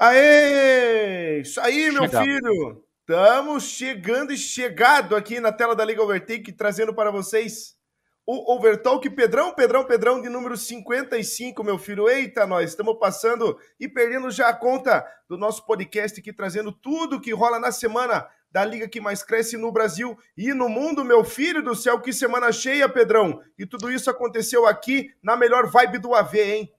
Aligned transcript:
Aê! 0.00 1.40
Isso 1.40 1.60
aí, 1.60 1.90
meu 1.90 2.04
Chegamos. 2.04 2.28
filho! 2.28 2.84
Estamos 3.00 3.64
chegando 3.64 4.32
e 4.32 4.36
chegado 4.36 5.16
aqui 5.16 5.40
na 5.40 5.50
tela 5.50 5.74
da 5.74 5.84
Liga 5.84 6.00
Overtake, 6.00 6.52
trazendo 6.52 6.94
para 6.94 7.10
vocês 7.10 7.74
o 8.24 8.54
Overtalk 8.54 9.10
Pedrão, 9.10 9.52
Pedrão, 9.52 9.84
Pedrão 9.84 10.22
de 10.22 10.28
número 10.28 10.56
55, 10.56 11.64
meu 11.64 11.78
filho. 11.78 12.08
Eita, 12.08 12.46
nós 12.46 12.70
estamos 12.70 12.96
passando 13.00 13.58
e 13.80 13.88
perdendo 13.88 14.30
já 14.30 14.50
a 14.50 14.54
conta 14.54 15.04
do 15.28 15.36
nosso 15.36 15.66
podcast 15.66 16.20
aqui, 16.20 16.32
trazendo 16.32 16.70
tudo 16.70 17.20
que 17.20 17.32
rola 17.32 17.58
na 17.58 17.72
semana 17.72 18.28
da 18.52 18.64
liga 18.64 18.86
que 18.86 19.00
mais 19.00 19.24
cresce 19.24 19.56
no 19.56 19.72
Brasil 19.72 20.16
e 20.36 20.54
no 20.54 20.68
mundo, 20.68 21.04
meu 21.04 21.24
filho 21.24 21.60
do 21.60 21.74
céu. 21.74 22.00
Que 22.00 22.12
semana 22.12 22.52
cheia, 22.52 22.88
Pedrão! 22.88 23.42
E 23.58 23.66
tudo 23.66 23.90
isso 23.90 24.08
aconteceu 24.08 24.64
aqui 24.64 25.10
na 25.20 25.36
melhor 25.36 25.68
vibe 25.68 25.98
do 25.98 26.14
AV, 26.14 26.36
hein? 26.36 26.72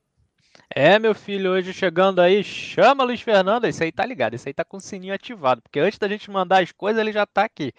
É, 0.75 0.99
meu 0.99 1.15
filho, 1.15 1.51
hoje 1.51 1.73
chegando 1.73 2.21
aí, 2.21 2.43
chama 2.43 3.04
Luiz 3.04 3.21
Fernando, 3.21 3.65
isso 3.68 3.83
aí 3.83 3.91
tá 3.91 4.05
ligado, 4.05 4.36
isso 4.36 4.47
aí 4.47 4.54
tá 4.54 4.64
com 4.64 4.77
o 4.77 4.79
sininho 4.79 5.15
ativado, 5.15 5.64
porque 5.64 5.79
antes 5.79 5.97
da 5.97 6.07
gente 6.07 6.29
mandar 6.29 6.61
as 6.61 6.71
coisas, 6.71 7.01
ele 7.01 7.11
já 7.11 7.25
tá 7.25 7.43
aqui. 7.46 7.73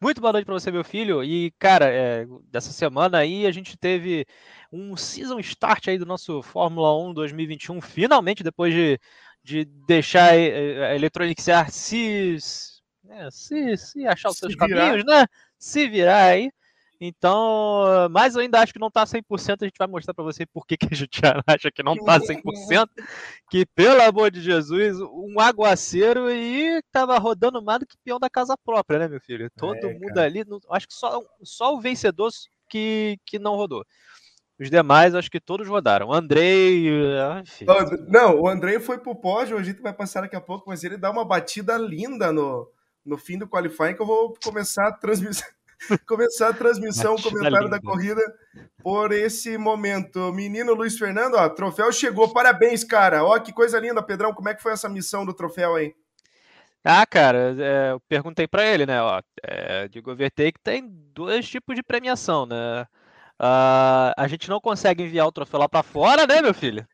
Muito 0.00 0.20
boa 0.20 0.32
noite 0.32 0.44
para 0.44 0.54
você, 0.54 0.70
meu 0.70 0.84
filho, 0.84 1.24
e 1.24 1.50
cara, 1.58 1.86
é, 1.86 2.24
dessa 2.48 2.70
semana 2.70 3.18
aí 3.18 3.46
a 3.46 3.50
gente 3.50 3.76
teve 3.76 4.24
um 4.72 4.96
season 4.96 5.40
start 5.40 5.88
aí 5.88 5.98
do 5.98 6.06
nosso 6.06 6.40
Fórmula 6.40 6.96
1 6.96 7.14
2021, 7.14 7.80
finalmente, 7.80 8.44
depois 8.44 8.72
de, 8.72 9.00
de 9.42 9.64
deixar 9.64 10.30
a 10.30 10.94
Electronic 10.94 11.50
Arts 11.50 11.74
se, 11.74 12.36
né, 13.02 13.28
se, 13.32 13.76
se 13.76 14.06
achar 14.06 14.30
os 14.30 14.38
seus 14.38 14.54
caminhos, 14.54 15.04
né, 15.04 15.26
se 15.58 15.88
virar 15.88 16.26
aí, 16.26 16.52
então, 17.00 18.08
mas 18.10 18.34
eu 18.34 18.40
ainda 18.40 18.60
acho 18.60 18.72
que 18.72 18.78
não 18.78 18.88
está 18.88 19.04
100%. 19.04 19.58
A 19.62 19.64
gente 19.64 19.78
vai 19.78 19.86
mostrar 19.86 20.14
para 20.14 20.24
você 20.24 20.46
por 20.46 20.66
que, 20.66 20.76
que 20.76 20.88
a 20.90 20.96
gente 20.96 21.20
acha 21.46 21.70
que 21.70 21.82
não 21.82 21.94
está 21.94 22.18
100%. 22.18 22.88
Que, 23.50 23.66
pelo 23.66 24.00
amor 24.02 24.30
de 24.30 24.40
Jesus, 24.40 24.98
um 25.00 25.38
aguaceiro 25.38 26.30
e 26.30 26.82
tava 26.90 27.18
rodando 27.18 27.62
mais 27.62 27.80
do 27.80 27.86
que 27.86 27.96
peão 28.04 28.18
da 28.18 28.30
casa 28.30 28.56
própria, 28.56 28.98
né, 28.98 29.08
meu 29.08 29.20
filho? 29.20 29.50
Todo 29.56 29.76
é, 29.76 29.94
mundo 29.94 30.18
ali, 30.18 30.44
acho 30.70 30.88
que 30.88 30.94
só, 30.94 31.22
só 31.42 31.74
o 31.74 31.80
vencedor 31.80 32.30
que, 32.68 33.18
que 33.24 33.38
não 33.38 33.56
rodou. 33.56 33.84
Os 34.58 34.70
demais, 34.70 35.14
acho 35.14 35.30
que 35.30 35.38
todos 35.38 35.68
rodaram. 35.68 36.10
Andrei. 36.12 36.88
Enfim. 37.42 37.66
Não, 38.08 38.40
o 38.40 38.48
Andrei 38.48 38.80
foi 38.80 38.98
pro 38.98 39.14
pódio, 39.14 39.58
a 39.58 39.62
gente 39.62 39.82
vai 39.82 39.92
passar 39.92 40.22
daqui 40.22 40.34
a 40.34 40.40
pouco, 40.40 40.70
mas 40.70 40.82
ele 40.82 40.96
dá 40.96 41.10
uma 41.10 41.26
batida 41.26 41.76
linda 41.76 42.32
no, 42.32 42.66
no 43.04 43.18
fim 43.18 43.36
do 43.36 43.46
qualifying 43.46 43.94
que 43.94 44.00
eu 44.00 44.06
vou 44.06 44.34
começar 44.42 44.88
a 44.88 44.92
transmitir 44.92 45.55
começar 46.06 46.48
a 46.48 46.54
transmissão, 46.54 47.14
o 47.14 47.22
comentário 47.22 47.68
da 47.68 47.80
corrida 47.80 48.20
por 48.82 49.12
esse 49.12 49.56
momento. 49.58 50.32
Menino 50.32 50.74
Luiz 50.74 50.98
Fernando, 50.98 51.34
ó, 51.34 51.48
troféu 51.48 51.92
chegou, 51.92 52.32
parabéns, 52.32 52.84
cara. 52.84 53.24
Ó, 53.24 53.38
que 53.38 53.52
coisa 53.52 53.78
linda, 53.78 54.02
Pedrão. 54.02 54.32
Como 54.32 54.48
é 54.48 54.54
que 54.54 54.62
foi 54.62 54.72
essa 54.72 54.88
missão 54.88 55.24
do 55.24 55.34
troféu 55.34 55.74
aí? 55.74 55.94
Ah, 56.84 57.04
cara, 57.04 57.56
é, 57.58 57.92
eu 57.92 58.00
perguntei 58.08 58.46
para 58.46 58.64
ele, 58.64 58.86
né? 58.86 59.02
Ó, 59.02 59.20
é, 59.42 59.88
de 59.88 59.98
Overtake 59.98 60.60
tem 60.62 60.88
dois 61.12 61.48
tipos 61.48 61.74
de 61.74 61.82
premiação, 61.82 62.46
né? 62.46 62.86
Uh, 63.40 64.14
a 64.16 64.26
gente 64.28 64.48
não 64.48 64.60
consegue 64.60 65.02
enviar 65.02 65.26
o 65.26 65.32
troféu 65.32 65.60
lá 65.60 65.68
para 65.68 65.82
fora, 65.82 66.26
né, 66.26 66.40
meu 66.40 66.54
filho? 66.54 66.86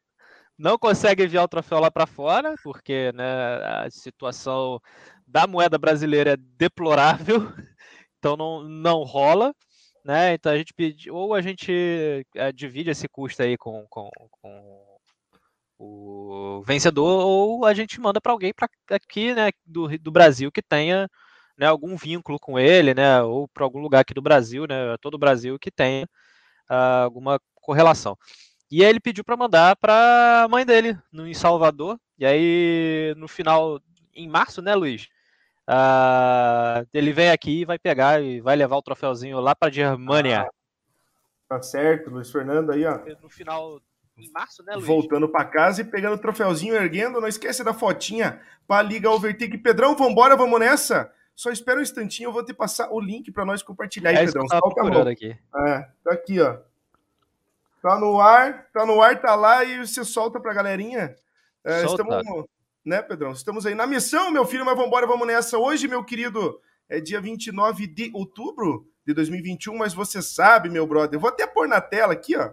Não 0.58 0.78
consegue 0.78 1.24
enviar 1.24 1.44
o 1.44 1.48
troféu 1.48 1.78
lá 1.78 1.91
para 1.91 2.06
fora, 2.06 2.55
porque 2.62 3.12
né, 3.14 3.24
a 3.64 3.91
situação 3.91 4.80
da 5.27 5.46
moeda 5.46 5.78
brasileira 5.78 6.33
é 6.33 6.36
deplorável 6.36 7.52
então 8.22 8.36
não, 8.36 8.62
não 8.62 9.02
rola, 9.02 9.52
né? 10.04 10.34
Então 10.34 10.52
a 10.52 10.56
gente 10.56 10.72
pede, 10.72 11.10
ou 11.10 11.34
a 11.34 11.42
gente 11.42 12.24
é, 12.36 12.52
divide 12.52 12.90
esse 12.90 13.08
custo 13.08 13.42
aí 13.42 13.56
com, 13.58 13.84
com, 13.90 14.08
com, 14.40 14.86
o 15.78 16.62
vencedor, 16.64 17.24
ou 17.26 17.64
a 17.66 17.74
gente 17.74 18.00
manda 18.00 18.20
para 18.20 18.30
alguém 18.30 18.52
para 18.54 18.68
aqui, 18.90 19.34
né, 19.34 19.50
do, 19.66 19.88
do 19.98 20.12
Brasil 20.12 20.52
que 20.52 20.62
tenha 20.62 21.08
né, 21.58 21.66
algum 21.66 21.96
vínculo 21.96 22.38
com 22.38 22.58
ele, 22.58 22.94
né, 22.94 23.20
ou 23.22 23.48
para 23.48 23.64
algum 23.64 23.80
lugar 23.80 24.00
aqui 24.00 24.14
do 24.14 24.22
Brasil, 24.22 24.66
né, 24.68 24.96
todo 25.00 25.14
o 25.14 25.18
Brasil 25.18 25.58
que 25.58 25.72
tenha 25.72 26.05
uh, 26.70 27.02
alguma 27.05 27.40
correlação. 27.56 28.16
E 28.70 28.84
aí 28.84 28.90
ele 28.90 29.00
pediu 29.00 29.24
para 29.24 29.36
mandar 29.36 29.77
para 29.77 30.44
a 30.44 30.48
mãe 30.48 30.64
dele, 30.64 30.96
no, 31.12 31.27
em 31.27 31.34
Salvador. 31.34 31.98
E 32.18 32.24
aí 32.24 33.14
no 33.16 33.27
final, 33.28 33.80
em 34.14 34.28
março, 34.28 34.62
né, 34.62 34.74
Luiz? 34.74 35.08
Uh, 35.68 36.86
ele 36.92 37.12
vem 37.12 37.30
aqui 37.30 37.61
e 37.61 37.64
vai 37.64 37.78
pegar 37.78 38.20
e 38.20 38.40
vai 38.40 38.56
levar 38.56 38.77
o 38.77 38.83
troféuzinho 38.83 39.40
lá 39.40 39.55
para 39.55 39.68
a 39.68 39.73
Germânia. 39.73 40.42
Ah, 40.42 40.50
tá 41.48 41.62
certo, 41.62 42.11
Luiz 42.11 42.30
Fernando 42.30 42.73
aí, 42.73 42.84
ó. 42.84 42.98
No 43.23 43.28
final, 43.28 43.80
em 44.17 44.30
março, 44.33 44.62
né, 44.64 44.74
Luiz? 44.74 44.86
Voltando 44.86 45.28
para 45.28 45.45
casa 45.45 45.83
e 45.83 45.84
pegando 45.84 46.14
o 46.14 46.18
troféuzinho, 46.18 46.74
erguendo. 46.74 47.20
Não 47.20 47.28
esquece 47.28 47.62
da 47.62 47.73
fotinha 47.73 48.40
para 48.67 48.83
Liga 48.83 49.11
Overtake. 49.11 49.58
Pedrão, 49.58 49.96
vambora, 49.96 50.36
vamos 50.36 50.58
nessa? 50.58 51.12
Só 51.34 51.50
espera 51.50 51.79
um 51.79 51.83
instantinho, 51.83 52.29
eu 52.29 52.33
vou 52.33 52.44
te 52.44 52.52
passar 52.52 52.90
o 52.90 53.00
link 53.00 53.33
para 53.33 53.44
nós 53.44 53.62
compartilhar 53.62 54.11
aí, 54.11 54.17
é 54.17 54.24
Pedrão. 54.27 54.46
Solta 54.48 55.11
aqui. 55.11 55.36
É, 55.56 55.89
tá 56.05 56.12
aqui, 56.12 56.40
ó. 56.40 56.58
Tá 57.80 57.98
no 57.98 58.20
ar, 58.20 58.67
tá 58.73 58.86
no 58.86 59.02
ar, 59.02 59.20
tá 59.20 59.34
lá 59.34 59.64
e 59.64 59.84
você 59.84 60.05
solta 60.05 60.39
pra 60.39 60.52
galerinha. 60.55 61.17
É, 61.64 61.84
estamos 61.84 62.46
né, 62.84 63.00
Pedrão? 63.02 63.32
Estamos 63.32 63.64
aí 63.64 63.74
na 63.74 63.86
missão, 63.86 64.30
meu 64.30 64.44
filho, 64.44 64.64
mas 64.64 64.74
vamos 64.74 64.88
embora, 64.88 65.06
vamos 65.06 65.26
nessa. 65.26 65.58
Hoje, 65.58 65.86
meu 65.86 66.04
querido, 66.04 66.60
é 66.88 67.00
dia 67.00 67.20
29 67.20 67.86
de 67.86 68.10
outubro 68.14 68.86
de 69.06 69.14
2021, 69.14 69.76
mas 69.76 69.94
você 69.94 70.20
sabe, 70.20 70.68
meu 70.68 70.86
brother, 70.86 71.16
eu 71.16 71.20
vou 71.20 71.30
até 71.30 71.46
pôr 71.46 71.68
na 71.68 71.80
tela 71.80 72.12
aqui, 72.12 72.36
ó. 72.36 72.52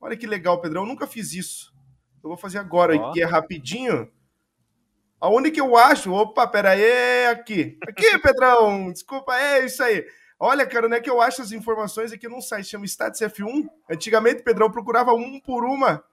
Olha 0.00 0.16
que 0.16 0.26
legal, 0.26 0.60
Pedrão, 0.60 0.82
eu 0.82 0.88
nunca 0.88 1.06
fiz 1.06 1.32
isso. 1.32 1.72
Eu 2.22 2.28
vou 2.28 2.36
fazer 2.36 2.58
agora, 2.58 2.94
oh. 2.94 3.12
que 3.12 3.20
é 3.20 3.24
rapidinho. 3.24 4.10
Aonde 5.20 5.50
que 5.50 5.60
eu 5.60 5.76
acho? 5.76 6.12
Opa, 6.12 6.46
pera 6.46 6.70
aí, 6.70 7.26
aqui. 7.26 7.76
Aqui, 7.82 8.18
Pedrão, 8.22 8.92
desculpa, 8.92 9.36
é 9.36 9.64
isso 9.64 9.82
aí. 9.82 10.04
Olha, 10.38 10.64
cara, 10.64 10.88
não 10.88 10.96
é 10.96 11.00
que 11.00 11.10
eu 11.10 11.20
acho 11.20 11.42
as 11.42 11.50
informações 11.50 12.12
aqui 12.12 12.28
num 12.28 12.40
site, 12.40 12.68
chama 12.68 12.84
Status 12.84 13.20
F1. 13.20 13.68
Antigamente, 13.90 14.44
Pedrão 14.44 14.70
procurava 14.70 15.12
um 15.12 15.40
por 15.40 15.64
uma 15.64 16.04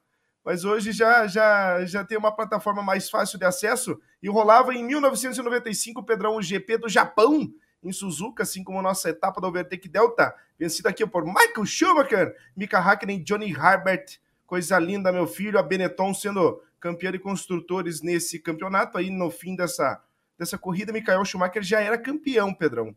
mas 0.45 0.63
hoje 0.63 0.91
já, 0.91 1.25
já, 1.25 1.83
já 1.85 2.05
tem 2.05 2.15
uma 2.15 2.31
plataforma 2.31 2.83
mais 2.83 3.09
fácil 3.09 3.39
de 3.39 3.45
acesso 3.45 3.99
e 4.21 4.29
rolava 4.29 4.75
em 4.75 4.83
1995 4.83 5.99
o 5.99 6.03
Pedrão 6.03 6.39
GP 6.39 6.77
do 6.77 6.87
Japão, 6.87 7.51
em 7.81 7.91
Suzuka, 7.91 8.43
assim 8.43 8.63
como 8.63 8.77
a 8.77 8.83
nossa 8.83 9.09
etapa 9.09 9.41
da 9.41 9.47
Overtake 9.47 9.89
Delta, 9.89 10.35
vencida 10.57 10.89
aqui 10.89 11.05
por 11.05 11.25
Michael 11.25 11.65
Schumacher, 11.65 12.35
Mika 12.55 12.77
Hakkinen, 12.77 13.23
Johnny 13.23 13.51
Herbert, 13.51 14.19
coisa 14.45 14.77
linda, 14.77 15.11
meu 15.11 15.25
filho, 15.25 15.57
a 15.57 15.63
Benetton 15.63 16.13
sendo 16.13 16.61
campeã 16.79 17.11
de 17.11 17.17
construtores 17.17 18.03
nesse 18.03 18.37
campeonato, 18.37 18.99
aí 18.99 19.09
no 19.09 19.31
fim 19.31 19.55
dessa, 19.55 19.99
dessa 20.37 20.59
corrida, 20.59 20.93
Michael 20.93 21.25
Schumacher 21.25 21.63
já 21.63 21.81
era 21.81 21.97
campeão, 21.97 22.53
Pedrão. 22.53 22.95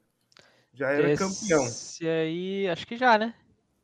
Já 0.74 0.90
era 0.90 1.12
Esse 1.12 1.24
campeão. 1.24 1.64
Esse 1.64 2.06
aí, 2.06 2.68
acho 2.68 2.86
que 2.86 2.96
já, 2.98 3.16
né? 3.16 3.34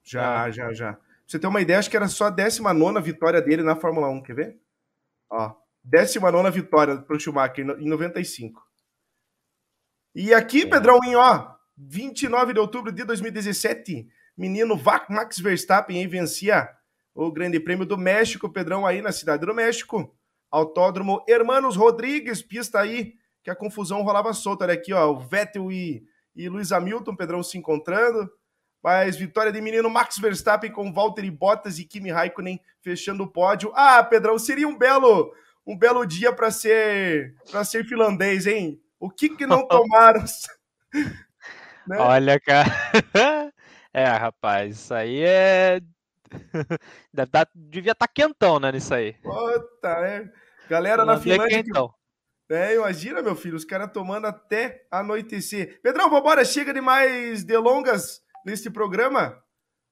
Já, 0.02 0.50
já, 0.50 0.70
já 0.74 0.98
você 1.26 1.38
ter 1.38 1.46
uma 1.46 1.60
ideia, 1.60 1.78
acho 1.78 1.90
que 1.90 1.96
era 1.96 2.08
só 2.08 2.26
a 2.26 2.30
19 2.30 3.00
vitória 3.00 3.40
dele 3.40 3.62
na 3.62 3.76
Fórmula 3.76 4.08
1, 4.08 4.22
quer 4.22 4.34
ver? 4.34 4.60
Ó, 5.30 5.54
19 5.82 6.50
vitória 6.50 6.96
para 6.98 7.16
o 7.16 7.20
Schumacher 7.20 7.64
em 7.78 7.88
95. 7.88 8.62
E 10.14 10.32
aqui, 10.32 10.62
é. 10.62 10.66
Pedrão, 10.66 10.98
em 11.04 11.16
ó, 11.16 11.54
29 11.76 12.52
de 12.52 12.60
outubro 12.60 12.92
de 12.92 13.04
2017, 13.04 14.06
menino 14.36 14.80
Max 15.08 15.38
Verstappen 15.38 15.98
aí 15.98 16.06
vencia 16.06 16.68
o 17.14 17.30
Grande 17.32 17.60
Prêmio 17.60 17.86
do 17.86 17.96
México, 17.96 18.52
Pedrão, 18.52 18.86
aí 18.86 19.00
na 19.00 19.12
Cidade 19.12 19.46
do 19.46 19.54
México. 19.54 20.14
Autódromo 20.50 21.24
Hermanos 21.28 21.76
Rodrigues, 21.76 22.42
pista 22.42 22.80
aí 22.80 23.14
que 23.42 23.50
a 23.50 23.56
confusão 23.56 24.02
rolava 24.02 24.32
solta. 24.32 24.64
Olha 24.64 24.74
aqui, 24.74 24.92
ó, 24.92 25.10
o 25.10 25.18
Vettel 25.18 25.70
e, 25.70 26.04
e 26.34 26.48
Luiz 26.48 26.72
Hamilton, 26.72 27.14
Pedrão, 27.14 27.42
se 27.42 27.58
encontrando. 27.58 28.30
Mas 28.84 29.16
vitória 29.16 29.50
de 29.50 29.62
menino 29.62 29.88
Max 29.88 30.18
Verstappen 30.18 30.70
com 30.70 30.92
Valtteri 30.92 31.30
Bottas 31.30 31.78
e 31.78 31.86
Kimi 31.86 32.10
Raikkonen 32.10 32.60
fechando 32.82 33.24
o 33.24 33.26
pódio. 33.26 33.72
Ah, 33.74 34.04
Pedrão, 34.04 34.38
seria 34.38 34.68
um 34.68 34.76
belo 34.76 35.32
um 35.66 35.74
belo 35.74 36.04
dia 36.04 36.30
para 36.34 36.50
ser 36.50 37.34
para 37.50 37.64
ser 37.64 37.86
finlandês, 37.86 38.46
hein? 38.46 38.78
O 39.00 39.08
que 39.08 39.30
que 39.30 39.46
não 39.46 39.64
tomaram? 39.66 40.22
né? 41.88 41.96
Olha, 41.98 42.38
cara. 42.38 42.70
É, 43.96 44.06
rapaz, 44.06 44.74
isso 44.74 44.92
aí 44.92 45.20
é 45.22 45.80
tá, 47.30 47.46
devia 47.54 47.92
estar 47.92 48.08
tá 48.08 48.12
quentão, 48.12 48.58
né, 48.58 48.72
nisso 48.72 48.92
aí. 48.92 49.12
Puta, 49.22 49.88
é. 49.88 50.28
Galera 50.68 51.04
na 51.04 51.16
Finlândia. 51.16 51.62
Quentão. 51.62 51.94
É, 52.50 52.74
imagina, 52.74 53.22
meu 53.22 53.36
filho, 53.36 53.54
os 53.54 53.64
caras 53.64 53.92
tomando 53.92 54.26
até 54.26 54.84
anoitecer. 54.90 55.80
Pedrão, 55.80 56.10
vambora, 56.10 56.44
chega 56.44 56.74
de 56.74 56.80
mais 56.80 57.44
delongas 57.44 58.23
neste 58.44 58.70
programa. 58.70 59.42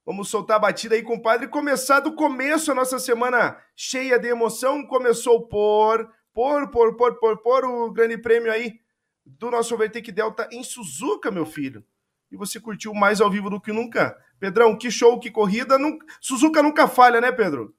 Vamos 0.05 0.29
soltar 0.29 0.57
a 0.57 0.61
batida 0.61 0.95
aí, 0.95 1.03
compadre, 1.03 1.47
começar 1.49 2.01
do 2.01 2.15
começo 2.15 2.73
a 2.73 2.75
nossa 2.75 2.99
semana 2.99 3.57
cheia 3.77 4.19
de 4.19 4.29
emoção. 4.29 4.85
Começou 4.87 5.47
por, 5.47 6.11
por, 6.35 6.71
por, 6.71 6.97
por, 6.97 7.19
por, 7.19 7.39
por 7.39 7.65
o 7.65 7.93
grande 7.93 8.19
prêmio 8.19 8.53
aí 8.53 8.81
do 9.25 9.51
nosso 9.51 9.75
Overtake 9.75 10.11
Delta 10.11 10.49
em 10.51 10.65
Suzuka, 10.65 11.31
meu 11.31 11.47
filho. 11.47 11.85
E 12.31 12.37
você 12.37 12.59
curtiu 12.59 12.93
mais 12.93 13.21
ao 13.21 13.31
vivo 13.31 13.49
do 13.49 13.61
que 13.61 13.73
nunca. 13.73 14.17
Pedrão, 14.41 14.77
que 14.77 14.91
show, 14.91 15.21
que 15.21 15.31
corrida. 15.31 15.77
Suzuka 16.21 16.63
nunca 16.63 16.89
falha, 16.89 17.21
né, 17.21 17.31
Pedro? 17.31 17.75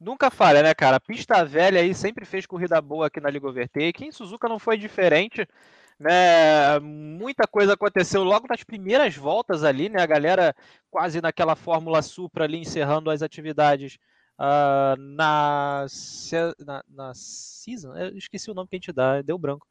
nunca 0.00 0.30
falha, 0.30 0.62
né, 0.62 0.74
cara? 0.74 1.00
Pista 1.00 1.44
velha 1.44 1.80
aí 1.80 1.94
sempre 1.94 2.24
fez 2.24 2.46
corrida 2.46 2.80
boa 2.80 3.06
aqui 3.06 3.20
na 3.20 3.30
Liga 3.30 3.48
Overtake. 3.48 4.04
Em 4.04 4.12
Suzuka 4.12 4.48
não 4.48 4.58
foi 4.58 4.78
diferente, 4.78 5.46
né? 5.98 6.78
Muita 6.80 7.46
coisa 7.46 7.74
aconteceu 7.74 8.22
logo 8.22 8.46
nas 8.48 8.62
primeiras 8.62 9.16
voltas 9.16 9.64
ali, 9.64 9.88
né? 9.88 10.00
A 10.00 10.06
galera 10.06 10.54
quase 10.90 11.20
naquela 11.20 11.56
Fórmula 11.56 12.02
Supra 12.02 12.44
ali 12.44 12.58
encerrando 12.58 13.10
as 13.10 13.22
atividades 13.22 13.98
uh, 14.38 14.96
na, 14.96 15.86
na, 16.64 16.84
na 16.88 17.12
season. 17.14 17.96
Eu 17.96 18.16
esqueci 18.16 18.50
o 18.50 18.54
nome 18.54 18.68
que 18.68 18.76
a 18.76 18.78
gente 18.78 18.92
dá, 18.92 19.20
deu 19.22 19.36
branco. 19.36 19.66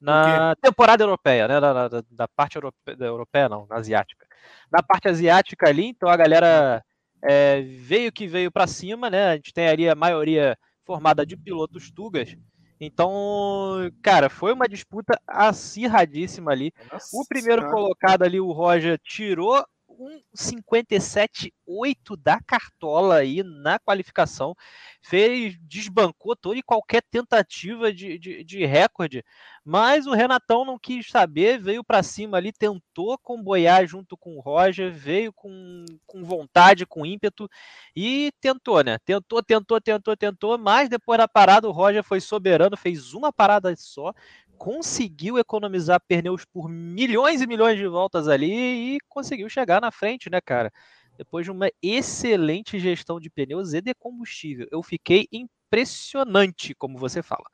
Na 0.00 0.54
temporada 0.56 1.02
europeia, 1.02 1.48
né? 1.48 1.60
Da, 1.60 1.88
da, 1.88 2.02
da 2.10 2.28
parte 2.28 2.56
europeia, 2.56 2.96
europeia, 3.00 3.48
não, 3.48 3.66
na 3.66 3.76
asiática. 3.76 4.26
Na 4.70 4.82
parte 4.82 5.08
asiática 5.08 5.68
ali, 5.68 5.86
então 5.86 6.08
a 6.08 6.16
galera 6.16 6.84
é, 7.22 7.62
veio 7.62 8.12
que 8.12 8.26
veio 8.26 8.50
para 8.50 8.66
cima, 8.66 9.08
né? 9.08 9.28
A 9.28 9.34
gente 9.36 9.52
tem 9.52 9.68
ali 9.68 9.88
a 9.88 9.94
maioria 9.94 10.56
formada 10.84 11.24
de 11.24 11.36
pilotos 11.36 11.90
tugas. 11.90 12.36
Então, 12.80 13.90
cara, 14.02 14.28
foi 14.28 14.52
uma 14.52 14.68
disputa 14.68 15.18
acirradíssima 15.26 16.52
ali. 16.52 16.72
Nossa, 16.92 17.16
o 17.16 17.26
primeiro 17.26 17.62
cara. 17.62 17.74
colocado 17.74 18.22
ali, 18.22 18.40
o 18.40 18.52
Roger, 18.52 18.98
tirou 19.02 19.64
um 19.98 20.20
57,8 20.34 22.16
da 22.16 22.40
Cartola 22.40 23.16
aí 23.16 23.42
na 23.42 23.78
qualificação, 23.78 24.54
fez, 25.02 25.56
desbancou 25.60 26.36
toda 26.36 26.58
e 26.58 26.62
qualquer 26.62 27.02
tentativa 27.02 27.92
de, 27.92 28.18
de, 28.18 28.44
de 28.44 28.66
recorde, 28.66 29.24
mas 29.64 30.06
o 30.06 30.12
Renatão 30.12 30.64
não 30.64 30.78
quis 30.78 31.08
saber, 31.10 31.58
veio 31.58 31.82
para 31.82 32.02
cima 32.02 32.36
ali, 32.36 32.52
tentou 32.52 33.18
comboiar 33.18 33.86
junto 33.86 34.16
com 34.16 34.36
o 34.36 34.40
Roger, 34.40 34.92
veio 34.92 35.32
com, 35.32 35.84
com 36.06 36.24
vontade, 36.24 36.86
com 36.86 37.04
ímpeto 37.04 37.48
e 37.94 38.30
tentou, 38.40 38.82
né? 38.84 38.98
Tentou, 39.04 39.42
tentou, 39.42 39.80
tentou, 39.80 40.16
tentou, 40.16 40.58
mas 40.58 40.88
depois 40.88 41.18
da 41.18 41.26
parada 41.26 41.68
o 41.68 41.72
Roger 41.72 42.02
foi 42.02 42.20
soberano, 42.20 42.76
fez 42.76 43.12
uma 43.12 43.32
parada 43.32 43.74
só, 43.76 44.12
conseguiu 44.56 45.38
economizar 45.38 46.00
pneus 46.06 46.44
por 46.44 46.68
milhões 46.68 47.40
e 47.40 47.46
milhões 47.46 47.78
de 47.78 47.86
voltas 47.86 48.28
ali 48.28 48.96
e 48.96 48.98
conseguiu 49.08 49.48
chegar 49.48 49.80
na 49.80 49.90
frente, 49.90 50.30
né, 50.30 50.40
cara? 50.40 50.72
Depois 51.16 51.44
de 51.44 51.50
uma 51.50 51.70
excelente 51.82 52.78
gestão 52.78 53.18
de 53.18 53.30
pneus 53.30 53.72
e 53.72 53.80
de 53.80 53.94
combustível. 53.94 54.66
Eu 54.70 54.82
fiquei 54.82 55.28
impressionante, 55.32 56.74
como 56.74 56.98
você 56.98 57.22
fala. 57.22 57.44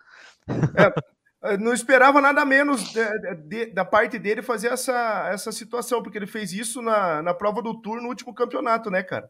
É, 1.45 1.57
não 1.57 1.73
esperava 1.73 2.21
nada 2.21 2.45
menos 2.45 2.93
de, 2.93 3.35
de, 3.49 3.67
da 3.67 3.85
parte 3.85 4.17
dele 4.17 4.43
fazer 4.43 4.69
essa, 4.69 5.29
essa 5.33 5.51
situação, 5.51 6.01
porque 6.01 6.17
ele 6.17 6.27
fez 6.27 6.53
isso 6.53 6.81
na, 6.81 7.21
na 7.21 7.35
prova 7.35 7.61
do 7.61 7.81
Tour 7.81 8.01
no 8.01 8.09
último 8.09 8.33
campeonato, 8.33 8.91
né, 8.91 9.03
cara? 9.03 9.29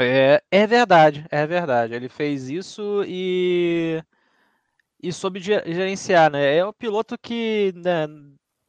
É, 0.00 0.40
é 0.52 0.66
verdade, 0.68 1.26
é 1.28 1.44
verdade. 1.44 1.94
Ele 1.94 2.08
fez 2.08 2.48
isso 2.48 3.02
e 3.04 4.00
e 5.02 5.12
soube 5.12 5.40
gerenciar, 5.40 6.30
né? 6.30 6.56
É 6.56 6.64
o 6.64 6.72
piloto 6.72 7.16
que 7.16 7.72
né, 7.76 8.06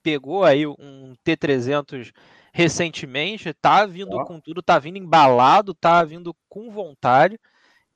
pegou 0.04 0.44
aí 0.44 0.66
um 0.68 1.16
T300 1.26 2.12
recentemente, 2.54 3.54
tá 3.54 3.86
vindo 3.86 4.16
oh. 4.16 4.26
com 4.26 4.40
tudo, 4.40 4.62
tá 4.62 4.80
vindo 4.80 4.98
embalado, 4.98 5.74
tá 5.74 6.04
vindo 6.04 6.36
com 6.48 6.72
vontade. 6.72 7.40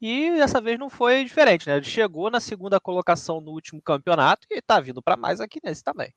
E 0.02 0.32
dessa 0.32 0.60
vez 0.60 0.78
não 0.78 0.90
foi 0.90 1.24
diferente, 1.24 1.68
né? 1.68 1.78
Ele 1.78 1.86
chegou 1.86 2.30
na 2.30 2.40
segunda 2.40 2.80
colocação 2.80 3.40
no 3.40 3.52
último 3.52 3.82
campeonato 3.82 4.46
e 4.52 4.62
tá 4.62 4.80
vindo 4.80 5.02
para 5.02 5.16
mais 5.16 5.40
aqui 5.40 5.60
nesse 5.64 5.84
também. 5.84 6.14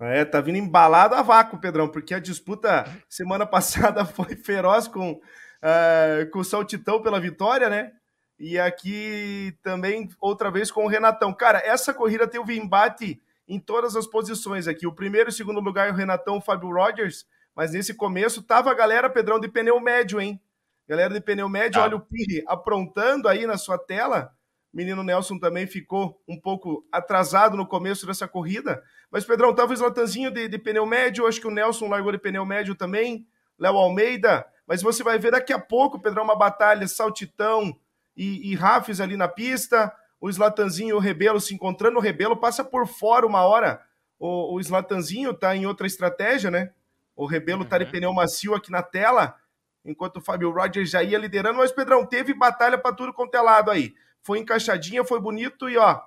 É, 0.00 0.24
tá 0.24 0.40
vindo 0.40 0.58
embalado 0.58 1.14
a 1.14 1.22
vácuo, 1.22 1.60
Pedrão, 1.60 1.88
porque 1.88 2.14
a 2.14 2.20
disputa 2.20 2.84
semana 3.08 3.46
passada 3.46 4.04
foi 4.04 4.36
feroz 4.36 4.88
com, 4.88 5.12
uh, 5.12 6.30
com 6.32 6.40
o 6.40 6.44
Saltitão 6.44 7.02
pela 7.02 7.20
vitória, 7.20 7.68
né? 7.68 7.92
E 8.38 8.58
aqui 8.58 9.56
também, 9.62 10.08
outra 10.20 10.50
vez, 10.50 10.70
com 10.70 10.84
o 10.84 10.88
Renatão. 10.88 11.34
Cara, 11.34 11.58
essa 11.64 11.92
corrida 11.92 12.26
teve 12.26 12.56
embate 12.56 13.20
em 13.48 13.58
todas 13.58 13.96
as 13.96 14.06
posições 14.06 14.68
aqui. 14.68 14.86
O 14.86 14.94
primeiro 14.94 15.30
e 15.30 15.32
segundo 15.32 15.60
lugar, 15.60 15.90
o 15.90 15.94
Renatão, 15.94 16.36
o 16.36 16.40
Fábio 16.40 16.72
Rogers. 16.72 17.26
Mas 17.54 17.72
nesse 17.72 17.94
começo 17.94 18.42
tava 18.42 18.70
a 18.70 18.74
galera, 18.74 19.10
Pedrão, 19.10 19.40
de 19.40 19.48
pneu 19.48 19.80
médio, 19.80 20.20
hein? 20.20 20.40
Galera 20.88 21.12
de 21.12 21.20
pneu 21.20 21.48
médio, 21.48 21.80
ah. 21.80 21.84
olha 21.84 21.96
o 21.96 22.00
Piri 22.00 22.44
aprontando 22.46 23.26
aí 23.26 23.46
na 23.46 23.58
sua 23.58 23.76
tela. 23.76 24.32
O 24.72 24.76
menino 24.76 25.02
Nelson 25.02 25.38
também 25.38 25.66
ficou 25.66 26.22
um 26.28 26.38
pouco 26.38 26.86
atrasado 26.92 27.56
no 27.56 27.66
começo 27.66 28.06
dessa 28.06 28.28
corrida. 28.28 28.82
Mas, 29.10 29.24
Pedrão, 29.24 29.54
tava 29.54 29.72
o 29.72 29.74
Slatanzinho 29.74 30.30
de, 30.30 30.46
de 30.46 30.58
pneu 30.58 30.86
médio. 30.86 31.26
Acho 31.26 31.40
que 31.40 31.46
o 31.46 31.50
Nelson 31.50 31.88
largou 31.88 32.12
de 32.12 32.18
pneu 32.18 32.44
médio 32.44 32.74
também. 32.74 33.26
Léo 33.58 33.76
Almeida. 33.76 34.46
Mas 34.66 34.82
você 34.82 35.02
vai 35.02 35.18
ver 35.18 35.32
daqui 35.32 35.52
a 35.52 35.58
pouco, 35.58 35.98
Pedrão, 35.98 36.22
uma 36.22 36.36
batalha 36.36 36.86
saltitão, 36.86 37.74
e, 38.18 38.50
e 38.50 38.54
Rafis 38.56 39.00
ali 39.00 39.16
na 39.16 39.28
pista, 39.28 39.94
o 40.20 40.28
Slatanzinho 40.28 40.90
e 40.90 40.92
o 40.92 40.98
Rebelo 40.98 41.40
se 41.40 41.54
encontrando, 41.54 41.98
o 41.98 42.02
Rebelo 42.02 42.36
passa 42.36 42.64
por 42.64 42.84
fora 42.88 43.24
uma 43.24 43.42
hora, 43.42 43.80
o, 44.18 44.56
o 44.56 44.60
Slatanzinho 44.60 45.32
tá 45.32 45.54
em 45.54 45.64
outra 45.64 45.86
estratégia, 45.86 46.50
né? 46.50 46.72
O 47.14 47.26
Rebelo 47.26 47.62
uhum. 47.62 47.68
tá 47.68 47.78
de 47.78 47.84
uhum. 47.84 47.90
pneu 47.92 48.12
macio 48.12 48.56
aqui 48.56 48.72
na 48.72 48.82
tela, 48.82 49.36
enquanto 49.84 50.16
o 50.16 50.20
Fábio 50.20 50.50
Rogers 50.50 50.90
já 50.90 51.00
ia 51.00 51.16
liderando, 51.16 51.58
mas 51.58 51.70
Pedrão, 51.70 52.04
teve 52.04 52.34
batalha 52.34 52.76
para 52.76 52.94
tudo 52.94 53.14
quanto 53.14 53.36
é 53.36 53.40
lado 53.40 53.70
aí. 53.70 53.94
Foi 54.20 54.40
encaixadinha, 54.40 55.04
foi 55.04 55.20
bonito 55.20 55.68
e 55.70 55.78
ó, 55.78 56.00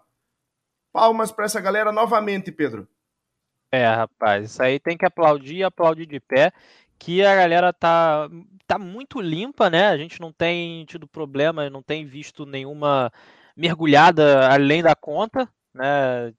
palmas 0.92 1.32
para 1.32 1.46
essa 1.46 1.62
galera 1.62 1.94
novamente, 1.94 2.52
Pedro. 2.52 2.86
É, 3.72 3.86
rapaz, 3.86 4.52
isso 4.52 4.62
aí 4.62 4.82
tem 4.82 4.98
que 4.98 5.06
aplaudir 5.06 5.60
e 5.60 5.64
aplaudir 5.64 6.06
de 6.06 6.20
pé 6.20 6.52
que 7.02 7.26
a 7.26 7.36
galera 7.36 7.74
tá, 7.74 8.30
tá 8.68 8.78
muito 8.78 9.20
limpa, 9.20 9.72
né? 9.72 9.88
A 9.88 9.98
gente 9.98 10.22
não 10.22 10.32
tem 10.32 10.86
tido 10.86 11.08
problema, 11.08 11.68
não 11.68 11.82
tem 11.82 12.06
visto 12.06 12.46
nenhuma 12.46 13.12
mergulhada 13.58 14.48
além 14.48 14.84
da 14.84 14.96
conta, 14.96 15.50
né? 15.74 16.32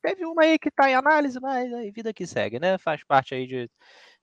Teve 0.00 0.24
uma 0.24 0.42
aí 0.42 0.60
que 0.60 0.70
tá 0.70 0.88
em 0.88 0.94
análise, 0.94 1.40
mas 1.40 1.72
aí 1.74 1.90
vida 1.90 2.14
que 2.14 2.24
segue, 2.24 2.60
né? 2.60 2.78
Faz 2.78 3.02
parte 3.02 3.34
aí 3.34 3.48
de, 3.48 3.68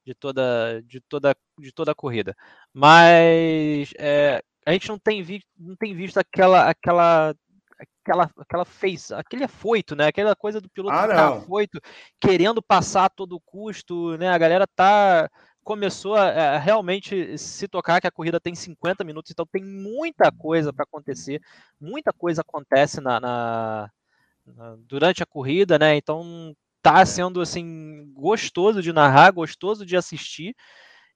de 0.05 0.15
toda 0.15 0.81
de 0.83 1.01
toda 1.01 1.35
de 1.59 1.71
toda 1.73 1.91
a 1.91 1.95
corrida. 1.95 2.33
Mas 2.73 3.93
é, 3.99 4.41
a 4.65 4.71
gente 4.71 4.87
não 4.87 4.97
tem 4.97 5.21
visto 5.21 5.49
não 5.59 5.75
tem 5.75 5.93
visto 5.93 6.17
aquela 6.17 6.69
aquela 6.69 7.35
aquela 7.77 8.31
aquela 8.37 8.63
fez 8.63 9.11
aquele 9.11 9.43
afoito, 9.43 9.97
né? 9.97 10.07
Aquela 10.07 10.33
coisa 10.33 10.61
do 10.61 10.69
piloto 10.69 10.95
ah, 10.95 11.07
tá 11.09 11.27
afoito, 11.27 11.81
querendo 12.21 12.61
passar 12.61 13.05
a 13.05 13.09
todo 13.09 13.41
custo, 13.41 14.17
né? 14.17 14.29
A 14.29 14.37
galera 14.37 14.65
tá 14.65 15.29
começou 15.67 16.15
a, 16.15 16.29
a, 16.29 16.57
realmente 16.57 17.37
se 17.37 17.67
tocar 17.67 17.99
que 17.99 18.07
a 18.07 18.11
corrida 18.11 18.39
tem 18.39 18.55
50 18.55 19.03
minutos, 19.03 19.31
então 19.31 19.45
tem 19.45 19.61
muita 19.61 20.31
coisa 20.31 20.71
para 20.71 20.83
acontecer, 20.83 21.41
muita 21.77 22.13
coisa 22.13 22.39
acontece 22.39 23.01
na, 23.01 23.19
na, 23.19 23.91
na, 24.45 24.77
durante 24.87 25.21
a 25.21 25.25
corrida, 25.25 25.77
né? 25.77 25.97
Então 25.97 26.55
tá 26.81 27.05
sendo 27.05 27.41
assim 27.41 28.09
gostoso 28.13 28.81
de 28.81 28.93
narrar, 28.93 29.31
gostoso 29.31 29.85
de 29.85 29.97
assistir. 29.97 30.55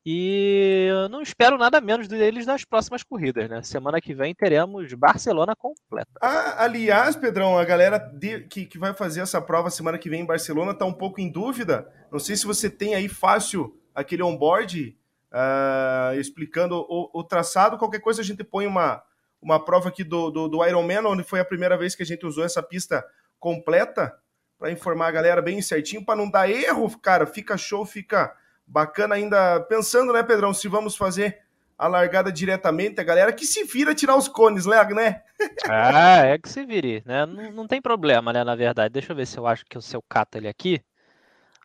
E 0.05 0.88
eu 0.89 1.08
não 1.08 1.22
espero 1.22 1.58
nada 1.58 1.79
menos 1.79 2.10
deles 2.10 2.46
nas 2.46 2.65
próximas 2.65 3.03
corridas, 3.03 3.50
né? 3.50 3.63
Semana 3.63 4.01
que 4.01 4.13
vem 4.13 4.36
teremos 4.36 4.93
Barcelona 4.96 5.55
completa. 5.55 6.12
Ah, 6.20 6.65
aliás, 6.65 7.15
Pedrão, 7.15 7.58
a 7.58 7.63
galera 7.63 8.00
de, 8.00 8.41
que, 8.41 8.65
que 8.65 8.77
vai 8.77 8.93
fazer 8.93 9.22
essa 9.22 9.39
prova 9.39 9.70
semana 9.70 9.98
que 9.98 10.10
vem 10.10 10.22
em 10.22 10.25
Barcelona 10.25 10.74
tá 10.74 10.84
um 10.84 10.93
pouco 10.93 11.22
em 11.22 11.31
dúvida. 11.31 11.88
Não 12.12 12.20
sei 12.20 12.36
se 12.36 12.46
você 12.46 12.70
tem 12.70 12.96
aí 12.96 13.08
fácil 13.08 13.80
aquele 13.93 14.24
onboard 14.24 14.98
uh, 15.31 16.19
explicando 16.19 16.86
o, 16.89 17.10
o, 17.13 17.24
traçado. 17.24 17.77
Qualquer 17.77 18.00
coisa 18.00 18.21
a 18.21 18.25
gente 18.25 18.43
põe 18.43 18.67
uma, 18.67 19.01
uma 19.41 19.63
prova 19.63 19.89
aqui 19.89 20.03
do, 20.03 20.29
do, 20.29 20.48
do 20.48 20.65
Ironman, 20.65 21.05
onde 21.05 21.24
foi 21.24 21.39
a 21.39 21.45
primeira 21.45 21.77
vez 21.77 21.95
que 21.95 22.03
a 22.03 22.05
gente 22.05 22.25
usou 22.25 22.43
essa 22.43 22.62
pista 22.62 23.05
completa 23.39 24.15
para 24.60 24.71
informar 24.71 25.07
a 25.07 25.12
galera 25.12 25.41
bem 25.41 25.62
certinho, 25.62 26.05
para 26.05 26.15
não 26.15 26.29
dar 26.29 26.50
erro, 26.50 26.88
cara. 27.00 27.25
Fica 27.25 27.57
show, 27.57 27.86
fica 27.86 28.36
bacana 28.65 29.15
ainda. 29.15 29.60
Pensando, 29.62 30.13
né, 30.13 30.21
Pedrão, 30.21 30.53
se 30.53 30.67
vamos 30.67 30.95
fazer 30.95 31.39
a 31.77 31.88
largada 31.88 32.31
diretamente, 32.31 33.01
a 33.01 33.03
galera 33.03 33.33
que 33.33 33.43
se 33.43 33.63
vira 33.63 33.95
tirar 33.95 34.15
os 34.15 34.27
cones, 34.27 34.67
né? 34.67 35.21
Ah, 35.67 36.24
é 36.27 36.38
que 36.38 36.48
se 36.48 36.63
vire, 36.63 37.01
né? 37.03 37.25
Não, 37.25 37.51
não 37.51 37.67
tem 37.67 37.81
problema, 37.81 38.31
né, 38.31 38.43
na 38.43 38.55
verdade. 38.55 38.93
Deixa 38.93 39.12
eu 39.12 39.15
ver 39.15 39.25
se 39.25 39.39
eu 39.39 39.48
acho 39.48 39.65
que 39.65 39.75
o 39.75 39.81
seu 39.81 40.00
cato 40.07 40.38
ele 40.38 40.48
aqui. 40.48 40.79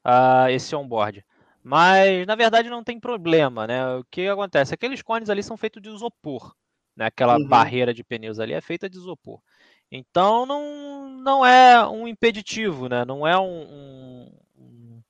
Uh, 0.03 0.49
esse 0.49 0.75
onboard. 0.75 1.23
Mas, 1.69 2.25
na 2.29 2.37
verdade, 2.37 2.71
não 2.71 2.85
tem 2.85 3.01
problema, 3.01 3.67
né? 3.67 3.97
O 3.97 4.05
que 4.09 4.29
acontece? 4.29 4.73
Aqueles 4.73 5.03
cones 5.03 5.29
ali 5.29 5.43
são 5.43 5.57
feitos 5.57 5.83
de 5.83 5.89
isopor, 5.89 6.55
né? 6.97 7.07
Aquela 7.07 7.37
uhum. 7.37 7.49
barreira 7.49 7.93
de 7.93 8.05
pneus 8.05 8.39
ali 8.39 8.53
é 8.53 8.61
feita 8.61 8.89
de 8.89 8.97
isopor. 8.97 9.41
Então, 9.91 10.47
não, 10.47 11.09
não 11.09 11.45
é 11.45 11.85
um 11.89 12.07
impeditivo, 12.07 12.89
né? 12.89 13.05
Não 13.05 13.27
é 13.27 13.37
um, 13.37 14.31
um, 14.57 15.03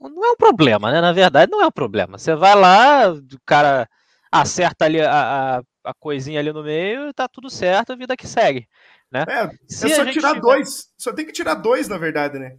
Não 0.00 0.24
é 0.24 0.30
um 0.30 0.36
problema, 0.36 0.90
né? 0.90 1.02
Na 1.02 1.12
verdade, 1.12 1.52
não 1.52 1.60
é 1.60 1.66
um 1.66 1.70
problema. 1.70 2.16
Você 2.16 2.34
vai 2.34 2.54
lá, 2.54 3.12
o 3.12 3.22
cara 3.44 3.86
acerta 4.32 4.86
ali 4.86 5.02
a, 5.02 5.58
a, 5.58 5.62
a 5.84 5.94
coisinha 6.00 6.40
ali 6.40 6.50
no 6.50 6.62
meio 6.62 7.10
e 7.10 7.12
tá 7.12 7.28
tudo 7.28 7.50
certo, 7.50 7.92
a 7.92 7.96
vida 7.96 8.16
que 8.16 8.26
segue. 8.26 8.66
Né? 9.12 9.26
É, 9.28 9.50
Se 9.68 9.92
é 9.92 9.96
só 9.96 10.06
tirar 10.06 10.30
tiver... 10.30 10.40
dois. 10.40 10.88
Só 10.96 11.12
tem 11.12 11.26
que 11.26 11.32
tirar 11.32 11.56
dois, 11.56 11.88
na 11.88 11.98
verdade, 11.98 12.38
né? 12.38 12.56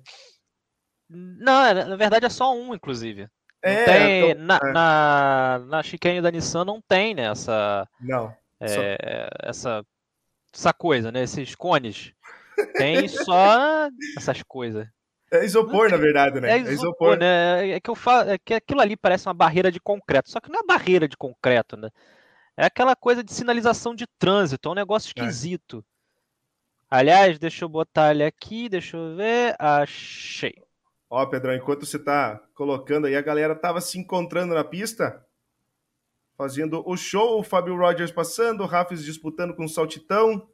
Não, 1.09 1.65
é, 1.65 1.85
na 1.85 1.95
verdade 1.95 2.25
é 2.25 2.29
só 2.29 2.55
um, 2.55 2.73
inclusive. 2.73 3.27
É, 3.61 3.85
tem, 3.85 4.35
tô, 4.35 4.41
na, 4.41 4.59
é. 4.63 4.71
na, 4.71 5.59
na 5.67 5.83
chicane 5.83 6.21
da 6.21 6.31
Nissan 6.31 6.65
não 6.65 6.81
tem, 6.81 7.15
né, 7.15 7.31
essa... 7.31 7.87
Não. 7.99 8.35
É, 8.59 9.29
essa 9.43 9.83
essa 10.55 10.73
coisa, 10.73 11.11
né? 11.11 11.23
Esses 11.23 11.53
cones. 11.53 12.13
Tem 12.77 13.07
só 13.09 13.89
essas 14.17 14.41
coisas. 14.43 14.87
É 15.31 15.43
isopor, 15.43 15.89
na 15.89 15.97
verdade, 15.97 16.39
né? 16.39 16.51
É 16.51 16.57
isopor, 16.57 16.69
é 16.69 16.73
isopor, 16.73 17.17
né? 17.17 17.69
É 17.71 17.79
que 17.79 17.89
eu 17.89 17.95
falo, 17.95 18.29
é 18.29 18.37
que 18.37 18.53
aquilo 18.53 18.79
ali 18.79 18.95
parece 18.95 19.27
uma 19.27 19.33
barreira 19.33 19.71
de 19.71 19.79
concreto, 19.79 20.29
só 20.29 20.39
que 20.39 20.49
não 20.49 20.61
é 20.61 20.65
barreira 20.65 21.07
de 21.07 21.17
concreto, 21.17 21.75
né? 21.75 21.89
É 22.55 22.65
aquela 22.65 22.95
coisa 22.95 23.21
de 23.23 23.33
sinalização 23.33 23.93
de 23.93 24.05
trânsito, 24.17 24.69
é 24.69 24.71
um 24.71 24.75
negócio 24.75 25.11
é. 25.17 25.21
esquisito. 25.21 25.83
É. 26.89 26.97
Aliás, 26.97 27.37
deixa 27.37 27.65
eu 27.65 27.69
botar 27.69 28.11
ele 28.11 28.23
aqui, 28.23 28.69
deixa 28.69 28.95
eu 28.95 29.15
ver. 29.15 29.55
Achei. 29.59 30.53
Ó, 31.09 31.25
Pedrão, 31.25 31.55
enquanto 31.55 31.85
você 31.85 31.99
tá 31.99 32.41
colocando 32.53 33.05
aí, 33.07 33.15
a 33.15 33.21
galera 33.21 33.55
tava 33.55 33.79
se 33.79 33.99
encontrando 33.99 34.53
na 34.53 34.63
pista, 34.63 35.23
fazendo 36.35 36.83
o 36.85 36.97
show, 36.97 37.39
o 37.39 37.43
Fábio 37.43 37.77
Rogers 37.77 38.11
passando, 38.11 38.61
o 38.61 38.65
Rafis 38.65 39.03
disputando 39.03 39.55
com 39.55 39.65
o 39.65 39.69
Saltitão, 39.69 40.47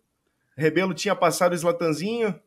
Rebelo 0.55 0.93
tinha 0.93 1.15
passado 1.15 1.53
o 1.53 1.55
Slatanzinho. 1.55 2.39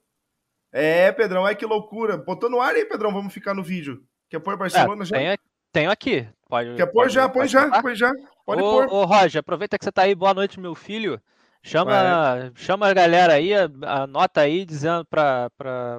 É, 0.71 1.11
Pedrão, 1.13 1.47
ai 1.47 1.57
que 1.57 1.65
loucura. 1.65 2.17
Botou 2.17 2.51
no 2.51 2.61
ar 2.61 2.75
aí, 2.75 2.85
Pedrão, 2.85 3.13
vamos 3.13 3.33
ficar 3.33 3.55
no 3.55 3.63
vídeo. 3.63 4.05
Quer 4.29 4.41
pôr 4.41 4.57
Barcelona 4.57 5.03
é, 5.03 5.07
já? 5.07 5.17
Tenho, 5.17 5.39
tenho 5.73 5.91
aqui. 5.91 6.29
Pode, 6.49 6.75
Quer 6.77 6.87
pôr 6.87 7.09
já? 7.09 7.29
Põe 7.29 7.49
já, 7.49 7.83
põe 7.83 7.95
já. 7.95 8.13
Pode 8.45 8.63
ô, 8.63 8.71
pôr. 8.71 8.87
Ô, 8.93 9.05
Roger, 9.05 9.41
aproveita 9.41 9.79
que 9.79 9.85
você 9.85 9.93
tá 9.93 10.03
aí. 10.03 10.15
Boa 10.15 10.35
noite, 10.35 10.61
meu 10.61 10.75
filho. 10.75 11.21
Chama, 11.63 12.53
chama 12.55 12.89
a 12.89 12.93
galera 12.93 13.33
aí, 13.33 13.51
anota 13.87 14.43
aí, 14.43 14.67
dizendo 14.67 15.03
para 15.07 15.51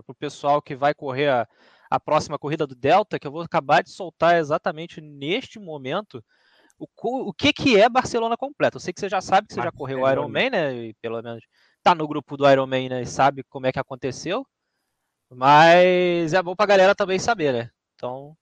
o 0.08 0.14
pessoal 0.14 0.62
que 0.62 0.76
vai 0.76 0.94
correr 0.94 1.30
a, 1.30 1.48
a 1.90 2.00
próxima 2.00 2.40
corrida 2.40 2.66
do 2.66 2.76
Delta, 2.76 3.20
que 3.20 3.28
eu 3.28 3.32
vou 3.32 3.42
acabar 3.42 3.84
de 3.84 3.92
soltar 3.92 4.38
exatamente 4.38 5.02
neste 5.02 5.60
momento 5.60 6.24
o, 6.78 6.88
o 7.30 7.34
que, 7.34 7.54
que 7.54 7.80
é 7.80 7.88
Barcelona 7.88 8.36
completo. 8.38 8.78
Eu 8.78 8.82
sei 8.82 8.94
que 8.94 9.00
você 9.00 9.10
já 9.10 9.22
sabe 9.22 9.48
que 9.48 9.54
você 9.54 9.62
já 9.62 9.72
correu 9.72 10.02
o 10.02 10.10
Ironman, 10.10 10.50
né? 10.50 10.76
E 10.76 10.94
pelo 10.96 11.22
menos 11.22 11.44
tá 11.82 11.96
no 11.96 12.08
grupo 12.08 12.36
do 12.36 12.50
Ironman, 12.50 12.90
né? 12.90 13.02
E 13.02 13.06
sabe 13.06 13.44
como 13.44 13.68
é 13.68 13.72
que 13.72 13.80
aconteceu. 13.80 14.46
Mas 15.30 16.34
é 16.34 16.42
bom 16.42 16.56
pra 16.56 16.66
galera 16.66 16.96
também 16.96 17.20
saber, 17.20 17.54
né? 17.54 17.70
Então, 17.96 18.36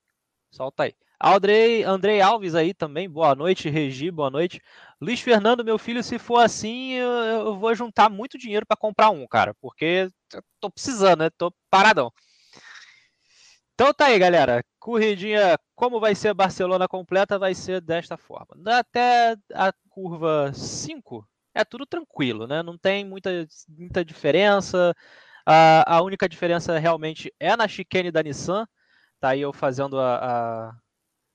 solta 0.51 0.83
aí. 0.83 0.95
Andrei, 1.21 1.83
Andrei 1.83 2.19
Alves 2.19 2.53
aí 2.53 2.73
também, 2.73 3.09
boa 3.09 3.33
noite. 3.33 3.69
Regi, 3.69 4.11
boa 4.11 4.29
noite. 4.29 4.61
Luiz 4.99 5.21
Fernando, 5.21 5.63
meu 5.63 5.77
filho, 5.77 6.03
se 6.03 6.19
for 6.19 6.39
assim, 6.39 6.93
eu, 6.93 7.09
eu 7.09 7.57
vou 7.57 7.73
juntar 7.73 8.09
muito 8.09 8.37
dinheiro 8.37 8.65
para 8.65 8.75
comprar 8.75 9.09
um, 9.09 9.25
cara, 9.25 9.53
porque 9.61 10.09
tô 10.59 10.69
precisando, 10.69 11.19
né? 11.19 11.29
Tô 11.29 11.53
paradão. 11.69 12.11
Então 13.75 13.93
tá 13.93 14.05
aí, 14.07 14.19
galera. 14.19 14.63
Corridinha, 14.79 15.57
como 15.75 15.99
vai 15.99 16.13
ser 16.15 16.29
a 16.29 16.33
Barcelona 16.33 16.87
completa, 16.87 17.39
vai 17.39 17.55
ser 17.55 17.81
desta 17.81 18.17
forma. 18.17 18.55
Até 18.67 19.35
a 19.53 19.73
curva 19.89 20.51
5 20.53 21.27
é 21.53 21.63
tudo 21.63 21.85
tranquilo, 21.85 22.47
né? 22.47 22.61
Não 22.61 22.77
tem 22.77 23.05
muita, 23.05 23.29
muita 23.69 24.05
diferença. 24.05 24.93
A, 25.45 25.97
a 25.97 26.01
única 26.01 26.29
diferença 26.29 26.77
realmente 26.77 27.33
é 27.39 27.55
na 27.55 27.67
chicane 27.67 28.11
da 28.11 28.21
Nissan. 28.23 28.67
Tá 29.19 29.29
aí 29.29 29.41
eu 29.41 29.53
fazendo 29.53 29.99
a, 29.99 30.71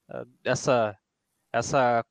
a 0.08 0.24
essa, 0.44 0.96
essa, 1.52 2.04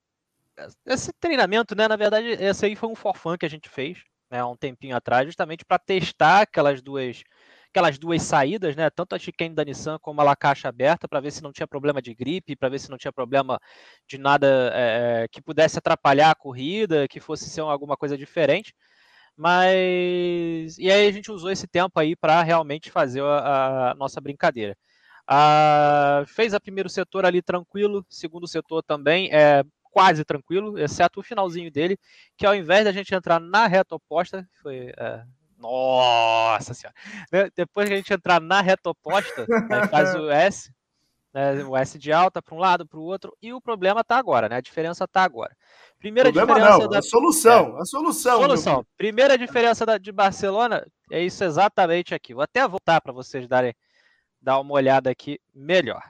esse 0.86 1.14
treinamento, 1.14 1.76
né? 1.76 1.88
Na 1.88 1.96
verdade, 1.96 2.28
esse 2.28 2.66
aí 2.66 2.76
foi 2.76 2.90
um 2.90 2.96
forfã 2.96 3.38
que 3.38 3.46
a 3.46 3.50
gente 3.50 3.70
fez 3.70 4.04
né, 4.30 4.40
há 4.40 4.48
um 4.48 4.58
tempinho 4.58 4.96
atrás, 4.96 5.26
justamente 5.26 5.66
para 5.66 5.80
testar 5.80 6.42
aquelas 6.42 6.82
duas 6.82 7.24
aquelas 7.78 8.00
duas 8.00 8.24
saídas, 8.24 8.76
né? 8.76 8.90
Tanto 8.90 9.14
a 9.14 9.20
chicane 9.20 9.54
da 9.54 9.64
Nissan 9.64 10.00
como 10.00 10.20
a 10.20 10.24
la 10.24 10.36
caixa 10.36 10.68
aberta, 10.68 11.08
para 11.08 11.20
ver 11.20 11.32
se 11.32 11.44
não 11.44 11.52
tinha 11.52 11.68
problema 11.68 12.02
de 12.02 12.14
gripe, 12.14 12.56
para 12.56 12.70
ver 12.70 12.80
se 12.80 12.90
não 12.90 12.98
tinha 12.98 13.14
problema 13.14 13.60
de 14.08 14.18
nada 14.18 14.72
é, 14.74 15.28
que 15.32 15.42
pudesse 15.42 15.78
atrapalhar 15.78 16.32
a 16.32 16.36
corrida, 16.36 17.08
que 17.08 17.20
fosse 17.20 17.48
ser 17.50 17.62
alguma 17.62 17.96
coisa 17.96 18.18
diferente. 18.18 18.74
Mas 19.36 20.78
e 20.80 20.90
aí 20.92 21.08
a 21.08 21.12
gente 21.12 21.32
usou 21.32 21.52
esse 21.52 21.68
tempo 21.68 22.00
aí 22.00 22.16
para 22.16 22.42
realmente 22.42 22.90
fazer 22.92 23.22
a, 23.24 23.92
a 23.92 23.96
nossa 23.96 24.20
brincadeira. 24.20 24.76
Fez 26.28 26.54
a 26.54 26.60
primeiro 26.60 26.90
setor 26.90 27.26
ali 27.26 27.42
tranquilo, 27.42 28.06
segundo 28.10 28.48
setor 28.48 28.82
também 28.84 29.30
é 29.32 29.64
quase 29.92 30.26
tranquilo, 30.26 30.78
exceto 30.80 31.20
o 31.20 31.24
finalzinho 31.24 31.72
dele, 31.72 31.98
que 32.38 32.46
ao 32.46 32.56
invés 32.56 32.86
da 32.86 32.92
gente 32.92 33.14
entrar 33.14 33.40
na 33.40 33.68
reta 33.68 33.96
oposta, 33.96 34.48
foi. 34.62 34.92
É, 34.98 35.24
nossa 35.58 36.74
senhora! 36.74 36.96
Né, 37.32 37.50
depois 37.56 37.88
que 37.88 37.94
a 37.94 37.98
gente 37.98 38.14
entrar 38.14 38.40
na 38.40 38.62
reta 38.62 38.90
oposta, 38.90 39.46
né, 39.70 39.88
faz 39.88 40.16
o 40.16 40.30
S, 40.32 40.72
né, 41.34 41.64
o 41.64 41.76
S 41.76 41.98
de 41.98 42.12
alta 42.12 42.42
para 42.42 42.56
um 42.56 42.60
lado, 42.60 42.88
para 42.88 43.00
o 43.00 43.04
outro, 43.04 43.36
e 43.42 43.54
o 43.54 43.62
problema 43.62 44.02
está 44.02 44.18
agora, 44.18 44.48
né? 44.48 44.58
A 44.58 44.62
diferença 44.62 45.04
está 45.04 45.24
agora. 45.24 45.56
Primeira 46.00 46.32
problema 46.32 46.54
diferença 46.56 46.84
não, 46.84 46.90
da... 46.90 47.00
a 47.00 47.02
solução, 47.02 47.78
é, 47.78 47.82
a 47.82 47.86
solução. 47.86 48.42
Solução. 48.42 48.86
Primeira 48.98 49.38
diferença 49.38 49.86
da, 49.86 49.98
de 49.98 50.12
Barcelona 50.12 50.86
é 51.12 51.24
isso 51.24 51.44
exatamente 51.44 52.14
aqui. 52.14 52.34
Vou 52.34 52.44
até 52.44 52.68
voltar 52.68 53.02
para 53.02 53.14
vocês 53.14 53.48
darem 53.48 53.76
dar 54.42 54.60
uma 54.60 54.74
olhada 54.74 55.10
aqui 55.10 55.40
melhor. 55.54 56.02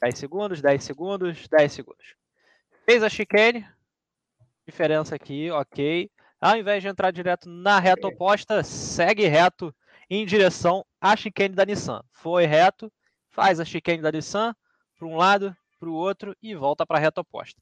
10 0.00 0.18
segundos, 0.18 0.60
10 0.60 0.84
segundos, 0.84 1.48
10 1.48 1.72
segundos. 1.72 2.14
Fez 2.84 3.02
a 3.02 3.08
chicane, 3.08 3.66
diferença 4.66 5.14
aqui, 5.14 5.50
ok. 5.50 6.10
Ao 6.40 6.56
invés 6.56 6.82
de 6.82 6.88
entrar 6.88 7.10
direto 7.10 7.48
na 7.48 7.78
reta 7.78 8.06
oposta, 8.08 8.62
segue 8.62 9.26
reto 9.26 9.74
em 10.08 10.24
direção 10.26 10.84
à 11.00 11.16
chicane 11.16 11.54
da 11.54 11.64
Nissan. 11.64 12.02
Foi 12.10 12.44
reto, 12.46 12.92
faz 13.30 13.58
a 13.58 13.64
chicane 13.64 14.02
da 14.02 14.12
Nissan 14.12 14.54
para 14.98 15.08
um 15.08 15.16
lado, 15.16 15.56
para 15.78 15.88
o 15.88 15.94
outro 15.94 16.36
e 16.42 16.54
volta 16.54 16.86
para 16.86 16.98
a 16.98 17.00
reta 17.00 17.20
oposta. 17.20 17.60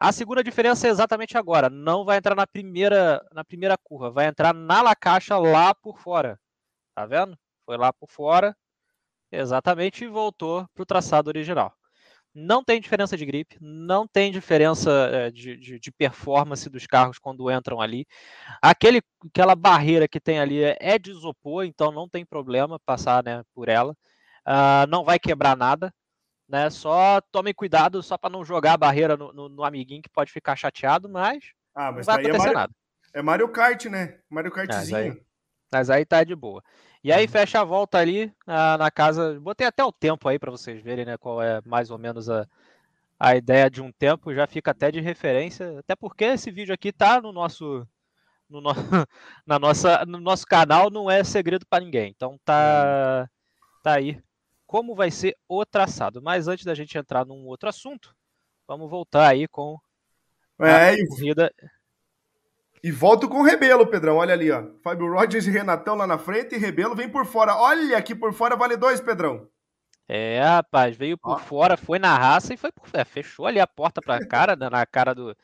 A 0.00 0.12
segunda 0.12 0.42
diferença 0.42 0.86
é 0.86 0.90
exatamente 0.90 1.36
agora. 1.38 1.70
Não 1.70 2.04
vai 2.04 2.18
entrar 2.18 2.34
na 2.34 2.46
primeira, 2.46 3.24
na 3.32 3.44
primeira 3.44 3.76
curva, 3.76 4.10
vai 4.10 4.26
entrar 4.26 4.52
na 4.52 4.82
la 4.82 4.94
caixa 4.94 5.38
lá 5.38 5.74
por 5.74 5.98
fora. 5.98 6.38
Tá 6.94 7.06
vendo? 7.06 7.38
Foi 7.64 7.76
lá 7.76 7.92
por 7.92 8.10
fora, 8.10 8.56
Exatamente, 9.34 10.04
e 10.04 10.08
voltou 10.08 10.68
para 10.72 10.82
o 10.82 10.86
traçado 10.86 11.28
original. 11.28 11.74
Não 12.34 12.64
tem 12.64 12.80
diferença 12.80 13.16
de 13.16 13.24
gripe, 13.24 13.56
não 13.60 14.08
tem 14.08 14.32
diferença 14.32 14.90
é, 14.90 15.30
de, 15.30 15.56
de, 15.56 15.78
de, 15.78 15.92
performance 15.92 16.68
dos 16.68 16.84
carros 16.84 17.16
quando 17.16 17.48
entram 17.48 17.80
ali. 17.80 18.04
Aquele, 18.60 19.00
aquela 19.24 19.54
barreira 19.54 20.08
que 20.08 20.18
tem 20.18 20.40
ali 20.40 20.64
é, 20.64 20.76
é 20.80 20.98
de 20.98 21.12
isopor, 21.12 21.64
então 21.64 21.92
não 21.92 22.08
tem 22.08 22.24
problema 22.24 22.80
passar 22.80 23.22
né, 23.22 23.44
por 23.54 23.68
ela. 23.68 23.92
Uh, 24.44 24.86
não 24.88 25.04
vai 25.04 25.18
quebrar 25.18 25.56
nada. 25.56 25.94
Né? 26.48 26.68
Só 26.70 27.20
tome 27.32 27.54
cuidado 27.54 28.02
só 28.02 28.18
para 28.18 28.30
não 28.30 28.44
jogar 28.44 28.72
a 28.72 28.78
barreira 28.78 29.16
no, 29.16 29.32
no, 29.32 29.48
no, 29.48 29.64
amiguinho 29.64 30.02
que 30.02 30.10
pode 30.10 30.32
ficar 30.32 30.56
chateado, 30.56 31.08
mas, 31.08 31.52
ah, 31.74 31.92
mas 31.92 32.06
não 32.06 32.14
vai 32.14 32.24
é 32.24 32.26
acontecer 32.26 32.36
é 32.36 32.38
Mario, 32.38 32.54
nada. 32.54 32.72
É 33.14 33.22
Mario 33.22 33.48
Kart, 33.48 33.84
né? 33.86 34.18
Mario 34.28 34.50
Kartzinho. 34.50 34.90
Mas 34.90 34.92
aí, 34.92 35.22
mas 35.72 35.90
aí 35.90 36.04
tá 36.04 36.22
de 36.24 36.34
boa. 36.34 36.62
E 37.04 37.12
aí 37.12 37.26
uhum. 37.26 37.30
fecha 37.30 37.60
a 37.60 37.64
volta 37.64 37.98
ali 37.98 38.32
na, 38.46 38.78
na 38.78 38.90
casa. 38.90 39.38
Botei 39.38 39.66
até 39.66 39.84
o 39.84 39.92
tempo 39.92 40.26
aí 40.26 40.38
para 40.38 40.50
vocês 40.50 40.82
verem, 40.82 41.04
né? 41.04 41.18
Qual 41.18 41.42
é 41.42 41.60
mais 41.66 41.90
ou 41.90 41.98
menos 41.98 42.30
a, 42.30 42.48
a 43.20 43.36
ideia 43.36 43.68
de 43.68 43.82
um 43.82 43.92
tempo. 43.92 44.34
Já 44.34 44.46
fica 44.46 44.70
até 44.70 44.90
de 44.90 45.00
referência. 45.00 45.78
Até 45.78 45.94
porque 45.94 46.24
esse 46.24 46.50
vídeo 46.50 46.72
aqui 46.72 46.90
tá 46.90 47.20
no 47.20 47.30
nosso. 47.30 47.86
No, 48.48 48.62
no, 48.62 48.70
na 49.46 49.58
nossa, 49.58 50.06
no 50.06 50.18
nosso 50.18 50.46
canal 50.46 50.90
não 50.90 51.10
é 51.10 51.22
segredo 51.22 51.66
para 51.66 51.84
ninguém. 51.84 52.10
Então 52.10 52.40
tá, 52.42 53.28
tá 53.82 53.92
aí 53.92 54.18
como 54.66 54.94
vai 54.94 55.10
ser 55.10 55.36
o 55.46 55.64
traçado. 55.64 56.22
Mas 56.22 56.48
antes 56.48 56.64
da 56.64 56.74
gente 56.74 56.96
entrar 56.96 57.26
num 57.26 57.46
outro 57.46 57.68
assunto, 57.68 58.16
vamos 58.66 58.90
voltar 58.90 59.28
aí 59.28 59.46
com 59.46 59.78
a 60.58 60.68
é, 60.68 61.06
corrida. 61.06 61.52
E 62.84 62.92
volto 62.92 63.30
com 63.30 63.38
o 63.38 63.42
Rebelo, 63.42 63.86
Pedrão. 63.86 64.18
Olha 64.18 64.34
ali, 64.34 64.50
ó. 64.50 64.62
Fábio 64.82 65.10
Rogers 65.10 65.46
e 65.46 65.50
Renatão 65.50 65.94
lá 65.94 66.06
na 66.06 66.18
frente 66.18 66.54
e 66.54 66.58
Rebelo 66.58 66.94
vem 66.94 67.08
por 67.08 67.24
fora. 67.24 67.56
Olha 67.56 67.96
aqui 67.96 68.14
por 68.14 68.34
fora 68.34 68.56
vale 68.56 68.76
dois, 68.76 69.00
Pedrão. 69.00 69.48
É, 70.06 70.42
rapaz, 70.42 70.94
veio 70.94 71.16
por 71.16 71.32
ó. 71.32 71.38
fora, 71.38 71.78
foi 71.78 71.98
na 71.98 72.14
raça 72.14 72.52
e 72.52 72.58
foi 72.58 72.70
por. 72.70 72.86
É, 72.92 73.02
fechou 73.02 73.46
ali 73.46 73.58
a 73.58 73.66
porta 73.66 74.02
pra 74.02 74.18
cara, 74.28 74.54
na 74.54 74.84
cara 74.84 75.14
do. 75.14 75.34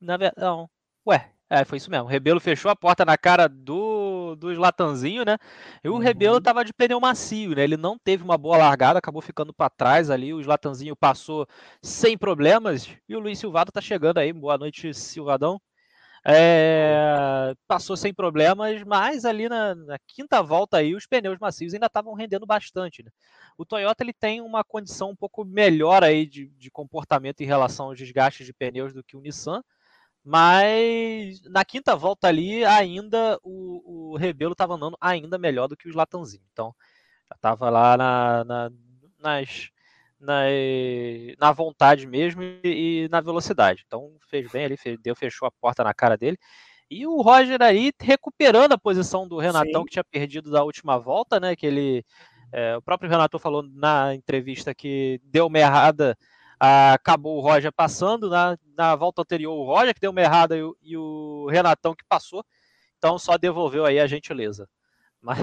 Na 0.00 0.16
verdade, 0.16 0.40
não. 0.40 0.70
Ué, 1.06 1.30
é, 1.50 1.62
foi 1.62 1.76
isso 1.76 1.90
mesmo. 1.90 2.06
O 2.06 2.08
Rebelo 2.08 2.40
fechou 2.40 2.70
a 2.70 2.76
porta 2.76 3.04
na 3.04 3.18
cara 3.18 3.46
do, 3.46 4.34
do 4.36 4.48
Latanzinho, 4.58 5.26
né? 5.26 5.36
E 5.84 5.90
o 5.90 5.92
uhum. 5.92 5.98
Rebelo 5.98 6.40
tava 6.40 6.64
de 6.64 6.72
pneu 6.72 6.98
macio, 6.98 7.54
né? 7.54 7.64
Ele 7.64 7.76
não 7.76 7.98
teve 7.98 8.24
uma 8.24 8.38
boa 8.38 8.56
largada, 8.56 8.98
acabou 8.98 9.20
ficando 9.20 9.52
para 9.52 9.68
trás 9.68 10.08
ali. 10.08 10.32
O 10.32 10.40
Latanzinho 10.40 10.96
passou 10.96 11.46
sem 11.82 12.16
problemas. 12.16 12.88
E 13.06 13.14
o 13.14 13.20
Luiz 13.20 13.38
Silvado 13.38 13.70
tá 13.70 13.82
chegando 13.82 14.16
aí. 14.16 14.32
Boa 14.32 14.56
noite, 14.56 14.94
Silvadão. 14.94 15.60
É, 16.24 17.54
passou 17.66 17.96
sem 17.96 18.12
problemas, 18.12 18.82
mas 18.84 19.24
ali 19.24 19.48
na, 19.48 19.74
na, 19.74 19.98
quinta 20.06 20.42
volta 20.42 20.78
aí 20.78 20.94
os 20.94 21.06
pneus 21.06 21.38
macios 21.38 21.74
ainda 21.74 21.86
estavam 21.86 22.14
rendendo 22.14 22.44
bastante. 22.46 23.02
Né? 23.02 23.10
O 23.56 23.64
Toyota 23.64 24.02
ele 24.02 24.12
tem 24.12 24.40
uma 24.40 24.64
condição 24.64 25.10
um 25.10 25.16
pouco 25.16 25.44
melhor 25.44 26.02
aí 26.02 26.26
de, 26.26 26.48
de, 26.50 26.70
comportamento 26.70 27.40
em 27.40 27.46
relação 27.46 27.86
aos 27.86 27.98
desgastes 27.98 28.46
de 28.46 28.52
pneus 28.52 28.92
do 28.92 29.04
que 29.04 29.16
o 29.16 29.20
Nissan, 29.20 29.62
mas 30.24 31.40
na 31.44 31.64
quinta 31.64 31.96
volta 31.96 32.28
ali 32.28 32.64
ainda 32.64 33.38
o, 33.42 34.12
o 34.12 34.16
Rebelo 34.16 34.52
estava 34.52 34.74
andando 34.74 34.96
ainda 35.00 35.38
melhor 35.38 35.68
do 35.68 35.76
que 35.76 35.88
os 35.88 35.94
Latanzinho. 35.94 36.42
Então 36.52 36.74
já 37.28 37.36
estava 37.36 37.70
lá 37.70 37.96
na, 37.96 38.44
na, 38.44 38.70
nas 39.18 39.70
na, 40.20 40.42
na 41.38 41.52
vontade 41.52 42.06
mesmo 42.06 42.42
e, 42.42 42.60
e, 42.64 43.08
na 43.10 43.20
velocidade. 43.20 43.84
Então 43.86 44.16
fez 44.28 44.50
bem 44.50 44.64
ali, 44.64 44.76
fez, 44.76 44.98
deu, 45.00 45.14
fechou 45.14 45.46
a 45.46 45.50
porta 45.50 45.84
na 45.84 45.94
cara 45.94 46.16
dele. 46.16 46.38
E 46.90 47.06
o 47.06 47.20
Roger 47.20 47.62
aí 47.62 47.92
recuperando 48.00 48.72
a 48.72 48.78
posição 48.78 49.28
do 49.28 49.38
Renatão, 49.38 49.82
Sim. 49.82 49.84
que 49.84 49.92
tinha 49.92 50.04
perdido 50.04 50.50
da 50.50 50.64
última 50.64 50.98
volta, 50.98 51.38
né? 51.38 51.54
Que 51.54 51.66
ele. 51.66 52.04
É, 52.50 52.76
o 52.76 52.82
próprio 52.82 53.10
Renato 53.10 53.38
falou 53.38 53.62
na 53.62 54.14
entrevista 54.14 54.74
que 54.74 55.20
deu 55.22 55.48
uma 55.48 55.58
errada, 55.58 56.16
acabou 56.58 57.36
o 57.36 57.40
Roger 57.40 57.70
passando. 57.70 58.30
Na, 58.30 58.56
na 58.76 58.96
volta 58.96 59.20
anterior, 59.20 59.52
o 59.52 59.64
Roger 59.64 59.94
que 59.94 60.00
deu 60.00 60.10
uma 60.10 60.22
errada 60.22 60.56
e 60.56 60.62
o, 60.62 60.76
e 60.82 60.96
o 60.96 61.46
Renatão 61.50 61.94
que 61.94 62.04
passou. 62.08 62.42
Então 62.96 63.18
só 63.18 63.36
devolveu 63.36 63.84
aí 63.84 64.00
a 64.00 64.06
gentileza. 64.06 64.68
Mas 65.20 65.38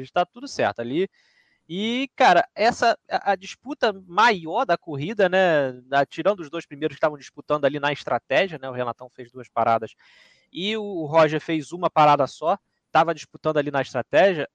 está 0.00 0.24
tudo 0.26 0.48
certo 0.48 0.80
ali. 0.80 1.08
E, 1.74 2.10
cara, 2.14 2.46
essa 2.54 2.98
a, 3.10 3.32
a, 3.32 3.34
disputa 3.34 3.94
maior 4.06 4.66
da 4.66 4.76
corrida, 4.76 5.26
né? 5.26 5.72
tirando 6.06 6.40
os 6.40 6.50
dois 6.50 6.66
primeiros 6.66 6.94
que 6.94 6.98
estavam 6.98 7.16
disputando 7.16 7.64
ali 7.64 7.80
na 7.80 7.90
estratégia, 7.90 8.58
né? 8.60 8.68
O 8.68 8.74
Renatão 8.74 9.08
fez 9.08 9.32
duas 9.32 9.48
paradas 9.48 9.94
e 10.52 10.76
o 10.76 11.06
Roger 11.06 11.40
fez 11.40 11.72
uma 11.72 11.88
parada 11.88 12.26
só, 12.26 12.58
estava 12.84 13.14
disputando 13.14 13.56
ali 13.56 13.70
na 13.70 13.80
estratégia. 13.80 14.46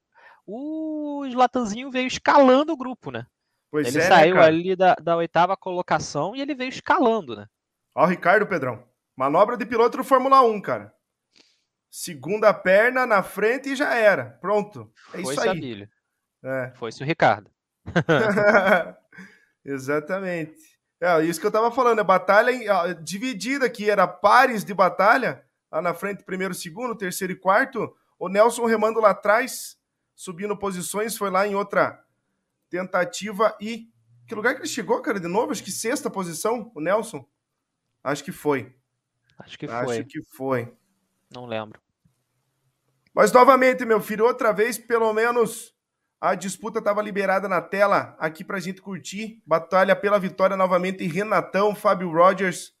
O 0.46 1.24
Slatanzinho 1.26 1.90
veio 1.90 2.06
escalando 2.06 2.72
o 2.72 2.76
grupo, 2.76 3.10
né? 3.10 3.26
Pois 3.68 3.88
ele 3.88 3.98
é, 3.98 4.00
né, 4.00 4.06
saiu 4.06 4.36
né, 4.36 4.44
ali 4.44 4.76
da, 4.76 4.94
da 4.94 5.16
oitava 5.16 5.56
colocação 5.56 6.36
e 6.36 6.40
ele 6.40 6.54
veio 6.54 6.68
escalando, 6.68 7.34
né? 7.34 7.48
Ó, 7.96 8.04
o 8.04 8.06
Ricardo 8.06 8.46
Pedrão. 8.46 8.86
Manobra 9.16 9.56
de 9.56 9.66
piloto 9.66 9.96
do 9.96 10.04
Fórmula 10.04 10.40
1, 10.42 10.60
cara. 10.62 10.94
Segunda 11.90 12.54
perna 12.54 13.04
na 13.04 13.24
frente 13.24 13.70
e 13.70 13.76
já 13.76 13.92
era. 13.92 14.38
Pronto. 14.40 14.92
É 15.12 15.20
Foi 15.20 15.34
isso 15.34 15.50
aí. 15.50 15.88
É. 16.42 16.72
Foi-se 16.76 17.02
o 17.02 17.06
Ricardo. 17.06 17.50
Exatamente. 19.64 20.78
É, 21.00 21.22
isso 21.22 21.40
que 21.40 21.46
eu 21.46 21.52
tava 21.52 21.70
falando, 21.70 22.00
é 22.00 22.04
batalha 22.04 22.52
dividida 22.94 23.66
aqui, 23.66 23.88
era 23.88 24.06
pares 24.06 24.64
de 24.64 24.74
batalha, 24.74 25.44
lá 25.70 25.80
na 25.80 25.94
frente, 25.94 26.24
primeiro, 26.24 26.54
segundo, 26.54 26.96
terceiro 26.96 27.32
e 27.32 27.36
quarto. 27.36 27.94
O 28.18 28.28
Nelson 28.28 28.66
remando 28.66 29.00
lá 29.00 29.10
atrás, 29.10 29.78
subindo 30.14 30.56
posições, 30.56 31.16
foi 31.16 31.30
lá 31.30 31.46
em 31.46 31.54
outra 31.54 32.04
tentativa 32.68 33.56
e. 33.60 33.88
Que 34.26 34.34
lugar 34.34 34.54
que 34.54 34.60
ele 34.60 34.68
chegou, 34.68 35.00
cara, 35.00 35.18
de 35.18 35.26
novo? 35.26 35.52
Acho 35.52 35.64
que 35.64 35.70
sexta 35.70 36.10
posição, 36.10 36.70
o 36.74 36.80
Nelson. 36.80 37.26
Acho 38.04 38.22
que 38.22 38.32
foi. 38.32 38.74
Acho 39.38 39.58
que 39.58 39.66
foi. 39.66 39.76
Acho 39.76 40.04
que 40.04 40.22
foi. 40.22 40.70
Não 41.32 41.46
lembro. 41.46 41.80
Mas 43.14 43.32
novamente, 43.32 43.86
meu 43.86 44.00
filho, 44.00 44.26
outra 44.26 44.52
vez, 44.52 44.76
pelo 44.76 45.12
menos 45.14 45.74
a 46.20 46.34
disputa 46.34 46.80
estava 46.80 47.00
liberada 47.00 47.48
na 47.48 47.60
tela 47.60 48.16
aqui 48.18 48.42
para 48.42 48.56
a 48.56 48.60
gente 48.60 48.82
curtir. 48.82 49.40
Batalha 49.46 49.94
pela 49.94 50.18
vitória 50.18 50.56
novamente. 50.56 51.06
Renatão, 51.06 51.74
Fábio 51.74 52.10
Rogers 52.10 52.72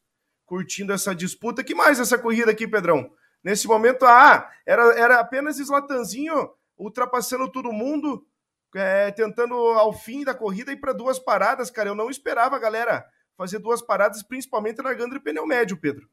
curtindo 0.44 0.92
essa 0.92 1.14
disputa. 1.14 1.62
que 1.62 1.74
mais 1.74 2.00
essa 2.00 2.18
corrida 2.18 2.50
aqui, 2.50 2.66
Pedrão? 2.66 3.10
Nesse 3.44 3.68
momento, 3.68 4.04
ah, 4.04 4.50
era, 4.66 4.82
era 4.98 5.20
apenas 5.20 5.58
Slatanzinho 5.58 6.50
ultrapassando 6.76 7.50
todo 7.50 7.72
mundo, 7.72 8.26
é, 8.74 9.10
tentando 9.12 9.54
ao 9.54 9.92
fim 9.92 10.24
da 10.24 10.34
corrida 10.34 10.72
ir 10.72 10.76
para 10.76 10.92
duas 10.92 11.18
paradas, 11.18 11.70
cara. 11.70 11.90
Eu 11.90 11.94
não 11.94 12.10
esperava 12.10 12.58
galera 12.58 13.04
fazer 13.36 13.60
duas 13.60 13.80
paradas, 13.80 14.22
principalmente 14.22 14.82
largando 14.82 15.14
de 15.14 15.20
pneu 15.20 15.46
médio, 15.46 15.76
Pedro. 15.76 16.08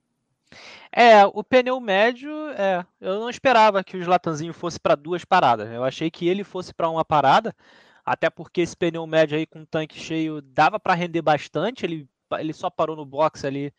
É, 0.91 1.25
o 1.25 1.43
pneu 1.43 1.79
médio, 1.79 2.31
é, 2.51 2.85
eu 3.01 3.19
não 3.19 3.29
esperava 3.29 3.83
que 3.83 3.97
o 3.97 3.99
Slatanzinho 3.99 4.53
fosse 4.53 4.79
para 4.79 4.95
duas 4.95 5.25
paradas. 5.25 5.69
Eu 5.69 5.83
achei 5.83 6.09
que 6.09 6.27
ele 6.27 6.43
fosse 6.43 6.73
para 6.73 6.89
uma 6.89 7.03
parada, 7.03 7.53
até 8.05 8.29
porque 8.29 8.61
esse 8.61 8.75
pneu 8.75 9.05
médio 9.05 9.37
aí 9.37 9.45
com 9.45 9.65
tanque 9.65 9.99
cheio 9.99 10.41
dava 10.41 10.79
para 10.79 10.93
render 10.93 11.21
bastante. 11.21 11.85
Ele, 11.85 12.07
ele 12.39 12.53
só 12.53 12.69
parou 12.69 12.95
no 12.95 13.05
box 13.05 13.45
ali. 13.45 13.73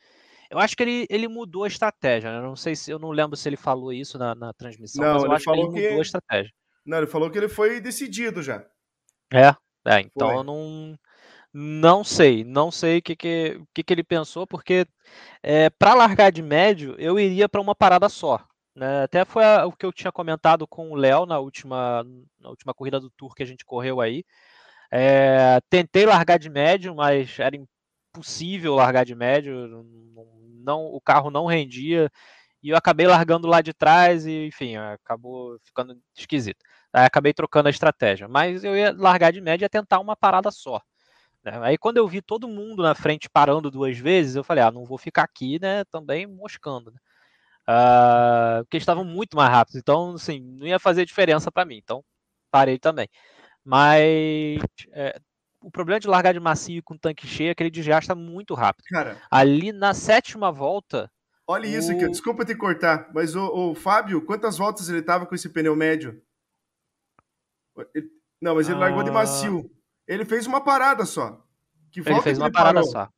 Eu 0.51 0.59
acho 0.59 0.77
que 0.77 0.83
ele, 0.83 1.07
ele 1.09 1.29
mudou 1.29 1.65
a 1.65 1.69
estratégia. 1.69 2.31
Né? 2.31 2.47
Não 2.47 2.57
sei 2.57 2.77
se 2.77 2.91
eu 2.91 2.99
não 2.99 3.11
lembro 3.11 3.37
se 3.37 3.49
ele 3.49 3.57
falou 3.57 3.93
isso 3.93 4.19
na, 4.19 4.35
na 4.35 4.53
transmissão, 4.53 5.05
não, 5.05 5.15
mas 5.15 5.25
eu 5.25 5.33
acho 5.33 5.45
que 5.45 5.51
ele 5.51 5.63
mudou 5.63 5.81
que... 5.81 5.89
a 5.89 6.03
estratégia. 6.03 6.53
Não, 6.85 6.99
ele 6.99 7.07
falou 7.07 7.31
que 7.31 7.39
ele 7.39 7.49
foi 7.49 7.81
decidido 7.81 8.43
já. 8.43 8.65
É, 9.33 9.49
é 9.87 10.01
então 10.01 10.29
foi. 10.29 10.37
eu 10.37 10.45
não 10.45 10.99
não 11.59 12.05
sei, 12.05 12.45
não 12.45 12.71
sei 12.71 12.99
o 12.99 13.03
que, 13.03 13.17
que, 13.17 13.63
que, 13.73 13.83
que 13.83 13.95
ele 13.95 14.05
pensou, 14.05 14.47
porque 14.47 14.87
é, 15.43 15.65
eh, 15.65 15.71
para 15.71 15.95
largar 15.95 16.31
de 16.31 16.43
médio, 16.43 16.95
eu 16.99 17.19
iria 17.19 17.49
para 17.49 17.63
uma 17.63 17.75
parada 17.75 18.11
só. 18.11 18.47
Né? 18.75 19.05
Até 19.05 19.25
foi 19.25 19.43
a, 19.43 19.65
o 19.67 19.73
que 19.73 19.87
eu 19.87 19.93
tinha 19.93 20.13
comentado 20.13 20.67
com 20.69 20.91
o 20.91 20.95
Léo 20.95 21.25
na 21.25 21.39
última, 21.39 22.05
na 22.39 22.51
última 22.51 22.75
corrida 22.75 23.01
do 23.01 23.09
Tour 23.11 23.35
que 23.35 23.43
a 23.43 23.47
gente 23.47 23.65
correu 23.65 24.03
aí. 24.03 24.23
É, 24.91 25.59
tentei 25.71 26.05
largar 26.05 26.39
de 26.39 26.51
médio, 26.51 26.95
mas 26.95 27.39
era 27.39 27.57
impossível 27.57 28.75
largar 28.75 29.07
de 29.07 29.15
médio, 29.15 29.83
não, 30.63 30.85
o 30.87 31.01
carro 31.01 31.31
não 31.31 31.47
rendia, 31.47 32.11
e 32.63 32.71
eu 32.71 32.77
acabei 32.77 33.07
largando 33.07 33.49
lá 33.49 33.63
de 33.63 33.73
trás 33.73 34.27
e, 34.27 34.47
enfim, 34.49 34.77
acabou 34.77 35.59
ficando 35.65 35.99
esquisito. 36.15 36.59
Aí 36.93 37.07
acabei 37.07 37.33
trocando 37.33 37.69
a 37.69 37.71
estratégia, 37.71 38.29
mas 38.29 38.63
eu 38.65 38.77
ia 38.77 38.93
largar 38.97 39.33
de 39.33 39.41
média 39.41 39.67
e 39.67 39.69
tentar 39.71 40.01
uma 40.01 40.17
parada 40.17 40.51
só. 40.51 40.83
Né? 41.47 41.59
Aí 41.63 41.79
quando 41.79 41.99
eu 41.99 42.09
vi 42.09 42.21
todo 42.21 42.49
mundo 42.49 42.83
na 42.83 42.95
frente 42.95 43.31
parando 43.31 43.71
duas 43.71 43.97
vezes, 43.97 44.35
eu 44.35 44.43
falei, 44.43 44.65
ah, 44.65 44.71
não 44.73 44.85
vou 44.85 44.99
ficar 44.99 45.23
aqui, 45.23 45.61
né, 45.61 45.85
também 45.85 46.27
moscando. 46.27 46.91
Né? 46.91 46.99
Uh, 47.69 48.65
porque 48.65 48.77
estavam 48.77 49.05
muito 49.05 49.37
mais 49.37 49.51
rápidos, 49.51 49.81
então, 49.81 50.15
assim, 50.15 50.41
não 50.41 50.67
ia 50.67 50.79
fazer 50.79 51.05
diferença 51.05 51.51
para 51.51 51.65
mim, 51.65 51.77
então 51.77 52.05
parei 52.51 52.79
também. 52.79 53.09
Mas 53.65 54.61
é, 54.93 55.19
o 55.61 55.71
problema 55.71 56.01
de 56.01 56.09
largar 56.09 56.33
de 56.33 56.41
macio 56.41 56.83
com 56.83 56.99
tanque 56.99 57.27
cheio 57.27 57.51
é 57.51 57.55
que 57.55 57.63
ele 57.63 57.71
desgasta 57.71 58.15
muito 58.15 58.55
rápido. 58.55 58.85
Cara, 58.89 59.21
ali 59.31 59.73
na 59.73 59.95
sétima 59.95 60.51
volta. 60.51 61.11
Olha 61.47 61.67
isso 61.67 61.93
aqui, 61.93 62.09
desculpa 62.09 62.45
te 62.45 62.57
cortar, 62.57 63.09
mas 63.15 63.37
o, 63.37 63.71
o 63.71 63.75
Fábio, 63.75 64.25
quantas 64.25 64.59
voltas 64.59 64.89
ele 64.89 65.03
tava 65.03 65.27
com 65.27 65.35
esse 65.35 65.49
pneu 65.49 65.77
médio? 65.77 66.21
Ele, 67.95 68.09
não, 68.41 68.57
mas 68.57 68.69
ele 68.69 68.79
ah... 68.79 68.81
largou 68.81 69.05
de 69.05 69.11
ah. 69.11 69.13
macio. 69.13 69.71
Ele 70.07 70.25
fez 70.25 70.47
uma 70.47 70.61
parada 70.61 71.05
só. 71.05 71.43
Que 71.91 72.01
ele 72.01 72.21
fez 72.21 72.39
uma 72.39 72.47
ele 72.47 72.53
parada 72.53 72.81
parou? 72.81 72.91
só. 72.91 73.09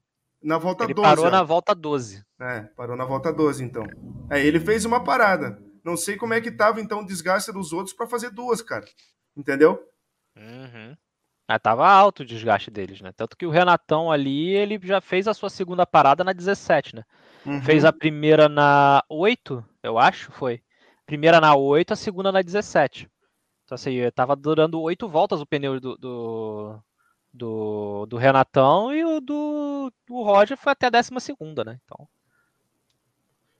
Na 0.42 0.56
volta 0.56 0.84
ele 0.84 0.94
12. 0.94 1.08
Parou 1.08 1.26
ó. 1.26 1.30
na 1.30 1.42
volta 1.42 1.74
12. 1.74 2.24
É, 2.40 2.60
parou 2.76 2.96
na 2.96 3.04
volta 3.04 3.32
12, 3.32 3.64
então. 3.64 3.84
É, 4.30 4.44
ele 4.44 4.60
fez 4.60 4.84
uma 4.84 5.02
parada. 5.02 5.60
Não 5.84 5.96
sei 5.96 6.16
como 6.16 6.34
é 6.34 6.40
que 6.40 6.50
tava, 6.50 6.80
então, 6.80 7.00
o 7.00 7.06
desgaste 7.06 7.52
dos 7.52 7.72
outros 7.72 7.94
para 7.94 8.06
fazer 8.06 8.30
duas, 8.30 8.62
cara. 8.62 8.84
Entendeu? 9.36 9.82
Uhum. 10.36 10.96
Ah, 11.48 11.58
tava 11.58 11.88
alto 11.88 12.22
o 12.22 12.26
desgaste 12.26 12.70
deles, 12.70 13.00
né? 13.00 13.10
Tanto 13.16 13.36
que 13.36 13.46
o 13.46 13.50
Renatão 13.50 14.12
ali, 14.12 14.50
ele 14.50 14.78
já 14.82 15.00
fez 15.00 15.26
a 15.26 15.32
sua 15.32 15.48
segunda 15.48 15.86
parada 15.86 16.22
na 16.22 16.32
17, 16.32 16.94
né? 16.94 17.04
Uhum. 17.46 17.62
Fez 17.62 17.84
a 17.84 17.92
primeira 17.92 18.48
na 18.48 19.02
8, 19.08 19.64
eu 19.82 19.98
acho, 19.98 20.30
foi. 20.30 20.60
Primeira 21.06 21.40
na 21.40 21.54
8, 21.54 21.94
a 21.94 21.96
segunda 21.96 22.30
na 22.30 22.42
17. 22.42 23.10
Então, 23.68 23.76
assim, 23.76 23.98
tava 24.14 24.34
durando 24.34 24.80
oito 24.80 25.06
voltas 25.06 25.42
o 25.42 25.46
pneu 25.46 25.78
do, 25.78 25.94
do, 25.98 26.78
do, 27.30 28.06
do, 28.06 28.16
Renatão 28.16 28.94
e 28.94 29.04
o 29.04 29.20
do, 29.20 29.92
do 30.06 30.22
Roger 30.22 30.56
foi 30.56 30.72
até 30.72 30.86
a 30.86 30.90
décima 30.90 31.20
segunda, 31.20 31.62
né? 31.62 31.78
Então. 31.84 32.08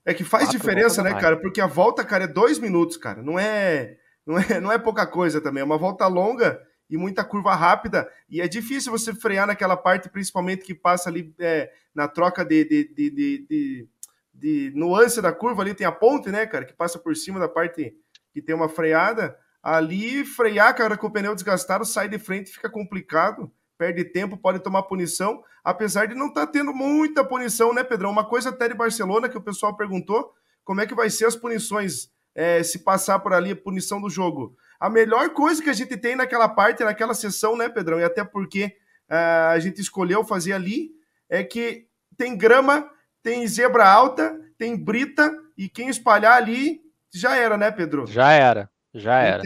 É 0.07 0.15
que 0.15 0.25
faz 0.25 0.49
diferença, 0.49 1.03
né, 1.03 1.13
cara? 1.13 1.37
Porque 1.37 1.61
a 1.61 1.67
volta, 1.67 2.03
cara, 2.07 2.25
é 2.25 2.27
dois 2.27 2.59
minutos, 2.59 2.97
cara. 2.97 3.23
Não 3.23 3.39
é, 3.39 3.99
não 4.25 4.39
é, 4.39 4.59
não 4.59 4.73
é 4.73 4.79
pouca 4.79 5.07
coisa 5.07 5.43
também. 5.43 5.61
É 5.61 5.65
uma 5.65 5.77
volta 5.77 6.07
longa 6.07 6.59
e 6.89 6.97
muita 6.97 7.23
curva 7.23 7.55
rápida. 7.55 8.11
E 8.31 8.41
é 8.41 8.49
difícil 8.49 8.91
você 8.91 9.13
frear 9.13 9.47
naquela 9.47 9.77
parte, 9.77 10.09
principalmente 10.09 10.65
que 10.65 10.75
passa 10.75 11.11
ali 11.11 11.35
é, 11.39 11.71
na 11.95 12.09
troca 12.09 12.47
de, 12.47 12.65
de, 12.65 12.95
de, 12.95 13.47
de, 13.47 13.89
de 14.33 14.73
nuance 14.75 15.21
da 15.21 15.35
curva. 15.35 15.61
Ali 15.61 15.75
tem 15.75 15.87
a 15.87 15.93
ponte, 15.93 16.31
né, 16.31 16.47
cara, 16.47 16.65
que 16.65 16.73
passa 16.73 16.99
por 16.99 17.15
cima 17.15 17.39
da 17.39 17.47
parte 17.47 17.95
que 18.33 18.41
tem 18.41 18.55
uma 18.55 18.71
freada. 18.71 19.37
Ali, 19.63 20.25
frear, 20.25 20.75
cara, 20.75 20.97
com 20.97 21.07
o 21.07 21.11
pneu 21.11 21.35
desgastado, 21.35 21.85
sai 21.85 22.09
de 22.09 22.19
frente, 22.19 22.51
fica 22.51 22.71
complicado, 22.71 23.51
perde 23.77 24.05
tempo, 24.05 24.37
pode 24.37 24.61
tomar 24.61 24.83
punição, 24.85 25.43
apesar 25.65 26.07
de 26.07 26.15
não 26.15 26.29
estar 26.29 26.47
tá 26.47 26.53
tendo 26.53 26.73
muita 26.73 27.25
punição, 27.25 27.73
né, 27.73 27.85
Pedrão? 27.85 28.11
Uma 28.11 28.25
coisa 28.25 28.51
até 28.51 28.69
de 28.69 28.75
Barcelona 28.75 29.29
que 29.29 29.39
o 29.39 29.43
pessoal 29.43 29.77
perguntou, 29.77 30.33
como 30.65 30.81
é 30.81 30.87
que 30.87 30.95
vai 30.95 31.11
ser 31.11 31.27
as 31.27 31.37
punições 31.37 32.11
é, 32.35 32.63
se 32.63 32.81
passar 32.81 33.19
por 33.21 33.33
ali 33.33 33.53
a 33.53 33.57
punição 33.57 34.01
do 34.01 34.11
jogo? 34.11 34.57
A 34.79 34.89
melhor 34.89 35.31
coisa 35.31 35.63
que 35.63 35.71
a 35.71 35.75
gente 35.75 35.97
tem 35.97 36.15
naquela 36.15 36.49
parte, 36.49 36.85
naquela 36.85 37.15
sessão, 37.15 37.57
né, 37.57 37.69
Pedrão? 37.69 37.99
E 37.99 38.05
até 38.05 38.23
porque 38.23 38.77
uh, 39.11 39.51
a 39.53 39.59
gente 39.59 39.81
escolheu 39.81 40.25
fazer 40.25 40.53
ali, 40.53 40.91
é 41.29 41.43
que 41.43 41.87
tem 42.17 42.37
grama, 42.37 42.89
tem 43.23 43.47
zebra 43.47 43.89
alta, 43.89 44.39
tem 44.57 44.77
brita, 44.77 45.35
e 45.57 45.69
quem 45.69 45.89
espalhar 45.89 46.37
ali 46.37 46.81
já 47.13 47.37
era, 47.37 47.57
né, 47.57 47.71
Pedro? 47.71 48.07
Já 48.07 48.33
era. 48.33 48.71
Já 48.99 49.21
era. 49.21 49.43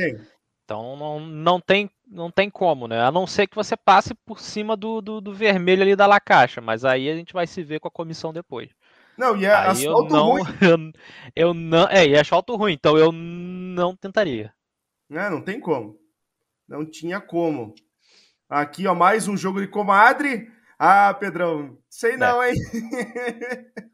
Então 0.64 0.96
não, 0.96 1.20
não, 1.20 1.60
tem, 1.60 1.90
não 2.06 2.30
tem 2.30 2.48
como, 2.48 2.88
né? 2.88 3.00
A 3.00 3.10
não 3.10 3.26
ser 3.26 3.46
que 3.46 3.54
você 3.54 3.76
passe 3.76 4.14
por 4.14 4.40
cima 4.40 4.76
do, 4.76 5.00
do, 5.00 5.20
do 5.20 5.34
vermelho 5.34 5.82
ali 5.82 5.94
da 5.94 6.06
Lacaixa, 6.06 6.60
mas 6.60 6.84
aí 6.84 7.10
a 7.10 7.14
gente 7.14 7.32
vai 7.32 7.46
se 7.46 7.62
ver 7.62 7.80
com 7.80 7.88
a 7.88 7.90
comissão 7.90 8.32
depois. 8.32 8.70
Não, 9.16 9.36
e 9.36 9.44
é 9.44 9.52
aí 9.52 9.68
asfalto 9.68 10.14
eu 10.14 10.16
não, 10.16 10.30
ruim. 10.30 10.42
Eu, 11.36 11.48
eu, 11.48 11.54
não, 11.54 11.88
é, 11.88 12.06
e 12.06 12.14
é 12.14 12.20
asfalto 12.20 12.56
ruim, 12.56 12.72
então 12.72 12.96
eu 12.96 13.12
não 13.12 13.94
tentaria. 13.94 14.52
É, 15.10 15.28
não 15.28 15.42
tem 15.42 15.60
como. 15.60 15.98
Não 16.66 16.86
tinha 16.86 17.20
como. 17.20 17.74
Aqui, 18.48 18.86
ó, 18.86 18.94
mais 18.94 19.28
um 19.28 19.36
jogo 19.36 19.60
de 19.60 19.68
comadre. 19.68 20.50
Ah, 20.78 21.12
Pedrão, 21.14 21.78
sei 21.88 22.16
não, 22.16 22.42
é. 22.42 22.50
hein? 22.50 22.56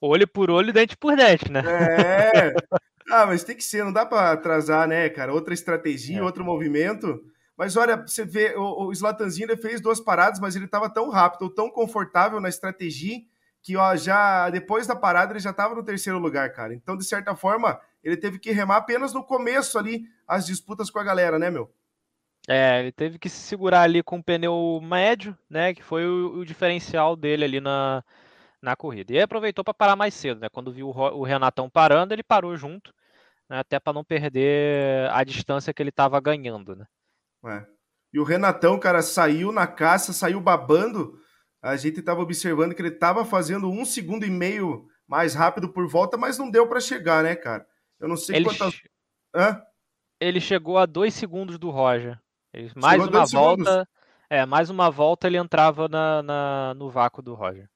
Olho 0.00 0.28
por 0.28 0.50
olho, 0.50 0.72
dente 0.72 0.96
por 0.96 1.16
dente, 1.16 1.50
né? 1.50 1.62
É. 1.64 2.54
Ah, 3.10 3.26
mas 3.26 3.44
tem 3.44 3.56
que 3.56 3.62
ser, 3.62 3.84
não 3.84 3.92
dá 3.92 4.04
para 4.04 4.32
atrasar, 4.32 4.88
né, 4.88 5.08
cara? 5.08 5.32
Outra 5.32 5.54
estratégia, 5.54 6.18
é. 6.18 6.22
outro 6.22 6.44
movimento. 6.44 7.22
Mas 7.56 7.76
olha, 7.76 7.96
você 7.96 8.24
vê, 8.24 8.54
o, 8.56 8.86
o 8.88 8.94
Zlatanzinho 8.94 9.46
ele 9.46 9.56
fez 9.56 9.80
duas 9.80 10.00
paradas, 10.00 10.40
mas 10.40 10.56
ele 10.56 10.66
estava 10.66 10.90
tão 10.90 11.08
rápido, 11.08 11.48
tão 11.48 11.70
confortável 11.70 12.40
na 12.40 12.48
estratégia, 12.48 13.22
que 13.62 13.76
ó, 13.76 13.96
já 13.96 14.50
depois 14.50 14.86
da 14.86 14.94
parada 14.94 15.32
ele 15.32 15.40
já 15.40 15.50
estava 15.50 15.74
no 15.74 15.82
terceiro 15.82 16.18
lugar, 16.18 16.52
cara. 16.52 16.74
Então, 16.74 16.96
de 16.96 17.04
certa 17.04 17.34
forma, 17.34 17.80
ele 18.02 18.16
teve 18.16 18.38
que 18.38 18.52
remar 18.52 18.76
apenas 18.76 19.14
no 19.14 19.24
começo 19.24 19.78
ali 19.78 20.04
as 20.26 20.44
disputas 20.46 20.90
com 20.90 20.98
a 20.98 21.04
galera, 21.04 21.38
né, 21.38 21.50
meu? 21.50 21.72
É, 22.48 22.80
ele 22.80 22.92
teve 22.92 23.18
que 23.18 23.28
se 23.28 23.38
segurar 23.38 23.82
ali 23.82 24.02
com 24.02 24.18
o 24.18 24.22
pneu 24.22 24.80
médio, 24.82 25.36
né? 25.50 25.74
Que 25.74 25.82
foi 25.82 26.06
o, 26.06 26.38
o 26.38 26.44
diferencial 26.44 27.16
dele 27.16 27.44
ali 27.44 27.60
na, 27.60 28.04
na 28.60 28.76
corrida. 28.76 29.12
E 29.12 29.20
aproveitou 29.20 29.64
para 29.64 29.74
parar 29.74 29.96
mais 29.96 30.14
cedo, 30.14 30.40
né? 30.40 30.48
Quando 30.48 30.72
viu 30.72 30.88
o, 30.88 31.22
Renatão 31.22 31.68
parando, 31.68 32.14
ele 32.14 32.22
parou 32.22 32.56
junto, 32.56 32.92
né, 33.48 33.58
até 33.58 33.78
para 33.78 33.92
não 33.92 34.04
perder 34.04 35.10
a 35.10 35.22
distância 35.24 35.72
que 35.72 35.82
ele 35.82 35.90
estava 35.90 36.20
ganhando, 36.20 36.74
né? 36.74 36.86
É. 37.46 37.66
E 38.12 38.18
o 38.18 38.24
Renatão, 38.24 38.78
cara, 38.78 39.02
saiu 39.02 39.52
na 39.52 39.66
caça, 39.66 40.12
saiu 40.12 40.40
babando. 40.40 41.18
A 41.62 41.76
gente 41.76 42.00
estava 42.00 42.20
observando 42.20 42.74
que 42.74 42.80
ele 42.80 42.88
estava 42.88 43.24
fazendo 43.24 43.70
um 43.70 43.84
segundo 43.84 44.24
e 44.24 44.30
meio 44.30 44.86
mais 45.06 45.34
rápido 45.34 45.68
por 45.68 45.86
volta, 45.88 46.16
mas 46.16 46.38
não 46.38 46.50
deu 46.50 46.66
para 46.66 46.80
chegar, 46.80 47.22
né, 47.22 47.36
cara? 47.36 47.66
Eu 48.00 48.08
não 48.08 48.16
sei 48.16 48.36
ele 48.36 48.44
quantas. 48.46 48.80
Hã? 49.34 49.62
Ele 50.20 50.40
chegou 50.40 50.78
a 50.78 50.86
dois 50.86 51.14
segundos 51.14 51.58
do 51.58 51.70
Roger. 51.70 52.18
Mais 52.74 53.02
uma 53.02 53.26
volta. 53.26 53.26
Segundos. 53.26 53.86
É, 54.28 54.44
mais 54.44 54.70
uma 54.70 54.90
volta 54.90 55.26
ele 55.26 55.36
entrava 55.36 55.88
na, 55.88 56.22
na, 56.22 56.74
no 56.74 56.90
vácuo 56.90 57.22
do 57.22 57.34
Roger. 57.34 57.68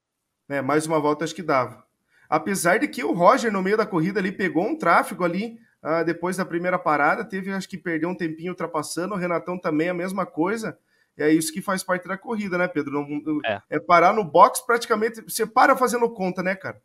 É, 0.50 0.60
mais 0.60 0.84
uma 0.84 0.98
volta 0.98 1.24
acho 1.24 1.34
que 1.34 1.44
dava. 1.44 1.84
Apesar 2.28 2.78
de 2.80 2.88
que 2.88 3.04
o 3.04 3.12
Roger, 3.12 3.52
no 3.52 3.62
meio 3.62 3.76
da 3.76 3.86
corrida, 3.86 4.18
ali 4.18 4.32
pegou 4.32 4.66
um 4.66 4.76
tráfego 4.76 5.24
ali 5.24 5.60
uh, 5.82 6.04
depois 6.04 6.36
da 6.36 6.44
primeira 6.44 6.76
parada, 6.76 7.24
teve, 7.24 7.52
acho 7.52 7.68
que 7.68 7.78
perdeu 7.78 8.08
um 8.08 8.16
tempinho 8.16 8.50
ultrapassando, 8.50 9.14
o 9.14 9.16
Renatão 9.16 9.56
também 9.56 9.88
a 9.88 9.94
mesma 9.94 10.26
coisa. 10.26 10.76
É 11.16 11.28
isso 11.28 11.52
que 11.52 11.62
faz 11.62 11.84
parte 11.84 12.08
da 12.08 12.18
corrida, 12.18 12.58
né, 12.58 12.66
Pedro? 12.66 12.92
Não, 12.92 13.40
é. 13.46 13.62
é 13.70 13.78
parar 13.78 14.12
no 14.12 14.24
box 14.24 14.64
praticamente. 14.66 15.20
Você 15.22 15.46
para 15.46 15.76
fazendo 15.76 16.10
conta, 16.10 16.42
né, 16.42 16.56
cara? 16.56 16.82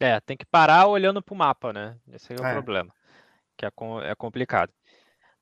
É, 0.00 0.18
tem 0.20 0.36
que 0.36 0.46
parar 0.46 0.86
olhando 0.86 1.22
pro 1.22 1.34
mapa, 1.34 1.72
né? 1.72 1.96
Esse 2.12 2.32
é 2.32 2.36
o 2.40 2.46
é. 2.46 2.52
problema. 2.52 2.94
Que 3.56 3.66
é, 3.66 3.70
é 4.04 4.14
complicado. 4.14 4.72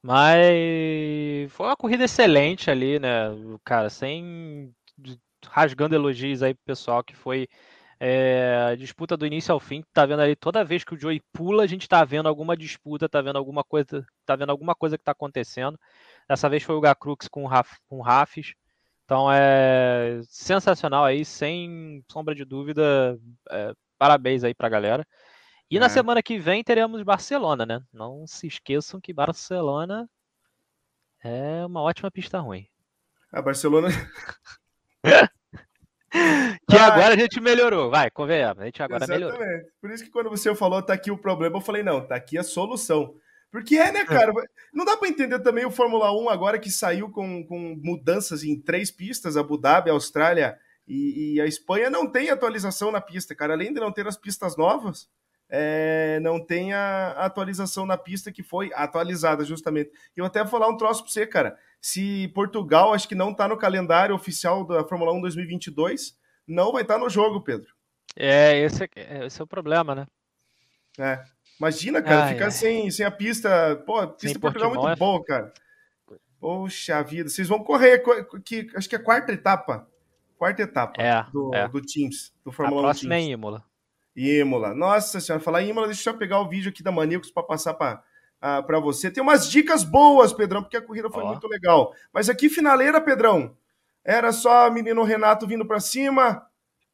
Mas 0.02 1.52
foi 1.52 1.66
uma 1.66 1.76
corrida 1.76 2.04
excelente 2.04 2.70
ali, 2.70 2.98
né? 2.98 3.28
Cara, 3.64 3.90
sem 3.90 4.74
rasgando 5.48 5.94
elogios 5.94 6.42
aí 6.42 6.55
pro 6.55 6.64
pessoal 6.64 7.03
que 7.03 7.14
foi 7.14 7.48
é, 7.98 8.74
disputa 8.76 9.16
do 9.16 9.26
início 9.26 9.53
ao 9.53 9.61
fim. 9.61 9.85
Tá 9.92 10.07
vendo 10.07 10.22
ali 10.22 10.35
toda 10.35 10.64
vez 10.64 10.83
que 10.83 10.94
o 10.94 10.98
Joey 10.98 11.20
pula, 11.33 11.62
a 11.62 11.66
gente 11.66 11.87
tá 11.88 12.03
vendo 12.05 12.29
alguma 12.29 12.57
disputa, 12.57 13.09
tá 13.09 13.20
vendo 13.20 13.37
alguma 13.37 13.62
coisa, 13.62 14.05
tá 14.24 14.35
vendo 14.35 14.50
alguma 14.50 14.74
coisa 14.74 14.96
que 14.96 15.05
tá 15.05 15.12
acontecendo. 15.12 15.79
Dessa 16.29 16.48
vez 16.48 16.62
foi 16.62 16.74
o 16.74 16.81
Gakrux 16.81 17.29
com 17.29 17.44
o 17.44 17.46
Raf, 17.46 17.79
com 17.87 17.98
o 17.98 18.03
Rafis. 18.03 18.55
Então 19.05 19.31
é 19.31 20.20
sensacional 20.29 21.05
aí, 21.05 21.24
sem 21.24 22.03
sombra 22.11 22.35
de 22.35 22.44
dúvida. 22.44 23.18
É, 23.50 23.74
parabéns 23.98 24.44
aí 24.44 24.55
pra 24.55 24.68
galera. 24.68 25.07
E 25.70 25.76
é. 25.76 25.81
na 25.81 25.88
semana 25.88 26.22
que 26.22 26.38
vem 26.38 26.64
teremos 26.64 27.03
Barcelona, 27.03 27.66
né? 27.66 27.83
Não 27.92 28.26
se 28.26 28.46
esqueçam 28.46 29.00
que 29.00 29.12
Barcelona 29.12 30.09
é 31.22 31.66
uma 31.66 31.83
ótima 31.83 32.11
pista 32.11 32.40
ruim. 32.40 32.66
A 33.31 33.42
Barcelona. 33.42 33.88
que 36.69 36.77
ah, 36.77 36.87
agora 36.87 37.15
a 37.15 37.17
gente 37.17 37.41
melhorou. 37.41 37.91
Vai, 37.91 38.11
convenhamos. 38.11 38.63
A 38.63 38.67
gente 38.67 38.83
agora 38.83 39.05
exatamente. 39.05 39.39
melhorou. 39.39 39.67
Por 39.81 39.91
isso 39.91 40.05
que 40.05 40.11
quando 40.11 40.31
você 40.31 40.55
falou, 40.55 40.83
tá 40.83 40.95
aqui 40.95 41.11
o 41.11 41.19
problema, 41.19 41.57
eu 41.57 41.61
falei, 41.61 41.83
não, 41.83 42.07
tá 42.07 42.17
aqui 42.17 42.37
a 42.37 42.43
solução. 42.43 43.15
Porque 43.51 43.77
é, 43.77 43.91
né, 43.91 44.05
cara? 44.05 44.33
Não 44.73 44.85
dá 44.85 44.97
para 44.97 45.09
entender 45.09 45.41
também 45.41 45.65
o 45.65 45.71
Fórmula 45.71 46.13
1 46.13 46.29
agora 46.29 46.59
que 46.59 46.71
saiu 46.71 47.11
com, 47.11 47.45
com 47.45 47.77
mudanças 47.83 48.45
em 48.45 48.61
três 48.61 48.91
pistas, 48.91 49.37
Abu 49.37 49.59
Dhabi, 49.59 49.91
Austrália 49.91 50.57
e, 50.87 51.35
e, 51.35 51.41
a 51.41 51.47
Espanha 51.47 51.89
não 51.89 52.11
tem 52.11 52.31
atualização 52.31 52.91
na 52.91 53.01
pista, 53.01 53.35
cara. 53.35 53.55
Além 53.55 53.73
de 53.73 53.81
não 53.81 53.93
ter 53.93 54.07
as 54.07 54.17
pistas 54.17 54.57
novas, 54.57 55.09
é, 55.51 56.21
não 56.21 56.39
tem 56.39 56.73
a 56.73 57.11
atualização 57.19 57.85
na 57.85 57.99
pista 57.99 58.31
que 58.31 58.43
foi 58.43 58.71
atualizada, 58.73 59.45
justamente. 59.45 59.91
E 60.17 60.21
eu 60.21 60.25
até 60.25 60.41
vou 60.43 60.51
falar 60.51 60.69
um 60.69 60.77
troço 60.77 61.03
para 61.03 61.13
você, 61.13 61.27
cara. 61.27 61.59
Se 61.81 62.29
Portugal, 62.29 62.95
acho 62.95 63.09
que 63.09 63.15
não 63.15 63.33
está 63.33 63.49
no 63.49 63.57
calendário 63.57 64.15
oficial 64.15 64.65
da 64.65 64.85
Fórmula 64.85 65.13
1 65.13 65.21
2022, 65.23 66.17
não 66.47 66.73
vai 66.73 66.83
estar 66.83 66.95
tá 66.95 67.01
no 67.01 67.11
jogo, 67.11 67.41
Pedro. 67.41 67.75
É 68.17 68.59
esse, 68.59 68.85
é, 68.95 69.27
esse 69.27 69.41
é 69.41 69.45
o 69.45 69.47
problema, 69.47 69.95
né? 69.95 70.07
É. 70.99 71.23
Imagina, 71.59 72.01
cara, 72.01 72.25
ah, 72.25 72.29
ficar 72.29 72.47
é. 72.47 72.51
sem, 72.51 72.91
sem 72.91 73.05
a 73.05 73.11
pista. 73.11 73.77
Pô, 73.85 73.99
a 73.99 74.07
pista 74.07 74.35
de 74.35 74.39
Portugal 74.39 74.71
é 74.71 74.75
muito 74.75 74.89
é... 74.89 74.97
boa, 74.97 75.23
cara. 75.25 75.53
Poxa 76.39 77.03
vida, 77.03 77.29
vocês 77.29 77.49
vão 77.49 77.63
correr, 77.63 78.03
que, 78.45 78.71
acho 78.75 78.89
que 78.89 78.95
é 78.95 78.99
a 78.99 79.03
quarta 79.03 79.31
etapa. 79.33 79.87
Quarta 80.39 80.63
etapa 80.63 81.03
é, 81.03 81.23
do, 81.31 81.55
é. 81.55 81.69
do 81.69 81.83
Teams, 81.83 82.33
do 82.43 82.51
Fórmula 82.51 82.81
a 82.81 82.85
1 82.85 82.85
próxima 82.85 83.15
Teams. 83.15 83.29
é 83.29 83.33
Imola. 83.33 83.69
Imola. 84.14 84.75
Nossa 84.75 85.20
senhora, 85.20 85.42
falar 85.42 85.62
Imola, 85.62 85.87
deixa 85.87 86.11
eu 86.11 86.16
pegar 86.16 86.40
o 86.40 86.49
vídeo 86.49 86.70
aqui 86.70 86.83
da 86.83 86.92
Maníacos 86.92 87.31
para 87.31 87.42
passar 87.42 87.75
para 87.75 88.03
para 88.40 88.81
você. 88.81 89.11
Tem 89.11 89.23
umas 89.23 89.51
dicas 89.51 89.85
boas, 89.85 90.33
Pedrão, 90.33 90.62
porque 90.62 90.77
a 90.77 90.83
corrida 90.83 91.11
foi 91.11 91.23
oh. 91.23 91.27
muito 91.27 91.46
legal. 91.46 91.94
Mas 92.12 92.29
aqui, 92.31 92.49
finaleira, 92.49 93.01
Pedrão, 93.01 93.55
era 94.05 94.33
só 94.33 94.70
menino 94.70 95.05
Renato 95.05 95.46
vindo 95.46 95.66
para 95.66 95.79
cima, 95.79 96.46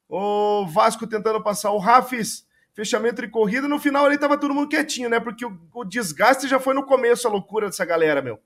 o 0.09 0.67
Vasco 0.67 1.07
tentando 1.07 1.41
passar 1.43 1.71
o 1.71 1.79
Rafis, 1.79 2.47
fechamento 2.75 3.23
de 3.23 3.29
corrida. 3.29 3.69
No 3.69 3.79
final 3.79 4.05
ali 4.05 4.19
tava 4.19 4.37
todo 4.37 4.55
mundo 4.55 4.69
quietinho, 4.69 5.09
né? 5.09 5.21
Porque 5.21 5.45
o, 5.45 5.57
o 5.73 5.85
desgaste 5.85 6.49
já 6.49 6.59
foi 6.59 6.75
no 6.75 6.85
começo, 6.85 7.29
a 7.29 7.31
loucura 7.31 7.67
dessa 7.67 7.85
galera, 7.85 8.21
meu. 8.21 8.41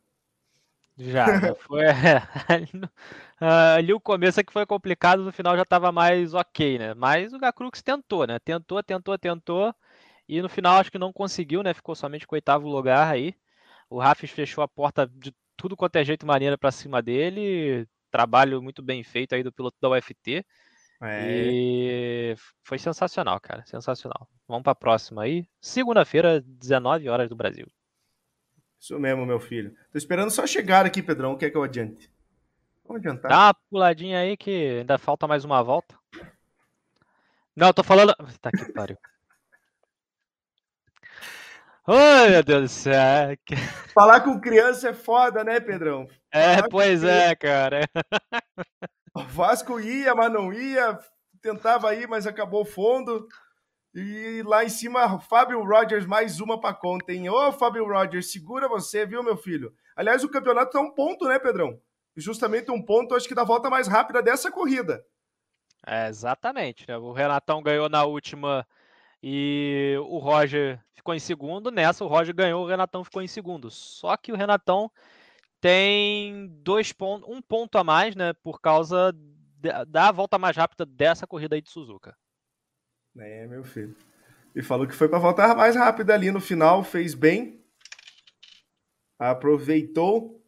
Já 0.98 1.54
foi. 1.54 1.84
Uh, 3.40 3.78
ali 3.78 3.92
o 3.94 4.00
começo 4.00 4.38
é 4.38 4.44
que 4.44 4.52
foi 4.52 4.66
complicado, 4.66 5.24
no 5.24 5.32
final 5.32 5.56
já 5.56 5.62
estava 5.62 5.90
mais 5.90 6.34
ok, 6.34 6.78
né? 6.78 6.92
Mas 6.92 7.32
o 7.32 7.38
Gacrux 7.38 7.80
tentou, 7.80 8.26
né? 8.26 8.38
Tentou, 8.38 8.82
tentou, 8.82 9.16
tentou. 9.18 9.74
E 10.28 10.42
no 10.42 10.48
final 10.48 10.78
acho 10.78 10.92
que 10.92 10.98
não 10.98 11.12
conseguiu, 11.12 11.62
né? 11.62 11.72
Ficou 11.72 11.94
somente 11.94 12.26
com 12.26 12.34
o 12.34 12.36
oitavo 12.36 12.68
lugar 12.68 13.12
aí. 13.12 13.34
O 13.88 13.98
Rafis 13.98 14.30
fechou 14.30 14.62
a 14.62 14.68
porta 14.68 15.06
de 15.06 15.34
tudo 15.56 15.76
quanto 15.76 15.96
é 15.96 16.04
jeito 16.04 16.26
maneira 16.26 16.58
para 16.58 16.70
cima 16.70 17.00
dele. 17.00 17.88
Trabalho 18.10 18.62
muito 18.62 18.82
bem 18.82 19.02
feito 19.02 19.34
aí 19.34 19.42
do 19.42 19.52
piloto 19.52 19.76
da 19.80 19.88
UFT. 19.88 20.44
É. 21.02 21.26
E 21.32 22.34
foi 22.62 22.78
sensacional, 22.78 23.40
cara. 23.40 23.64
Sensacional. 23.64 24.28
Vamos 24.46 24.62
para 24.62 24.72
a 24.72 24.76
próxima 24.76 25.22
aí. 25.22 25.48
Segunda-feira, 25.60 26.42
19 26.44 27.08
horas 27.08 27.28
do 27.28 27.34
Brasil. 27.34 27.66
Isso 28.78 28.98
mesmo, 28.98 29.24
meu 29.24 29.40
filho. 29.40 29.74
Tô 29.90 29.98
esperando 29.98 30.30
só 30.30 30.46
chegar 30.46 30.84
aqui, 30.84 31.02
Pedrão. 31.02 31.32
O 31.32 31.36
que 31.38 31.46
é 31.46 31.50
que 31.50 31.56
eu 31.56 31.62
adiante? 31.62 32.10
Vamos 32.90 33.06
adiantar. 33.06 33.30
Dá 33.30 33.46
uma 33.46 33.54
puladinha 33.70 34.18
aí 34.18 34.36
que 34.36 34.80
ainda 34.80 34.98
falta 34.98 35.28
mais 35.28 35.44
uma 35.44 35.62
volta. 35.62 35.96
Não, 37.54 37.72
tô 37.72 37.84
falando. 37.84 38.12
Tá 38.40 38.50
que 38.50 38.72
pariu. 38.72 38.98
Ai, 41.86 42.30
meu 42.30 42.42
Deus 42.42 42.62
do 42.62 42.68
céu. 42.68 43.36
Falar 43.94 44.22
com 44.22 44.40
criança 44.40 44.88
é 44.88 44.92
foda, 44.92 45.44
né, 45.44 45.60
Pedrão? 45.60 46.08
É, 46.32 46.56
Falar 46.56 46.68
pois 46.68 47.04
é, 47.04 47.32
cara. 47.36 47.88
O 49.12 49.24
Vasco 49.24 49.80
ia, 49.80 50.14
mas 50.14 50.32
não 50.32 50.52
ia. 50.52 50.96
Tentava 51.42 51.92
ir, 51.96 52.06
mas 52.06 52.28
acabou 52.28 52.64
fundo. 52.64 53.26
E 53.92 54.40
lá 54.46 54.64
em 54.64 54.68
cima, 54.68 55.18
Fábio 55.18 55.64
Rogers, 55.64 56.06
mais 56.06 56.38
uma 56.38 56.60
pra 56.60 56.72
conta, 56.72 57.12
hein? 57.12 57.28
Ô, 57.28 57.50
Fábio 57.50 57.84
Rogers, 57.86 58.30
segura 58.30 58.68
você, 58.68 59.04
viu, 59.04 59.20
meu 59.20 59.36
filho? 59.36 59.74
Aliás, 59.96 60.22
o 60.22 60.28
campeonato 60.28 60.70
tá 60.72 60.80
um 60.80 60.94
ponto, 60.94 61.26
né, 61.26 61.40
Pedrão? 61.40 61.80
Justamente 62.16 62.70
um 62.70 62.82
ponto, 62.82 63.14
acho 63.14 63.28
que 63.28 63.34
da 63.34 63.44
volta 63.44 63.70
mais 63.70 63.86
rápida 63.86 64.22
dessa 64.22 64.50
corrida. 64.50 65.04
É, 65.86 66.08
exatamente. 66.08 66.86
Né? 66.86 66.96
O 66.96 67.12
Renatão 67.12 67.62
ganhou 67.62 67.88
na 67.88 68.04
última 68.04 68.66
e 69.22 69.96
o 70.08 70.18
Roger 70.18 70.80
ficou 70.92 71.14
em 71.14 71.18
segundo. 71.18 71.70
Nessa, 71.70 72.04
o 72.04 72.08
Roger 72.08 72.34
ganhou, 72.34 72.64
o 72.64 72.68
Renatão 72.68 73.04
ficou 73.04 73.22
em 73.22 73.28
segundo. 73.28 73.70
Só 73.70 74.16
que 74.16 74.32
o 74.32 74.36
Renatão 74.36 74.90
tem 75.60 76.48
dois 76.62 76.92
pontos, 76.92 77.28
um 77.28 77.40
ponto 77.40 77.76
a 77.78 77.84
mais, 77.84 78.14
né? 78.14 78.32
Por 78.32 78.60
causa 78.60 79.14
da 79.88 80.10
volta 80.10 80.38
mais 80.38 80.56
rápida 80.56 80.86
dessa 80.86 81.26
corrida 81.26 81.54
aí 81.54 81.60
de 81.60 81.70
Suzuka. 81.70 82.16
É, 83.18 83.46
meu 83.46 83.62
filho. 83.64 83.94
E 84.54 84.62
falou 84.62 84.86
que 84.86 84.94
foi 84.94 85.08
para 85.08 85.18
voltar 85.18 85.54
mais 85.54 85.76
rápida 85.76 86.14
ali 86.14 86.30
no 86.30 86.40
final, 86.40 86.82
fez 86.82 87.14
bem. 87.14 87.62
Aproveitou 89.18 90.39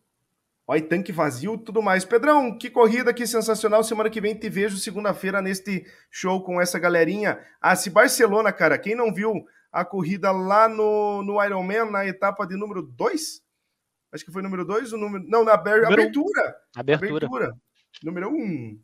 Olha, 0.73 0.81
tanque 0.81 1.13
vazio 1.13 1.59
tudo 1.59 1.83
mais. 1.83 2.03
Pedrão, 2.03 2.57
que 2.57 2.71
corrida, 2.71 3.13
que 3.13 3.27
sensacional. 3.27 3.85
Semana 3.85 4.09
que 4.09 4.23
vem 4.23 4.35
te 4.35 4.49
vejo 4.49 4.79
segunda-feira 4.79 5.43
neste 5.43 5.85
show 6.11 6.43
com 6.43 6.59
essa 6.59 6.79
galerinha. 6.79 7.39
Ah, 7.61 7.77
se 7.77 7.91
Barcelona, 7.91 8.51
cara, 8.51 8.79
quem 8.79 8.95
não 8.95 9.13
viu 9.13 9.45
a 9.71 9.85
corrida 9.85 10.33
lá 10.33 10.71
no, 10.71 11.23
no 11.23 11.45
Ironman, 11.45 11.91
na 11.91 12.07
etapa 12.07 12.47
de 12.47 12.57
número 12.57 12.81
2? 12.81 13.43
Acho 14.15 14.25
que 14.25 14.33
foi 14.33 14.41
número 14.41 14.65
2 14.65 14.95
o 14.95 14.97
número. 14.97 15.23
Não, 15.29 15.45
na 15.45 15.53
aber... 15.53 15.85
abertura. 15.85 16.57
Abertura. 16.75 17.27
Abertura. 17.27 17.53
Número 18.03 18.31
1. 18.31 18.33
Um. 18.33 18.81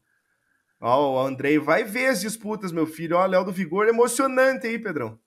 Ó, 0.83 1.15
o 1.15 1.27
Andrei 1.27 1.59
vai 1.59 1.85
ver 1.85 2.09
as 2.09 2.21
disputas, 2.21 2.71
meu 2.71 2.87
filho. 2.87 3.17
Ó, 3.17 3.25
Léo 3.25 3.45
do 3.45 3.53
Vigor, 3.53 3.89
emocionante 3.89 4.67
aí, 4.67 4.79
Pedrão. 4.79 5.19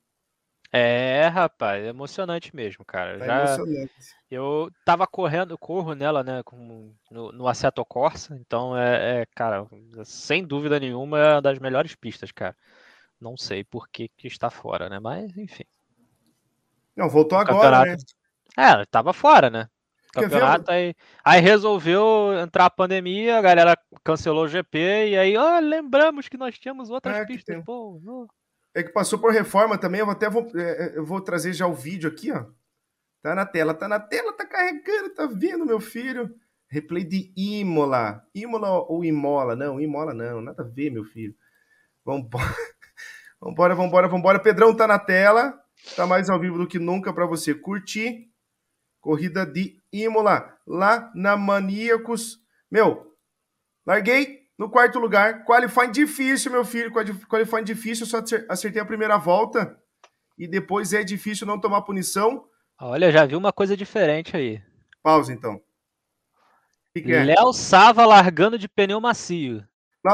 É, 0.74 1.28
rapaz, 1.28 1.84
é 1.84 1.88
emocionante 1.88 2.56
mesmo, 2.56 2.86
cara. 2.86 3.20
Tá 3.20 3.26
Já 3.26 3.40
emocionante. 3.42 3.92
Eu 4.30 4.72
tava 4.86 5.06
correndo, 5.06 5.58
corro 5.58 5.94
nela, 5.94 6.24
né, 6.24 6.42
com, 6.44 6.94
no, 7.10 7.32
no 7.34 7.48
Assetto 7.48 7.84
Corsa, 7.84 8.38
então 8.40 8.78
é, 8.78 9.22
é, 9.22 9.26
cara, 9.36 9.68
sem 10.06 10.46
dúvida 10.46 10.80
nenhuma 10.80 11.20
é 11.20 11.34
uma 11.34 11.42
das 11.42 11.60
melhores 11.60 11.94
pistas, 11.96 12.32
cara. 12.32 12.56
Não 13.20 13.36
sei 13.36 13.64
por 13.64 13.90
que, 13.90 14.08
que 14.08 14.28
está 14.28 14.50
fora, 14.50 14.88
né, 14.88 15.00
mas 15.00 15.38
enfim. 15.38 15.66
Não, 16.96 17.10
voltou 17.10 17.38
o 17.38 17.42
agora, 17.42 17.84
né? 17.86 17.98
É, 18.58 18.86
tava 18.86 19.12
fora, 19.12 19.50
né? 19.50 19.68
campeonato, 20.12 20.70
aí, 20.70 20.94
aí 21.24 21.40
resolveu 21.40 22.34
entrar 22.40 22.66
a 22.66 22.70
pandemia, 22.70 23.38
a 23.38 23.42
galera 23.42 23.78
cancelou 24.04 24.44
o 24.44 24.48
GP, 24.48 24.78
e 25.10 25.18
aí, 25.18 25.38
ó, 25.38 25.60
lembramos 25.60 26.28
que 26.28 26.38
nós 26.38 26.60
tínhamos 26.60 26.90
outras 26.90 27.16
é 27.16 27.26
pistas, 27.26 27.64
pô. 27.64 28.00
É 28.74 28.82
que 28.82 28.92
passou 28.92 29.20
por 29.20 29.32
reforma 29.32 29.78
também, 29.78 30.00
eu 30.00 30.10
até 30.10 30.30
vou, 30.30 30.48
é, 30.56 30.62
é, 30.62 30.98
eu 30.98 31.06
vou 31.06 31.20
trazer 31.20 31.54
já 31.54 31.68
o 31.68 31.74
vídeo 31.74 32.10
aqui, 32.10 32.32
ó. 32.32 32.46
Tá 33.22 33.36
na 33.36 33.46
tela, 33.46 33.74
tá 33.74 33.88
na 33.88 34.00
tela, 34.00 34.34
tá 34.34 34.46
carregando, 34.46 35.14
tá 35.14 35.28
vendo, 35.28 35.66
meu 35.66 35.80
filho? 35.80 36.34
Replay 36.68 37.04
de 37.04 37.32
Imola. 37.36 38.26
Imola 38.34 38.72
ou 38.90 39.04
Imola? 39.04 39.56
Não, 39.56 39.80
Imola 39.80 40.14
não, 40.14 40.42
nada 40.42 40.64
a 40.64 40.66
ver, 40.66 40.90
meu 40.90 41.04
filho. 41.04 41.36
Vambora, 42.04 42.46
vambora, 43.40 43.76
vambora, 43.76 44.08
vambora. 44.08 44.40
Pedrão 44.40 44.76
tá 44.76 44.88
na 44.88 44.98
tela, 44.98 45.62
tá 45.96 46.08
mais 46.08 46.30
ao 46.30 46.40
vivo 46.40 46.58
do 46.58 46.68
que 46.68 46.80
nunca 46.80 47.14
para 47.14 47.26
você 47.26 47.54
curtir. 47.54 48.32
Corrida 49.02 49.46
de 49.46 49.80
Imola, 49.92 50.58
lá 50.66 51.12
na 51.14 51.36
Maníacos. 51.36 52.40
Meu, 52.72 53.16
larguei 53.86 54.41
no 54.62 54.70
quarto 54.70 55.00
lugar. 55.00 55.44
Qualifying 55.44 55.92
difícil, 55.92 56.52
meu 56.52 56.64
filho. 56.64 56.92
Qualifying 57.28 57.64
difícil, 57.64 58.06
só 58.06 58.22
acertei 58.48 58.80
a 58.80 58.86
primeira 58.86 59.18
volta. 59.18 59.76
E 60.38 60.48
depois 60.48 60.94
é 60.94 61.04
difícil 61.04 61.48
não 61.48 61.60
tomar 61.60 61.82
punição. 61.82 62.46
Olha, 62.80 63.12
já 63.12 63.26
vi 63.26 63.36
uma 63.36 63.52
coisa 63.52 63.76
diferente 63.76 64.38
aí. 64.38 64.62
Pausa, 65.02 65.34
então. 65.34 65.60
É? 66.96 67.24
Léo 67.24 67.52
Sava 67.54 68.06
largando 68.06 68.60
de 68.60 68.70
pneu 68.70 69.02
macio. 69.02 69.66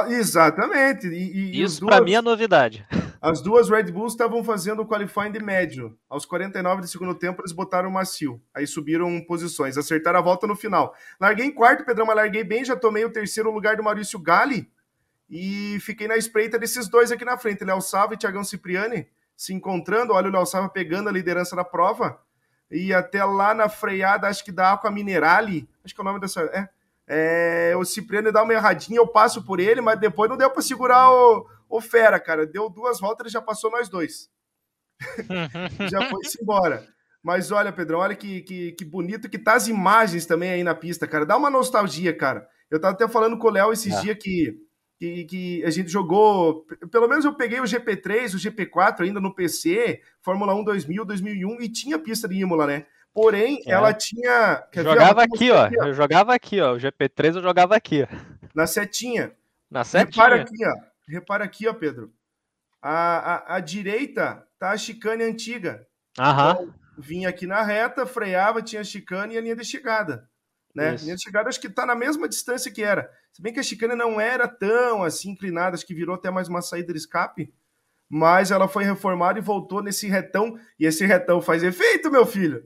Exatamente. 0.08 1.08
E, 1.08 1.52
e 1.52 1.62
Isso 1.62 1.86
para 1.86 2.02
mim 2.02 2.14
é 2.14 2.22
novidade. 2.22 2.88
As 3.22 3.42
duas 3.42 3.70
Red 3.70 3.92
Bulls 3.92 4.14
estavam 4.14 4.44
fazendo 4.44 4.82
o 4.82 4.88
qualifying 4.88 5.32
de 5.32 5.44
médio. 5.44 5.98
Aos 6.10 6.26
49 6.26 6.82
de 6.82 6.88
segundo 6.88 7.16
tempo, 7.16 7.42
eles 7.42 7.52
botaram 7.52 7.90
o 7.90 7.92
macio. 7.92 8.42
Aí 8.54 8.68
subiram 8.68 9.20
posições, 9.22 9.78
acertaram 9.78 10.20
a 10.20 10.22
volta 10.22 10.46
no 10.46 10.56
final. 10.56 10.96
Larguei 11.20 11.46
em 11.46 11.52
quarto, 11.52 11.86
Pedrão, 11.86 12.06
mas 12.06 12.16
larguei 12.16 12.44
bem. 12.44 12.64
Já 12.64 12.76
tomei 12.76 13.04
o 13.06 13.12
terceiro 13.12 13.52
lugar 13.52 13.76
do 13.76 13.84
Maurício 13.84 14.20
Gali. 14.20 14.72
E 15.30 15.78
fiquei 15.82 16.08
na 16.08 16.16
espreita 16.16 16.58
desses 16.58 16.88
dois 16.88 17.12
aqui 17.12 17.26
na 17.26 17.38
frente, 17.38 17.64
Léo 17.64 17.82
Sava 17.82 18.14
e 18.14 18.18
Thiagão 18.18 18.44
Cipriani, 18.44 19.08
se 19.36 19.54
encontrando. 19.54 20.14
Olha 20.14 20.30
o 20.30 20.32
Léo 20.32 20.46
Sava 20.46 20.70
pegando 20.70 21.10
a 21.10 21.12
liderança 21.12 21.56
da 21.56 21.64
prova. 21.64 22.20
E 22.70 22.94
até 22.94 23.24
lá 23.24 23.54
na 23.54 23.70
freada, 23.70 24.28
acho 24.28 24.44
que 24.44 24.52
da 24.52 24.74
Aqua 24.74 24.92
Minerale. 24.92 25.68
Acho 25.84 25.94
que 25.94 26.02
é 26.02 26.04
o 26.04 26.06
nome 26.06 26.20
dessa. 26.20 26.42
É, 26.42 26.70
é, 27.08 27.74
o 27.78 27.86
Cipriano 27.86 28.32
dá 28.32 28.44
uma 28.44 28.54
erradinha, 28.54 29.00
eu 29.00 29.08
passo 29.08 29.44
por 29.44 29.60
ele, 29.60 29.80
mas 29.80 30.00
depois 30.00 30.30
não 30.30 30.38
deu 30.38 30.50
para 30.50 30.62
segurar 30.62 31.10
o, 31.10 31.48
o 31.70 31.80
Fera, 31.80 32.20
cara. 32.20 32.46
Deu 32.46 32.70
duas 32.70 33.00
voltas 33.00 33.28
e 33.28 33.34
já 33.34 33.42
passou 33.42 33.72
nós 33.72 33.88
dois. 33.88 34.30
já 35.90 36.10
foi-se 36.10 36.42
embora. 36.42 36.86
Mas 37.24 37.52
olha, 37.52 37.72
Pedrão, 37.72 38.00
olha 38.00 38.16
que, 38.16 38.42
que, 38.42 38.72
que, 38.74 38.86
bonito 38.86 39.30
que 39.30 39.40
tá 39.40 39.56
as 39.56 39.68
imagens 39.68 40.26
também 40.26 40.50
aí 40.50 40.64
na 40.64 40.76
pista, 40.76 41.08
cara. 41.08 41.26
Dá 41.26 41.38
uma 41.38 41.50
nostalgia, 41.50 42.16
cara. 42.16 42.48
Eu 42.70 42.80
tava 42.80 42.94
até 42.94 43.08
falando 43.08 43.38
com 43.38 43.48
o 43.48 43.52
Léo 43.52 43.72
esses 43.72 43.94
é. 43.94 44.02
dias 44.02 44.18
que, 44.20 44.58
que, 45.00 45.26
que, 45.26 45.64
a 45.64 45.70
gente 45.70 45.90
jogou. 45.90 46.66
Pelo 46.92 47.08
menos 47.08 47.24
eu 47.24 47.34
peguei 47.34 47.60
o 47.60 47.64
GP3, 47.64 48.34
o 48.34 48.38
GP4 48.38 49.02
ainda 49.02 49.22
no 49.22 49.34
PC, 49.34 50.02
Fórmula 50.22 50.54
1 50.56 50.64
2000, 50.64 51.06
2001, 51.06 51.62
e 51.62 51.70
tinha 51.70 52.00
pista 52.00 52.28
de 52.28 52.36
Imola, 52.36 52.68
né? 52.68 52.86
Porém, 53.18 53.64
é. 53.66 53.72
ela 53.72 53.96
tinha. 53.96 54.64
jogava 54.76 55.24
aqui, 55.24 55.50
ó. 55.50 55.68
Eu 55.72 55.92
jogava 55.92 56.36
aqui, 56.36 56.62
ó. 56.62 56.76
O 56.76 56.78
GP3 56.78 57.38
eu 57.38 57.42
jogava 57.42 57.76
aqui. 57.76 58.08
Na 58.54 58.68
setinha. 58.68 59.36
Na 59.72 59.84
setinha. 59.84 60.24
Repara 60.24 60.42
aqui, 60.44 60.66
ó. 60.68 60.74
Repara 61.10 61.44
aqui, 61.44 61.68
ó, 61.68 61.74
Pedro. 61.74 62.14
A, 62.80 63.54
a, 63.54 63.56
a 63.56 63.60
direita 63.60 64.48
tá 64.60 64.70
a 64.70 64.78
chicane 64.78 65.24
antiga. 65.24 65.88
Aham. 66.20 66.52
Então, 66.52 66.74
vinha 66.96 67.28
aqui 67.30 67.48
na 67.48 67.64
reta, 67.64 68.06
freava, 68.06 68.62
tinha 68.62 68.82
a 68.82 68.86
chicane 68.86 69.34
e 69.34 69.38
a 69.40 69.42
linha 69.42 69.56
de 69.56 69.66
chegada. 69.66 70.30
Né? 70.76 70.90
A 70.90 70.94
linha 70.94 71.16
de 71.16 71.24
chegada 71.24 71.50
acho 71.50 71.60
que 71.60 71.70
tá 71.70 71.88
na 71.88 71.96
mesma 71.96 72.30
distância 72.30 72.72
que 72.72 72.84
era. 72.84 73.10
Se 73.34 73.42
bem 73.42 73.52
que 73.52 73.60
a 73.60 73.64
chicane 73.64 73.96
não 73.96 74.22
era 74.22 74.48
tão 74.48 75.04
assim 75.04 75.32
inclinada, 75.32 75.74
acho 75.74 75.88
que 75.88 75.96
virou 75.96 76.14
até 76.14 76.30
mais 76.30 76.48
uma 76.48 76.62
saída 76.62 76.94
de 76.94 77.00
escape. 77.00 77.52
Mas 78.08 78.52
ela 78.52 78.68
foi 78.68 78.84
reformada 78.84 79.40
e 79.40 79.42
voltou 79.42 79.82
nesse 79.82 80.08
retão. 80.08 80.56
E 80.80 80.86
esse 80.86 81.04
retão 81.04 81.42
faz 81.42 81.64
efeito, 81.64 82.12
meu 82.12 82.28
filho. 82.28 82.64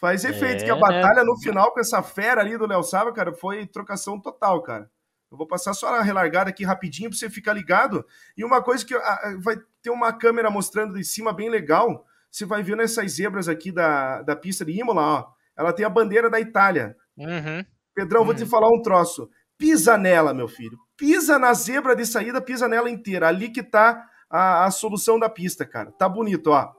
Faz 0.00 0.24
efeito, 0.24 0.62
é, 0.62 0.64
que 0.64 0.70
a 0.70 0.76
é, 0.76 0.78
batalha 0.78 1.24
no 1.24 1.36
final 1.40 1.72
com 1.72 1.80
essa 1.80 2.02
fera 2.02 2.40
ali 2.40 2.56
do 2.56 2.66
Léo 2.66 2.82
Sava, 2.82 3.12
cara, 3.12 3.32
foi 3.32 3.66
trocação 3.66 4.20
total, 4.20 4.62
cara. 4.62 4.88
Eu 5.30 5.36
vou 5.36 5.46
passar 5.46 5.74
só 5.74 5.88
a 5.94 6.02
relargada 6.02 6.48
aqui 6.50 6.64
rapidinho 6.64 7.10
para 7.10 7.18
você 7.18 7.28
ficar 7.28 7.52
ligado. 7.52 8.04
E 8.36 8.44
uma 8.44 8.62
coisa 8.62 8.84
que 8.86 8.94
vai 9.40 9.56
ter 9.82 9.90
uma 9.90 10.12
câmera 10.12 10.50
mostrando 10.50 10.94
de 10.94 11.04
cima 11.04 11.32
bem 11.32 11.50
legal. 11.50 12.04
Você 12.30 12.46
vai 12.46 12.62
ver 12.62 12.76
nessas 12.76 13.12
zebras 13.12 13.48
aqui 13.48 13.70
da, 13.70 14.22
da 14.22 14.34
pista 14.34 14.64
de 14.64 14.72
Imola, 14.72 15.02
ó. 15.02 15.26
Ela 15.56 15.72
tem 15.72 15.84
a 15.84 15.90
bandeira 15.90 16.30
da 16.30 16.40
Itália. 16.40 16.96
Uhum. 17.16 17.64
Pedrão, 17.94 18.20
uhum. 18.20 18.26
vou 18.26 18.34
te 18.34 18.44
uhum. 18.44 18.48
falar 18.48 18.68
um 18.68 18.80
troço. 18.80 19.28
Pisa 19.58 19.98
nela, 19.98 20.32
meu 20.32 20.46
filho. 20.46 20.78
Pisa 20.96 21.38
na 21.38 21.52
zebra 21.52 21.96
de 21.96 22.06
saída, 22.06 22.40
pisa 22.40 22.68
nela 22.68 22.88
inteira. 22.88 23.26
Ali 23.26 23.50
que 23.50 23.62
tá 23.62 24.06
a, 24.30 24.64
a 24.64 24.70
solução 24.70 25.18
da 25.18 25.28
pista, 25.28 25.66
cara. 25.66 25.90
Tá 25.92 26.08
bonito, 26.08 26.50
ó. 26.50 26.72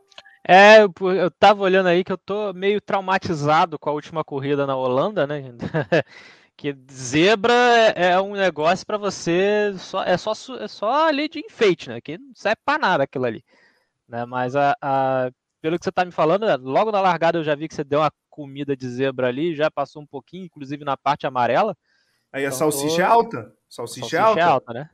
É, 0.51 0.81
eu, 0.81 0.91
eu 1.11 1.29
tava 1.29 1.61
olhando 1.61 1.89
aí 1.89 2.03
que 2.03 2.11
eu 2.11 2.17
tô 2.17 2.51
meio 2.53 2.81
traumatizado 2.81 3.77
com 3.77 3.87
a 3.87 3.93
última 3.93 4.23
corrida 4.23 4.65
na 4.65 4.75
Holanda, 4.75 5.27
né? 5.27 5.43
que 6.57 6.75
zebra 6.91 7.53
é, 7.95 8.13
é 8.13 8.19
um 8.19 8.33
negócio 8.33 8.83
para 8.83 8.97
você 8.97 9.75
só 9.77 10.03
é 10.03 10.17
só 10.17 10.33
é 10.59 10.67
só 10.67 11.07
ali 11.07 11.29
de 11.29 11.37
enfeite, 11.37 11.89
né? 11.89 12.01
Que 12.01 12.17
não 12.17 12.33
serve 12.33 12.57
para 12.65 12.79
nada 12.79 13.03
aquilo 13.03 13.25
ali, 13.25 13.45
né? 14.07 14.25
Mas 14.25 14.55
a, 14.55 14.75
a, 14.81 15.29
pelo 15.61 15.77
que 15.77 15.85
você 15.85 15.91
tá 15.91 16.03
me 16.03 16.11
falando, 16.11 16.47
né, 16.47 16.55
logo 16.55 16.91
na 16.91 16.99
largada 16.99 17.37
eu 17.37 17.43
já 17.43 17.53
vi 17.53 17.67
que 17.67 17.75
você 17.75 17.83
deu 17.83 17.99
uma 17.99 18.11
comida 18.27 18.75
de 18.75 18.89
zebra 18.89 19.27
ali, 19.27 19.55
já 19.55 19.69
passou 19.69 20.01
um 20.01 20.07
pouquinho, 20.07 20.45
inclusive 20.45 20.83
na 20.83 20.97
parte 20.97 21.27
amarela. 21.27 21.77
Aí 22.33 22.43
a 22.43 22.47
então, 22.47 22.57
salsicha 22.57 22.95
tô... 22.95 23.01
é 23.01 23.05
alta, 23.05 23.55
salsicha, 23.69 24.01
salsicha 24.01 24.17
é 24.17 24.19
alta. 24.19 24.39
É 24.39 24.43
alta, 24.43 24.73
né? 24.73 24.89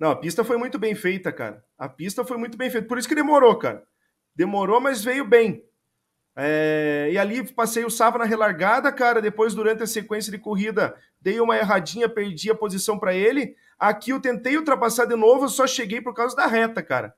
Não, 0.00 0.10
a 0.10 0.16
pista 0.16 0.42
foi 0.42 0.56
muito 0.56 0.80
bem 0.80 0.96
feita, 0.96 1.32
cara. 1.32 1.64
A 1.78 1.88
pista 1.88 2.24
foi 2.24 2.36
muito 2.36 2.58
bem 2.58 2.68
feita, 2.70 2.88
por 2.88 2.98
isso 2.98 3.06
que 3.06 3.14
demorou, 3.14 3.54
cara. 3.56 3.86
Demorou, 4.36 4.80
mas 4.80 5.02
veio 5.02 5.24
bem. 5.24 5.64
É, 6.36 7.08
e 7.10 7.16
ali 7.16 7.50
passei 7.50 7.82
o 7.84 7.90
Sava 7.90 8.18
na 8.18 8.24
relargada, 8.24 8.92
cara. 8.92 9.22
Depois, 9.22 9.54
durante 9.54 9.82
a 9.82 9.86
sequência 9.86 10.30
de 10.30 10.38
corrida, 10.38 10.94
dei 11.18 11.40
uma 11.40 11.56
erradinha, 11.56 12.08
perdi 12.08 12.50
a 12.50 12.54
posição 12.54 12.98
para 12.98 13.14
ele. 13.14 13.56
Aqui 13.78 14.10
eu 14.10 14.20
tentei 14.20 14.56
ultrapassar 14.56 15.06
de 15.06 15.16
novo, 15.16 15.48
só 15.48 15.66
cheguei 15.66 16.00
por 16.00 16.14
causa 16.14 16.36
da 16.36 16.46
reta, 16.46 16.82
cara. 16.82 17.14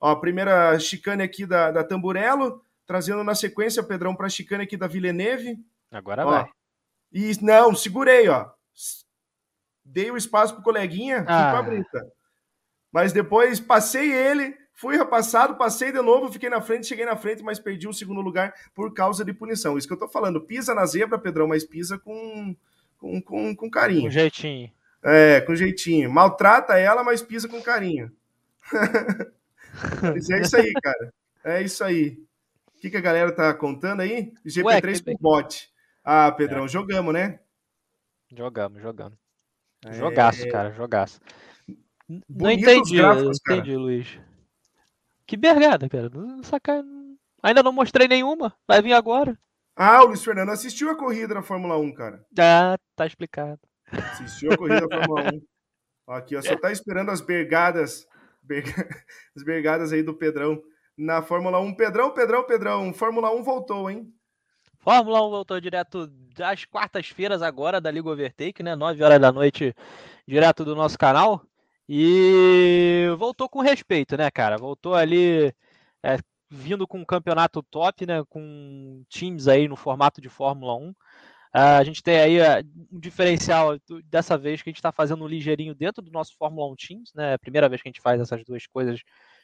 Ó, 0.00 0.10
a 0.10 0.18
primeira 0.18 0.78
chicane 0.78 1.22
aqui 1.22 1.44
da, 1.44 1.70
da 1.70 1.84
Tamburello, 1.84 2.64
trazendo 2.86 3.22
na 3.22 3.34
sequência, 3.34 3.82
Pedrão, 3.82 4.16
para 4.16 4.26
a 4.26 4.30
chicane 4.30 4.64
aqui 4.64 4.76
da 4.76 4.86
Villeneuve. 4.86 5.58
Agora 5.90 6.26
ó, 6.26 6.30
vai. 6.30 6.50
E 7.12 7.32
não, 7.42 7.74
segurei, 7.74 8.28
ó. 8.28 8.50
Dei 9.84 10.10
o 10.10 10.16
espaço 10.16 10.54
pro 10.54 10.62
coleguinha, 10.62 11.26
ah. 11.28 11.62
Mas 12.90 13.12
depois 13.12 13.60
passei 13.60 14.12
ele, 14.12 14.56
Fui 14.82 14.96
repassado, 14.96 15.54
passei 15.54 15.92
de 15.92 16.02
novo, 16.02 16.32
fiquei 16.32 16.50
na 16.50 16.60
frente, 16.60 16.88
cheguei 16.88 17.04
na 17.04 17.14
frente, 17.14 17.40
mas 17.40 17.60
perdi 17.60 17.86
o 17.86 17.92
segundo 17.92 18.20
lugar 18.20 18.52
por 18.74 18.92
causa 18.92 19.24
de 19.24 19.32
punição. 19.32 19.78
Isso 19.78 19.86
que 19.86 19.94
eu 19.94 19.98
tô 19.98 20.08
falando. 20.08 20.40
Pisa 20.40 20.74
na 20.74 20.84
zebra, 20.84 21.20
Pedrão, 21.20 21.46
mas 21.46 21.62
pisa 21.62 22.00
com, 22.00 22.56
com, 22.98 23.22
com, 23.22 23.54
com 23.54 23.70
carinho. 23.70 24.02
Com 24.02 24.10
jeitinho. 24.10 24.72
É, 25.00 25.40
com 25.42 25.54
jeitinho. 25.54 26.10
Maltrata 26.10 26.76
ela, 26.76 27.04
mas 27.04 27.22
pisa 27.22 27.46
com 27.46 27.62
carinho. 27.62 28.10
mas 30.02 30.28
é 30.28 30.40
isso 30.40 30.56
aí, 30.56 30.72
cara. 30.72 31.14
É 31.44 31.62
isso 31.62 31.84
aí. 31.84 32.18
O 32.76 32.80
que, 32.80 32.90
que 32.90 32.96
a 32.96 33.00
galera 33.00 33.30
tá 33.30 33.54
contando 33.54 34.00
aí? 34.00 34.32
GP3 34.44 34.64
Ué, 34.64 34.80
que... 34.80 35.04
com 35.04 35.16
bot. 35.20 35.70
Ah, 36.02 36.32
Pedrão, 36.32 36.64
é. 36.64 36.68
jogamos, 36.68 37.14
né? 37.14 37.38
Jogamos, 38.36 38.82
jogamos. 38.82 39.16
É... 39.86 39.92
Jogaço, 39.92 40.48
cara, 40.48 40.72
jogaço. 40.72 41.20
Não 42.28 42.50
entendi, 42.50 42.96
gráficos, 42.96 43.38
entendi, 43.46 43.76
Luiz. 43.76 44.18
Que 45.32 45.36
bergada, 45.38 45.88
cara. 45.88 46.10
Saca... 46.42 46.84
Ainda 47.42 47.62
não 47.62 47.72
mostrei 47.72 48.06
nenhuma. 48.06 48.54
Vai 48.68 48.82
vir 48.82 48.92
agora. 48.92 49.38
Ah, 49.74 50.02
o 50.02 50.08
Luiz 50.08 50.22
Fernando 50.22 50.50
assistiu 50.50 50.90
a 50.90 50.94
corrida 50.94 51.32
na 51.32 51.40
Fórmula 51.40 51.78
1, 51.78 51.94
cara. 51.94 52.22
Ah, 52.38 52.76
tá 52.94 53.06
explicado. 53.06 53.58
Assistiu 53.90 54.52
a 54.52 54.58
corrida 54.58 54.86
da 54.86 54.94
Fórmula 54.94 55.30
1. 55.32 55.42
Aqui, 56.14 56.36
ó, 56.36 56.42
só 56.42 56.54
tá 56.58 56.70
esperando 56.70 57.10
as 57.10 57.22
bergadas. 57.22 58.06
As 59.34 59.42
bergadas 59.42 59.90
aí 59.90 60.02
do 60.02 60.12
Pedrão 60.12 60.62
na 60.98 61.22
Fórmula 61.22 61.58
1. 61.60 61.76
Pedrão, 61.76 62.12
Pedrão, 62.12 62.44
Pedrão. 62.44 62.92
Fórmula 62.92 63.34
1 63.34 63.42
voltou, 63.42 63.90
hein? 63.90 64.12
Fórmula 64.80 65.26
1 65.26 65.30
voltou 65.30 65.58
direto 65.58 66.08
das 66.36 66.66
quartas-feiras 66.66 67.40
agora 67.40 67.80
da 67.80 67.90
Liga 67.90 68.10
Overtake, 68.10 68.62
né? 68.62 68.76
9 68.76 69.02
horas 69.02 69.18
da 69.18 69.32
noite, 69.32 69.74
direto 70.28 70.62
do 70.62 70.76
nosso 70.76 70.98
canal. 70.98 71.42
E 71.94 73.06
voltou 73.18 73.50
com 73.50 73.60
respeito, 73.60 74.16
né, 74.16 74.30
cara? 74.30 74.56
Voltou 74.56 74.94
ali 74.94 75.52
é, 76.02 76.16
vindo 76.48 76.88
com 76.88 76.98
um 76.98 77.04
campeonato 77.04 77.62
top, 77.62 78.06
né? 78.06 78.24
Com 78.30 79.04
times 79.10 79.46
aí 79.46 79.68
no 79.68 79.76
formato 79.76 80.18
de 80.18 80.30
Fórmula 80.30 80.74
1. 80.74 80.88
Uh, 80.88 80.94
a 81.54 81.84
gente 81.84 82.02
tem 82.02 82.16
aí 82.18 82.40
uh, 82.40 82.66
um 82.90 82.98
diferencial 82.98 83.78
dessa 84.06 84.38
vez 84.38 84.62
que 84.62 84.70
a 84.70 84.72
gente 84.72 84.78
está 84.78 84.90
fazendo 84.90 85.22
um 85.22 85.28
ligeirinho 85.28 85.74
dentro 85.74 86.02
do 86.02 86.10
nosso 86.10 86.34
Fórmula 86.38 86.66
1 86.72 86.76
Teams, 86.76 87.12
né? 87.14 87.32
É 87.32 87.34
a 87.34 87.38
primeira 87.38 87.68
vez 87.68 87.82
que 87.82 87.88
a 87.88 87.92
gente 87.92 88.00
faz 88.00 88.18
essas 88.18 88.42
duas 88.42 88.66
coisas 88.66 89.02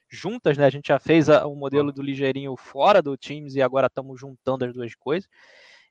juntas, 0.08 0.56
né? 0.56 0.64
A 0.64 0.70
gente 0.70 0.88
já 0.88 0.98
fez 0.98 1.28
o 1.28 1.48
um 1.48 1.54
modelo 1.54 1.92
do 1.92 2.00
ligeirinho 2.00 2.56
fora 2.56 3.02
do 3.02 3.14
Teams 3.14 3.56
e 3.56 3.60
agora 3.60 3.88
estamos 3.88 4.18
juntando 4.18 4.64
as 4.64 4.72
duas 4.72 4.94
coisas. 4.94 5.28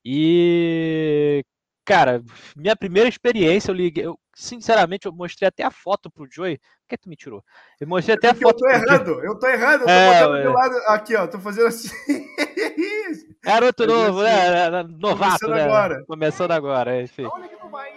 E 0.04 1.46
cara, 1.86 2.24
minha 2.56 2.76
primeira 2.76 3.08
experiência, 3.08 3.70
eu 3.70 3.76
liguei, 3.76 4.06
eu, 4.08 4.20
sinceramente, 4.38 5.08
eu 5.08 5.12
mostrei 5.12 5.47
até 5.47 5.63
a 5.63 5.71
foto 5.71 6.12
pro 6.12 6.28
Joey. 6.30 6.58
Por 6.58 6.88
que 6.89 6.97
tu 6.97 7.10
me 7.10 7.15
tirou? 7.15 7.43
Eu 7.80 7.88
mostrei 7.88 8.15
até 8.15 8.30
a 8.30 8.36
foto. 8.36 8.63
Eu 8.65 8.69
tô 8.69 8.69
errando, 8.69 9.23
eu 9.23 9.39
tô 9.39 9.47
errando, 9.47 9.84
eu 9.84 9.86
tô 9.86 9.91
é, 9.91 10.13
botando 10.13 10.36
é. 10.36 10.43
do 10.43 10.54
lado. 10.54 10.76
Aqui, 10.88 11.15
ó, 11.15 11.28
tô 11.28 11.39
fazendo 11.39 11.67
assim. 11.67 11.89
Garoto 13.43 13.88
novo, 13.88 14.21
né? 14.21 14.84
Novato, 14.84 15.39
Começando 15.39 15.56
né? 15.56 15.63
agora. 15.63 16.06
Começando 16.06 16.52
agora, 16.52 17.02
enfim. 17.02 17.26
Olha 17.26 17.50
que 17.50 17.56
não 17.56 17.69
vai. 17.69 17.91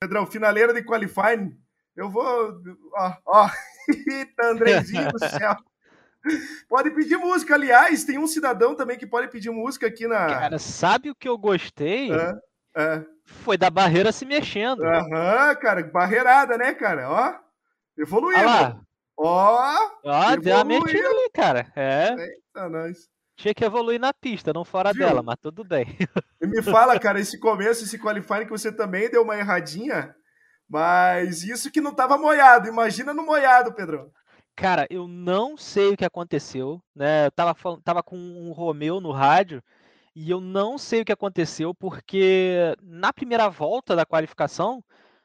Pedrão, 0.00 0.26
finaleira 0.26 0.72
de 0.72 0.82
qualifying. 0.82 1.56
Eu 1.94 2.08
vou. 2.08 2.24
Ó, 2.94 3.12
ó. 3.26 3.50
Eita, 4.10 4.46
Andrezinho 4.46 5.12
do 5.12 5.18
céu. 5.18 5.54
Pode 6.68 6.90
pedir 6.90 7.16
música, 7.18 7.54
aliás, 7.54 8.02
tem 8.02 8.18
um 8.18 8.26
cidadão 8.26 8.74
também 8.74 8.98
que 8.98 9.06
pode 9.06 9.28
pedir 9.28 9.50
música 9.50 9.86
aqui 9.86 10.08
na. 10.08 10.26
Cara, 10.26 10.58
sabe 10.58 11.10
o 11.10 11.14
que 11.14 11.28
eu 11.28 11.38
gostei? 11.38 12.12
É, 12.12 12.32
é. 12.76 13.04
Foi 13.24 13.56
da 13.58 13.70
barreira 13.70 14.12
se 14.12 14.24
mexendo. 14.24 14.84
Aham, 14.84 15.54
cara, 15.56 15.82
barreirada, 15.82 16.56
né, 16.56 16.74
cara? 16.74 17.10
Ó, 17.10 17.34
evoluindo. 17.98 18.86
Ó, 19.18 19.76
ó, 20.04 20.36
deu 20.36 20.54
uma 20.54 20.64
mexida 20.64 21.08
ali, 21.08 21.30
cara. 21.32 21.72
É. 21.74 22.10
Eita, 22.10 22.68
nós. 22.68 23.08
Tinha 23.36 23.54
que 23.54 23.64
evoluir 23.64 24.00
na 24.00 24.12
pista, 24.14 24.52
não 24.52 24.64
fora 24.64 24.92
Viu? 24.92 25.06
dela, 25.06 25.22
mas 25.22 25.36
tudo 25.40 25.64
bem. 25.64 25.86
E 26.40 26.46
me 26.46 26.62
fala, 26.62 26.98
cara, 26.98 27.18
esse 27.20 27.38
começo, 27.38 27.84
esse 27.84 27.98
qualifying 27.98 28.44
que 28.44 28.50
você 28.50 28.70
também 28.70 29.10
deu 29.10 29.22
uma 29.22 29.36
erradinha, 29.36 30.14
mas 30.68 31.42
isso 31.42 31.70
que 31.70 31.80
não 31.80 31.94
tava 31.94 32.16
moiado. 32.16 32.68
Imagina 32.68 33.12
no 33.12 33.24
moiado, 33.24 33.72
Pedro. 33.72 34.10
Cara, 34.54 34.86
eu 34.88 35.06
não 35.06 35.56
sei 35.56 35.92
o 35.92 35.96
que 35.96 36.04
aconteceu, 36.04 36.80
né? 36.94 37.26
Eu 37.26 37.30
tava, 37.30 37.54
tava 37.84 38.02
com 38.02 38.16
um 38.16 38.52
Romeu 38.52 39.00
no 39.00 39.12
rádio 39.12 39.62
e 40.16 40.30
eu 40.30 40.40
não 40.40 40.78
sei 40.78 41.02
o 41.02 41.04
que 41.04 41.12
aconteceu 41.12 41.74
porque 41.74 42.74
na 42.82 43.12
primeira 43.12 43.50
volta 43.50 43.94
da 43.94 44.06
qualificação, 44.06 44.82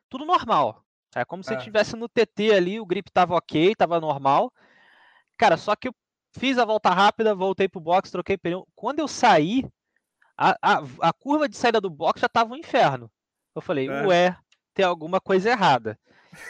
tudo 0.10 0.26
normal. 0.26 0.84
É 1.16 1.24
como 1.24 1.42
se 1.42 1.54
é. 1.54 1.58
estivesse 1.58 1.96
no 1.96 2.10
TT 2.10 2.52
ali, 2.52 2.78
o 2.78 2.86
grip 2.86 3.10
tava 3.10 3.34
ok, 3.34 3.74
tava 3.74 4.02
normal. 4.02 4.52
Cara, 5.38 5.56
só 5.56 5.78
que 5.78 5.88
eu 5.88 5.96
fiz 6.38 6.58
a 6.58 6.66
volta 6.66 6.90
rápida, 6.90 7.34
voltei 7.34 7.70
pro 7.70 7.80
box, 7.80 8.12
troquei 8.12 8.38
pneu. 8.38 8.68
Quando 8.76 9.00
eu 9.00 9.08
saí, 9.08 9.66
a, 10.38 10.58
a, 10.62 10.84
a 11.00 11.14
curva 11.14 11.48
de 11.48 11.56
saída 11.56 11.80
do 11.80 11.90
box 11.90 12.20
já 12.20 12.28
tava 12.28 12.54
um 12.54 12.58
inferno. 12.58 13.10
Eu 13.56 13.62
falei, 13.62 13.88
é. 13.88 14.06
ué, 14.06 14.38
tem 14.74 14.84
alguma 14.84 15.22
coisa 15.22 15.52
errada. 15.52 15.98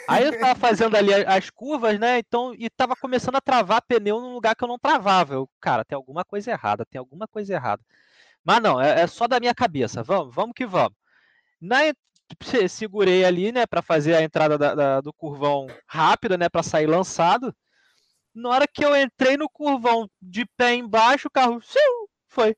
Aí 0.07 0.23
eu 0.23 0.39
tava 0.39 0.55
fazendo 0.55 0.95
ali 0.97 1.13
as 1.13 1.51
curvas, 1.51 1.99
né? 1.99 2.17
Então, 2.17 2.55
e 2.55 2.71
tava 2.71 2.95
começando 2.95 3.35
a 3.35 3.41
travar 3.41 3.83
pneu 3.83 4.19
num 4.19 4.33
lugar 4.33 4.55
que 4.55 4.63
eu 4.63 4.67
não 4.67 4.79
travava. 4.79 5.35
Eu, 5.35 5.47
cara, 5.59 5.85
tem 5.85 5.95
alguma 5.95 6.25
coisa 6.25 6.49
errada, 6.49 6.83
tem 6.87 6.97
alguma 6.97 7.27
coisa 7.27 7.53
errada. 7.53 7.83
Mas 8.43 8.61
não, 8.61 8.81
é, 8.81 9.01
é 9.01 9.07
só 9.07 9.27
da 9.27 9.39
minha 9.39 9.53
cabeça. 9.53 10.03
Vamos, 10.03 10.33
vamos 10.33 10.53
que 10.55 10.65
vamos. 10.65 10.95
Na, 11.59 11.77
segurei 12.69 13.23
ali, 13.23 13.51
né, 13.51 13.65
para 13.65 13.81
fazer 13.81 14.15
a 14.15 14.23
entrada 14.23 14.57
da, 14.57 14.75
da, 14.75 15.01
do 15.01 15.13
curvão 15.13 15.67
rápida, 15.87 16.37
né, 16.37 16.49
para 16.49 16.63
sair 16.63 16.87
lançado. 16.87 17.53
Na 18.33 18.49
hora 18.49 18.65
que 18.67 18.83
eu 18.83 18.95
entrei 18.95 19.35
no 19.35 19.49
curvão 19.49 20.09
de 20.21 20.45
pé 20.57 20.73
embaixo, 20.73 21.27
o 21.27 21.31
carro 21.31 21.59
foi. 22.29 22.55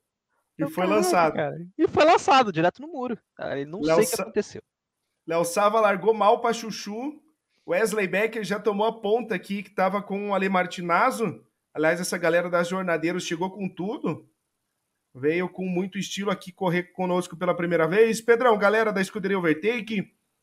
E 0.56 0.62
eu, 0.62 0.70
foi 0.70 0.86
lançado. 0.86 1.34
Cara. 1.34 1.56
E 1.76 1.88
foi 1.88 2.04
lançado 2.04 2.52
direto 2.52 2.80
no 2.80 2.88
muro. 2.88 3.18
Cara, 3.36 3.64
não 3.66 3.80
Léo 3.80 3.96
sei 3.96 4.04
o 4.04 4.08
que 4.08 4.22
aconteceu. 4.22 4.62
Léo 5.26 5.44
Sava 5.44 5.80
largou 5.80 6.14
mal 6.14 6.40
para 6.40 6.52
Chuchu. 6.52 7.20
Wesley 7.66 8.06
Becker 8.06 8.44
já 8.44 8.60
tomou 8.60 8.86
a 8.86 9.00
ponta 9.00 9.34
aqui, 9.34 9.62
que 9.62 9.70
estava 9.70 10.02
com 10.02 10.30
o 10.30 10.34
Ale 10.34 10.48
Martinazo. 10.48 11.42
Aliás, 11.72 12.00
essa 12.00 12.18
galera 12.18 12.48
das 12.48 12.68
Jornadeiros 12.68 13.24
chegou 13.24 13.50
com 13.50 13.68
tudo. 13.68 14.28
Veio 15.14 15.48
com 15.48 15.64
muito 15.64 15.96
estilo 15.96 16.30
aqui 16.30 16.50
correr 16.50 16.84
conosco 16.92 17.36
pela 17.36 17.54
primeira 17.54 17.86
vez. 17.86 18.20
Pedrão, 18.20 18.58
galera 18.58 18.92
da 18.92 19.00
Escuderia 19.00 19.38
Overtake. 19.38 20.00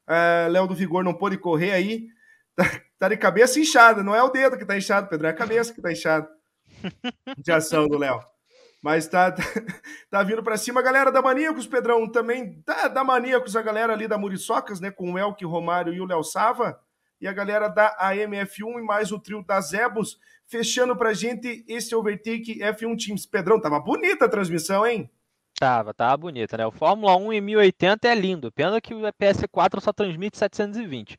Uh, 0.07 0.49
Léo 0.49 0.65
do 0.65 0.73
Vigor 0.73 1.03
não 1.03 1.13
pôde 1.13 1.37
correr 1.37 1.71
aí. 1.71 2.07
Tá, 2.55 2.65
tá, 2.99 3.09
de 3.09 3.17
cabeça 3.17 3.59
inchada. 3.59 4.03
Não 4.03 4.15
é 4.15 4.21
o 4.23 4.29
dedo 4.29 4.57
que 4.57 4.65
tá 4.65 4.77
inchado, 4.77 5.07
Pedro. 5.09 5.27
É 5.27 5.29
a 5.29 5.33
cabeça 5.33 5.73
que 5.73 5.81
tá 5.81 5.91
inchada. 5.91 6.29
De 7.37 7.51
ação 7.51 7.87
do 7.87 7.97
Léo. 7.97 8.19
Mas 8.81 9.07
tá, 9.07 9.31
tá, 9.31 9.43
tá 10.09 10.23
vindo 10.23 10.43
para 10.43 10.57
cima. 10.57 10.79
A 10.79 10.83
galera 10.83 11.11
da 11.11 11.21
Maníacos, 11.21 11.67
Pedrão, 11.67 12.09
também 12.09 12.61
da, 12.65 12.87
da 12.87 13.03
Maníacos, 13.03 13.55
a 13.55 13.61
galera 13.61 13.93
ali 13.93 14.07
da 14.07 14.17
Muriçocas, 14.17 14.79
né? 14.79 14.89
Com 14.89 15.13
o 15.13 15.19
Elke, 15.19 15.45
Romário 15.45 15.93
e 15.93 16.01
o 16.01 16.05
Léo 16.05 16.23
Sava. 16.23 16.79
E 17.21 17.27
a 17.27 17.33
galera 17.33 17.67
da 17.67 17.95
AMF1 17.99 18.79
e 18.79 18.81
mais 18.81 19.11
o 19.11 19.19
trio 19.19 19.43
da 19.43 19.61
Zebos 19.61 20.19
fechando 20.47 20.95
pra 20.95 21.13
gente 21.13 21.63
esse 21.67 21.95
Overtake 21.95 22.59
F1 22.59 22.97
Teams. 22.97 23.25
Pedrão, 23.25 23.61
tava 23.61 23.79
bonita 23.79 24.25
a 24.25 24.29
transmissão, 24.29 24.85
hein? 24.85 25.09
Tava, 25.57 25.93
tava 25.93 26.17
bonita, 26.17 26.57
né? 26.57 26.65
O 26.65 26.71
Fórmula 26.71 27.15
1 27.15 27.33
em 27.33 27.41
1080 27.41 28.07
é 28.07 28.15
lindo. 28.15 28.51
Pena 28.51 28.81
que 28.81 28.95
o 28.95 29.01
PS4 29.01 29.79
só 29.79 29.93
transmite 29.93 30.37
720. 30.37 31.17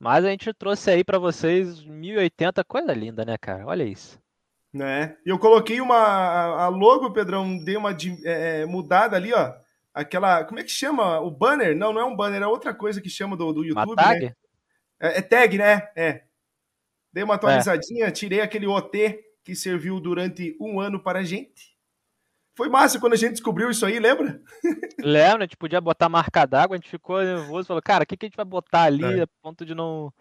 Mas 0.00 0.24
a 0.24 0.30
gente 0.30 0.52
trouxe 0.54 0.90
aí 0.90 1.04
para 1.04 1.18
vocês 1.18 1.84
1080, 1.84 2.64
coisa 2.64 2.92
linda, 2.94 3.24
né, 3.24 3.36
cara? 3.38 3.66
Olha 3.66 3.84
isso. 3.84 4.18
Né? 4.72 5.16
E 5.24 5.28
eu 5.28 5.38
coloquei 5.38 5.80
uma. 5.80 6.64
A 6.64 6.68
logo, 6.68 7.12
Pedrão, 7.12 7.62
dei 7.62 7.76
uma 7.76 7.92
é, 8.24 8.62
é, 8.62 8.66
mudada 8.66 9.14
ali, 9.14 9.32
ó. 9.32 9.52
Aquela. 9.92 10.42
Como 10.44 10.58
é 10.58 10.64
que 10.64 10.70
chama? 10.70 11.20
O 11.20 11.30
banner? 11.30 11.76
Não, 11.76 11.92
não 11.92 12.00
é 12.00 12.04
um 12.04 12.16
banner, 12.16 12.42
é 12.42 12.46
outra 12.46 12.72
coisa 12.72 13.00
que 13.00 13.10
chama 13.10 13.36
do, 13.36 13.52
do 13.52 13.64
YouTube. 13.64 13.90
Uma 13.90 13.96
tag? 13.96 14.24
Né? 14.24 14.34
É, 15.02 15.18
é, 15.18 15.22
tag, 15.22 15.58
né? 15.58 15.88
É. 15.96 16.22
Dei 17.12 17.24
uma 17.24 17.34
é. 17.34 17.36
atualizadinha, 17.36 18.06
é. 18.06 18.10
tirei 18.12 18.40
aquele 18.40 18.68
OT 18.68 19.18
que 19.44 19.56
serviu 19.56 19.98
durante 19.98 20.56
um 20.60 20.78
ano 20.78 21.02
para 21.02 21.18
a 21.18 21.24
gente. 21.24 21.72
Foi 22.54 22.68
massa 22.68 23.00
quando 23.00 23.14
a 23.14 23.16
gente 23.16 23.32
descobriu 23.32 23.70
isso 23.70 23.84
aí, 23.84 23.98
lembra? 23.98 24.40
Lembra, 25.00 25.38
a 25.38 25.46
gente 25.46 25.56
podia 25.56 25.80
botar 25.80 26.08
marca 26.08 26.46
d'água, 26.46 26.76
a 26.76 26.78
gente 26.78 26.90
ficou 26.90 27.20
nervoso, 27.22 27.66
falou, 27.66 27.82
cara, 27.82 28.04
o 28.04 28.06
que, 28.06 28.16
que 28.16 28.26
a 28.26 28.28
gente 28.28 28.36
vai 28.36 28.44
botar 28.44 28.82
ali 28.82 29.20
é. 29.20 29.22
a 29.22 29.26
ponto 29.42 29.64
de 29.64 29.74
não. 29.74 30.12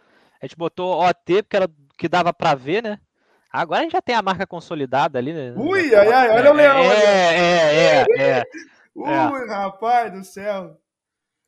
A 0.42 0.46
gente 0.46 0.56
botou 0.56 1.04
OT, 1.04 1.44
porque 1.44 1.58
era 1.58 1.70
que 1.98 2.08
dava 2.08 2.34
para 2.34 2.56
ver, 2.56 2.82
né? 2.82 3.00
Agora 3.52 3.82
a 3.82 3.84
gente 3.84 3.92
já 3.92 4.02
tem 4.02 4.16
a 4.16 4.22
marca 4.22 4.48
consolidada 4.48 5.20
ali, 5.20 5.34
né? 5.34 5.54
Ui, 5.58 5.94
ai, 5.94 6.08
ai, 6.12 6.30
olha 6.30 6.52
o 6.52 6.56
leão. 6.56 6.78
É, 6.78 7.36
é, 7.36 8.06
é, 8.18 8.22
é. 8.22 8.44
Ui, 8.96 9.10
é. 9.10 9.54
rapaz 9.54 10.12
do 10.14 10.24
céu. 10.24 10.80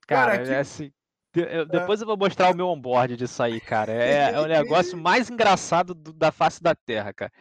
Cara, 0.05 0.33
cara 0.33 0.45
que... 0.45 0.51
é 0.51 0.59
assim, 0.59 0.91
eu, 1.35 1.65
depois 1.65 1.99
eu 1.99 2.07
vou 2.07 2.17
mostrar 2.17 2.51
o 2.51 2.55
meu 2.55 2.67
onboard 2.67 3.15
disso 3.17 3.41
aí, 3.41 3.59
cara. 3.59 3.91
É, 3.91 4.31
é 4.31 4.39
o 4.39 4.45
negócio 4.45 4.97
mais 4.97 5.29
engraçado 5.29 5.93
do, 5.93 6.13
da 6.13 6.31
face 6.31 6.61
da 6.61 6.75
Terra, 6.75 7.13
cara. 7.13 7.31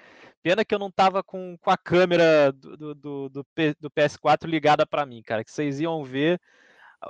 Pena 0.43 0.65
que 0.65 0.75
eu 0.75 0.79
não 0.79 0.91
tava 0.91 1.23
com, 1.23 1.57
com 1.61 1.71
a 1.71 1.77
câmera 1.77 2.51
do, 2.53 2.95
do, 2.95 3.29
do, 3.29 3.45
do 3.81 3.91
PS4 3.91 4.47
ligada 4.47 4.85
para 4.87 5.07
mim, 5.07 5.23
cara. 5.23 5.45
Que 5.45 5.53
vocês 5.53 5.81
iam 5.81 6.03
ver. 6.03 6.41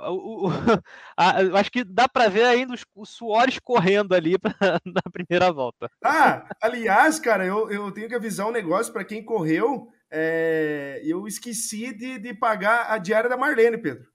O, 0.07 0.47
o, 0.47 0.49
a, 1.17 1.59
acho 1.59 1.71
que 1.71 1.83
dá 1.83 2.07
para 2.07 2.27
ver 2.27 2.45
ainda 2.45 2.73
os, 2.73 2.85
os 2.95 3.09
suores 3.09 3.59
correndo 3.59 4.13
ali 4.13 4.37
pra, 4.37 4.53
na 4.85 5.01
primeira 5.11 5.51
volta. 5.51 5.89
Ah, 6.03 6.47
aliás, 6.61 7.19
cara, 7.19 7.45
eu, 7.45 7.71
eu 7.71 7.91
tenho 7.91 8.07
que 8.07 8.15
avisar 8.15 8.47
um 8.47 8.51
negócio 8.51 8.91
para 8.91 9.05
quem 9.05 9.23
correu. 9.23 9.87
É, 10.11 11.01
eu 11.03 11.25
esqueci 11.27 11.91
de, 11.91 12.19
de 12.19 12.33
pagar 12.35 12.91
a 12.91 12.99
diária 12.99 13.29
da 13.29 13.37
Marlene, 13.37 13.79
Pedro. 13.79 14.12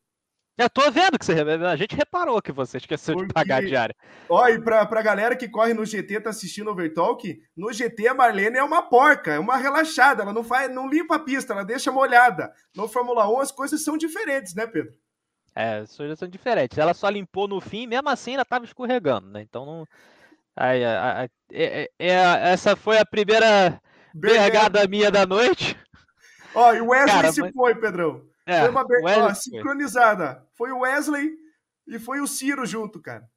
Eu 0.59 0.68
tô 0.68 0.90
vendo 0.90 1.16
que 1.16 1.25
você. 1.25 1.35
A 1.40 1.77
gente 1.77 1.94
reparou 1.94 2.42
que 2.42 2.51
você 2.51 2.79
esqueceu 2.79 3.14
Porque... 3.14 3.29
de 3.29 3.33
pagar 3.33 3.59
a 3.59 3.64
diária. 3.64 3.94
Ó, 4.29 4.49
e 4.49 4.61
pra, 4.61 4.85
pra 4.85 5.01
galera 5.01 5.37
que 5.37 5.49
corre 5.49 5.73
no 5.73 5.87
GT, 5.87 6.21
tá 6.21 6.31
assistindo 6.31 6.66
o 6.66 6.73
Overtalk, 6.73 7.40
no 7.57 7.73
GT 7.73 8.09
a 8.09 8.14
Marlene 8.14 8.59
é 8.59 8.64
uma 8.64 8.83
porca, 8.83 9.35
é 9.35 9.39
uma 9.39 9.57
relaxada, 9.57 10.24
ela 10.24 10.33
não 10.33 10.43
faz, 10.43 10.68
não 10.68 10.89
limpa 10.89 11.14
a 11.14 11.20
pista, 11.20 11.53
ela 11.53 11.64
deixa 11.64 11.93
molhada. 11.93 12.53
No 12.74 12.89
Fórmula 12.89 13.30
1 13.30 13.41
as 13.41 13.53
coisas 13.53 13.85
são 13.85 13.97
diferentes, 13.97 14.53
né, 14.57 14.66
Pedro? 14.66 14.93
É, 15.55 15.76
as 15.76 15.97
coisas 15.97 16.18
são 16.18 16.26
diferentes. 16.26 16.76
Ela 16.76 16.93
só 16.93 17.09
limpou 17.09 17.47
no 17.47 17.61
fim, 17.61 17.87
mesmo 17.87 18.09
assim 18.09 18.33
ainda 18.33 18.45
tava 18.45 18.64
escorregando, 18.64 19.28
né? 19.28 19.43
Então 19.43 19.64
não. 19.64 19.87
Aí, 20.57 20.85
a, 20.85 21.01
a, 21.01 21.22
a, 21.22 21.28
é, 21.53 21.89
é, 22.01 22.12
essa 22.51 22.74
foi 22.74 22.99
a 22.99 23.07
primeira 23.07 23.80
pegada 24.20 24.89
minha 24.89 25.09
da 25.09 25.24
noite. 25.24 25.76
Ó, 26.53 26.74
e 26.74 26.80
o 26.80 26.89
Wesley 26.89 27.14
Cara, 27.14 27.33
se 27.33 27.41
mas... 27.41 27.53
foi, 27.53 27.76
Pedrão. 27.76 28.22
É, 28.49 28.61
foi 28.61 28.70
uma 28.70 28.86
ó, 29.26 29.34
sincronizada. 29.34 30.42
Foi 30.57 30.72
o 30.72 30.78
Wesley 30.78 31.36
e 31.86 31.99
foi 31.99 32.20
o 32.20 32.26
Ciro 32.26 32.64
junto, 32.64 32.99
cara. 32.99 33.28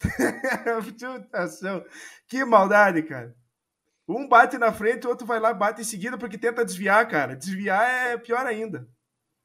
que 2.28 2.44
maldade, 2.44 3.02
cara. 3.02 3.34
Um 4.06 4.28
bate 4.28 4.56
na 4.56 4.72
frente, 4.72 5.04
o 5.04 5.10
outro 5.10 5.26
vai 5.26 5.40
lá, 5.40 5.52
bate 5.52 5.80
em 5.80 5.84
seguida 5.84 6.16
porque 6.16 6.38
tenta 6.38 6.64
desviar, 6.64 7.08
cara. 7.08 7.34
Desviar 7.34 7.90
é 7.90 8.16
pior 8.16 8.46
ainda. 8.46 8.86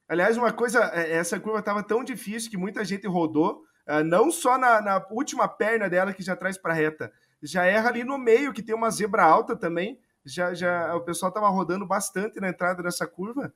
Aliás, 0.07 0.37
uma 0.37 0.53
coisa, 0.53 0.91
é, 0.93 1.13
essa 1.13 1.39
curva 1.39 1.59
estava 1.59 1.81
tão 1.81 2.03
difícil 2.03 2.51
que 2.51 2.57
muita 2.57 2.85
gente 2.85 3.07
rodou. 3.07 3.63
Uh, 3.87 4.03
não 4.03 4.29
só 4.29 4.55
na, 4.55 4.79
na, 4.81 5.07
última 5.09 5.47
perna 5.47 5.89
dela 5.89 6.13
que 6.13 6.21
já 6.21 6.35
traz 6.35 6.59
para 6.59 6.75
reta, 6.75 7.11
já 7.41 7.65
erra 7.65 7.89
ali 7.89 8.03
no 8.03 8.19
meio, 8.19 8.53
que 8.53 8.61
tem 8.61 8.75
uma 8.75 8.91
zebra 8.91 9.23
alta 9.23 9.55
também. 9.55 9.99
Já, 10.23 10.53
já 10.53 10.93
o 10.93 11.01
pessoal 11.01 11.29
estava 11.29 11.49
rodando 11.49 11.87
bastante 11.87 12.39
na 12.39 12.49
entrada 12.49 12.83
dessa 12.83 13.07
curva, 13.07 13.51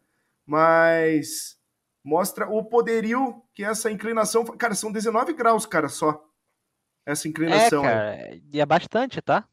mas 0.46 1.58
mostra 2.04 2.48
o 2.48 2.64
poderio 2.64 3.42
que 3.54 3.64
essa 3.64 3.90
inclinação. 3.90 4.44
Cara, 4.58 4.76
são 4.76 4.92
19 4.92 5.34
graus, 5.34 5.66
cara, 5.66 5.88
só. 5.88 6.24
Essa 7.06 7.28
inclinação. 7.28 7.86
É, 7.86 8.18
cara, 8.18 8.42
e 8.52 8.60
é 8.60 8.66
bastante, 8.66 9.22
tá? 9.22 9.48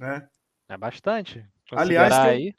É. 0.00 0.26
É 0.68 0.76
bastante. 0.76 1.46
Aliás, 1.72 2.14
tem, 2.14 2.24
aí... 2.24 2.54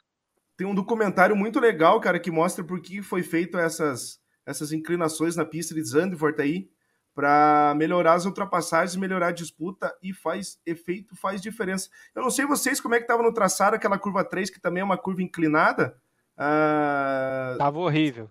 tem 0.56 0.66
um 0.66 0.74
documentário 0.74 1.36
muito 1.36 1.60
legal, 1.60 2.00
cara, 2.00 2.18
que 2.18 2.30
mostra 2.30 2.64
por 2.64 2.80
que 2.80 3.02
foi 3.02 3.22
feito 3.22 3.58
essas, 3.58 4.20
essas 4.46 4.72
inclinações 4.72 5.36
na 5.36 5.44
pista 5.44 5.74
de 5.74 5.82
Zandvoort 5.82 6.40
aí 6.40 6.70
para 7.14 7.74
melhorar 7.76 8.14
as 8.14 8.26
ultrapassagens, 8.26 8.94
melhorar 8.94 9.28
a 9.28 9.32
disputa 9.32 9.92
e 10.00 10.14
faz 10.14 10.58
efeito, 10.64 11.16
faz 11.16 11.42
diferença. 11.42 11.88
Eu 12.14 12.22
não 12.22 12.30
sei 12.30 12.46
vocês 12.46 12.80
como 12.80 12.94
é 12.94 12.98
que 12.98 13.04
estava 13.04 13.24
no 13.24 13.34
traçado 13.34 13.74
aquela 13.74 13.98
curva 13.98 14.24
3, 14.24 14.50
que 14.50 14.60
também 14.60 14.82
é 14.82 14.84
uma 14.84 14.96
curva 14.96 15.20
inclinada. 15.20 16.00
Uh... 16.38 17.58
Tava 17.58 17.78
horrível. 17.78 18.30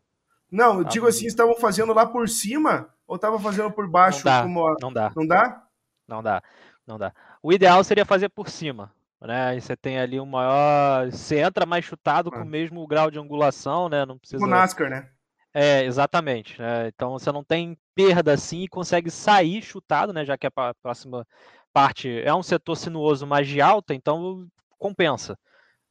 Não, 0.49 0.79
eu 0.79 0.83
digo 0.85 1.07
assim, 1.07 1.25
estavam 1.27 1.55
fazendo 1.55 1.93
lá 1.93 2.05
por 2.05 2.29
cima 2.29 2.89
ou 3.05 3.17
estavam 3.17 3.37
fazendo 3.37 3.69
por 3.71 3.89
baixo? 3.89 4.25
Não 4.25 4.33
dá, 4.33 4.41
como... 4.43 4.75
não 4.81 4.93
dá. 4.93 5.11
Não 5.15 5.27
dá? 5.27 5.63
Não 6.07 6.23
dá, 6.23 6.43
não 6.85 6.97
dá. 6.97 7.13
O 7.43 7.51
ideal 7.51 7.83
seria 7.83 8.05
fazer 8.05 8.29
por 8.29 8.49
cima, 8.49 8.93
né? 9.21 9.59
Você 9.59 9.75
tem 9.75 9.99
ali 9.99 10.19
um 10.19 10.25
maior, 10.25 11.11
você 11.11 11.39
entra 11.39 11.65
mais 11.65 11.83
chutado 11.83 12.29
ah. 12.29 12.37
com 12.37 12.43
o 12.43 12.45
mesmo 12.45 12.87
grau 12.87 13.11
de 13.11 13.19
angulação, 13.19 13.89
né? 13.89 14.05
Não 14.05 14.17
precisa. 14.17 14.43
O 14.43 14.47
NASCAR, 14.47 14.89
né? 14.89 15.09
É, 15.53 15.83
exatamente. 15.83 16.61
Né? 16.61 16.87
Então 16.87 17.11
você 17.11 17.31
não 17.31 17.43
tem 17.43 17.77
perda 17.93 18.31
assim 18.33 18.61
e 18.61 18.67
consegue 18.67 19.11
sair 19.11 19.61
chutado, 19.61 20.13
né? 20.13 20.23
Já 20.23 20.37
que 20.37 20.47
a 20.47 20.73
próxima 20.81 21.27
parte 21.73 22.21
é 22.21 22.33
um 22.33 22.43
setor 22.43 22.75
sinuoso 22.75 23.27
mais 23.27 23.47
de 23.47 23.59
alta, 23.59 23.93
então 23.93 24.47
compensa. 24.77 25.37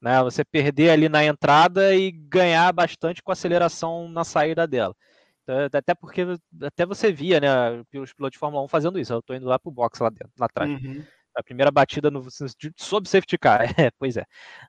Né? 0.01 0.23
Você 0.23 0.45
perder 0.45 0.91
ali 0.91 1.09
na 1.09 1.25
entrada 1.25 1.95
e 1.95 2.11
ganhar 2.11 2.73
bastante 2.73 3.23
com 3.23 3.31
a 3.31 3.35
aceleração 3.35 4.09
na 4.09 4.25
saída 4.25 4.67
dela. 4.67 4.95
Então, 5.43 5.79
até 5.79 5.95
porque 5.95 6.27
até 6.63 6.85
você 6.85 7.13
via, 7.13 7.39
né, 7.41 7.85
os 7.95 8.13
pilotos 8.13 8.33
de 8.33 8.39
Fórmula 8.39 8.65
1 8.65 8.69
fazendo 8.69 8.99
isso. 8.99 9.13
Eu 9.13 9.21
estou 9.21 9.37
indo 9.37 9.47
lá 9.47 9.59
pro 9.59 9.71
box 9.71 10.01
lá 10.01 10.11
dentro, 10.11 10.33
lá 10.39 10.47
atrás. 10.47 10.71
Uhum. 10.71 11.05
A 11.37 11.43
primeira 11.43 11.71
batida 11.71 12.11
no, 12.11 12.27
sob 12.77 13.09
safety 13.09 13.39
car. 13.39 13.61
É, 13.79 13.91
pois 13.99 14.17
é. 14.17 14.25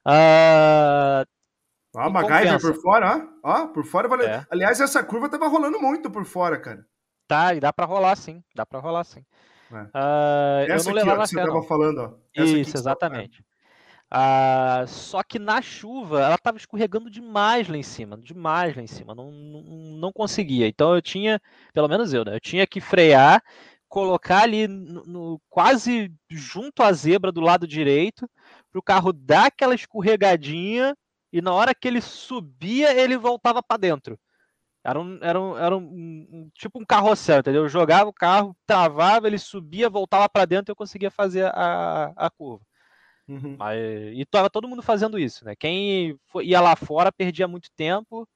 Uh, 0.06 1.26
Ó, 1.96 2.10
MacGyver 2.10 2.62
por 2.62 2.76
fora, 2.76 3.28
ó. 3.44 3.52
ó 3.52 3.68
por 3.68 3.84
fora 3.86 4.08
valeu. 4.08 4.28
É. 4.28 4.46
Aliás, 4.52 4.80
essa 4.80 5.04
curva 5.04 5.30
tava 5.30 5.48
rolando 5.48 5.80
muito 5.80 6.12
por 6.12 6.26
fora, 6.26 6.60
cara. 6.60 6.86
Tá, 7.28 7.56
e 7.56 7.60
dá 7.60 7.74
para 7.74 7.86
rolar 7.86 8.16
sim. 8.16 8.44
Dá 8.56 8.66
para 8.66 8.80
rolar 8.80 9.04
sim. 9.04 9.26
É. 9.72 9.76
Uh, 9.76 10.72
Essa 10.72 10.90
eu 10.90 10.94
não 10.94 11.02
aqui, 11.02 11.10
ó, 11.10 11.22
que 11.22 11.28
você 11.28 11.36
tava 11.36 11.64
falando, 11.64 11.98
ó. 12.00 12.14
Essa 12.36 12.58
Isso, 12.58 12.78
exatamente. 12.78 13.44
Uh, 14.14 14.88
só 14.88 15.22
que 15.22 15.38
na 15.38 15.62
chuva 15.62 16.22
ela 16.22 16.36
estava 16.36 16.58
escorregando 16.58 17.10
demais 17.10 17.68
lá 17.68 17.76
em 17.76 17.84
cima, 17.84 18.18
demais 18.18 18.74
lá 18.74 18.82
em 18.82 18.88
cima, 18.88 19.14
não, 19.14 19.32
não, 19.32 19.62
não, 20.00 20.14
conseguia. 20.14 20.66
Então 20.68 20.96
eu 20.96 21.02
tinha, 21.02 21.42
pelo 21.74 21.90
menos 21.90 22.14
eu, 22.14 22.24
né? 22.24 22.36
Eu 22.36 22.40
tinha 22.40 22.66
que 22.66 22.80
frear, 22.80 23.44
colocar 23.90 24.44
ali 24.44 24.68
no, 24.68 25.04
no 25.06 25.42
quase 25.50 26.12
junto 26.30 26.84
à 26.84 26.94
zebra 26.94 27.34
do 27.34 27.42
lado 27.42 27.68
direito, 27.68 28.30
para 28.72 28.80
o 28.80 28.84
carro 28.84 29.12
dar 29.12 29.48
aquela 29.48 29.76
escorregadinha 29.76 30.96
e 31.32 31.42
na 31.42 31.54
hora 31.54 31.76
que 31.76 31.88
ele 31.88 32.02
subia, 32.02 32.94
ele 32.94 33.18
voltava 33.18 33.62
para 33.62 33.78
dentro. 33.78 34.18
Era, 34.84 35.00
um, 35.02 35.20
era, 35.22 35.42
um, 35.42 35.58
era 35.58 35.78
um, 35.78 35.82
um, 35.84 36.52
tipo 36.54 36.80
um 36.80 36.86
carrossel, 36.86 37.40
entendeu? 37.40 37.64
Eu 37.64 37.70
jogava 37.70 38.10
o 38.10 38.14
carro, 38.14 38.56
travava, 38.66 39.28
ele 39.28 39.38
subia, 39.38 39.90
voltava 39.90 40.30
para 40.30 40.46
dentro 40.46 40.72
e 40.72 40.74
eu 40.74 40.78
conseguia 40.78 41.12
fazer 41.12 41.46
a, 41.54 42.14
a 42.16 42.30
curva. 42.30 42.67
Uhum. 43.28 43.56
Mas, 43.58 43.80
e 44.14 44.26
tava 44.26 44.50
todo 44.50 44.68
mundo 44.68 44.82
fazendo 44.82 45.20
isso, 45.20 45.44
né? 45.44 45.56
Quem 45.56 46.18
ia 46.42 46.62
lá 46.62 46.76
fora 46.76 47.12
perdia 47.12 47.48
muito 47.48 47.70
tempo 47.76 48.28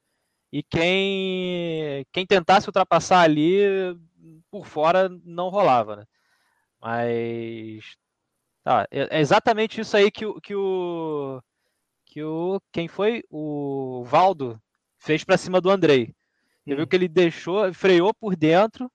e 0.52 0.62
quem, 0.62 2.04
quem 2.12 2.26
tentasse 2.26 2.68
ultrapassar 2.68 3.20
ali 3.22 3.60
por 4.50 4.66
fora 4.66 5.08
não 5.24 5.48
rolava, 5.48 5.96
né? 5.96 6.04
Mas 6.80 7.96
tá, 8.62 8.86
é, 8.90 9.18
é 9.18 9.20
exatamente 9.20 9.80
isso 9.80 9.96
aí 9.96 10.10
que, 10.10 10.24
que 10.40 10.54
o 10.54 11.40
que 12.04 12.22
o 12.22 12.60
quem 12.70 12.86
foi 12.86 13.24
o 13.30 14.04
Valdo 14.04 14.60
fez 14.98 15.24
para 15.24 15.38
cima 15.38 15.60
do 15.60 15.70
Andrei. 15.70 16.14
Você 16.64 16.74
hum. 16.74 16.76
viu 16.76 16.86
que 16.86 16.94
ele 16.94 17.08
deixou, 17.08 17.72
freou 17.72 18.12
por 18.12 18.36
dentro, 18.36 18.92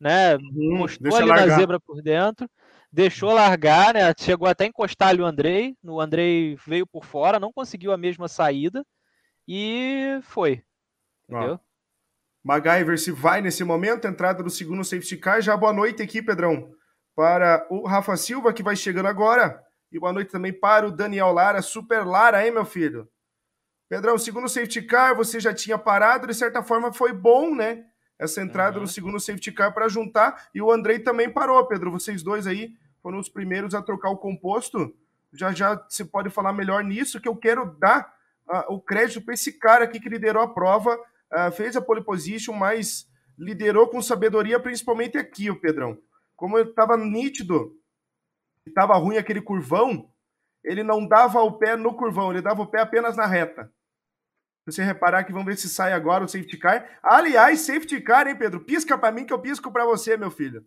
né? 0.00 0.36
Uhum, 0.36 0.78
mostrou 0.78 1.16
ali 1.16 1.26
na 1.26 1.48
zebra 1.48 1.78
por 1.78 2.00
dentro, 2.00 2.48
deixou 2.94 3.32
largar, 3.32 3.92
né? 3.92 4.00
Chegou 4.16 4.46
até 4.46 4.64
a 4.64 4.66
encostar 4.68 5.08
ali 5.08 5.20
o 5.20 5.26
Andrei. 5.26 5.76
O 5.82 6.00
Andrei 6.00 6.56
veio 6.64 6.86
por 6.86 7.04
fora, 7.04 7.40
não 7.40 7.52
conseguiu 7.52 7.92
a 7.92 7.96
mesma 7.96 8.28
saída 8.28 8.86
e 9.48 10.20
foi. 10.22 10.62
Entendeu? 11.28 11.54
Ó. 11.54 11.58
MacGyver 12.44 12.98
se 12.98 13.10
vai 13.10 13.40
nesse 13.40 13.64
momento, 13.64 14.06
entrada 14.06 14.42
do 14.42 14.50
segundo 14.50 14.84
safety 14.84 15.16
car. 15.16 15.42
Já 15.42 15.56
boa 15.56 15.72
noite 15.72 16.02
aqui, 16.02 16.22
Pedrão, 16.22 16.70
para 17.16 17.66
o 17.68 17.84
Rafa 17.84 18.16
Silva, 18.16 18.52
que 18.52 18.62
vai 18.62 18.76
chegando 18.76 19.06
agora. 19.06 19.60
E 19.90 19.98
boa 19.98 20.12
noite 20.12 20.30
também 20.30 20.52
para 20.52 20.86
o 20.86 20.92
Daniel 20.92 21.32
Lara, 21.32 21.62
Super 21.62 22.06
Lara, 22.06 22.46
hein, 22.46 22.52
meu 22.52 22.64
filho? 22.64 23.08
Pedrão, 23.88 24.16
segundo 24.18 24.48
safety 24.48 24.82
car, 24.82 25.16
você 25.16 25.40
já 25.40 25.52
tinha 25.52 25.78
parado, 25.78 26.26
de 26.28 26.34
certa 26.34 26.62
forma 26.62 26.92
foi 26.92 27.12
bom, 27.12 27.54
né? 27.54 27.84
Essa 28.18 28.40
entrada 28.40 28.76
uhum. 28.76 28.82
no 28.82 28.88
segundo 28.88 29.18
safety 29.18 29.50
car 29.50 29.74
para 29.74 29.88
juntar. 29.88 30.48
E 30.54 30.62
o 30.62 30.70
Andrei 30.70 31.00
também 31.00 31.28
parou, 31.28 31.66
Pedro. 31.66 31.90
Vocês 31.90 32.22
dois 32.22 32.46
aí 32.46 32.74
foram 33.04 33.18
os 33.18 33.28
primeiros 33.28 33.74
a 33.74 33.82
trocar 33.82 34.08
o 34.08 34.16
composto. 34.16 34.96
Já 35.30 35.52
já 35.52 35.76
você 35.76 36.02
pode 36.02 36.30
falar 36.30 36.54
melhor 36.54 36.82
nisso, 36.82 37.20
que 37.20 37.28
eu 37.28 37.36
quero 37.36 37.76
dar 37.78 38.10
uh, 38.48 38.72
o 38.72 38.80
crédito 38.80 39.20
para 39.20 39.34
esse 39.34 39.58
cara 39.58 39.84
aqui 39.84 40.00
que 40.00 40.08
liderou 40.08 40.42
a 40.42 40.48
prova, 40.48 40.96
uh, 40.96 41.52
fez 41.52 41.76
a 41.76 41.82
pole 41.82 42.02
position, 42.02 42.54
mas 42.54 43.06
liderou 43.38 43.88
com 43.88 44.00
sabedoria, 44.00 44.58
principalmente 44.58 45.18
aqui, 45.18 45.50
o 45.50 45.60
Pedrão. 45.60 45.98
Como 46.34 46.58
estava 46.58 46.96
nítido 46.96 47.78
estava 48.66 48.96
ruim 48.96 49.18
aquele 49.18 49.42
curvão, 49.42 50.10
ele 50.64 50.82
não 50.82 51.06
dava 51.06 51.42
o 51.42 51.58
pé 51.58 51.76
no 51.76 51.94
curvão, 51.94 52.30
ele 52.30 52.40
dava 52.40 52.62
o 52.62 52.66
pé 52.66 52.80
apenas 52.80 53.14
na 53.18 53.26
reta. 53.26 53.70
Se 54.64 54.76
você 54.76 54.82
reparar 54.82 55.24
que 55.24 55.32
vamos 55.32 55.44
ver 55.44 55.58
se 55.58 55.68
sai 55.68 55.92
agora 55.92 56.24
o 56.24 56.28
safety 56.28 56.56
car. 56.56 56.98
Aliás, 57.02 57.60
safety 57.60 58.00
car, 58.00 58.26
hein, 58.26 58.34
Pedro? 58.34 58.60
Pisca 58.60 58.96
para 58.96 59.12
mim 59.12 59.26
que 59.26 59.32
eu 59.32 59.38
pisco 59.38 59.70
para 59.70 59.84
você, 59.84 60.16
meu 60.16 60.30
filho. 60.30 60.64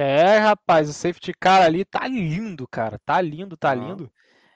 É, 0.00 0.38
rapaz, 0.38 0.88
o 0.88 0.92
safety 0.92 1.32
car 1.32 1.60
ali 1.60 1.84
tá 1.84 2.06
lindo, 2.06 2.68
cara. 2.68 3.00
Tá 3.04 3.20
lindo, 3.20 3.56
tá 3.56 3.74
lindo. 3.74 4.08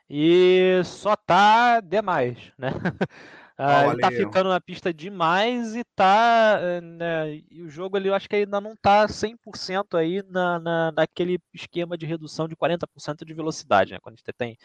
E 0.09 0.81
só 0.85 1.17
tá 1.17 1.81
demais, 1.81 2.39
né? 2.57 2.71
Ah, 3.65 3.87
ele 3.87 4.01
tá 4.01 4.11
ficando 4.11 4.49
na 4.49 4.61
pista 4.61 4.93
demais 4.93 5.77
e 5.77 5.85
tá. 5.95 6.59
Eh, 6.61 6.81
né, 6.81 7.43
e 7.49 7.63
o 7.63 7.69
jogo 7.69 7.97
ali 7.97 8.09
eu 8.09 8.15
acho 8.15 8.29
que 8.29 8.35
ainda 8.35 8.61
não 8.61 8.75
tá 8.75 9.07
100% 9.07 9.97
aí 9.97 10.25
na, 10.29 10.59
na, 10.59 10.93
naquele 10.93 11.39
esquema 11.55 11.97
de 11.97 12.05
redução 12.05 12.49
de 12.49 12.57
40% 12.57 13.25
de 13.25 13.35
velocidade, 13.35 13.93
né? 13.93 13.99
Quando 14.01 14.19
você 14.19 14.33
tem 14.33 14.59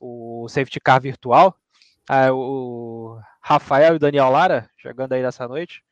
o 0.00 0.48
safety 0.48 0.80
car 0.80 1.00
virtual, 1.00 1.54
ah, 2.08 2.32
o 2.32 3.20
Rafael 3.40 3.92
e 3.92 3.96
o 3.96 4.00
Daniel 4.00 4.30
Lara 4.30 4.68
chegando 4.78 5.12
aí 5.12 5.22
nessa 5.22 5.46
noite. 5.46 5.84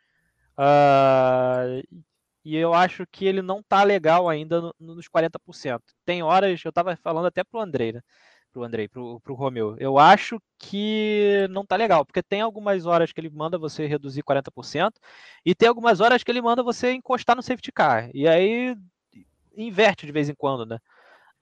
Ah, 0.56 1.64
e 2.48 2.56
eu 2.56 2.74
acho 2.74 3.06
que 3.10 3.24
ele 3.26 3.42
não 3.42 3.62
tá 3.62 3.82
legal 3.82 4.28
ainda 4.28 4.60
no, 4.60 4.74
nos 4.78 5.08
40%. 5.08 5.80
Tem 6.04 6.22
horas, 6.22 6.62
eu 6.64 6.72
tava 6.72 6.96
falando 6.96 7.26
até 7.26 7.44
pro 7.44 7.60
André, 7.60 7.92
né? 7.92 8.00
pro 8.52 8.64
Andrei, 8.64 8.88
pro, 8.88 9.20
pro 9.20 9.34
Romeu. 9.34 9.76
Eu 9.78 9.98
acho 9.98 10.40
que 10.58 11.46
não 11.50 11.64
tá 11.64 11.76
legal, 11.76 12.04
porque 12.04 12.22
tem 12.22 12.40
algumas 12.40 12.86
horas 12.86 13.12
que 13.12 13.20
ele 13.20 13.30
manda 13.30 13.58
você 13.58 13.86
reduzir 13.86 14.22
40% 14.22 14.92
e 15.44 15.54
tem 15.54 15.68
algumas 15.68 16.00
horas 16.00 16.22
que 16.24 16.30
ele 16.30 16.42
manda 16.42 16.62
você 16.62 16.92
encostar 16.92 17.36
no 17.36 17.42
safety 17.42 17.72
car. 17.72 18.10
E 18.14 18.26
aí 18.26 18.76
inverte 19.56 20.06
de 20.06 20.12
vez 20.12 20.28
em 20.28 20.34
quando, 20.34 20.66
né? 20.66 20.78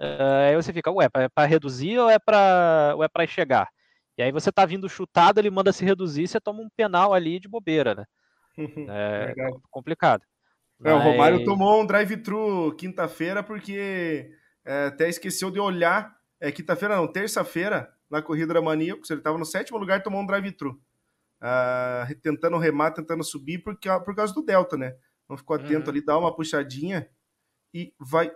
Uh, 0.01 0.51
aí 0.51 0.57
você 0.57 0.73
fica, 0.73 0.91
ué, 0.91 1.09
é 1.15 1.29
para 1.29 1.47
reduzir 1.47 1.99
ou 1.99 2.11
é 2.11 2.19
para 2.19 2.95
ou 2.97 3.03
é 3.05 3.09
para 3.09 3.27
chegar? 3.27 3.69
E 4.19 4.23
aí 4.23 4.33
você 4.33 4.51
tá 4.53 4.65
vindo 4.67 4.89
chutado, 4.89 5.39
ele 5.39 5.51
manda 5.51 5.73
se 5.73 5.85
reduzir, 5.85 6.27
você 6.27 6.41
toma 6.41 6.63
um 6.63 6.69
penal 6.77 7.13
ali 7.15 7.39
de 7.41 7.49
bobeira, 7.49 7.95
né? 7.95 8.05
É 8.89 9.35
complicado. 9.71 10.23
É. 10.85 10.93
O 10.93 10.99
Romário 10.99 11.45
tomou 11.45 11.81
um 11.81 11.87
drive-thru 11.87 12.75
quinta-feira 12.77 13.43
porque 13.43 14.31
é, 14.65 14.87
até 14.87 15.09
esqueceu 15.09 15.51
de 15.51 15.59
olhar 15.59 16.17
é, 16.41 16.53
quinta-feira 16.53 16.97
não, 16.97 17.07
terça-feira, 17.07 17.93
na 18.11 18.23
corrida 18.23 18.55
da 18.55 18.63
Maníacos, 18.63 19.11
ele 19.11 19.21
estava 19.21 19.39
no 19.39 19.45
sétimo 19.45 19.79
lugar 19.79 19.99
e 19.99 20.03
tomou 20.03 20.21
um 20.21 20.27
drive-thru. 20.27 20.81
Uh, 21.41 22.15
tentando 22.23 22.57
remar, 22.57 22.93
tentando 22.93 23.23
subir, 23.23 23.59
porque, 23.59 23.89
por 24.05 24.15
causa 24.15 24.33
do 24.33 24.43
Delta, 24.43 24.77
né? 24.77 24.97
Não 25.29 25.37
ficou 25.37 25.57
atento 25.57 25.85
uhum. 25.85 25.91
ali, 25.91 26.05
dá 26.05 26.17
uma 26.17 26.35
puxadinha 26.35 27.09
e 27.75 27.93
vai. 27.99 28.31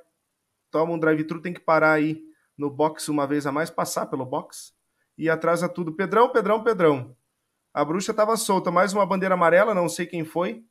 Toma 0.70 0.93
um 0.93 0.99
drive-thru, 0.99 1.41
tem 1.41 1.53
que 1.53 1.61
parar 1.61 1.93
aí 1.93 2.22
no 2.57 2.70
box 2.70 3.09
uma 3.09 3.26
vez 3.26 3.47
a 3.47 3.53
mais, 3.53 3.70
passar 3.70 4.07
pelo 4.07 4.26
box 4.26 4.74
e 5.16 5.30
atrasa 5.30 5.68
tudo. 5.68 5.95
Pedrão, 5.95 6.30
Pedrão, 6.30 6.62
Pedrão. 6.62 7.16
A 7.72 7.84
bruxa 7.84 8.11
estava 8.11 8.36
solta, 8.36 8.70
mais 8.70 8.93
uma 8.93 9.07
bandeira 9.07 9.34
amarela, 9.34 9.74
não 9.74 9.88
sei 9.88 10.07
quem 10.07 10.24
foi. 10.24 10.64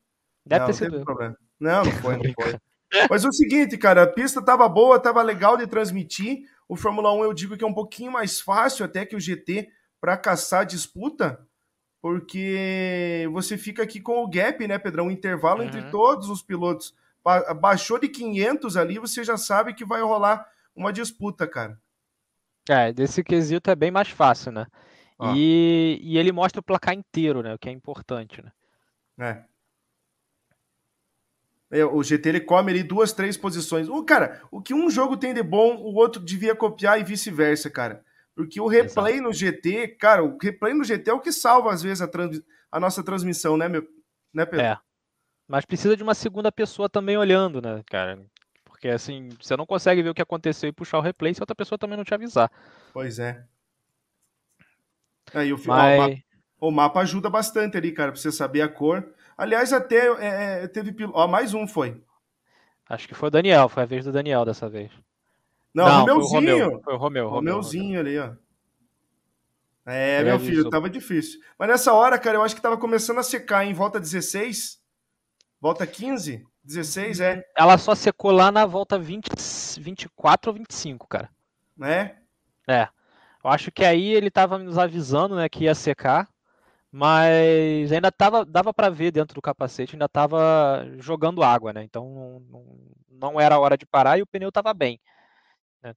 Deve 0.50 0.62
não, 0.62 0.66
ter 0.66 0.74
sido. 0.74 1.06
Problema. 1.06 1.38
Não, 1.60 1.84
não 1.86 1.92
foi, 1.92 2.18
não 2.18 2.34
foi. 2.34 2.60
Mas 3.08 3.24
o 3.24 3.32
seguinte, 3.32 3.78
cara, 3.78 4.04
a 4.04 4.08
pista 4.08 4.42
tava 4.42 4.68
boa, 4.68 5.00
tava 5.00 5.22
legal 5.22 5.56
de 5.56 5.68
transmitir. 5.68 6.40
O 6.68 6.76
Fórmula 6.76 7.14
1 7.14 7.24
eu 7.24 7.34
digo 7.34 7.56
que 7.56 7.64
é 7.64 7.68
um 7.68 7.74
pouquinho 7.74 8.12
mais 8.12 8.42
fácil 8.42 8.84
até 8.84 9.06
que 9.06 9.16
o 9.16 9.20
GT 9.20 9.70
para 10.02 10.18
caçar 10.18 10.66
disputa, 10.66 11.40
porque 12.02 13.30
você 13.32 13.58
fica 13.58 13.84
aqui 13.84 14.02
com 14.02 14.24
o 14.24 14.30
gap, 14.30 14.68
né, 14.68 14.80
Pedrão? 14.80 15.08
Um 15.08 15.12
intervalo 15.12 15.62
uhum. 15.62 15.68
entre 15.68 15.84
todos 15.92 16.30
os 16.30 16.42
pilotos. 16.42 16.96
Baixou 17.62 18.00
de 18.00 18.08
500 18.08 18.76
ali, 18.76 18.98
você 18.98 19.24
já 19.24 19.38
sabe 19.38 19.76
que 19.76 19.86
vai 19.86 20.02
rolar 20.02 20.48
uma 20.76 20.92
disputa, 20.92 21.46
cara. 21.46 21.80
É, 22.68 22.92
desse 22.92 23.24
quesito 23.24 23.70
é 23.70 23.76
bem 23.76 23.92
mais 23.92 24.10
fácil, 24.10 24.52
né? 24.52 24.66
E, 25.36 26.00
e 26.02 26.18
ele 26.18 26.32
mostra 26.32 26.62
o 26.62 26.64
placar 26.64 26.96
inteiro, 26.96 27.44
né? 27.44 27.54
O 27.54 27.60
que 27.60 27.68
é 27.68 27.72
importante, 27.72 28.42
né? 28.42 28.52
É. 29.20 29.49
É, 31.72 31.86
o 31.86 32.02
GT 32.04 32.30
ele 32.30 32.40
come 32.40 32.72
ali 32.72 32.84
duas, 32.84 33.14
três 33.14 33.38
posições. 33.38 33.88
O 33.88 34.04
cara, 34.04 34.42
o 34.50 34.62
que 34.62 34.74
um 34.74 34.90
jogo 34.90 35.16
tem 35.16 35.34
de 35.34 35.44
bom, 35.44 35.76
o 35.76 35.96
outro 35.96 36.22
devia 36.22 36.56
copiar 36.56 37.00
e 37.00 37.04
vice-versa, 37.04 37.70
cara. 37.70 38.04
Porque 38.36 38.60
o 38.60 38.68
replay 38.68 39.16
Exato. 39.16 39.28
no 39.28 39.34
GT, 39.34 39.88
cara, 40.00 40.24
o 40.24 40.38
replay 40.42 40.74
no 40.74 40.84
GT 40.84 41.12
é 41.12 41.14
o 41.14 41.20
que 41.20 41.32
salva 41.32 41.72
às 41.72 41.82
vezes 41.82 42.02
a, 42.02 42.08
trans, 42.08 42.42
a 42.72 42.80
nossa 42.80 43.04
transmissão, 43.04 43.58
né, 43.58 43.68
meu, 43.68 43.88
né, 44.34 44.46
Pedro? 44.46 44.66
É. 44.66 44.80
Mas 45.48 45.66
precisa 45.66 45.98
de 45.98 46.04
uma 46.04 46.16
segunda 46.16 46.52
pessoa 46.52 46.88
também 46.88 47.18
olhando, 47.18 47.62
né, 47.62 47.84
cara? 47.88 48.20
Porque 48.64 48.88
assim, 48.88 49.30
você 49.42 49.58
não 49.58 49.66
consegue 49.66 50.02
ver 50.02 50.10
o 50.10 50.14
que 50.14 50.22
aconteceu 50.22 50.70
e 50.70 50.72
puxar 50.72 51.00
o 51.00 51.02
replay 51.02 51.34
se 51.34 51.42
outra 51.42 51.56
pessoa 51.56 51.78
também 51.78 51.98
não 51.98 52.04
te 52.06 52.14
avisar. 52.14 52.50
Pois 52.94 53.20
é. 53.20 53.44
Aí 55.34 55.52
o, 55.52 55.58
Mas... 55.58 55.68
o, 55.68 56.02
mapa, 56.02 56.24
o, 56.62 56.72
mapa, 56.72 57.00
ajuda 57.02 57.30
bastante 57.30 57.78
ali, 57.78 57.92
cara, 57.92 58.12
pra 58.12 58.22
você 58.22 58.32
saber 58.32 58.62
a 58.62 58.70
cor. 58.70 59.06
Aliás, 59.40 59.72
até 59.72 60.08
é, 60.20 60.64
é 60.64 60.68
teve. 60.68 60.94
Ó, 61.14 61.26
mais 61.26 61.54
um 61.54 61.66
foi. 61.66 62.04
Acho 62.90 63.08
que 63.08 63.16
foi 63.16 63.30
o 63.30 63.32
Daniel, 63.32 63.70
foi 63.70 63.84
a 63.84 63.86
vez 63.86 64.04
do 64.04 64.12
Daniel 64.12 64.44
dessa 64.44 64.68
vez. 64.68 64.92
Não, 65.74 66.06
não 66.06 66.20
Romeuzinho. 66.20 66.22
Foi 66.28 66.34
o 66.34 66.42
Romeu, 66.42 66.82
foi 66.84 66.94
o 66.94 66.98
Romeu, 66.98 67.30
Romeuzinho 67.30 68.00
ali, 68.02 68.20
ó. 68.20 68.34
É, 69.86 70.22
meu 70.26 70.38
filho, 70.40 70.70
tava 70.70 70.90
difícil. 70.90 71.40
Mas 71.58 71.70
nessa 71.70 71.94
hora, 71.94 72.20
cara, 72.20 72.38
eu 72.38 72.44
acho 72.44 72.54
que 72.54 72.62
tava 72.62 72.78
começando 72.78 73.20
a 73.20 73.24
secar, 73.24 73.66
em 73.66 73.74
volta 73.74 73.98
16, 73.98 74.78
volta 75.62 75.88
15. 75.88 76.46
16, 76.62 77.22
é. 77.22 77.42
Ela 77.56 77.78
só 77.78 77.96
secou 77.96 78.32
lá 78.32 78.52
na 78.52 78.66
volta 78.66 79.00
20, 79.00 79.30
24 79.80 80.52
ou 80.52 80.58
25, 80.58 81.08
cara. 81.08 81.30
É? 81.82 82.16
É. 82.68 82.90
Eu 83.42 83.50
acho 83.50 83.72
que 83.72 83.86
aí 83.86 84.10
ele 84.10 84.30
tava 84.30 84.58
nos 84.58 84.78
avisando, 84.78 85.38
né, 85.38 85.48
que 85.48 85.64
ia 85.64 85.74
secar, 85.74 86.28
mas 86.92 87.92
ainda 87.92 88.12
tava, 88.12 88.44
dava 88.44 88.74
para 88.74 88.90
ver 88.90 89.12
dentro 89.12 89.36
do 89.36 89.42
capacete, 89.42 89.96
ainda 89.96 90.10
tava 90.10 90.86
jogando 90.98 91.44
água, 91.44 91.72
né? 91.72 91.84
Então 91.84 92.42
não, 92.50 92.66
não 93.10 93.40
era 93.40 93.60
hora 93.60 93.78
de 93.78 93.86
parar 93.86 94.18
e 94.18 94.22
o 94.22 94.28
pneu 94.28 94.52
tava 94.52 94.74
bem. 94.74 95.00
Né? 95.84 95.94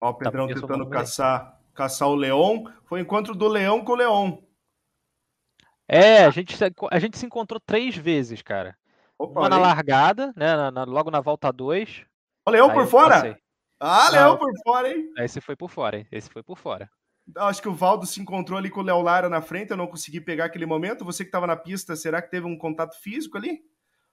Ó, 0.00 0.10
o 0.10 0.14
Pedrão 0.14 0.46
tentando 0.46 0.88
caçar, 0.90 1.58
caçar 1.72 2.08
o 2.08 2.14
Leão. 2.14 2.64
Foi 2.84 3.00
encontro 3.00 3.34
do 3.34 3.48
Leão 3.48 3.82
com 3.82 3.92
o 3.92 3.96
Leão. 3.96 4.44
É, 5.86 6.26
a 6.26 6.30
gente, 6.30 6.54
a 6.90 6.98
gente 6.98 7.16
se 7.16 7.24
encontrou 7.24 7.58
três 7.58 7.96
vezes, 7.96 8.42
cara. 8.42 8.76
Opa, 9.18 9.40
Uma 9.40 9.48
na 9.48 9.58
largada, 9.58 10.34
né? 10.36 10.54
Na, 10.54 10.70
na, 10.70 10.84
logo 10.84 11.10
na 11.10 11.20
volta 11.20 11.50
2. 11.50 12.04
O 12.46 12.50
Leão 12.50 12.70
por 12.70 12.86
fora? 12.86 13.38
Ah, 13.80 14.10
Leão 14.10 14.36
por 14.36 14.52
fora, 14.62 14.90
hein? 14.90 15.10
Esse 15.16 15.40
foi 15.40 15.56
por 15.56 15.70
fora, 15.70 15.98
hein? 15.98 16.06
Esse 16.12 16.28
foi 16.28 16.42
por 16.42 16.58
fora. 16.58 16.90
Acho 17.36 17.60
que 17.60 17.68
o 17.68 17.74
Valdo 17.74 18.06
se 18.06 18.20
encontrou 18.20 18.58
ali 18.58 18.70
com 18.70 18.80
o 18.80 18.84
Léo 18.84 19.02
Lara 19.02 19.28
na 19.28 19.42
frente, 19.42 19.70
eu 19.70 19.76
não 19.76 19.86
consegui 19.86 20.20
pegar 20.20 20.46
aquele 20.46 20.66
momento. 20.66 21.04
Você 21.04 21.24
que 21.24 21.28
estava 21.28 21.46
na 21.46 21.56
pista, 21.56 21.94
será 21.94 22.22
que 22.22 22.30
teve 22.30 22.46
um 22.46 22.56
contato 22.56 22.98
físico 23.00 23.36
ali? 23.36 23.60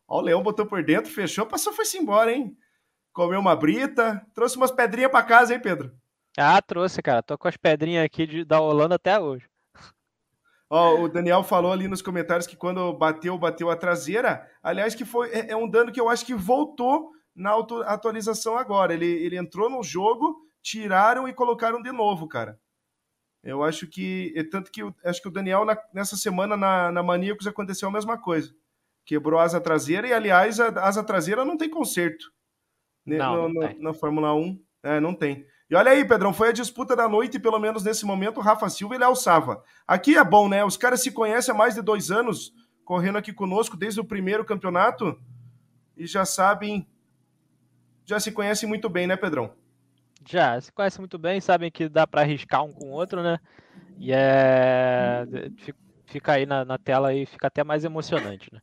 Ó, 0.07 0.20
o 0.20 0.22
Leão 0.22 0.43
botou 0.43 0.66
por 0.66 0.84
dentro, 0.84 1.11
fechou, 1.11 1.45
passou, 1.45 1.74
foi-se 1.74 1.97
embora, 1.97 2.32
hein? 2.32 2.55
Comeu 3.13 3.39
uma 3.39 3.55
brita, 3.55 4.26
trouxe 4.34 4.57
umas 4.57 4.72
pedrinhas 4.72 5.11
para 5.11 5.24
casa, 5.24 5.53
hein, 5.53 5.59
Pedro? 5.61 5.91
Ah, 6.38 6.61
trouxe, 6.61 7.01
cara. 7.01 7.24
Tô 7.24 7.38
com 7.38 7.47
as 7.47 7.55
pedrinhas 7.55 8.03
aqui 8.03 8.28
de, 8.28 8.43
da 8.43 8.59
Holanda 8.59 8.95
até 8.95 9.20
hoje. 9.20 9.47
Ó, 10.70 11.01
o 11.01 11.07
Daniel 11.07 11.43
falou 11.43 11.72
ali 11.72 11.88
nos 11.88 12.01
comentários 12.01 12.47
que 12.47 12.57
quando 12.57 12.93
bateu, 12.93 13.38
bateu 13.38 13.70
a 13.70 13.76
traseira. 13.76 14.45
Aliás, 14.61 14.93
que 14.93 15.05
foi 15.05 15.30
é, 15.30 15.51
é 15.51 15.55
um 15.55 15.70
dano 15.70 15.91
que 15.91 16.01
eu 16.01 16.09
acho 16.09 16.26
que 16.26 16.34
voltou 16.34 17.11
na 17.34 17.55
atualização 17.86 18.57
agora. 18.57 18.93
Ele, 18.93 19.05
ele 19.05 19.38
entrou 19.38 19.70
no 19.70 19.82
jogo, 19.82 20.36
tiraram 20.61 21.28
e 21.28 21.34
colocaram 21.34 21.82
de 21.82 21.91
novo, 21.91 22.28
cara. 22.28 22.59
Eu 23.45 23.63
acho 23.63 23.85
que. 23.87 24.33
É 24.35 24.43
tanto 24.43 24.71
que 24.71 24.81
acho 25.03 25.21
que 25.21 25.27
o 25.27 25.31
Daniel, 25.31 25.63
na, 25.63 25.77
nessa 25.93 26.17
semana, 26.17 26.57
na, 26.57 26.91
na 26.91 27.03
Maníacos, 27.03 27.45
aconteceu 27.45 27.87
a 27.87 27.91
mesma 27.91 28.17
coisa. 28.17 28.51
Quebrou 29.05 29.39
a 29.39 29.43
asa 29.43 29.61
traseira, 29.61 30.07
e 30.07 30.13
aliás, 30.13 30.59
a, 30.59 30.69
a 30.69 30.87
asa 30.87 31.03
traseira 31.03 31.45
não 31.45 31.55
tem 31.55 31.69
conserto. 31.69 32.33
Né, 33.05 33.19
não, 33.19 33.47
no, 33.47 33.53
não 33.53 33.67
tem. 33.67 33.79
Na 33.79 33.93
Fórmula 33.93 34.33
1. 34.33 34.59
É, 34.81 34.99
não 34.99 35.13
tem. 35.13 35.45
E 35.69 35.75
olha 35.75 35.91
aí, 35.91 36.03
Pedrão, 36.05 36.33
foi 36.33 36.49
a 36.49 36.51
disputa 36.51 36.95
da 36.95 37.07
noite, 37.07 37.39
pelo 37.39 37.59
menos 37.59 37.83
nesse 37.83 38.05
momento, 38.05 38.37
o 38.39 38.41
Rafa 38.41 38.67
Silva 38.69 38.95
ele 38.95 39.03
alçava. 39.03 39.63
Aqui 39.87 40.17
é 40.17 40.23
bom, 40.23 40.49
né? 40.49 40.65
Os 40.65 40.77
caras 40.77 41.01
se 41.01 41.11
conhecem 41.11 41.53
há 41.53 41.57
mais 41.57 41.75
de 41.75 41.81
dois 41.81 42.11
anos, 42.11 42.51
correndo 42.83 43.17
aqui 43.17 43.33
conosco 43.33 43.77
desde 43.77 43.99
o 43.99 44.05
primeiro 44.05 44.45
campeonato, 44.45 45.19
e 45.97 46.05
já 46.05 46.23
sabem, 46.23 46.87
já 48.05 48.19
se 48.19 48.31
conhecem 48.31 48.69
muito 48.69 48.89
bem, 48.89 49.07
né, 49.07 49.15
Pedrão? 49.15 49.55
Já, 50.28 50.59
se 50.59 50.71
conhecem 50.71 50.99
muito 50.99 51.17
bem, 51.17 51.39
sabem 51.39 51.71
que 51.71 51.88
dá 51.88 52.07
para 52.07 52.21
arriscar 52.21 52.63
um 52.63 52.71
com 52.71 52.86
o 52.86 52.91
outro, 52.91 53.21
né? 53.21 53.39
E 53.97 54.11
é. 54.11 55.26
Fica 56.07 56.34
aí 56.34 56.45
na, 56.45 56.63
na 56.63 56.78
tela 56.78 57.13
e 57.13 57.26
fica 57.26 57.47
até 57.47 57.63
mais 57.63 57.84
emocionante, 57.84 58.49
né? 58.53 58.59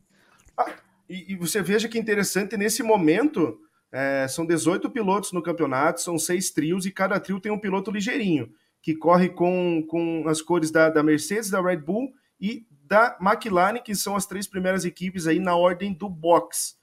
Ah, 0.57 0.73
e, 1.09 1.33
e 1.33 1.35
você 1.35 1.61
veja 1.61 1.87
que 1.87 1.99
interessante, 1.99 2.57
nesse 2.57 2.81
momento, 2.81 3.59
é, 3.91 4.27
são 4.27 4.45
18 4.45 4.89
pilotos 4.89 5.31
no 5.31 5.43
campeonato, 5.43 6.01
são 6.01 6.17
seis 6.17 6.51
trios 6.51 6.85
e 6.85 6.91
cada 6.91 7.19
trio 7.19 7.39
tem 7.39 7.51
um 7.51 7.59
piloto 7.59 7.91
ligeirinho, 7.91 8.51
que 8.81 8.95
corre 8.95 9.29
com, 9.29 9.85
com 9.87 10.27
as 10.27 10.41
cores 10.41 10.71
da, 10.71 10.89
da 10.89 11.03
Mercedes, 11.03 11.49
da 11.49 11.61
Red 11.61 11.77
Bull 11.77 12.11
e 12.39 12.65
da 12.85 13.17
McLaren, 13.21 13.79
que 13.79 13.95
são 13.95 14.15
as 14.15 14.25
três 14.25 14.47
primeiras 14.47 14.85
equipes 14.85 15.27
aí 15.27 15.39
na 15.39 15.55
ordem 15.55 15.93
do 15.93 16.09
box. 16.09 16.75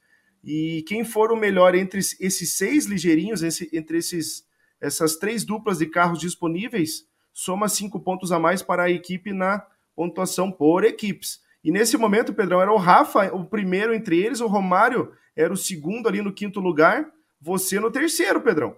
E 0.43 0.85
quem 0.87 1.05
for 1.05 1.33
o 1.33 1.37
melhor 1.37 1.74
entre 1.74 1.99
esses 1.99 2.53
seis 2.53 2.87
ligeirinhos, 2.87 3.43
esse, 3.43 3.68
entre 3.72 3.99
esses, 3.99 4.45
essas 4.81 5.16
três 5.16 5.45
duplas 5.45 5.78
de 5.78 5.87
carros 5.87 6.18
disponíveis, 6.18 7.07
soma 7.33 7.68
cinco 7.68 8.01
pontos 8.01 8.33
a 8.33 8.39
mais 8.39 8.62
para 8.62 8.85
a 8.85 8.91
equipe 8.91 9.33
na 9.33 9.64
pontuação 9.95 10.51
por 10.51 10.85
equipes. 10.85 11.41
E 11.62 11.70
nesse 11.70 11.97
momento, 11.97 12.33
Pedrão, 12.33 12.61
era 12.61 12.72
o 12.72 12.78
Rafa, 12.78 13.35
o 13.35 13.45
primeiro 13.45 13.95
entre 13.95 14.18
eles, 14.18 14.41
o 14.41 14.47
Romário 14.47 15.12
era 15.37 15.53
o 15.53 15.57
segundo 15.57 16.09
ali 16.09 16.22
no 16.22 16.33
quinto 16.33 16.59
lugar, 16.61 17.11
você 17.41 17.78
no 17.78 17.91
terceiro, 17.91 18.41
Pedrão. 18.41 18.76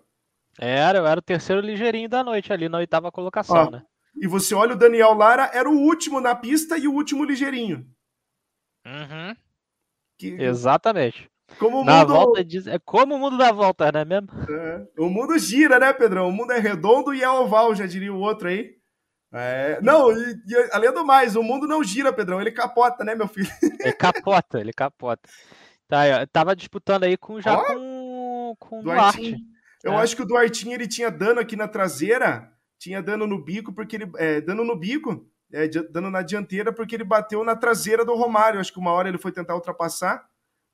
Era, 0.59 0.99
eu 0.99 1.07
era 1.07 1.19
o 1.19 1.23
terceiro 1.23 1.63
ligeirinho 1.63 2.09
da 2.09 2.23
noite 2.23 2.53
ali 2.53 2.69
na 2.69 2.79
oitava 2.79 3.11
colocação, 3.11 3.71
né? 3.71 3.83
E 4.15 4.27
você 4.27 4.55
olha 4.55 4.75
o 4.75 4.79
Daniel 4.79 5.15
Lara, 5.15 5.51
era 5.55 5.69
o 5.69 5.79
último 5.79 6.21
na 6.21 6.35
pista 6.35 6.77
e 6.77 6.87
o 6.87 6.93
último 6.93 7.25
ligeirinho. 7.25 7.87
Uhum. 8.85 9.35
Que... 10.19 10.29
Exatamente. 10.43 11.31
Como 11.59 11.81
o 11.81 11.85
na 11.85 12.01
mundo... 12.01 12.15
volta 12.15 12.45
diz... 12.45 12.67
É 12.67 12.79
como 12.79 13.15
o 13.15 13.19
mundo 13.19 13.39
dá 13.39 13.53
volta, 13.53 13.91
né 13.93 14.05
mesmo? 14.05 14.29
É. 14.49 14.87
O 14.99 15.09
mundo 15.09 15.39
gira, 15.39 15.79
né, 15.79 15.93
Pedrão? 15.93 16.29
O 16.29 16.33
mundo 16.33 16.53
é 16.53 16.59
redondo 16.59 17.15
e 17.15 17.23
é 17.23 17.29
oval, 17.31 17.75
já 17.75 17.87
diria 17.87 18.13
o 18.13 18.19
outro 18.19 18.49
aí. 18.49 18.71
É... 19.33 19.81
Não, 19.81 20.13
e, 20.13 20.35
e, 20.47 20.69
além 20.73 20.93
do 20.93 21.05
mais, 21.05 21.37
o 21.37 21.43
mundo 21.43 21.67
não 21.67 21.83
gira, 21.83 22.13
Pedrão. 22.13 22.41
Ele 22.41 22.51
capota, 22.53 23.05
né, 23.05 23.15
meu 23.15 23.29
filho? 23.29 23.49
Ele 23.81 23.93
capota, 23.93 24.61
ele 24.61 24.73
capota. 24.73 25.29
Tá, 25.89 26.27
tava 26.33 26.57
disputando 26.57 27.05
aí 27.05 27.17
com, 27.17 27.41
já 27.41 27.59
oh, 27.59 27.65
com, 27.65 28.57
com 28.59 28.81
o 28.81 28.83
Duarte. 28.83 29.37
Eu 29.83 29.93
é. 29.93 29.97
acho 29.97 30.17
que 30.17 30.23
o 30.23 30.27
Duartinho 30.27 30.75
ele 30.75 30.87
tinha 30.87 31.11
dano 31.11 31.41
aqui 31.41 31.57
na 31.57 31.69
traseira, 31.69 32.51
tinha 32.79 33.03
dano 33.03 33.27
no 33.27 33.43
bico, 33.43 33.73
porque 33.73 33.97
ele. 33.97 34.11
É, 34.17 34.41
dano 34.41 34.65
no 34.65 34.77
bico, 34.77 35.27
é, 35.53 35.69
dano 35.69 36.11
na 36.11 36.23
dianteira, 36.23 36.73
porque 36.73 36.95
ele 36.95 37.05
bateu 37.05 37.43
na 37.45 37.57
traseira 37.57 38.05
do 38.05 38.15
Romário. 38.15 38.61
Acho 38.61 38.73
que 38.73 38.79
uma 38.79 38.93
hora 38.93 39.09
ele 39.09 39.19
foi 39.19 39.33
tentar 39.33 39.55
ultrapassar, 39.55 40.25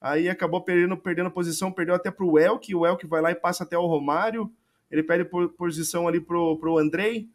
aí 0.01 0.29
acabou 0.29 0.63
perdendo, 0.63 0.97
perdendo 0.97 1.31
posição, 1.31 1.73
perdeu 1.73 1.95
até 1.95 2.11
pro 2.11 2.39
Elk, 2.39 2.75
o 2.75 2.87
Elk 2.87 3.07
vai 3.07 3.21
lá 3.21 3.31
e 3.31 3.35
passa 3.35 3.65
até 3.65 3.77
o 3.77 3.87
Romário. 3.87 4.51
Ele 4.91 5.03
perde 5.03 5.29
posição 5.57 6.09
ali 6.09 6.21
pro, 6.21 6.57
pro 6.59 6.79
Andrei, 6.79 7.29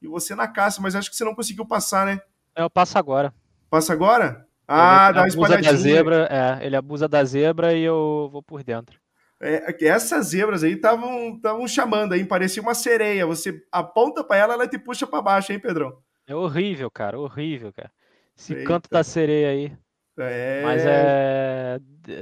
e 0.00 0.06
você 0.06 0.34
na 0.34 0.46
caça, 0.46 0.80
mas 0.80 0.94
acho 0.94 1.10
que 1.10 1.16
você 1.16 1.24
não 1.24 1.34
conseguiu 1.34 1.66
passar, 1.66 2.06
né? 2.06 2.20
É, 2.54 2.62
eu 2.62 2.70
passo 2.70 2.98
agora. 2.98 3.32
Passa 3.70 3.92
agora? 3.92 4.46
Ah, 4.66 5.10
dá 5.12 5.22
uma 5.22 5.28
espalhadinha. 5.28 5.72
Da 5.72 5.78
zebra, 5.78 6.28
é, 6.30 6.66
ele 6.66 6.76
abusa 6.76 7.08
da 7.08 7.24
zebra 7.24 7.72
e 7.72 7.82
eu 7.82 8.28
vou 8.30 8.42
por 8.42 8.62
dentro. 8.62 9.00
É, 9.40 9.74
essas 9.86 10.28
zebras 10.28 10.64
aí 10.64 10.72
estavam 10.72 11.66
chamando 11.66 12.12
aí, 12.12 12.24
parecia 12.24 12.62
uma 12.62 12.74
sereia. 12.74 13.24
Você 13.26 13.62
aponta 13.72 14.22
para 14.22 14.36
ela, 14.36 14.54
ela 14.54 14.68
te 14.68 14.78
puxa 14.78 15.06
para 15.06 15.22
baixo, 15.22 15.52
hein, 15.52 15.58
Pedrão? 15.58 15.96
É 16.26 16.34
horrível, 16.34 16.90
cara, 16.90 17.18
horrível, 17.18 17.72
cara. 17.72 17.90
Esse 18.36 18.52
Eita. 18.52 18.64
canto 18.66 18.90
da 18.90 19.02
sereia 19.02 19.48
aí. 19.48 19.72
É... 20.18 20.62
Mas 20.62 20.82
é. 20.84 21.78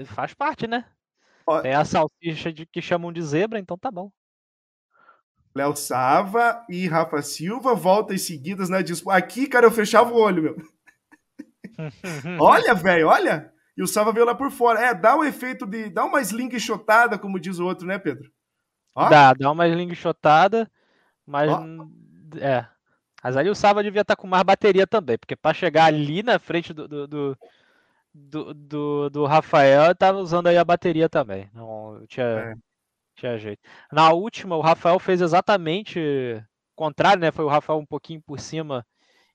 Faz 0.07 0.34
parte, 0.34 0.66
né? 0.66 0.84
Ó... 1.47 1.61
É 1.62 1.74
a 1.74 1.84
salsicha 1.84 2.53
de... 2.53 2.66
que 2.66 2.82
chamam 2.82 3.12
de 3.12 3.22
zebra, 3.22 3.59
então 3.59 3.78
tá 3.78 3.90
bom. 3.90 4.11
Léo 5.55 5.74
Sava 5.74 6.64
e 6.68 6.86
Rafa 6.86 7.22
Silva 7.22 7.74
voltam 7.74 8.16
seguidas 8.18 8.68
na 8.68 8.82
disputa. 8.82 9.16
Aqui, 9.16 9.47
cara, 9.47 9.66
eu 9.66 9.70
fechava 9.70 10.12
o 10.12 10.20
olho, 10.20 10.42
meu. 10.42 10.57
olha, 12.38 12.74
velho, 12.74 13.09
olha. 13.09 13.51
E 13.74 13.82
o 13.82 13.86
Sava 13.86 14.12
veio 14.12 14.26
lá 14.26 14.34
por 14.34 14.51
fora. 14.51 14.80
É, 14.80 14.94
dá 14.94 15.16
o 15.16 15.24
efeito 15.24 15.66
de. 15.66 15.88
Dá 15.88 16.05
uma 16.05 16.20
sling 16.20 16.59
shotada, 16.59 17.18
como 17.18 17.40
diz 17.40 17.59
o 17.59 17.64
outro, 17.64 17.86
né, 17.86 17.99
Pedro? 17.99 18.30
Ó. 18.94 19.09
Dá, 19.09 19.32
dá 19.32 19.51
uma 19.51 19.66
sling 19.66 19.94
shotada, 19.94 20.70
mas. 21.26 21.51
Ó. 21.51 21.64
É. 22.38 22.66
Mas 23.22 23.36
ali 23.36 23.49
o 23.51 23.55
Sava 23.55 23.82
devia 23.82 24.03
estar 24.03 24.14
tá 24.14 24.20
com 24.20 24.28
mais 24.28 24.44
bateria 24.44 24.86
também, 24.86 25.18
porque 25.18 25.34
para 25.34 25.55
chegar 25.55 25.86
ali 25.86 26.22
na 26.22 26.38
frente 26.38 26.72
do, 26.72 26.86
do, 26.86 27.07
do, 27.09 27.38
do, 28.17 28.55
do, 28.55 29.11
do 29.11 29.27
Rafael, 29.27 29.95
tava 29.95 30.19
usando 30.19 30.47
aí 30.47 30.57
a 30.57 30.64
bateria 30.64 31.09
também. 31.09 31.51
Não 31.53 32.05
tinha, 32.09 32.27
é. 32.27 32.55
tinha 33.14 33.39
jeito. 33.39 33.61
Na 33.93 34.12
última, 34.12 34.57
o 34.57 34.61
Rafael 34.61 34.99
fez 34.99 35.21
exatamente 35.21 36.01
o 36.01 36.43
contrário, 36.75 37.21
né? 37.21 37.31
Foi 37.31 37.45
o 37.45 37.49
Rafael 37.49 37.79
um 37.79 37.87
pouquinho 37.87 38.23
por 38.23 38.41
cima 38.41 38.85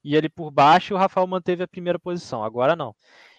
e 0.03 0.15
ele 0.15 0.27
por 0.27 0.49
baixo, 0.49 0.93
e 0.93 0.95
o 0.95 0.97
Rafael 0.97 1.27
manteve 1.27 1.63
a 1.63 1.67
primeira 1.67 1.99
posição. 1.99 2.43
Agora 2.43 2.75
não. 2.75 2.95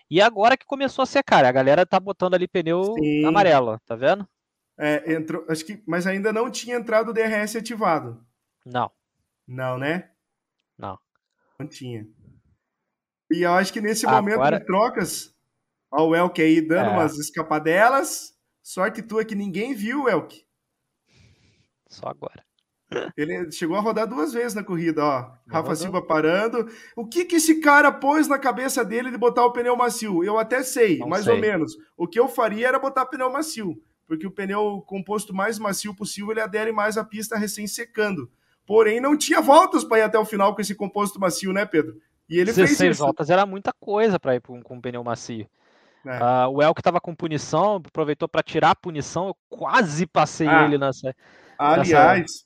E 0.09 0.20
agora 0.20 0.57
que 0.57 0.66
começou 0.66 1.03
a 1.03 1.07
secar, 1.07 1.45
a 1.45 1.53
galera 1.53 1.84
tá 1.84 1.99
botando 1.99 2.34
ali 2.34 2.47
pneu 2.47 2.95
Sim. 2.95 3.24
amarelo, 3.24 3.80
tá 3.86 3.97
vendo? 3.97 4.28
É, 4.78 5.12
entrou, 5.12 5.45
acho 5.49 5.64
que, 5.64 5.82
mas 5.86 6.07
ainda 6.07 6.32
não 6.32 6.51
tinha 6.51 6.76
entrado 6.76 7.11
o 7.11 7.12
DRS 7.12 7.57
ativado. 7.57 8.24
Não. 8.64 8.90
Não, 9.47 9.76
né? 9.76 10.11
Não. 10.78 10.99
Não 11.59 11.66
tinha. 11.66 12.07
E 13.30 13.43
eu 13.43 13.53
acho 13.53 13.72
que 13.72 13.80
nesse 13.80 14.07
agora... 14.07 14.22
momento 14.22 14.59
de 14.59 14.66
trocas, 14.66 15.31
ó, 15.93 16.09
o 16.09 16.16
Elk 16.16 16.40
aí 16.40 16.61
dando 16.61 16.90
é. 16.90 16.93
umas 16.95 17.18
escapadelas. 17.18 18.32
Sorte 18.62 19.03
tua 19.03 19.24
que 19.24 19.34
ninguém 19.34 19.74
viu, 19.74 20.09
Elk. 20.09 20.43
Só 21.88 22.09
agora. 22.09 22.43
Ele 23.16 23.51
chegou 23.51 23.76
a 23.76 23.80
rodar 23.80 24.07
duas 24.07 24.32
vezes 24.32 24.55
na 24.55 24.62
corrida, 24.62 25.03
ó. 25.03 25.30
Rafa 25.49 25.74
Silva 25.74 26.03
parando. 26.03 26.68
O 26.95 27.07
que 27.07 27.24
que 27.24 27.36
esse 27.36 27.61
cara 27.61 27.90
pôs 27.90 28.28
na 28.28 28.38
cabeça 28.38 28.84
dele 28.84 29.11
de 29.11 29.16
botar 29.16 29.45
o 29.45 29.53
pneu 29.53 29.74
macio? 29.76 30.22
Eu 30.22 30.38
até 30.38 30.62
sei, 30.62 30.99
Não 30.99 31.09
mais 31.09 31.24
sei. 31.24 31.34
ou 31.34 31.40
menos. 31.40 31.74
O 31.97 32.07
que 32.07 32.20
eu 32.20 32.28
faria 32.28 32.68
era 32.68 32.78
botar 32.78 33.07
pneu 33.07 33.30
macio, 33.32 33.80
porque 34.07 34.26
o 34.26 34.30
pneu 34.30 34.82
composto 34.86 35.34
mais 35.34 35.59
macio 35.59 35.95
possível 35.95 36.32
ele 36.32 36.40
adere 36.40 36.70
mais 36.70 36.99
à 36.99 37.05
pista 37.05 37.38
recém 37.38 37.66
secando. 37.66 38.30
Porém, 38.66 39.01
não 39.01 39.16
tinha 39.16 39.40
voltas 39.40 39.84
para 39.84 39.99
ir 39.99 40.03
até 40.03 40.18
o 40.18 40.24
final 40.24 40.55
com 40.55 40.61
esse 40.61 40.74
composto 40.74 41.18
macio, 41.18 41.53
né, 41.53 41.64
Pedro? 41.64 41.97
E 42.28 42.36
ele 42.36 42.53
16 42.53 42.78
fez 42.78 42.97
isso. 42.97 43.05
voltas 43.05 43.30
era 43.30 43.45
muita 43.47 43.72
coisa 43.72 44.20
para 44.20 44.36
ir 44.36 44.40
com, 44.40 44.62
com 44.62 44.76
um 44.76 44.80
pneu 44.80 45.03
macio. 45.03 45.47
É. 46.07 46.18
Uh, 46.18 46.50
o 46.50 46.62
Elk 46.62 46.80
estava 46.80 47.00
com 47.00 47.14
punição, 47.14 47.76
aproveitou 47.76 48.28
para 48.28 48.42
tirar 48.42 48.70
a 48.70 48.76
punição. 48.76 49.28
Eu 49.28 49.36
quase 49.48 50.07
passei 50.07 50.48
ah, 50.48 50.64
ele 50.64 50.78
nessa. 50.78 51.14
Aliás, 51.59 52.22
nessa... 52.22 52.44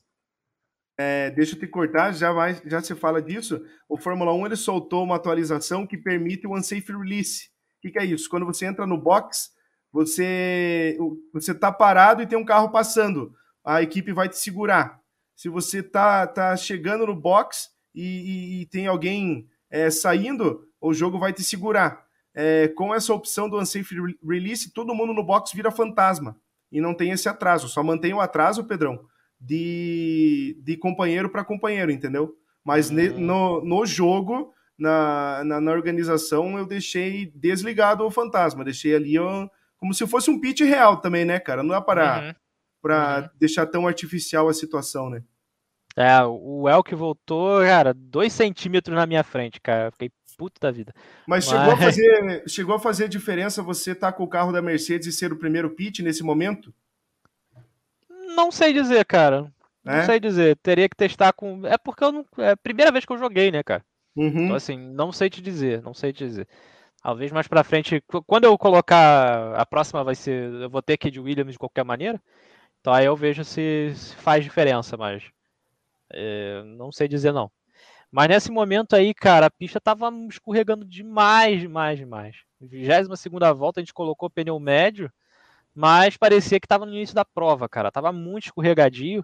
É, 0.99 1.31
deixa 1.31 1.55
eu 1.55 1.61
te 1.61 1.67
cortar, 1.67 2.13
já, 2.13 2.33
vai, 2.33 2.61
já 2.65 2.81
se 2.81 2.95
fala 2.95 3.21
disso. 3.21 3.63
O 3.89 3.97
Fórmula 3.99 4.33
1 4.33 4.47
ele 4.47 4.57
soltou 4.57 5.05
uma 5.05 5.17
atualização 5.17 5.87
que 5.87 5.97
permite 5.97 6.47
o 6.47 6.55
unsafe 6.55 6.93
release. 6.93 7.51
O 7.79 7.83
que, 7.83 7.91
que 7.91 7.99
é 7.99 8.05
isso? 8.05 8.29
Quando 8.31 8.47
você 8.47 8.67
entra 8.67 8.87
no 8.87 8.97
box, 8.97 9.51
você 9.93 10.97
você 11.33 11.53
está 11.53 11.71
parado 11.71 12.23
e 12.23 12.27
tem 12.27 12.39
um 12.39 12.45
carro 12.45 12.71
passando, 12.71 13.35
a 13.65 13.83
equipe 13.83 14.13
vai 14.13 14.29
te 14.29 14.39
segurar. 14.39 15.01
Se 15.35 15.49
você 15.51 15.83
tá, 15.83 16.27
tá 16.27 16.57
chegando 16.57 17.07
no 17.07 17.15
box 17.15 17.69
e, 17.95 18.03
e, 18.03 18.63
e 18.63 18.67
tem 18.67 18.87
alguém 18.87 19.47
é, 19.71 19.91
saindo, 19.91 20.67
o 20.81 20.95
jogo 20.95 21.19
vai 21.19 21.33
te 21.33 21.43
segurar. 21.43 22.06
É, 22.39 22.69
com 22.69 22.95
essa 22.95 23.15
opção 23.15 23.49
do 23.49 23.59
unsafe 23.59 23.95
release, 24.23 24.71
todo 24.71 24.95
mundo 24.95 25.15
no 25.15 25.25
box 25.25 25.53
vira 25.55 25.71
fantasma 25.71 26.39
e 26.71 26.83
não 26.83 26.93
tem 26.93 27.11
esse 27.11 27.29
atraso. 27.29 27.67
Só 27.67 27.83
mantém 27.83 28.13
o 28.13 28.21
atraso, 28.21 28.65
Pedrão, 28.65 29.01
de, 29.41 30.61
de 30.63 30.77
companheiro 30.77 31.31
para 31.31 31.45
companheiro, 31.45 31.91
entendeu? 31.91 32.37
Mas 32.63 32.91
ne, 32.91 33.09
hum. 33.09 33.21
no, 33.21 33.65
no 33.65 33.87
jogo, 33.87 34.53
na, 34.79 35.43
na, 35.45 35.61
na, 35.63 35.73
organização, 35.73 36.59
eu 36.59 36.67
deixei 36.67 37.33
desligado 37.35 38.05
o 38.05 38.11
fantasma, 38.11 38.65
deixei 38.65 38.95
ali 38.95 39.19
ó, 39.19 39.49
como 39.79 39.95
se 39.95 40.07
fosse 40.07 40.31
um 40.31 40.39
pitch 40.39 40.61
real 40.61 40.99
também, 40.99 41.25
né, 41.25 41.39
cara? 41.39 41.63
Não 41.63 41.75
é 41.75 41.81
para 41.81 42.21
uhum. 42.21 42.35
Pra 42.83 43.21
uhum. 43.23 43.39
deixar 43.39 43.67
tão 43.67 43.87
artificial 43.87 44.49
a 44.49 44.53
situação, 44.53 45.09
né? 45.09 45.23
É, 45.97 46.23
o 46.23 46.69
Elk 46.69 46.95
voltou, 46.95 47.61
cara, 47.63 47.95
dois 47.95 48.33
centímetros 48.33 48.95
na 48.95 49.07
minha 49.07 49.25
frente, 49.25 49.59
cara. 49.59 49.91
Fiquei 49.91 50.11
puto 50.37 50.61
da 50.61 50.71
vida. 50.71 50.95
Mas, 51.27 51.47
Mas, 51.47 51.59
Chegou, 51.59 51.73
a 51.73 51.77
fazer, 51.77 52.45
chegou 52.49 52.75
a 52.75 52.79
fazer 52.79 53.09
diferença 53.09 53.63
você 53.63 53.93
estar 53.93 54.13
tá 54.13 54.17
com 54.17 54.25
o 54.25 54.29
carro 54.29 54.53
da 54.53 54.61
Mercedes 54.61 55.07
e 55.07 55.13
ser 55.13 55.33
o 55.33 55.37
primeiro 55.37 55.71
pit 55.71 56.03
nesse 56.03 56.23
momento? 56.23 56.73
Não 58.35 58.53
sei 58.53 58.73
dizer, 58.73 59.05
cara. 59.05 59.51
Não 59.87 59.95
é? 59.95 60.05
sei 60.05 60.19
dizer. 60.19 60.57
Teria 60.57 60.89
que 60.89 60.97
testar 60.97 61.33
com. 61.33 61.65
É 61.67 61.79
porque 61.79 62.03
eu 62.03 62.13
não. 62.13 62.27
É 62.39 62.51
a 62.51 62.57
primeira 62.57 62.91
vez 62.91 63.05
que 63.05 63.13
eu 63.13 63.19
joguei, 63.19 63.51
né, 63.53 63.63
cara? 63.63 63.85
Uhum. 64.17 64.45
Então, 64.45 64.57
assim, 64.57 64.77
não 64.77 65.13
sei 65.13 65.31
te 65.31 65.41
dizer. 65.41 65.81
Não 65.83 65.95
sei 65.95 66.13
te 66.13 66.27
dizer. 66.27 66.49
Talvez 67.01 67.31
mais 67.31 67.47
pra 67.47 67.63
frente. 67.63 68.03
Quando 68.27 68.45
eu 68.45 68.59
colocar. 68.59 69.55
A 69.55 69.65
próxima 69.65 70.03
vai 70.03 70.17
ser. 70.17 70.53
Eu 70.53 70.69
vou 70.69 70.83
ter 70.83 70.97
que 70.97 71.11
de 71.11 71.21
Williams 71.21 71.53
de 71.53 71.59
qualquer 71.59 71.85
maneira. 71.85 72.21
Então 72.81 72.93
aí 72.93 73.07
eu 73.07 73.17
vejo 73.17 73.45
se, 73.45 73.93
se 73.95 74.15
faz 74.17 74.43
diferença, 74.43 74.97
mas. 74.97 75.23
É, 76.13 76.63
não 76.65 76.91
sei 76.91 77.07
dizer 77.07 77.33
não. 77.33 77.51
Mas 78.11 78.29
nesse 78.29 78.51
momento 78.51 78.95
aí, 78.95 79.13
cara, 79.13 79.47
a 79.47 79.51
pista 79.51 79.81
tava 79.81 80.11
escorregando 80.29 80.85
demais, 80.85 81.61
demais, 81.61 81.99
demais. 81.99 82.37
22 82.61 83.21
segunda 83.21 83.53
volta 83.53 83.81
a 83.81 83.83
gente 83.83 83.93
colocou 83.93 84.31
pneu 84.31 84.59
médio 84.59 85.13
mas 85.77 86.17
parecia 86.17 86.59
que 86.59 86.65
estava 86.65 86.87
no 86.87 86.95
início 86.95 87.15
da 87.15 87.23
prova, 87.23 87.69
cara. 87.69 87.93
Tava 87.93 88.11
muito 88.11 88.47
escorregadio. 88.47 89.23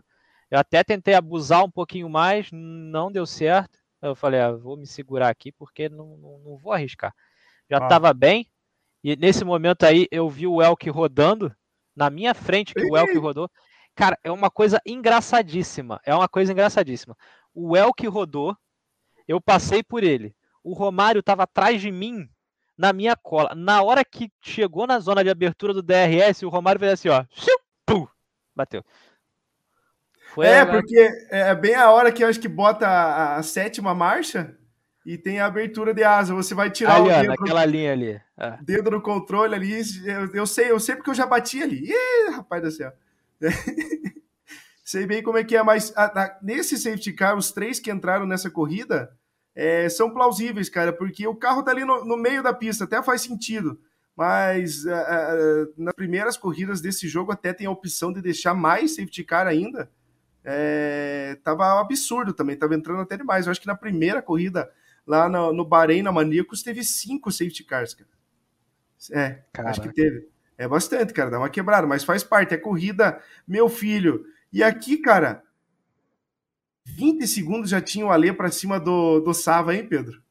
Eu 0.51 0.59
até 0.59 0.85
tentei 0.85 1.15
abusar 1.15 1.65
um 1.65 1.71
pouquinho 1.71 2.11
mais, 2.11 2.51
não 2.53 3.11
deu 3.11 3.25
certo. 3.25 3.79
Eu 4.03 4.15
falei, 4.15 4.39
ah, 4.39 4.53
vou 4.53 4.77
me 4.77 4.87
segurar 4.87 5.31
aqui 5.31 5.51
porque 5.51 5.89
não, 5.89 6.19
não, 6.19 6.39
não 6.41 6.57
vou 6.59 6.75
arriscar. 6.75 7.15
Já 7.71 7.79
estava 7.79 8.11
ah. 8.11 8.15
bem. 8.15 8.47
E 9.03 9.17
nesse 9.17 9.45
momento 9.45 9.85
aí 9.85 10.07
eu 10.11 10.29
vi 10.29 10.47
o 10.47 10.61
Elk 10.61 10.91
rodando 10.91 11.51
na 11.97 12.11
minha 12.11 12.35
frente 12.35 12.75
que 12.75 12.85
o 12.85 12.99
Elk 12.99 13.17
rodou. 13.17 13.51
Cara, 13.95 14.19
é 14.23 14.31
uma 14.31 14.51
coisa 14.51 14.79
engraçadíssima. 14.85 16.03
É 16.05 16.15
uma 16.15 16.29
coisa 16.29 16.53
engraçadíssima. 16.53 17.17
O 17.55 17.75
Elk 17.75 18.07
rodou, 18.09 18.55
eu 19.27 19.41
passei 19.41 19.83
por 19.83 20.03
ele. 20.03 20.35
O 20.63 20.73
Romário 20.73 21.21
estava 21.21 21.43
atrás 21.43 21.81
de 21.81 21.91
mim 21.91 22.29
na 22.77 22.93
minha 22.93 23.17
cola. 23.17 23.55
Na 23.55 23.83
hora 23.83 24.05
que 24.05 24.31
chegou 24.41 24.87
na 24.87 24.99
zona 24.99 25.23
de 25.23 25.31
abertura 25.31 25.73
do 25.73 25.83
DRS, 25.83 26.43
o 26.43 26.49
Romário 26.49 26.81
fez 26.81 26.93
assim, 26.93 27.09
ó. 27.09 27.25
Pum, 27.87 28.07
bateu. 28.55 28.85
Foi 30.35 30.47
é, 30.47 30.61
a... 30.61 30.67
porque 30.67 31.11
é 31.31 31.55
bem 31.55 31.75
a 31.75 31.91
hora 31.91 32.11
que 32.11 32.25
eu 32.25 32.29
acho 32.29 32.41
que 32.41 32.49
bota 32.49 32.89
a, 32.89 33.37
a, 33.37 33.43
sétima 33.43 33.95
marcha 33.95 34.57
e 35.05 35.19
tem 35.19 35.41
a 35.41 35.47
abertura 35.47 35.93
de 35.93 36.03
asa. 36.03 36.35
Você 36.35 36.55
vai 36.55 36.71
tirar 36.71 36.97
ali, 36.97 37.11
o 37.11 37.13
dedo. 37.13 37.29
Naquela 37.29 37.65
linha 37.67 37.93
ali. 37.93 38.21
É. 38.39 38.59
Dedo 38.63 38.91
no 38.91 39.03
controle 39.03 39.55
ali. 39.55 39.83
Eu, 40.05 40.35
eu, 40.35 40.47
sei, 40.47 40.71
eu 40.71 40.81
sei 40.81 40.97
porque 40.97 41.11
eu 41.11 41.15
já 41.15 41.27
bati 41.27 41.63
ali. 41.63 41.85
Ih, 41.91 42.31
rapaz 42.31 42.63
do 42.63 42.71
céu. 42.71 42.93
sei 44.83 45.07
bem 45.07 45.23
como 45.23 45.39
é 45.39 45.45
que 45.45 45.57
é, 45.57 45.63
mas 45.63 45.93
a, 45.97 46.05
a, 46.05 46.39
nesse 46.43 46.77
safety 46.77 47.13
car, 47.13 47.37
os 47.37 47.53
três 47.53 47.79
que 47.79 47.91
entraram 47.91 48.27
nessa 48.27 48.51
corrida, 48.51 49.17
é, 49.55 49.89
são 49.89 50.13
plausíveis, 50.13 50.69
cara, 50.69 50.93
porque 50.93 51.27
o 51.27 51.35
carro 51.35 51.63
tá 51.63 51.71
ali 51.71 51.85
no, 51.85 52.05
no 52.05 52.17
meio 52.17 52.43
da 52.43 52.53
pista, 52.53 52.85
até 52.85 53.03
faz 53.03 53.23
sentido. 53.23 53.79
Mas 54.15 54.85
uh, 54.85 54.91
uh, 54.91 55.73
nas 55.77 55.95
primeiras 55.95 56.37
corridas 56.37 56.81
desse 56.81 57.09
jogo 57.09 57.33
até 57.33 57.53
tem 57.53 57.67
a 57.67 57.71
opção 57.71 58.13
de 58.13 58.21
deixar 58.21 58.55
mais 58.55 58.95
safety 58.95 59.25
car 59.25 59.47
ainda. 59.47 59.91
É, 60.45 61.39
tava 61.45 61.81
absurdo 61.81 62.33
também, 62.33 62.57
tava 62.57 62.75
entrando 62.75 63.01
até 63.01 63.17
demais. 63.17 63.47
Eu 63.47 63.53
acho 63.53 63.61
que 63.61 63.67
na 63.67 63.75
primeira 63.75 64.21
corrida 64.21 64.71
lá 65.07 65.29
no, 65.29 65.53
no 65.53 65.65
Bahrein, 65.65 66.03
na 66.03 66.13
Maníacos, 66.13 66.63
teve 66.63 66.85
cinco 66.85 67.31
safety 67.31 67.65
cars, 67.65 67.95
cara. 67.95 68.11
É, 69.13 69.43
Caraca. 69.53 69.71
acho 69.71 69.83
que 69.83 69.93
teve. 69.93 70.29
É 70.59 70.69
bastante, 70.69 71.13
cara, 71.13 71.31
dá 71.31 71.39
uma 71.39 71.51
quebrada, 71.51 71.87
mas 71.87 72.05
faz 72.05 72.23
parte. 72.23 72.55
É 72.55 72.59
corrida, 72.59 73.21
meu 73.49 73.69
filho. 73.69 74.25
E 74.53 74.63
aqui, 74.63 74.99
cara, 74.99 75.43
20 76.85 77.27
segundos 77.27 77.71
já 77.71 77.81
tinha 77.81 78.07
o 78.07 78.11
Alê 78.11 78.33
para 78.33 78.51
cima 78.51 78.79
do, 78.79 79.21
do 79.21 79.33
Sava, 79.33 79.75
hein, 79.75 79.89
Pedro? 79.89 80.23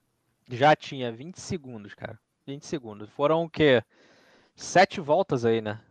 Já 0.49 0.75
tinha, 0.75 1.11
20 1.11 1.39
segundos, 1.39 1.93
cara. 1.93 2.19
20 2.45 2.65
segundos. 2.65 3.09
Foram 3.09 3.43
o 3.43 3.49
quê? 3.49 3.83
Sete 4.55 4.99
voltas 4.99 5.45
aí, 5.45 5.61
né? 5.61 5.81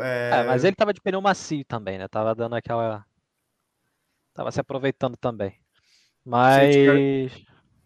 É... 0.00 0.30
É, 0.40 0.44
mas 0.44 0.64
ele 0.64 0.76
tava 0.76 0.92
de 0.92 1.00
pneu 1.00 1.22
macio 1.22 1.64
também, 1.64 1.96
né? 1.98 2.06
Tava 2.08 2.34
dando 2.34 2.54
aquela. 2.56 3.06
Tava 4.34 4.50
se 4.50 4.60
aproveitando 4.60 5.16
também. 5.16 5.58
Mas. 6.24 6.76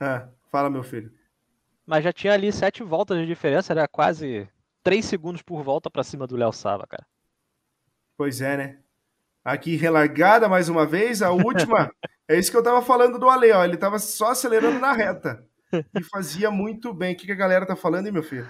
É, 0.00 0.26
fala, 0.50 0.68
meu 0.68 0.82
filho. 0.82 1.12
Mas 1.86 2.02
já 2.02 2.12
tinha 2.12 2.32
ali 2.32 2.50
sete 2.50 2.82
voltas 2.82 3.18
de 3.18 3.26
diferença, 3.26 3.72
era 3.72 3.86
quase 3.86 4.48
três 4.82 5.04
segundos 5.04 5.42
por 5.42 5.62
volta 5.62 5.88
para 5.88 6.02
cima 6.02 6.26
do 6.26 6.36
Léo 6.36 6.52
Sava, 6.52 6.86
cara. 6.86 7.06
Pois 8.16 8.40
é, 8.40 8.56
né? 8.56 8.78
aqui 9.46 9.76
relargada 9.76 10.48
mais 10.48 10.68
uma 10.68 10.84
vez. 10.84 11.22
A 11.22 11.30
última, 11.30 11.90
é 12.28 12.36
isso 12.36 12.50
que 12.50 12.56
eu 12.56 12.62
tava 12.62 12.82
falando 12.82 13.18
do 13.18 13.30
Ale, 13.30 13.52
ó. 13.52 13.64
Ele 13.64 13.76
tava 13.76 13.98
só 14.00 14.32
acelerando 14.32 14.80
na 14.80 14.92
reta. 14.92 15.44
E 15.72 16.02
fazia 16.02 16.50
muito 16.50 16.92
bem. 16.92 17.14
O 17.14 17.16
que, 17.16 17.26
que 17.26 17.32
a 17.32 17.36
galera 17.36 17.64
tá 17.64 17.76
falando, 17.76 18.06
hein, 18.06 18.12
meu 18.12 18.22
filho? 18.22 18.48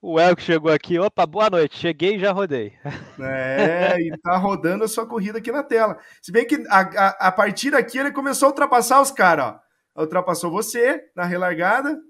O 0.00 0.18
Elk 0.18 0.42
chegou 0.42 0.72
aqui. 0.72 0.98
Opa, 0.98 1.26
boa 1.26 1.50
noite. 1.50 1.76
Cheguei 1.76 2.16
e 2.16 2.18
já 2.18 2.32
rodei. 2.32 2.72
É, 3.20 4.00
e 4.00 4.16
tá 4.18 4.36
rodando 4.38 4.84
a 4.84 4.88
sua 4.88 5.06
corrida 5.06 5.38
aqui 5.38 5.52
na 5.52 5.62
tela. 5.62 5.98
Se 6.22 6.32
bem 6.32 6.46
que 6.46 6.64
a, 6.70 6.80
a, 6.80 7.28
a 7.28 7.32
partir 7.32 7.70
daqui 7.70 7.98
ele 7.98 8.10
começou 8.10 8.46
a 8.46 8.50
ultrapassar 8.50 9.02
os 9.02 9.10
caras, 9.10 9.56
ó. 9.96 10.02
Ultrapassou 10.02 10.50
você 10.50 11.04
na 11.14 11.24
relargada. 11.24 12.00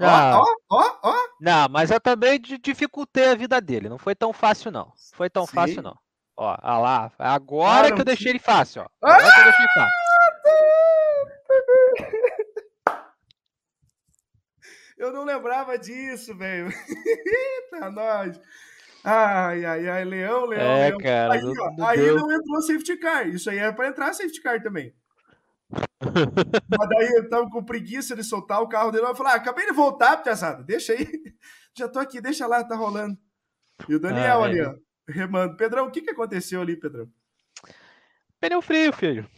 Ó, 0.00 0.42
ó, 0.42 0.44
ó, 0.70 0.98
ó. 1.02 1.14
Não, 1.40 1.68
mas 1.70 1.90
eu 1.90 1.98
também 1.98 2.38
dificultei 2.60 3.28
a 3.30 3.34
vida 3.34 3.58
dele. 3.60 3.88
Não 3.88 3.98
foi 3.98 4.14
tão 4.14 4.32
fácil, 4.32 4.70
não. 4.70 4.92
Foi 5.14 5.30
tão 5.30 5.46
Sim. 5.46 5.52
fácil, 5.52 5.82
não. 5.82 5.96
Ó, 6.40 6.56
ó 6.62 6.80
lá. 6.80 7.10
Agora 7.18 7.88
ah, 7.88 7.92
que 7.92 8.00
eu 8.00 8.04
deixei 8.04 8.30
ele 8.30 8.38
fácil, 8.38 8.82
ó. 8.82 8.86
Agora 9.02 9.26
ah! 9.26 9.34
que 9.34 9.40
eu 9.40 9.44
deixei 9.44 9.64
ele 9.64 9.74
fácil. 9.74 10.08
Eu 14.96 15.12
não 15.12 15.24
lembrava 15.24 15.76
disso, 15.76 16.36
velho. 16.36 16.68
Eita, 17.76 17.90
nós. 17.90 18.40
Ai, 19.04 19.64
ai, 19.64 19.88
ai, 19.88 20.04
leão, 20.04 20.44
leão, 20.44 20.60
é, 20.60 20.88
leão. 20.88 20.98
Cara, 20.98 21.34
aí, 21.34 21.40
ó, 21.44 21.70
não 21.76 21.86
aí 21.86 22.06
não 22.12 22.32
entrou 22.32 22.62
safety 22.62 22.96
car. 22.96 23.28
Isso 23.28 23.50
aí 23.50 23.58
é 23.58 23.72
para 23.72 23.88
entrar 23.88 24.12
safety 24.12 24.40
car 24.40 24.62
também. 24.62 24.94
Mas 25.70 26.88
daí 26.88 27.14
eu 27.16 27.28
tava 27.28 27.48
com 27.50 27.64
preguiça 27.64 28.14
de 28.14 28.22
soltar 28.22 28.60
o 28.60 28.68
carro 28.68 28.90
dele. 28.90 29.06
Eu 29.06 29.14
falei, 29.14 29.32
ah, 29.32 29.36
acabei 29.36 29.66
de 29.66 29.72
voltar, 29.72 30.16
piazada. 30.22 30.62
Deixa 30.62 30.92
aí. 30.92 31.06
Já 31.76 31.88
tô 31.88 31.98
aqui, 31.98 32.20
deixa 32.20 32.46
lá, 32.46 32.64
tá 32.64 32.74
rolando. 32.74 33.16
E 33.88 33.94
o 33.94 34.00
Daniel 34.00 34.42
ah, 34.42 34.46
ali, 34.46 34.60
é. 34.60 34.68
ó, 34.68 34.74
remando. 35.08 35.56
Pedrão, 35.56 35.86
o 35.86 35.90
que 35.90 36.02
que 36.02 36.10
aconteceu 36.10 36.60
ali, 36.60 36.76
Pedrão? 36.76 37.10
Pneu 38.40 38.62
frio, 38.62 38.92
filho. 38.92 39.28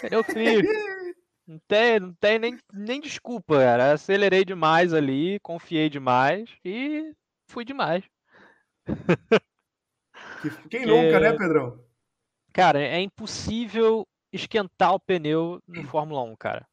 Pneu 0.00 0.22
frio. 0.22 0.62
Não 1.44 1.58
tem, 1.66 1.98
não 1.98 2.14
tem 2.14 2.38
nem, 2.38 2.58
nem 2.72 3.00
desculpa, 3.00 3.58
cara. 3.58 3.92
Acelerei 3.92 4.44
demais 4.44 4.94
ali, 4.94 5.40
confiei 5.40 5.90
demais 5.90 6.48
e 6.64 7.12
fui 7.48 7.64
demais. 7.64 8.04
Quem 10.70 10.86
nunca, 10.86 11.18
né, 11.18 11.32
Pedrão? 11.32 11.84
Cara, 12.52 12.80
é 12.80 13.00
impossível 13.00 14.06
esquentar 14.32 14.94
o 14.94 15.00
pneu 15.00 15.60
no 15.66 15.84
Fórmula 15.88 16.22
1, 16.22 16.36
cara. 16.36 16.66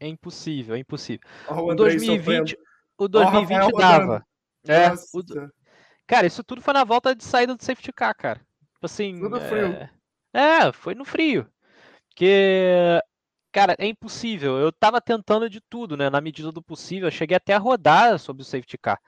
É 0.00 0.08
impossível, 0.08 0.74
é 0.74 0.80
impossível. 0.80 1.26
Oh, 1.48 1.70
o, 1.70 1.74
2020, 1.74 2.58
o 2.98 3.08
2020 3.08 3.72
oh, 3.72 3.78
dava. 3.78 4.26
É, 4.66 4.92
o, 4.92 5.22
cara, 6.08 6.26
isso 6.26 6.42
tudo 6.42 6.60
foi 6.60 6.74
na 6.74 6.82
volta 6.82 7.14
de 7.14 7.22
saída 7.22 7.54
do 7.54 7.62
safety 7.62 7.92
car, 7.92 8.14
cara. 8.16 8.40
Tipo 8.74 8.86
assim. 8.86 9.20
Tudo 9.20 9.36
é, 9.36 9.48
frio. 9.48 9.90
É, 10.32 10.72
foi 10.72 10.94
no 10.96 11.04
frio. 11.04 11.48
Porque 12.08 13.00
Cara, 13.52 13.74
é 13.78 13.86
impossível. 13.86 14.58
Eu 14.58 14.70
tava 14.70 15.00
tentando 15.00 15.48
de 15.48 15.60
tudo, 15.60 15.96
né? 15.96 16.10
Na 16.10 16.20
medida 16.20 16.52
do 16.52 16.62
possível. 16.62 17.08
Eu 17.08 17.12
cheguei 17.12 17.36
até 17.36 17.54
a 17.54 17.58
rodar 17.58 18.18
sobre 18.18 18.42
o 18.42 18.44
safety 18.44 18.76
car. 18.78 19.00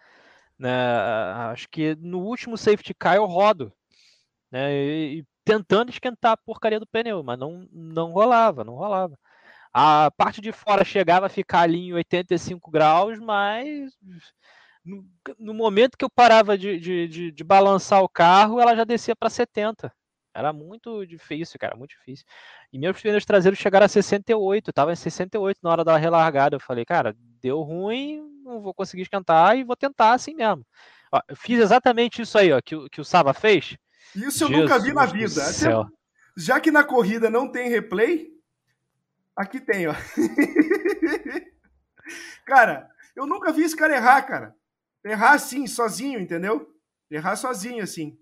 Né? 0.58 0.70
Acho 1.52 1.68
que 1.68 1.94
no 1.96 2.20
último 2.20 2.56
safety 2.56 2.94
car 2.94 3.16
eu 3.16 3.26
rodo. 3.26 3.72
Né? 4.50 4.74
E, 4.74 5.24
tentando 5.44 5.90
esquentar 5.90 6.32
a 6.32 6.36
porcaria 6.36 6.80
do 6.80 6.86
pneu, 6.86 7.22
mas 7.22 7.38
não, 7.38 7.68
não 7.72 8.12
rolava, 8.12 8.64
não 8.64 8.74
rolava. 8.74 9.18
A 9.72 10.10
parte 10.16 10.40
de 10.40 10.52
fora 10.52 10.84
chegava 10.84 11.26
a 11.26 11.30
ficar 11.30 11.62
ali 11.62 11.88
em 11.88 11.92
85 11.94 12.70
graus, 12.70 13.18
mas 13.18 13.92
no, 14.90 15.06
no 15.38 15.54
momento 15.54 15.96
que 15.96 16.04
eu 16.04 16.10
parava 16.10 16.58
de, 16.58 16.78
de, 16.78 17.08
de, 17.08 17.30
de 17.30 17.44
balançar 17.44 18.02
o 18.02 18.08
carro, 18.08 18.60
ela 18.60 18.74
já 18.74 18.84
descia 18.84 19.14
para 19.14 19.30
70. 19.30 19.92
Era 20.34 20.52
muito 20.52 21.04
difícil, 21.06 21.58
cara, 21.58 21.76
muito 21.76 21.90
difícil. 21.90 22.24
E 22.72 22.78
meus 22.78 23.00
pneus 23.00 23.24
traseiros 23.24 23.58
chegaram 23.58 23.86
a 23.86 23.88
68, 23.88 24.72
tava 24.72 24.92
em 24.92 24.96
68 24.96 25.58
na 25.62 25.70
hora 25.70 25.84
da 25.84 25.96
relargada. 25.96 26.56
Eu 26.56 26.60
falei, 26.60 26.84
cara, 26.84 27.16
deu 27.40 27.60
ruim, 27.62 28.22
não 28.44 28.60
vou 28.60 28.72
conseguir 28.72 29.02
esquentar 29.02 29.56
e 29.56 29.64
vou 29.64 29.76
tentar 29.76 30.12
assim 30.12 30.34
mesmo. 30.34 30.64
Ó, 31.12 31.20
eu 31.28 31.36
fiz 31.36 31.58
exatamente 31.58 32.22
isso 32.22 32.38
aí, 32.38 32.52
ó, 32.52 32.60
que, 32.60 32.88
que 32.90 33.00
o 33.00 33.04
Sava 33.04 33.34
fez. 33.34 33.76
Isso 34.14 34.44
eu 34.44 34.48
Jesus 34.48 34.50
nunca 34.50 34.78
vi 34.78 34.92
na 34.92 35.06
vida. 35.06 35.28
Céu. 35.28 35.86
Já 36.36 36.60
que 36.60 36.70
na 36.70 36.84
corrida 36.84 37.28
não 37.28 37.50
tem 37.50 37.68
replay, 37.68 38.28
aqui 39.34 39.60
tem, 39.60 39.88
ó. 39.88 39.94
cara, 42.46 42.88
eu 43.16 43.26
nunca 43.26 43.52
vi 43.52 43.62
esse 43.62 43.76
cara 43.76 43.96
errar, 43.96 44.22
cara. 44.22 44.54
Errar 45.04 45.32
assim, 45.32 45.66
sozinho, 45.66 46.20
entendeu? 46.20 46.68
Errar 47.10 47.36
sozinho, 47.36 47.82
assim. 47.82 48.18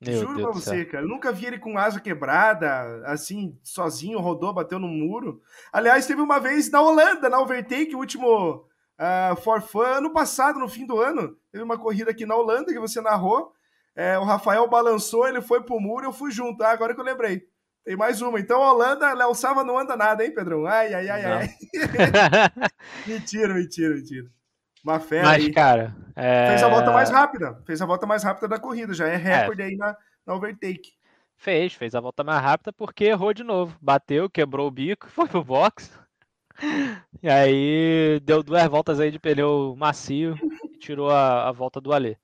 Meu 0.00 0.20
Juro 0.20 0.36
Deus 0.36 0.42
pra 0.42 0.52
você, 0.52 0.84
cara. 0.86 1.04
Eu 1.04 1.08
nunca 1.08 1.30
vi 1.30 1.46
ele 1.46 1.58
com 1.58 1.76
asa 1.76 2.00
quebrada, 2.00 3.02
assim, 3.06 3.58
sozinho, 3.62 4.18
rodou, 4.18 4.52
bateu 4.52 4.78
no 4.78 4.88
muro. 4.88 5.42
Aliás, 5.70 6.06
teve 6.06 6.22
uma 6.22 6.40
vez 6.40 6.70
na 6.70 6.80
Holanda, 6.80 7.28
na 7.28 7.38
Overtake, 7.38 7.94
o 7.94 7.98
último 7.98 8.66
uh, 8.98 9.36
For 9.42 9.60
Fun, 9.60 9.82
ano 9.82 10.10
passado, 10.10 10.58
no 10.58 10.68
fim 10.68 10.86
do 10.86 10.98
ano. 10.98 11.36
Teve 11.52 11.62
uma 11.62 11.78
corrida 11.78 12.10
aqui 12.10 12.24
na 12.24 12.34
Holanda 12.34 12.72
que 12.72 12.80
você 12.80 13.00
narrou. 13.00 13.52
É, 13.94 14.18
o 14.18 14.24
Rafael 14.24 14.66
balançou, 14.68 15.28
ele 15.28 15.42
foi 15.42 15.62
pro 15.62 15.80
muro, 15.80 16.06
eu 16.06 16.12
fui 16.12 16.30
junto. 16.30 16.62
Ah, 16.62 16.70
agora 16.70 16.94
que 16.94 17.00
eu 17.00 17.04
lembrei. 17.04 17.46
Tem 17.84 17.96
mais 17.96 18.22
uma. 18.22 18.40
Então, 18.40 18.62
a 18.62 18.72
Holanda, 18.72 19.12
Léo 19.12 19.34
Sava 19.34 19.62
não 19.62 19.78
anda 19.78 19.96
nada, 19.96 20.24
hein, 20.24 20.32
Pedrão? 20.32 20.64
Ai, 20.66 20.94
ai, 20.94 21.08
ai, 21.08 21.24
ai. 21.24 21.48
mentira, 23.06 23.52
mentira, 23.52 23.94
mentira. 23.94 24.30
Uma 24.84 24.98
fé 24.98 25.22
Mas, 25.22 25.44
aí. 25.44 25.52
cara. 25.52 25.94
É... 26.16 26.48
Fez 26.48 26.62
a 26.62 26.68
volta 26.68 26.90
mais 26.90 27.10
rápida. 27.10 27.62
Fez 27.66 27.82
a 27.82 27.86
volta 27.86 28.06
mais 28.06 28.22
rápida 28.22 28.48
da 28.48 28.58
corrida. 28.58 28.94
Já 28.94 29.08
é, 29.08 29.14
é. 29.14 29.16
recorde 29.16 29.62
é. 29.62 29.64
aí 29.66 29.76
na, 29.76 29.96
na 30.26 30.34
overtake. 30.34 30.92
Fez, 31.36 31.72
fez 31.72 31.94
a 31.94 32.00
volta 32.00 32.22
mais 32.22 32.42
rápida 32.42 32.72
porque 32.72 33.04
errou 33.04 33.32
de 33.32 33.42
novo. 33.42 33.76
Bateu, 33.80 34.28
quebrou 34.28 34.68
o 34.68 34.70
bico, 34.70 35.08
foi 35.10 35.26
pro 35.26 35.44
box. 35.44 35.90
E 37.22 37.28
aí 37.28 38.20
deu 38.20 38.42
duas 38.42 38.66
voltas 38.68 39.00
aí 39.00 39.10
de 39.10 39.18
pneu 39.18 39.74
macio 39.78 40.34
e 40.64 40.78
tirou 40.78 41.10
a, 41.10 41.48
a 41.48 41.52
volta 41.52 41.80
do 41.80 41.92
Alê. 41.92 42.16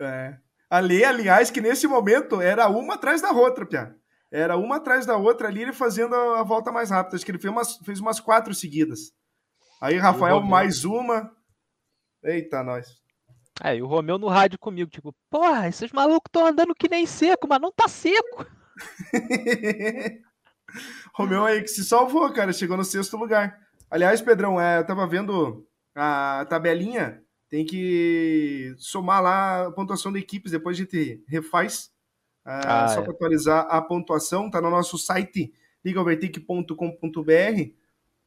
É. 0.00 0.36
Alê, 0.68 1.04
aliás, 1.04 1.50
que 1.50 1.60
nesse 1.60 1.86
momento 1.86 2.40
era 2.40 2.68
uma 2.68 2.94
atrás 2.94 3.22
da 3.22 3.30
outra, 3.30 3.64
Pia. 3.64 3.94
Era 4.30 4.56
uma 4.56 4.76
atrás 4.76 5.06
da 5.06 5.16
outra 5.16 5.48
ali, 5.48 5.62
ele 5.62 5.72
fazendo 5.72 6.14
a, 6.14 6.40
a 6.40 6.42
volta 6.42 6.70
mais 6.70 6.90
rápida. 6.90 7.16
Acho 7.16 7.24
que 7.24 7.30
ele 7.30 7.38
fez 7.38 7.50
umas, 7.50 7.76
fez 7.78 8.00
umas 8.00 8.20
quatro 8.20 8.52
seguidas. 8.52 9.12
Aí 9.80 9.96
Rafael 9.96 10.40
mais 10.40 10.84
uma, 10.84 11.30
Eita, 12.26 12.62
nós. 12.64 13.00
É, 13.62 13.76
e 13.76 13.82
o 13.82 13.86
Romeu 13.86 14.18
no 14.18 14.26
rádio 14.26 14.58
comigo, 14.58 14.90
tipo, 14.90 15.14
porra, 15.30 15.68
esses 15.68 15.92
malucos 15.92 16.28
estão 16.28 16.44
andando 16.44 16.74
que 16.74 16.88
nem 16.88 17.06
seco, 17.06 17.46
mas 17.48 17.60
não 17.60 17.70
tá 17.70 17.86
seco. 17.86 18.44
Romeu 21.14 21.44
aí 21.44 21.62
que 21.62 21.68
se 21.68 21.84
salvou, 21.84 22.30
cara, 22.32 22.52
chegou 22.52 22.76
no 22.76 22.84
sexto 22.84 23.16
lugar. 23.16 23.60
Aliás, 23.88 24.20
Pedrão, 24.20 24.60
é, 24.60 24.78
eu 24.78 24.84
tava 24.84 25.06
vendo 25.06 25.64
a 25.94 26.44
tabelinha, 26.50 27.22
tem 27.48 27.64
que 27.64 28.74
somar 28.76 29.22
lá 29.22 29.68
a 29.68 29.70
pontuação 29.70 30.12
da 30.12 30.18
equipes, 30.18 30.50
depois 30.50 30.76
a 30.76 30.80
gente 30.80 31.24
refaz, 31.28 31.92
uh, 32.44 32.66
ah, 32.66 32.88
só 32.88 33.00
é. 33.00 33.04
para 33.04 33.12
atualizar 33.12 33.68
a 33.70 33.80
pontuação, 33.80 34.50
tá 34.50 34.60
no 34.60 34.68
nosso 34.68 34.98
site 34.98 35.54
ligaovertic.com.br 35.84 37.85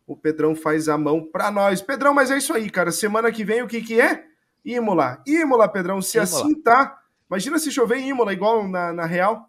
o 0.10 0.18
Pedrão 0.18 0.56
faz 0.56 0.90
a 0.90 0.98
mão 0.98 1.24
para 1.24 1.52
nós. 1.52 1.84
Pedrão, 1.84 2.16
mas 2.16 2.32
é 2.32 2.38
isso 2.40 2.52
aí, 2.52 2.68
cara. 2.68 2.92
Semana 2.92 3.32
que 3.32 3.46
vem 3.46 3.62
o 3.62 3.68
que 3.68 3.80
que 3.80 4.02
é? 4.02 4.26
Imola. 4.66 5.22
Imola, 5.28 5.70
Pedrão, 5.70 6.02
se 6.02 6.18
Imola. 6.18 6.28
assim 6.28 6.60
tá. 6.64 7.00
Imagina 7.30 7.60
se 7.60 7.72
chover 7.72 8.00
em 8.00 8.10
Imola 8.10 8.34
igual 8.34 8.68
na, 8.68 8.92
na 8.92 9.06
Real. 9.06 9.48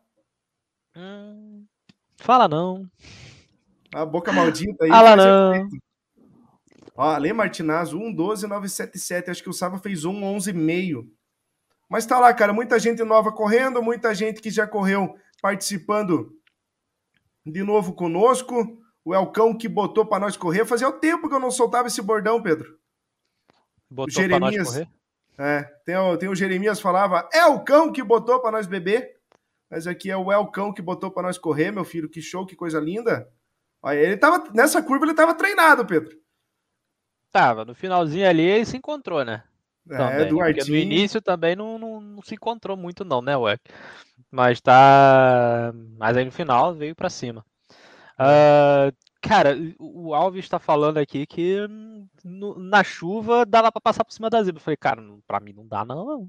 Hum, 0.94 1.64
fala 2.18 2.46
não. 2.46 2.86
A 3.94 4.04
boca 4.04 4.32
maldita 4.32 4.84
aí. 4.84 4.90
Fala 4.90 5.16
não. 5.16 5.66
Ó, 6.94 7.08
Ale 7.08 7.32
Martinazzo, 7.32 7.98
1,12,977. 7.98 9.30
Acho 9.30 9.42
que 9.42 9.48
o 9.48 9.54
Sava 9.54 9.78
fez 9.78 10.02
1,11,5. 10.04 11.08
Mas 11.88 12.04
tá 12.04 12.20
lá, 12.20 12.34
cara. 12.34 12.52
Muita 12.52 12.78
gente 12.78 13.02
nova 13.02 13.32
correndo, 13.32 13.82
muita 13.82 14.14
gente 14.14 14.42
que 14.42 14.50
já 14.50 14.66
correu 14.66 15.16
participando 15.40 16.36
de 17.46 17.62
novo 17.62 17.94
conosco 17.94 18.78
o 19.05 19.14
Elcão 19.14 19.57
que 19.57 19.68
botou 19.68 20.05
para 20.05 20.20
nós 20.20 20.36
correr. 20.36 20.64
Fazia 20.64 20.88
o 20.88 20.98
tempo 20.98 21.28
que 21.28 21.34
eu 21.34 21.40
não 21.40 21.51
soltava 21.51 21.88
esse 21.88 22.03
bordão, 22.03 22.42
Pedro. 22.42 22.78
Botou 23.90 24.22
Jeremias, 24.22 24.57
nós 24.57 24.68
correr? 24.68 24.88
É, 25.38 25.62
tem 25.84 25.96
o, 25.96 26.16
tem 26.16 26.28
o 26.28 26.34
Jeremias 26.34 26.80
falava, 26.80 27.28
é 27.32 27.46
o 27.46 27.64
cão 27.64 27.90
que 27.90 28.03
botou 28.03 28.40
para 28.40 28.53
nós 28.53 28.66
beber. 28.66 29.18
Mas 29.70 29.86
aqui 29.86 30.11
é 30.11 30.16
o 30.16 30.32
Elcão 30.32 30.74
que 30.74 30.82
botou 30.82 31.11
para 31.11 31.22
nós 31.22 31.38
correr, 31.38 31.70
meu 31.70 31.84
filho. 31.84 32.11
Que 32.11 32.20
show, 32.20 32.44
que 32.44 32.57
coisa 32.57 32.80
linda. 32.80 33.28
Olha, 33.80 33.98
ele 33.98 34.16
tava 34.16 34.51
nessa 34.53 34.82
curva, 34.82 35.07
ele 35.07 35.14
tava 35.14 35.34
treinado, 35.34 35.86
Pedro. 35.86 36.18
Tava, 37.30 37.64
no 37.64 37.74
finalzinho 37.74 38.28
ali 38.28 38.42
ele 38.42 38.66
se 38.66 38.76
encontrou, 38.76 39.24
né? 39.24 39.44
É, 39.88 39.96
também. 39.96 40.28
Porque 40.28 40.70
no 40.70 40.76
início 40.76 41.22
também 41.22 41.55
não, 41.55 41.78
não, 41.78 42.01
não 42.01 42.22
se 42.22 42.34
encontrou 42.34 42.76
muito 42.76 43.05
não, 43.05 43.22
né, 43.22 43.36
Ué? 43.36 43.57
Mas 44.30 44.61
tá, 44.61 45.72
mas 45.96 46.16
aí 46.16 46.24
no 46.24 46.32
final 46.32 46.74
veio 46.74 46.94
para 46.94 47.09
cima. 47.09 47.44
Uh, 48.20 48.94
cara, 49.22 49.56
o 49.78 50.12
Alves 50.14 50.44
está 50.44 50.58
falando 50.58 50.98
aqui 50.98 51.26
que 51.26 51.56
no, 52.22 52.58
na 52.58 52.84
chuva 52.84 53.46
dava 53.46 53.72
para 53.72 53.80
passar 53.80 54.04
por 54.04 54.12
cima 54.12 54.28
da 54.28 54.42
zebra. 54.42 54.60
Eu 54.60 54.64
falei, 54.64 54.76
cara, 54.76 55.02
para 55.26 55.40
mim 55.40 55.54
não 55.54 55.66
dá, 55.66 55.86
não. 55.86 56.28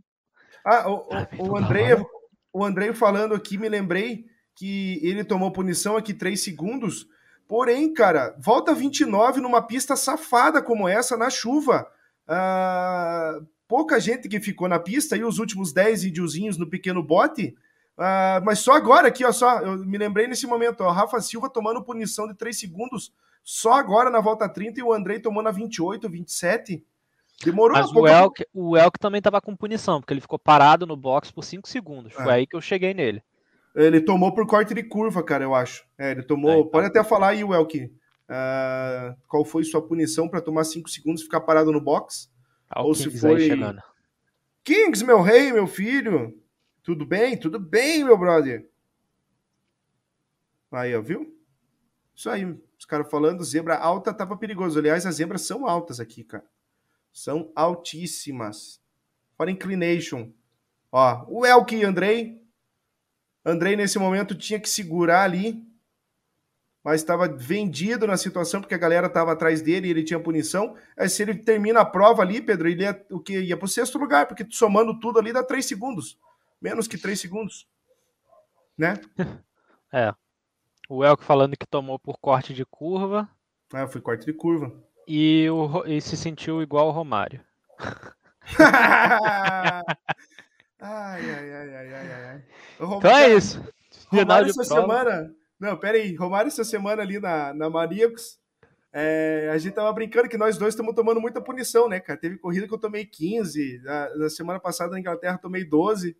Ah, 0.66 0.90
o, 0.90 1.10
o, 1.38 1.50
o 1.50 1.58
Andrei, 1.58 1.88
o 2.54 2.64
Andrei 2.64 2.94
falando 2.94 3.36
aqui, 3.36 3.58
me 3.58 3.68
lembrei 3.68 4.26
que 4.56 5.00
ele 5.04 5.26
tomou 5.26 5.52
punição 5.52 5.98
aqui 5.98 6.14
3 6.14 6.42
segundos. 6.42 7.08
Porém, 7.46 7.94
cara, 7.94 8.34
volta 8.40 8.74
29 8.74 9.42
numa 9.42 9.62
pista 9.62 9.98
safada 9.98 10.62
como 10.62 10.88
essa 10.88 11.18
na 11.18 11.30
chuva. 11.30 11.86
Uh, 12.26 13.46
pouca 13.68 14.00
gente 14.00 14.30
que 14.30 14.40
ficou 14.40 14.70
na 14.70 14.80
pista 14.80 15.18
e 15.18 15.24
os 15.26 15.40
últimos 15.40 15.74
10 15.74 16.04
videozinhos 16.04 16.58
no 16.58 16.70
pequeno 16.70 17.04
bote 17.04 17.54
Uh, 18.02 18.42
mas 18.44 18.58
só 18.58 18.72
agora 18.72 19.10
aqui, 19.10 19.24
ó, 19.24 19.32
só, 19.32 19.60
eu 19.60 19.78
me 19.86 19.96
lembrei 19.96 20.26
nesse 20.26 20.48
momento, 20.48 20.82
ó, 20.82 20.90
Rafa 20.90 21.22
Silva 21.22 21.48
tomando 21.48 21.84
punição 21.84 22.28
de 22.28 22.34
3 22.34 22.60
segundos 22.60 23.14
Só 23.44 23.74
agora 23.74 24.10
na 24.10 24.20
volta 24.20 24.50
30 24.50 24.80
e 24.80 24.84
o 24.84 24.92
Andrei 24.92 25.20
tomou 25.20 25.44
na 25.44 25.52
28, 25.52 26.10
27. 26.10 26.84
Demorou 27.46 27.78
Mas 27.78 27.92
o 27.92 28.08
Elk, 28.08 28.44
o 28.52 28.76
Elk 28.76 28.98
também 28.98 29.20
estava 29.20 29.40
com 29.40 29.56
punição, 29.56 30.00
porque 30.00 30.16
ele 30.16 30.22
ficou 30.22 30.40
parado 30.40 30.88
no 30.88 30.96
box 30.96 31.32
por 31.32 31.44
5 31.44 31.68
segundos. 31.68 32.14
Foi 32.14 32.26
é. 32.26 32.32
aí 32.32 32.48
que 32.48 32.56
eu 32.56 32.62
cheguei 32.62 32.92
nele. 32.92 33.22
Ele 33.76 34.02
tomou 34.02 34.34
por 34.34 34.48
corte 34.48 34.74
de 34.74 34.82
curva, 34.82 35.24
cara, 35.24 35.44
eu 35.44 35.54
acho. 35.54 35.86
É, 35.96 36.12
ele 36.12 36.24
tomou. 36.24 36.52
É, 36.52 36.58
então. 36.58 36.72
Pode 36.72 36.88
até 36.88 37.04
falar 37.04 37.30
aí, 37.30 37.42
Elk. 37.42 37.84
Uh, 37.84 39.16
qual 39.28 39.46
foi 39.46 39.64
sua 39.64 39.82
punição 39.82 40.28
para 40.28 40.42
tomar 40.42 40.64
5 40.64 40.90
segundos 40.90 41.22
e 41.22 41.26
ficar 41.26 41.42
parado 41.42 41.72
no 41.72 41.82
box? 41.82 42.32
Ah, 42.68 42.82
Ou 42.82 42.94
Kings 42.94 43.12
se 43.12 43.20
foi. 43.20 43.50
Kings, 44.64 45.06
meu 45.06 45.22
rei, 45.22 45.52
meu 45.52 45.68
filho. 45.68 46.41
Tudo 46.84 47.06
bem? 47.06 47.38
Tudo 47.38 47.60
bem, 47.60 48.04
meu 48.04 48.18
brother. 48.18 48.68
Aí, 50.72 50.96
ó, 50.96 51.02
viu? 51.02 51.38
Isso 52.16 52.30
aí, 52.30 52.46
os 52.78 52.86
caras 52.86 53.10
falando, 53.10 53.44
zebra 53.44 53.78
alta 53.78 54.14
tava 54.14 54.38
perigoso. 54.38 54.80
Aliás, 54.80 55.06
as 55.06 55.16
zebras 55.16 55.42
são 55.42 55.68
altas 55.68 56.00
aqui, 56.00 56.24
cara. 56.24 56.46
São 57.12 57.52
altíssimas. 57.56 58.82
Fora 59.36 59.52
inclination. 59.52 60.32
Ó, 60.92 61.26
o 61.28 61.46
Elke 61.46 61.84
Andrei. 61.84 62.42
Andrei, 63.44 63.76
nesse 63.76 63.98
momento, 64.00 64.36
tinha 64.36 64.60
que 64.60 64.70
segurar 64.70 65.24
ali. 65.24 65.66
Mas 66.84 67.02
estava 67.02 67.28
vendido 67.28 68.08
na 68.08 68.18
situação, 68.18 68.60
porque 68.60 68.74
a 68.74 68.78
galera 68.78 69.08
estava 69.08 69.32
atrás 69.32 69.62
dele 69.62 69.88
e 69.88 69.92
ele 69.92 70.04
tinha 70.04 70.20
punição. 70.20 70.76
Aí, 70.98 71.08
se 71.10 71.22
ele 71.22 71.36
termina 71.36 71.82
a 71.82 71.86
prova 71.86 72.24
ali, 72.24 72.42
Pedro, 72.42 72.68
ele 72.68 72.84
ia, 72.84 73.06
o 73.12 73.20
que, 73.20 73.40
ia 73.40 73.58
para 73.58 73.66
o 73.66 73.70
sexto 73.70 74.00
lugar, 74.00 74.28
porque 74.28 74.48
somando 74.50 75.00
tudo 75.00 75.20
ali 75.20 75.32
dá 75.32 75.44
três 75.44 75.66
segundos. 75.66 76.18
Menos 76.62 76.88
que 76.88 76.98
três 76.98 77.20
segundos. 77.20 77.68
Né? 78.78 78.94
É. 79.94 80.14
O 80.88 81.04
Elk 81.04 81.22
falando 81.22 81.58
que 81.58 81.66
tomou 81.66 82.00
por 82.00 82.18
corte 82.18 82.54
de 82.54 82.64
curva. 82.64 83.30
Ah, 83.74 83.86
foi 83.86 84.00
corte 84.00 84.26
de 84.26 84.32
curva. 84.32 84.74
E, 85.06 85.50
o, 85.50 85.86
e 85.86 86.00
se 86.00 86.16
sentiu 86.16 86.62
igual 86.62 86.88
o 86.88 86.92
Romário. 86.92 87.44
ai, 90.80 91.30
ai, 91.30 91.54
ai, 91.54 91.76
ai, 91.76 91.94
ai, 91.94 92.14
ai. 92.14 92.44
Romário, 92.80 92.98
então 93.00 93.12
é 93.12 93.34
isso. 93.36 93.62
Romário 94.08 94.50
essa 94.50 94.64
semana. 94.64 95.36
Não, 95.60 95.76
pera 95.76 95.98
aí. 95.98 96.16
Romário 96.16 96.48
essa 96.48 96.64
semana 96.64 97.02
ali 97.02 97.20
na, 97.20 97.54
na 97.54 97.70
Maríacos. 97.70 98.40
É, 98.94 99.50
a 99.54 99.58
gente 99.58 99.74
tava 99.74 99.92
brincando 99.92 100.30
que 100.30 100.38
nós 100.38 100.58
dois 100.58 100.74
estamos 100.74 100.96
tomando 100.96 101.20
muita 101.20 101.42
punição, 101.42 101.90
né, 101.90 102.00
cara? 102.00 102.18
Teve 102.18 102.38
corrida 102.38 102.66
que 102.66 102.74
eu 102.74 102.80
tomei 102.80 103.06
15, 103.06 103.82
na, 103.84 104.16
na 104.16 104.30
semana 104.30 104.60
passada 104.60 104.92
na 104.92 105.00
Inglaterra 105.00 105.38
tomei 105.38 105.66
12. 105.66 106.16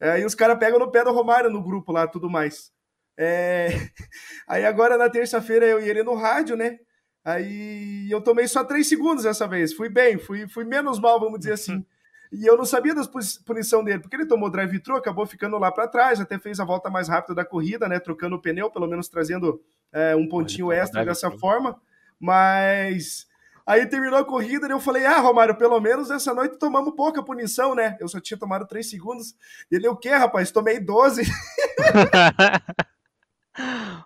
É, 0.00 0.20
e 0.20 0.24
os 0.24 0.34
caras 0.34 0.58
pegam 0.58 0.78
no 0.78 0.90
pé 0.90 1.04
do 1.04 1.12
Romário 1.12 1.50
no 1.50 1.62
grupo 1.62 1.92
lá 1.92 2.06
tudo 2.06 2.28
mais. 2.28 2.70
É... 3.16 3.68
Aí 4.46 4.64
agora 4.64 4.98
na 4.98 5.08
terça-feira 5.08 5.64
eu 5.66 5.80
e 5.80 5.88
ele 5.88 6.02
no 6.02 6.14
rádio, 6.14 6.56
né? 6.56 6.78
Aí 7.24 8.08
eu 8.10 8.20
tomei 8.20 8.46
só 8.46 8.62
três 8.62 8.88
segundos 8.88 9.24
dessa 9.24 9.48
vez. 9.48 9.72
Fui 9.72 9.88
bem, 9.88 10.18
fui, 10.18 10.46
fui 10.46 10.64
menos 10.64 11.00
mal, 11.00 11.18
vamos 11.18 11.38
dizer 11.38 11.52
assim. 11.52 11.84
E 12.32 12.44
eu 12.44 12.56
não 12.56 12.64
sabia 12.64 12.92
da 12.92 13.02
punição 13.46 13.84
dele, 13.84 14.00
porque 14.00 14.16
ele 14.16 14.26
tomou 14.26 14.50
drive-thru, 14.50 14.96
acabou 14.96 15.24
ficando 15.24 15.56
lá 15.58 15.70
para 15.70 15.86
trás, 15.86 16.20
até 16.20 16.36
fez 16.40 16.58
a 16.58 16.64
volta 16.64 16.90
mais 16.90 17.08
rápida 17.08 17.36
da 17.36 17.44
corrida, 17.44 17.88
né? 17.88 18.00
Trocando 18.00 18.34
o 18.34 18.42
pneu, 18.42 18.68
pelo 18.68 18.88
menos 18.88 19.08
trazendo 19.08 19.62
é, 19.92 20.14
um 20.16 20.28
pontinho 20.28 20.72
extra 20.72 21.04
dessa 21.04 21.30
forma. 21.30 21.80
Mas 22.18 23.28
Aí 23.66 23.84
terminou 23.84 24.18
a 24.18 24.24
corrida 24.24 24.68
e 24.68 24.70
eu 24.70 24.78
falei: 24.78 25.04
Ah, 25.04 25.18
Romário, 25.18 25.56
pelo 25.56 25.80
menos 25.80 26.10
essa 26.10 26.32
noite 26.32 26.56
tomamos 26.56 26.94
pouca 26.94 27.22
punição, 27.22 27.74
né? 27.74 27.96
Eu 27.98 28.06
só 28.06 28.20
tinha 28.20 28.38
tomado 28.38 28.66
3 28.66 28.88
segundos. 28.88 29.34
Ele, 29.70 29.88
o 29.88 29.96
quê, 29.96 30.10
rapaz? 30.10 30.52
Tomei 30.52 30.78
12. 30.78 31.22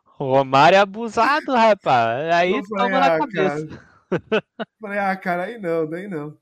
Romário 0.03 0.77
é 0.77 0.81
abusado, 0.81 1.55
rapaz. 1.55 2.35
Aí 2.35 2.53
eu 2.53 2.63
toma 2.63 2.89
na 2.89 3.15
ah, 3.15 3.19
cabeça. 3.19 3.67
Cara. 3.67 3.91
Falei, 4.81 4.99
ah, 4.99 5.17
cara, 5.17 5.45
aí 5.45 5.59
não, 5.59 5.89
daí 5.89 6.09
não. 6.09 6.37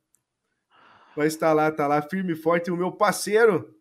Mas 1.17 1.37
tá 1.37 1.53
lá, 1.53 1.71
tá 1.73 1.87
lá, 1.87 2.01
firme 2.01 2.33
e 2.33 2.37
forte. 2.37 2.71
O 2.71 2.77
meu 2.77 2.93
parceiro 2.93 3.75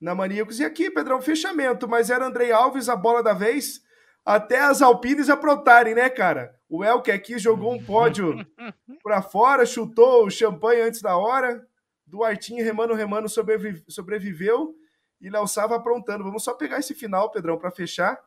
na 0.00 0.14
Maníacos. 0.14 0.58
E 0.58 0.64
aqui, 0.64 0.90
Pedrão, 0.90 1.20
fechamento. 1.20 1.86
Mas 1.86 2.08
era 2.08 2.26
Andrei 2.26 2.50
Alves, 2.50 2.88
a 2.88 2.96
bola 2.96 3.22
da 3.22 3.34
vez 3.34 3.82
até 4.24 4.60
as 4.60 4.82
Alpines 4.82 5.28
aprontarem, 5.28 5.94
né, 5.94 6.08
cara? 6.08 6.54
O 6.68 6.84
Elke 6.84 7.10
aqui 7.10 7.38
jogou 7.38 7.72
um 7.72 7.82
pódio 7.82 8.34
para 9.02 9.22
fora, 9.22 9.66
chutou 9.66 10.26
o 10.26 10.30
champanhe 10.30 10.82
antes 10.82 11.02
da 11.02 11.16
hora. 11.16 11.66
Duartinho 12.06 12.64
remando, 12.64 12.94
remando, 12.94 13.28
sobrevive, 13.28 13.84
sobreviveu. 13.88 14.74
E 15.20 15.28
Léo 15.28 15.46
Sava 15.46 15.76
aprontando. 15.76 16.24
Vamos 16.24 16.42
só 16.42 16.54
pegar 16.54 16.78
esse 16.78 16.94
final, 16.94 17.30
Pedrão, 17.30 17.58
para 17.58 17.70
fechar. 17.70 18.18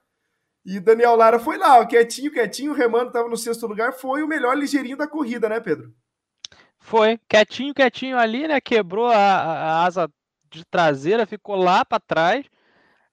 E 0.66 0.80
Daniel 0.80 1.16
Lara 1.16 1.39
foi 1.39 1.58
lá, 1.58 1.80
ó, 1.80 1.86
quietinho, 1.86 2.32
quietinho, 2.32 2.72
remando, 2.72 3.08
estava 3.08 3.28
no 3.28 3.36
sexto 3.36 3.68
lugar. 3.68 3.94
Foi 3.94 4.24
o 4.24 4.28
melhor 4.28 4.58
ligeirinho 4.58 4.96
da 4.96 5.08
corrida, 5.08 5.50
né, 5.50 5.60
Pedro? 5.60 5.94
Foi, 6.80 7.20
quietinho, 7.28 7.74
quietinho 7.74 8.18
ali, 8.18 8.48
né? 8.48 8.62
Quebrou 8.62 9.08
a, 9.08 9.16
a 9.18 9.86
asa 9.86 10.10
de 10.50 10.64
traseira, 10.66 11.26
ficou 11.26 11.56
lá 11.56 11.84
para 11.84 12.00
trás 12.00 12.46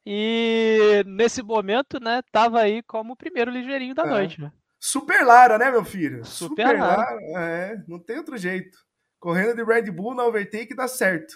e 0.07 1.05
nesse 1.07 1.43
momento, 1.43 2.01
né, 2.01 2.23
tava 2.33 2.61
aí 2.61 2.83
como 2.83 3.13
o 3.13 3.17
primeiro 3.17 3.51
ligeirinho 3.51 3.95
da 3.95 4.05
é. 4.05 4.11
noite, 4.11 4.41
né? 4.41 4.53
Super 4.79 5.27
Lara, 5.27 5.59
né, 5.59 5.71
meu 5.71 5.85
filho? 5.85 6.25
Super, 6.25 6.69
Super 6.69 6.81
Lara. 6.81 7.03
Lara. 7.03 7.21
É, 7.39 7.85
não 7.87 7.99
tem 7.99 8.17
outro 8.17 8.37
jeito. 8.39 8.79
Correndo 9.19 9.55
de 9.55 9.63
Red 9.63 9.91
Bull 9.91 10.15
na 10.15 10.25
overtake 10.25 10.75
dá 10.75 10.89
certo. 10.89 11.35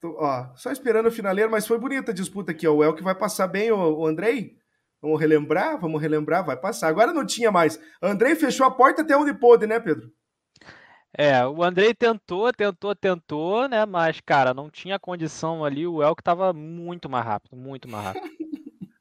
Tô, 0.00 0.16
ó, 0.18 0.54
só 0.54 0.70
esperando 0.70 1.06
o 1.06 1.12
finaleiro, 1.12 1.50
mas 1.50 1.66
foi 1.66 1.78
bonita 1.78 2.12
a 2.12 2.14
disputa 2.14 2.52
aqui, 2.52 2.68
ó. 2.68 2.74
O 2.74 2.84
Elk 2.84 3.02
vai 3.02 3.14
passar 3.14 3.46
bem 3.46 3.72
o, 3.72 3.76
o 3.76 4.06
Andrei. 4.06 4.58
Vamos 5.00 5.18
relembrar, 5.18 5.80
vamos 5.80 6.00
relembrar, 6.00 6.44
vai 6.44 6.56
passar. 6.56 6.88
Agora 6.88 7.12
não 7.12 7.24
tinha 7.24 7.50
mais. 7.50 7.80
Andrei 8.02 8.34
fechou 8.34 8.66
a 8.66 8.70
porta 8.70 9.00
até 9.00 9.16
onde 9.16 9.32
pôde, 9.32 9.66
né, 9.66 9.80
Pedro? 9.80 10.10
É, 11.18 11.46
o 11.46 11.62
Andrei 11.62 11.94
tentou, 11.94 12.52
tentou, 12.52 12.94
tentou, 12.94 13.66
né? 13.66 13.86
Mas, 13.86 14.20
cara, 14.20 14.52
não 14.52 14.68
tinha 14.68 14.98
condição 14.98 15.64
ali. 15.64 15.86
O 15.86 16.02
Elk 16.02 16.22
tava 16.22 16.52
muito 16.52 17.08
mais 17.08 17.24
rápido, 17.24 17.56
muito 17.56 17.88
mais 17.88 18.04
rápido. 18.04 18.28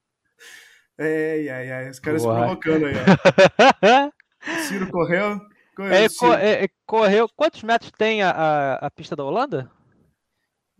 ai, 0.98 1.50
ai, 1.50 1.72
ai. 1.72 1.90
Os 1.90 2.00
caras 2.00 2.24
Boa. 2.24 2.36
se 2.36 2.40
provocando 2.40 2.86
aí, 2.86 2.94
ó. 2.96 4.12
Ciro 4.66 4.90
correu. 4.90 5.42
Correu, 5.76 5.94
é, 5.94 6.08
Ciro. 6.08 6.34
É, 6.34 6.64
é, 6.64 6.68
correu. 6.86 7.28
Quantos 7.36 7.62
metros 7.64 7.92
tem 7.92 8.24
a, 8.24 8.32
a, 8.32 8.74
a 8.86 8.92
pista 8.92 9.14
da 9.14 9.26
Holanda? 9.26 9.70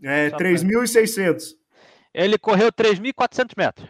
É, 0.02 0.30
3.600. 0.30 1.54
Ele 2.14 2.38
correu 2.38 2.72
3.400 2.72 3.52
metros. 3.58 3.90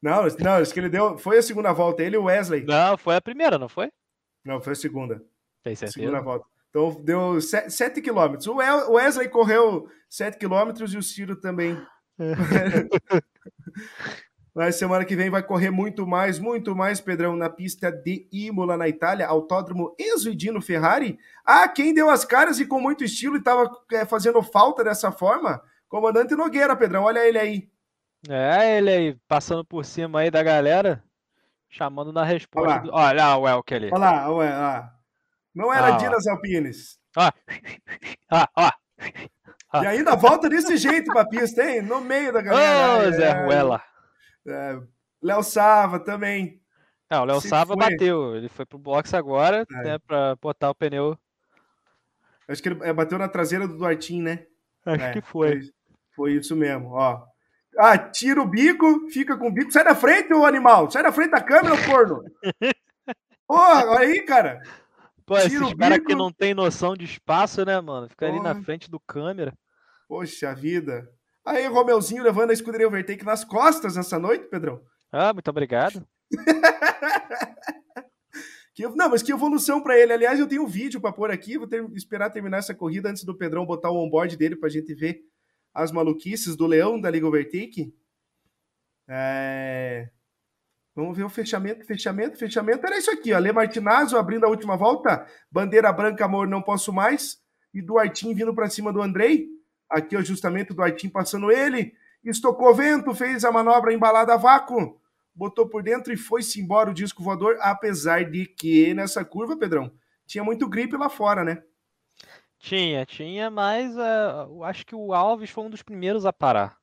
Não, 0.00 0.22
não, 0.40 0.62
isso 0.62 0.72
que 0.72 0.80
ele 0.80 0.88
deu. 0.88 1.18
Foi 1.18 1.36
a 1.36 1.42
segunda 1.42 1.74
volta, 1.74 2.02
ele 2.02 2.16
e 2.16 2.18
o 2.18 2.24
Wesley. 2.24 2.64
Não, 2.64 2.96
foi 2.96 3.16
a 3.16 3.20
primeira, 3.20 3.58
não 3.58 3.68
foi? 3.68 3.90
Não, 4.42 4.62
foi 4.62 4.72
a 4.72 4.76
segunda. 4.76 5.22
Tem 5.66 5.74
certeza? 5.74 5.98
Segunda 5.98 6.20
volta. 6.20 6.46
Então 6.70 6.96
deu 7.02 7.40
7 7.40 8.00
quilômetros. 8.00 8.46
O 8.46 8.54
Wesley 8.54 9.28
correu 9.28 9.88
7 10.08 10.38
quilômetros 10.38 10.94
e 10.94 10.96
o 10.96 11.02
Ciro 11.02 11.34
também. 11.34 11.76
Mas 14.54 14.76
semana 14.76 15.04
que 15.04 15.16
vem 15.16 15.28
vai 15.28 15.42
correr 15.42 15.72
muito 15.72 16.06
mais, 16.06 16.38
muito 16.38 16.76
mais, 16.76 17.00
Pedrão, 17.00 17.34
na 17.34 17.50
pista 17.50 17.90
de 17.90 18.28
Imola, 18.30 18.76
na 18.76 18.88
Itália, 18.88 19.26
Autódromo 19.26 19.92
Enzo 19.98 20.30
Ferrari. 20.62 21.18
Ah, 21.44 21.66
quem 21.66 21.92
deu 21.92 22.08
as 22.08 22.24
caras 22.24 22.60
e 22.60 22.66
com 22.66 22.80
muito 22.80 23.02
estilo 23.02 23.34
e 23.34 23.40
estava 23.40 23.68
é, 23.90 24.04
fazendo 24.04 24.40
falta 24.40 24.84
dessa 24.84 25.10
forma? 25.10 25.60
Comandante 25.88 26.36
Nogueira, 26.36 26.76
Pedrão, 26.76 27.02
olha 27.02 27.26
ele 27.26 27.38
aí. 27.38 27.68
É, 28.28 28.78
ele 28.78 28.90
aí, 28.90 29.18
passando 29.26 29.64
por 29.64 29.84
cima 29.84 30.20
aí 30.20 30.30
da 30.30 30.44
galera, 30.44 31.02
chamando 31.68 32.12
na 32.12 32.22
resposta. 32.22 32.70
Olha, 32.70 32.82
do... 32.82 32.94
olha 32.94 33.36
o 33.36 33.48
Elke 33.48 33.74
ali. 33.74 33.90
Olha 33.92 33.98
lá, 33.98 34.30
olha 34.30 34.58
lá. 34.58 34.95
Não 35.56 35.72
era 35.72 35.94
ah, 35.94 35.96
Dinas 35.96 36.26
Alpines. 36.26 36.98
Ah, 37.16 37.32
ah, 38.30 38.48
ah. 38.54 38.72
E 39.82 39.86
ainda 39.86 40.14
volta 40.14 40.50
desse 40.50 40.76
jeito 40.76 41.10
pra 41.10 41.24
pista, 41.24 41.64
hein? 41.64 41.80
No 41.80 41.98
meio 42.02 42.30
da 42.30 42.42
galera. 42.42 43.04
Ô, 43.04 43.08
oh, 43.08 43.12
Zé 43.12 43.32
Ruela. 43.32 43.82
É, 44.46 44.78
Léo 45.22 45.42
Sava 45.42 45.98
também. 45.98 46.60
Não, 47.10 47.22
o 47.22 47.24
Léo 47.24 47.40
Sava 47.40 47.74
foi. 47.74 47.76
bateu. 47.76 48.36
Ele 48.36 48.50
foi 48.50 48.66
pro 48.66 48.78
box 48.78 49.14
agora, 49.14 49.66
é. 49.70 49.82
né, 49.82 49.98
pra 49.98 50.36
botar 50.36 50.68
o 50.68 50.74
pneu. 50.74 51.18
Acho 52.46 52.62
que 52.62 52.68
ele 52.68 52.78
é, 52.82 52.92
bateu 52.92 53.18
na 53.18 53.28
traseira 53.28 53.66
do 53.66 53.78
Duartin, 53.78 54.20
né? 54.20 54.46
Acho 54.84 55.04
é, 55.04 55.12
que 55.14 55.22
foi. 55.22 55.62
foi. 55.62 55.72
Foi 56.14 56.32
isso 56.32 56.54
mesmo, 56.54 56.92
ó. 56.92 57.24
Ah, 57.78 57.96
tira 57.96 58.42
o 58.42 58.46
bico, 58.46 59.08
fica 59.10 59.36
com 59.36 59.48
o 59.48 59.52
bico. 59.52 59.72
Sai 59.72 59.84
da 59.84 59.94
frente, 59.94 60.32
ô 60.32 60.44
animal! 60.44 60.90
Sai 60.90 61.02
da 61.02 61.12
frente 61.12 61.30
da 61.30 61.42
câmera, 61.42 61.76
corno! 61.84 62.24
Porra, 63.46 63.86
olha 63.86 64.00
aí, 64.00 64.22
cara. 64.22 64.62
Pô, 65.26 65.36
esses 65.36 65.74
caras 65.74 65.98
que 65.98 66.14
não 66.14 66.30
tem 66.30 66.54
noção 66.54 66.96
de 66.96 67.04
espaço, 67.04 67.64
né, 67.64 67.80
mano? 67.80 68.08
Fica 68.08 68.26
ali 68.26 68.40
na 68.40 68.62
frente 68.62 68.88
do 68.88 69.00
câmera. 69.00 69.52
Poxa 70.08 70.54
vida. 70.54 71.10
Aí, 71.44 71.66
Romeuzinho 71.66 72.22
levando 72.22 72.50
a 72.50 72.52
escuderia 72.52 72.86
Overtake 72.86 73.24
nas 73.24 73.44
costas 73.44 73.96
nessa 73.96 74.20
noite, 74.20 74.48
Pedrão. 74.48 74.80
Ah, 75.10 75.32
muito 75.32 75.48
obrigado. 75.48 76.06
que, 78.74 78.86
não, 78.88 79.08
mas 79.08 79.22
que 79.22 79.32
evolução 79.32 79.82
para 79.82 79.98
ele. 79.98 80.12
Aliás, 80.12 80.38
eu 80.38 80.46
tenho 80.46 80.62
um 80.62 80.68
vídeo 80.68 81.00
para 81.00 81.12
pôr 81.12 81.32
aqui. 81.32 81.58
Vou 81.58 81.66
ter, 81.66 81.84
esperar 81.94 82.30
terminar 82.30 82.58
essa 82.58 82.74
corrida 82.74 83.10
antes 83.10 83.24
do 83.24 83.36
Pedrão 83.36 83.66
botar 83.66 83.90
o 83.90 83.96
onboard 83.96 84.36
dele 84.36 84.54
pra 84.54 84.68
gente 84.68 84.94
ver 84.94 85.22
as 85.74 85.90
maluquices 85.90 86.54
do 86.56 86.66
Leão 86.66 87.00
da 87.00 87.10
Liga 87.10 87.26
Overtake. 87.26 87.92
É... 89.08 90.08
Vamos 90.96 91.14
ver 91.14 91.24
o 91.24 91.28
fechamento, 91.28 91.84
fechamento, 91.84 92.38
fechamento. 92.38 92.86
Era 92.86 92.96
isso 92.96 93.10
aqui, 93.10 93.34
ó. 93.34 93.38
Lê 93.38 93.52
Martinazzo 93.52 94.16
abrindo 94.16 94.46
a 94.46 94.48
última 94.48 94.78
volta. 94.78 95.26
Bandeira 95.52 95.92
branca, 95.92 96.24
amor, 96.24 96.48
não 96.48 96.62
posso 96.62 96.90
mais. 96.90 97.38
E 97.74 97.82
Duartin 97.82 98.32
vindo 98.32 98.54
para 98.54 98.70
cima 98.70 98.90
do 98.90 99.02
Andrei. 99.02 99.46
Aqui, 99.90 100.20
justamente 100.24 100.72
o 100.72 100.74
Duartin 100.74 101.10
passando 101.10 101.52
ele. 101.52 101.92
Estocou 102.24 102.74
vento, 102.74 103.14
fez 103.14 103.44
a 103.44 103.52
manobra 103.52 103.92
embalada 103.92 104.32
a 104.32 104.38
vácuo. 104.38 104.98
Botou 105.34 105.68
por 105.68 105.82
dentro 105.82 106.14
e 106.14 106.16
foi-se 106.16 106.62
embora 106.62 106.90
o 106.90 106.94
disco 106.94 107.22
voador. 107.22 107.58
Apesar 107.60 108.24
de 108.24 108.46
que 108.46 108.94
nessa 108.94 109.22
curva, 109.22 109.54
Pedrão, 109.54 109.92
tinha 110.26 110.42
muito 110.42 110.66
gripe 110.66 110.96
lá 110.96 111.10
fora, 111.10 111.44
né? 111.44 111.62
Tinha, 112.58 113.04
tinha, 113.04 113.50
mas 113.50 113.94
uh, 113.94 114.64
acho 114.64 114.86
que 114.86 114.94
o 114.94 115.12
Alves 115.12 115.50
foi 115.50 115.64
um 115.64 115.70
dos 115.70 115.82
primeiros 115.82 116.24
a 116.24 116.32
parar. 116.32 116.78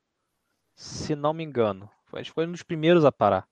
Se 0.76 1.16
não 1.16 1.34
me 1.34 1.42
engano. 1.42 1.90
Acho 2.12 2.30
que 2.30 2.34
foi 2.34 2.46
um 2.46 2.52
dos 2.52 2.62
primeiros 2.62 3.04
a 3.04 3.10
parar. 3.10 3.44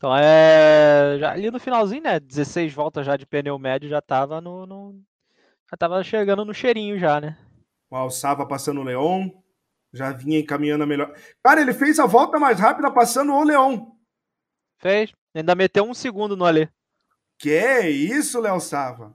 Então 0.00 0.16
é. 0.16 1.18
Já, 1.20 1.32
ali 1.32 1.50
no 1.50 1.60
finalzinho, 1.60 2.02
né? 2.02 2.18
16 2.18 2.72
voltas 2.72 3.04
já 3.04 3.18
de 3.18 3.26
pneu 3.26 3.58
médio 3.58 3.86
já 3.86 4.00
tava 4.00 4.40
no. 4.40 4.64
no 4.64 4.98
já 5.70 5.76
tava 5.76 6.02
chegando 6.02 6.42
no 6.42 6.54
cheirinho 6.54 6.98
já, 6.98 7.20
né? 7.20 7.36
O 7.90 7.96
Alçava 7.96 8.46
passando 8.46 8.80
o 8.80 8.82
Leon. 8.82 9.28
Já 9.92 10.10
vinha 10.10 10.38
encaminhando 10.38 10.84
a 10.84 10.86
melhor. 10.86 11.14
Cara, 11.44 11.60
ele 11.60 11.74
fez 11.74 11.98
a 11.98 12.06
volta 12.06 12.38
mais 12.38 12.58
rápida 12.58 12.90
passando 12.90 13.34
o 13.34 13.44
Leon. 13.44 13.88
Fez. 14.78 15.12
Ainda 15.34 15.54
meteu 15.54 15.84
um 15.84 15.92
segundo 15.92 16.34
no 16.34 16.46
Alê. 16.46 16.68
Que 17.38 17.50
é 17.50 17.90
isso, 17.90 18.40
Léo 18.40 18.58
Sava? 18.58 19.14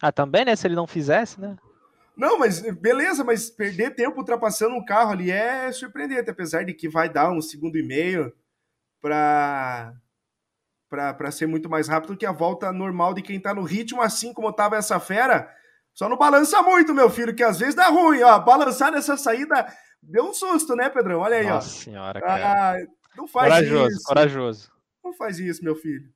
Ah, 0.00 0.12
também, 0.12 0.44
né? 0.44 0.54
Se 0.54 0.68
ele 0.68 0.76
não 0.76 0.86
fizesse, 0.86 1.40
né? 1.40 1.56
Não, 2.16 2.38
mas 2.38 2.60
beleza, 2.76 3.24
mas 3.24 3.50
perder 3.50 3.96
tempo 3.96 4.18
ultrapassando 4.18 4.76
um 4.76 4.84
carro 4.84 5.10
ali 5.10 5.32
é 5.32 5.72
surpreendente, 5.72 6.30
apesar 6.30 6.64
de 6.64 6.74
que 6.74 6.88
vai 6.88 7.08
dar 7.08 7.32
um 7.32 7.42
segundo 7.42 7.76
e 7.76 7.82
meio 7.82 8.32
para 9.06 9.92
para 10.88 11.30
ser 11.30 11.46
muito 11.46 11.68
mais 11.68 11.88
rápido 11.88 12.16
que 12.16 12.26
a 12.26 12.32
volta 12.32 12.72
normal 12.72 13.12
de 13.12 13.20
quem 13.22 13.40
tá 13.40 13.54
no 13.54 13.62
ritmo, 13.62 14.00
assim 14.00 14.32
como 14.32 14.52
tava 14.52 14.76
essa 14.76 14.98
fera. 14.98 15.52
Só 15.92 16.08
não 16.08 16.16
balança 16.16 16.62
muito, 16.62 16.94
meu 16.94 17.10
filho, 17.10 17.34
que 17.34 17.42
às 17.42 17.58
vezes 17.58 17.74
dá 17.74 17.88
ruim, 17.88 18.22
ó. 18.22 18.38
Balançar 18.38 18.92
nessa 18.92 19.16
saída 19.16 19.66
deu 20.02 20.24
um 20.24 20.34
susto, 20.34 20.74
né, 20.76 20.88
Pedrão? 20.88 21.20
Olha 21.20 21.36
aí, 21.36 21.46
Nossa 21.46 21.68
ó. 21.68 21.82
senhora, 21.82 22.20
cara. 22.20 22.72
Ah, 22.74 22.86
não 23.16 23.26
faz 23.26 23.52
corajoso, 23.52 23.96
isso. 23.96 24.04
Corajoso, 24.04 24.72
Não 25.04 25.12
faz 25.12 25.38
isso, 25.38 25.64
meu 25.64 25.74
filho. 25.74 26.08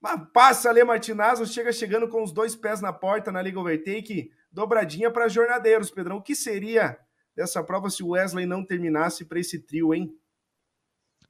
Mas 0.00 0.20
passa 0.32 0.70
ali, 0.70 0.82
Martinazzo, 0.82 1.46
chega 1.46 1.72
chegando 1.72 2.08
com 2.08 2.22
os 2.22 2.32
dois 2.32 2.56
pés 2.56 2.80
na 2.80 2.92
porta 2.92 3.30
na 3.30 3.42
Liga 3.42 3.60
Overtake, 3.60 4.30
dobradinha 4.50 5.10
para 5.10 5.28
jornadeiros, 5.28 5.90
Pedrão. 5.90 6.16
O 6.16 6.22
que 6.22 6.34
seria 6.34 6.98
dessa 7.36 7.62
prova 7.62 7.90
se 7.90 8.02
o 8.02 8.10
Wesley 8.10 8.46
não 8.46 8.64
terminasse 8.64 9.24
para 9.24 9.38
esse 9.40 9.58
trio, 9.60 9.92
hein? 9.92 10.12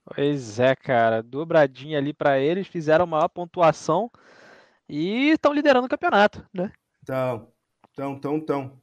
Pois 0.05 0.59
é, 0.59 0.75
cara, 0.75 1.23
dobradinha 1.23 1.99
ali 1.99 2.13
para 2.13 2.39
eles, 2.39 2.67
fizeram 2.67 3.05
a 3.05 3.07
maior 3.07 3.29
pontuação 3.29 4.11
e 4.89 5.31
estão 5.31 5.53
liderando 5.53 5.87
o 5.87 5.91
campeonato, 5.91 6.45
né? 6.53 6.73
Então, 7.03 7.49
então, 7.93 8.13
então, 8.13 8.37
então. 8.37 8.83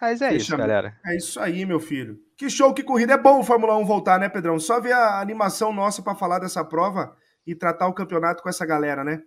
Mas 0.00 0.20
é 0.20 0.34
isso, 0.34 0.56
galera. 0.56 0.98
É 1.06 1.16
isso 1.16 1.38
aí, 1.38 1.64
meu 1.64 1.78
filho. 1.78 2.18
Que 2.36 2.50
show, 2.50 2.74
que 2.74 2.82
corrida. 2.82 3.12
É 3.12 3.18
bom 3.18 3.38
o 3.38 3.44
Fórmula 3.44 3.76
1 3.76 3.84
voltar, 3.84 4.18
né, 4.18 4.28
Pedrão? 4.28 4.58
Só 4.58 4.80
ver 4.80 4.92
a 4.92 5.20
animação 5.20 5.72
nossa 5.72 6.02
para 6.02 6.16
falar 6.16 6.40
dessa 6.40 6.64
prova 6.64 7.16
e 7.46 7.54
tratar 7.54 7.86
o 7.86 7.94
campeonato 7.94 8.42
com 8.42 8.48
essa 8.48 8.66
galera, 8.66 9.04
né? 9.04 9.22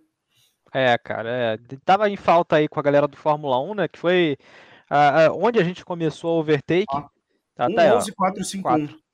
É, 0.74 0.98
cara, 0.98 1.30
é. 1.30 1.58
tava 1.84 2.10
em 2.10 2.16
falta 2.16 2.56
aí 2.56 2.68
com 2.68 2.78
a 2.78 2.82
galera 2.82 3.08
do 3.08 3.16
Fórmula 3.16 3.58
1, 3.58 3.74
né? 3.74 3.88
Que 3.88 3.98
foi 3.98 4.36
uh, 4.90 5.32
onde 5.34 5.58
a 5.58 5.64
gente 5.64 5.82
começou 5.82 6.36
a 6.36 6.40
overtake. 6.40 6.94
Ah, 6.94 7.08
tá, 7.54 7.66
1, 7.68 7.74
tá 7.74 7.96
11, 7.96 8.12
4, 8.14 8.44
5, 8.44 8.62
4. 8.62 8.84
É. 8.84 9.05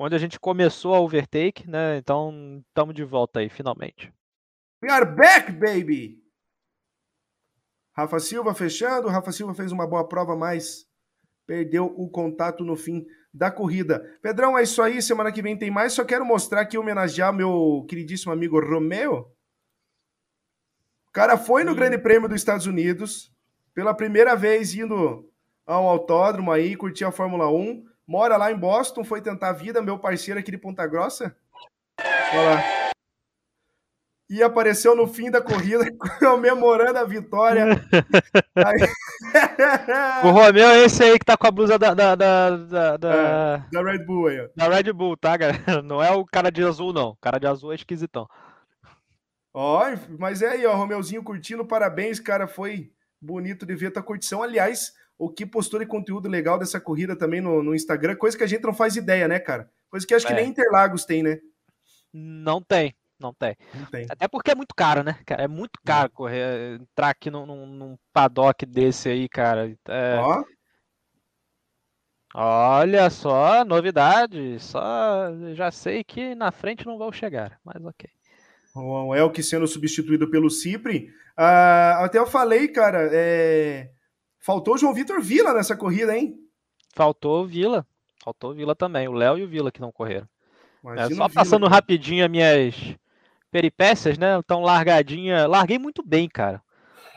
Onde 0.00 0.14
a 0.14 0.18
gente 0.18 0.38
começou 0.38 0.94
a 0.94 1.00
overtake, 1.00 1.68
né? 1.68 1.96
Então, 1.96 2.62
estamos 2.68 2.94
de 2.94 3.02
volta 3.02 3.40
aí, 3.40 3.48
finalmente. 3.48 4.12
We 4.80 4.88
are 4.88 5.04
back, 5.04 5.50
baby! 5.50 6.22
Rafa 7.96 8.20
Silva 8.20 8.54
fechando. 8.54 9.08
Rafa 9.08 9.32
Silva 9.32 9.54
fez 9.54 9.72
uma 9.72 9.88
boa 9.88 10.06
prova, 10.06 10.36
mas 10.36 10.86
perdeu 11.44 11.86
o 11.96 12.08
contato 12.08 12.62
no 12.62 12.76
fim 12.76 13.04
da 13.34 13.50
corrida. 13.50 13.98
Pedrão, 14.22 14.56
é 14.56 14.62
isso 14.62 14.80
aí. 14.80 15.02
Semana 15.02 15.32
que 15.32 15.42
vem 15.42 15.58
tem 15.58 15.68
mais. 15.68 15.94
Só 15.94 16.04
quero 16.04 16.24
mostrar 16.24 16.60
aqui, 16.60 16.78
homenagear 16.78 17.32
meu 17.32 17.84
queridíssimo 17.88 18.32
amigo 18.32 18.60
Romeo. 18.60 19.26
O 21.08 21.12
cara 21.12 21.36
foi 21.36 21.64
no 21.64 21.72
hum. 21.72 21.74
Grande 21.74 21.98
Prêmio 21.98 22.28
dos 22.28 22.40
Estados 22.40 22.66
Unidos, 22.66 23.34
pela 23.74 23.92
primeira 23.92 24.36
vez 24.36 24.72
indo 24.76 25.28
ao 25.66 25.88
autódromo 25.88 26.52
aí, 26.52 26.76
curtir 26.76 27.04
a 27.04 27.10
Fórmula 27.10 27.50
1. 27.50 27.87
Mora 28.08 28.36
lá 28.36 28.50
em 28.50 28.58
Boston, 28.58 29.04
foi 29.04 29.20
tentar 29.20 29.50
a 29.50 29.52
vida, 29.52 29.80
meu 29.80 29.98
parceiro 29.98 30.40
aqui 30.40 30.50
de 30.50 30.58
Ponta 30.58 30.84
Grossa. 30.86 31.36
Olha 32.32 32.42
lá 32.42 32.88
e 34.30 34.42
apareceu 34.42 34.94
no 34.94 35.06
fim 35.06 35.30
da 35.30 35.40
corrida 35.40 35.84
comemorando 36.20 36.98
a 36.98 37.04
vitória. 37.04 37.64
o 40.22 40.30
Romeu 40.30 40.68
é 40.68 40.84
esse 40.84 41.02
aí 41.02 41.18
que 41.18 41.24
tá 41.24 41.36
com 41.36 41.46
a 41.46 41.50
blusa 41.50 41.78
da. 41.78 41.94
Da, 41.94 42.14
da, 42.14 42.50
da, 42.56 42.96
da... 42.96 43.14
É, 43.14 43.64
da 43.72 43.82
Red 43.82 44.04
Bull 44.04 44.28
aí, 44.28 44.40
ó. 44.40 44.48
Da 44.54 44.68
Red 44.68 44.92
Bull, 44.92 45.16
tá, 45.16 45.36
galera? 45.36 45.82
Não 45.82 46.02
é 46.02 46.10
o 46.10 46.24
cara 46.24 46.50
de 46.50 46.62
azul, 46.62 46.92
não. 46.92 47.10
O 47.10 47.16
cara 47.16 47.38
de 47.38 47.46
azul 47.46 47.72
é 47.72 47.76
esquisitão. 47.76 48.28
Ó, 49.54 49.82
mas 50.18 50.42
é 50.42 50.50
aí, 50.50 50.66
ó, 50.66 50.76
Romeuzinho 50.76 51.22
curtindo, 51.22 51.64
parabéns, 51.64 52.20
cara. 52.20 52.46
Foi 52.46 52.92
bonito 53.20 53.64
de 53.64 53.74
ver 53.74 53.90
tua 53.90 54.02
curtição. 54.02 54.42
Aliás, 54.42 54.92
o 55.18 55.28
que 55.28 55.44
postou 55.44 55.80
de 55.80 55.86
conteúdo 55.86 56.28
legal 56.28 56.58
dessa 56.58 56.80
corrida 56.80 57.16
também 57.16 57.40
no, 57.40 57.62
no 57.62 57.74
Instagram, 57.74 58.14
coisa 58.16 58.38
que 58.38 58.44
a 58.44 58.46
gente 58.46 58.62
não 58.62 58.72
faz 58.72 58.96
ideia, 58.96 59.26
né, 59.26 59.38
cara? 59.38 59.68
Coisa 59.90 60.06
que 60.06 60.14
acho 60.14 60.26
é. 60.26 60.28
que 60.28 60.34
nem 60.34 60.48
Interlagos 60.48 61.04
tem, 61.04 61.22
né? 61.22 61.40
Não 62.12 62.62
tem. 62.62 62.94
Não 63.18 63.34
tem. 63.34 63.56
não 63.74 63.86
tem. 63.86 64.06
Até 64.08 64.28
porque 64.28 64.52
é 64.52 64.54
muito 64.54 64.74
caro, 64.76 65.02
né, 65.02 65.18
cara? 65.26 65.42
É 65.42 65.48
muito 65.48 65.80
caro 65.84 66.08
correr, 66.10 66.80
entrar 66.80 67.10
aqui 67.10 67.30
num, 67.30 67.44
num, 67.66 67.98
paddock 68.12 68.64
desse 68.64 69.08
aí, 69.08 69.28
cara. 69.28 69.76
É... 69.88 70.18
Ó. 70.18 70.44
Olha 72.34 73.10
só, 73.10 73.64
novidade. 73.64 74.60
Só 74.60 75.32
já 75.54 75.72
sei 75.72 76.04
que 76.04 76.36
na 76.36 76.52
frente 76.52 76.86
não 76.86 76.96
vão 76.96 77.10
chegar, 77.10 77.58
mas 77.64 77.84
ok. 77.84 78.08
O 78.76 79.16
Elk 79.16 79.42
sendo 79.42 79.66
substituído 79.66 80.30
pelo 80.30 80.48
Cipri. 80.48 81.10
Uh, 81.36 82.04
até 82.04 82.18
eu 82.18 82.26
falei, 82.26 82.68
cara, 82.68 83.08
é... 83.12 83.90
faltou 84.48 84.76
o 84.76 84.78
João 84.78 84.94
Vitor 84.94 85.20
Vila 85.20 85.52
nessa 85.52 85.76
corrida, 85.76 86.16
hein? 86.16 86.34
Faltou 86.94 87.42
o 87.42 87.46
Vila. 87.46 87.86
Faltou 88.24 88.52
o 88.52 88.54
Vila 88.54 88.74
também. 88.74 89.06
O 89.06 89.12
Léo 89.12 89.36
e 89.36 89.44
o 89.44 89.48
Vila 89.48 89.70
que 89.70 89.78
não 89.78 89.92
correram. 89.92 90.26
é, 90.96 91.14
só 91.14 91.28
passando 91.28 91.66
Vila, 91.66 91.74
rapidinho 91.74 92.24
as 92.24 92.30
minhas 92.30 92.74
peripécias, 93.50 94.16
né? 94.16 94.38
Então, 94.38 94.62
largadinha. 94.62 95.46
Larguei 95.46 95.78
muito 95.78 96.02
bem, 96.02 96.26
cara. 96.26 96.62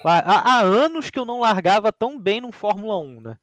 Há, 0.04 0.58
há, 0.58 0.62
anos 0.62 1.10
que 1.10 1.18
eu 1.18 1.24
não 1.24 1.40
largava 1.40 1.90
tão 1.94 2.20
bem 2.20 2.42
no 2.42 2.52
Fórmula 2.52 3.00
1, 3.00 3.22
né? 3.22 3.38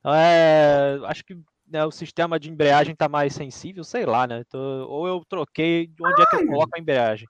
Então, 0.00 0.14
é, 0.14 0.98
acho 1.04 1.22
que 1.22 1.36
né, 1.68 1.84
o 1.84 1.90
sistema 1.90 2.40
de 2.40 2.50
embreagem 2.50 2.96
tá 2.96 3.06
mais 3.06 3.34
sensível, 3.34 3.84
sei 3.84 4.06
lá, 4.06 4.26
né? 4.26 4.44
Então, 4.46 4.60
ou 4.88 5.06
eu 5.06 5.22
troquei 5.28 5.88
de 5.88 6.02
onde 6.02 6.22
é 6.22 6.24
que 6.24 6.36
eu 6.36 6.46
coloco 6.46 6.70
a 6.74 6.80
embreagem. 6.80 7.28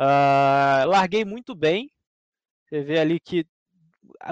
Uh, 0.00 0.88
larguei 0.88 1.22
muito 1.22 1.54
bem. 1.54 1.90
Você 2.64 2.80
vê 2.80 2.98
ali 2.98 3.20
que 3.20 3.44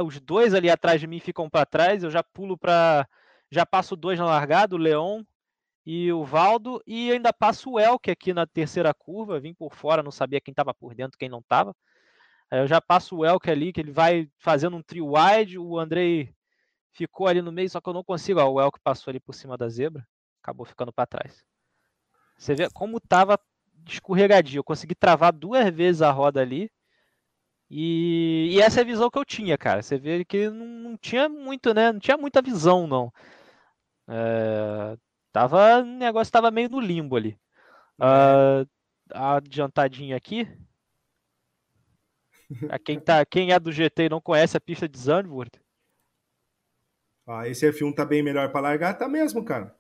os 0.05 0.21
dois 0.21 0.55
ali 0.55 0.71
atrás 0.71 1.01
de 1.01 1.07
mim 1.07 1.21
ficam 1.21 1.49
para 1.49 1.67
trás. 1.67 2.03
Eu 2.03 2.11
já 2.11 2.23
pulo 2.23 2.57
para. 2.57 3.09
Já 3.51 3.65
passo 3.65 3.95
dois 3.95 4.19
na 4.19 4.25
largada, 4.25 4.75
o 4.75 4.79
Leon 4.79 5.23
e 5.87 6.13
o 6.13 6.25
Valdo, 6.25 6.83
e 6.85 7.13
ainda 7.13 7.33
passa 7.33 7.71
o 7.71 7.79
Elke 7.79 8.11
aqui 8.11 8.35
na 8.35 8.45
terceira 8.45 8.93
curva, 8.93 9.39
vim 9.39 9.55
por 9.55 9.73
fora, 9.73 10.03
não 10.03 10.11
sabia 10.11 10.41
quem 10.41 10.51
estava 10.51 10.75
por 10.75 10.93
dentro, 10.97 11.17
quem 11.17 11.29
não 11.29 11.39
estava. 11.39 11.73
Aí 12.51 12.59
eu 12.59 12.67
já 12.67 12.81
passo 12.81 13.19
o 13.19 13.25
Elke 13.25 13.49
ali, 13.49 13.73
que 13.73 13.81
ele 13.81 13.93
vai 13.93 14.29
fazendo 14.37 14.77
um 14.77 14.83
trio 14.83 15.13
wide, 15.13 15.57
o 15.57 15.79
Andrei 15.79 16.35
ficou 16.91 17.29
ali 17.29 17.41
no 17.41 17.53
meio, 17.53 17.71
só 17.71 17.81
que 17.81 17.89
eu 17.89 17.93
não 17.93 18.03
consigo, 18.03 18.41
ó, 18.41 18.49
o 18.51 18.61
Elke 18.61 18.81
passou 18.83 19.13
ali 19.13 19.21
por 19.21 19.33
cima 19.33 19.57
da 19.57 19.69
zebra, 19.69 20.05
acabou 20.43 20.67
ficando 20.67 20.93
para 20.93 21.07
trás. 21.07 21.45
Você 22.37 22.55
vê 22.55 22.69
como 22.71 23.01
tava 23.01 23.39
escorregadio, 23.89 24.59
eu 24.59 24.65
consegui 24.65 24.95
travar 24.95 25.33
duas 25.33 25.73
vezes 25.73 26.03
a 26.03 26.11
roda 26.11 26.41
ali, 26.41 26.69
e, 27.71 28.55
e, 28.55 28.61
essa 28.61 28.81
é 28.81 28.83
a 28.83 28.87
visão 28.87 29.11
que 29.11 29.19
eu 29.19 29.25
tinha, 29.25 29.59
cara. 29.59 29.83
Você 29.83 29.99
vê 29.99 30.25
que 30.25 30.49
não, 30.49 30.67
não 30.67 30.97
tinha 30.97 31.29
muito, 31.29 31.75
né? 31.75 31.93
Não 31.93 32.01
tinha 32.01 32.17
muita 32.17 32.43
visão, 32.43 32.87
não. 32.87 33.13
É, 34.09 34.97
Tava, 35.37 35.81
o 35.81 35.85
negócio 35.85 36.31
estava 36.31 36.51
meio 36.51 36.71
no 36.71 36.81
limbo 36.81 37.15
ali. 37.15 37.39
Uh, 38.01 38.67
adiantadinha 39.13 40.17
aqui. 40.17 40.49
A 42.71 42.79
quem, 42.79 42.99
tá, 42.99 43.23
quem 43.27 43.53
é 43.53 43.61
do 43.61 43.71
GT 43.71 44.05
e 44.05 44.09
não 44.09 44.19
conhece 44.19 44.57
a 44.57 44.61
pista 44.61 44.89
de 44.89 44.99
Zandvoort. 44.99 45.61
Ah, 47.27 47.47
esse 47.47 47.71
F1 47.71 47.95
tá 47.95 48.03
bem 48.07 48.23
melhor 48.23 48.51
para 48.51 48.63
largar, 48.63 48.97
tá 48.97 49.07
mesmo, 49.07 49.45
cara. 49.45 49.77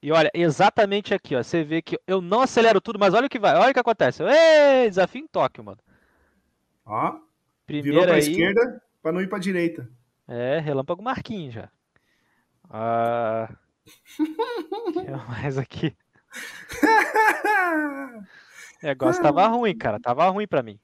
E 0.00 0.12
olha, 0.12 0.30
exatamente 0.32 1.12
aqui, 1.12 1.34
ó. 1.34 1.42
Você 1.42 1.64
vê 1.64 1.82
que 1.82 1.98
eu 2.06 2.20
não 2.20 2.42
acelero 2.42 2.80
tudo, 2.80 2.98
mas 2.98 3.14
olha 3.14 3.26
o 3.26 3.28
que 3.28 3.38
vai. 3.38 3.56
Olha 3.56 3.70
o 3.70 3.74
que 3.74 3.80
acontece. 3.80 4.22
Ei, 4.22 4.88
desafio 4.88 5.22
em 5.22 5.26
Tóquio, 5.26 5.64
mano. 5.64 5.78
Ó. 6.86 7.18
Primeiro 7.66 7.90
virou 7.90 8.04
pra 8.04 8.14
aí... 8.14 8.20
esquerda 8.20 8.82
para 9.02 9.12
não 9.12 9.20
ir 9.20 9.28
pra 9.28 9.38
direita. 9.38 9.88
É, 10.26 10.58
relâmpago 10.58 11.02
Marquinhos 11.02 11.54
já. 11.54 11.70
Ah, 12.70 13.48
mais 15.28 15.58
aqui. 15.58 15.96
O 18.82 18.84
negócio 18.86 19.22
tava 19.22 19.46
ruim, 19.48 19.76
cara. 19.76 19.98
Tava 19.98 20.28
ruim 20.28 20.46
pra 20.46 20.62
mim. 20.62 20.78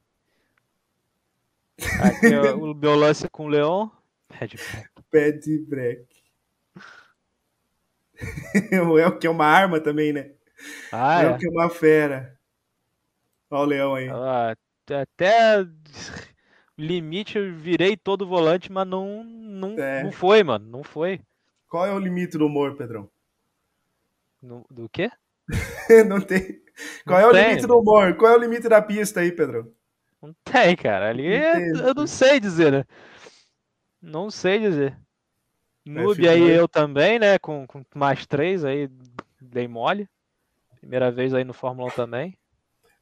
Aqui 2.00 2.34
o 2.56 2.74
meu 2.74 2.94
lance 2.94 3.28
com 3.28 3.46
o 3.46 3.48
Leon. 3.48 3.88
Pad 4.28 4.56
break. 4.56 4.88
Pad 5.10 5.58
break. 5.68 6.13
o 8.88 8.98
El 8.98 9.18
que 9.18 9.26
é 9.26 9.30
uma 9.30 9.46
arma 9.46 9.80
também, 9.80 10.12
né? 10.12 10.30
Ah, 10.92 11.18
o 11.18 11.22
El 11.22 11.34
é. 11.34 11.38
que 11.38 11.46
é 11.46 11.50
uma 11.50 11.68
fera. 11.68 12.38
Olha 13.50 13.62
o 13.62 13.64
Leão 13.66 13.94
aí. 13.94 14.08
Ah, 14.10 14.56
até 15.00 15.66
limite 16.76 17.38
eu 17.38 17.54
virei 17.54 17.96
todo 17.96 18.26
volante, 18.26 18.70
mas 18.70 18.86
não, 18.86 19.24
não, 19.24 19.78
é. 19.78 20.02
não 20.02 20.12
foi, 20.12 20.42
mano. 20.42 20.66
Não 20.68 20.82
foi. 20.82 21.20
Qual 21.68 21.86
é 21.86 21.92
o 21.92 21.98
limite 21.98 22.38
do 22.38 22.46
humor, 22.46 22.76
Pedrão? 22.76 23.08
No, 24.42 24.64
do 24.70 24.88
quê? 24.88 25.10
não 26.08 26.20
tem. 26.20 26.62
Qual 27.06 27.20
não 27.20 27.26
é 27.26 27.30
o 27.30 27.32
tem, 27.32 27.48
limite 27.48 27.66
do 27.66 27.78
humor? 27.78 28.16
Qual 28.16 28.32
é 28.32 28.36
o 28.36 28.40
limite 28.40 28.68
da 28.68 28.82
pista 28.82 29.20
aí, 29.20 29.32
Pedrão? 29.32 29.70
Não 30.20 30.34
tem, 30.44 30.76
cara. 30.76 31.10
Ali 31.10 31.26
é, 31.26 31.70
eu 31.70 31.94
não 31.94 32.06
sei 32.06 32.40
dizer, 32.40 32.72
né? 32.72 32.84
Não 34.00 34.30
sei 34.30 34.58
dizer. 34.58 34.98
É, 35.86 35.90
Noob 35.90 36.28
aí 36.28 36.50
eu 36.50 36.66
também, 36.66 37.18
né? 37.18 37.38
Com, 37.38 37.66
com 37.66 37.84
mais 37.94 38.26
três 38.26 38.64
aí, 38.64 38.88
dei 39.40 39.68
mole. 39.68 40.08
Primeira 40.80 41.10
vez 41.10 41.32
aí 41.32 41.44
no 41.44 41.54
Fórmula 41.54 41.88
1 41.88 41.90
também. 41.92 42.38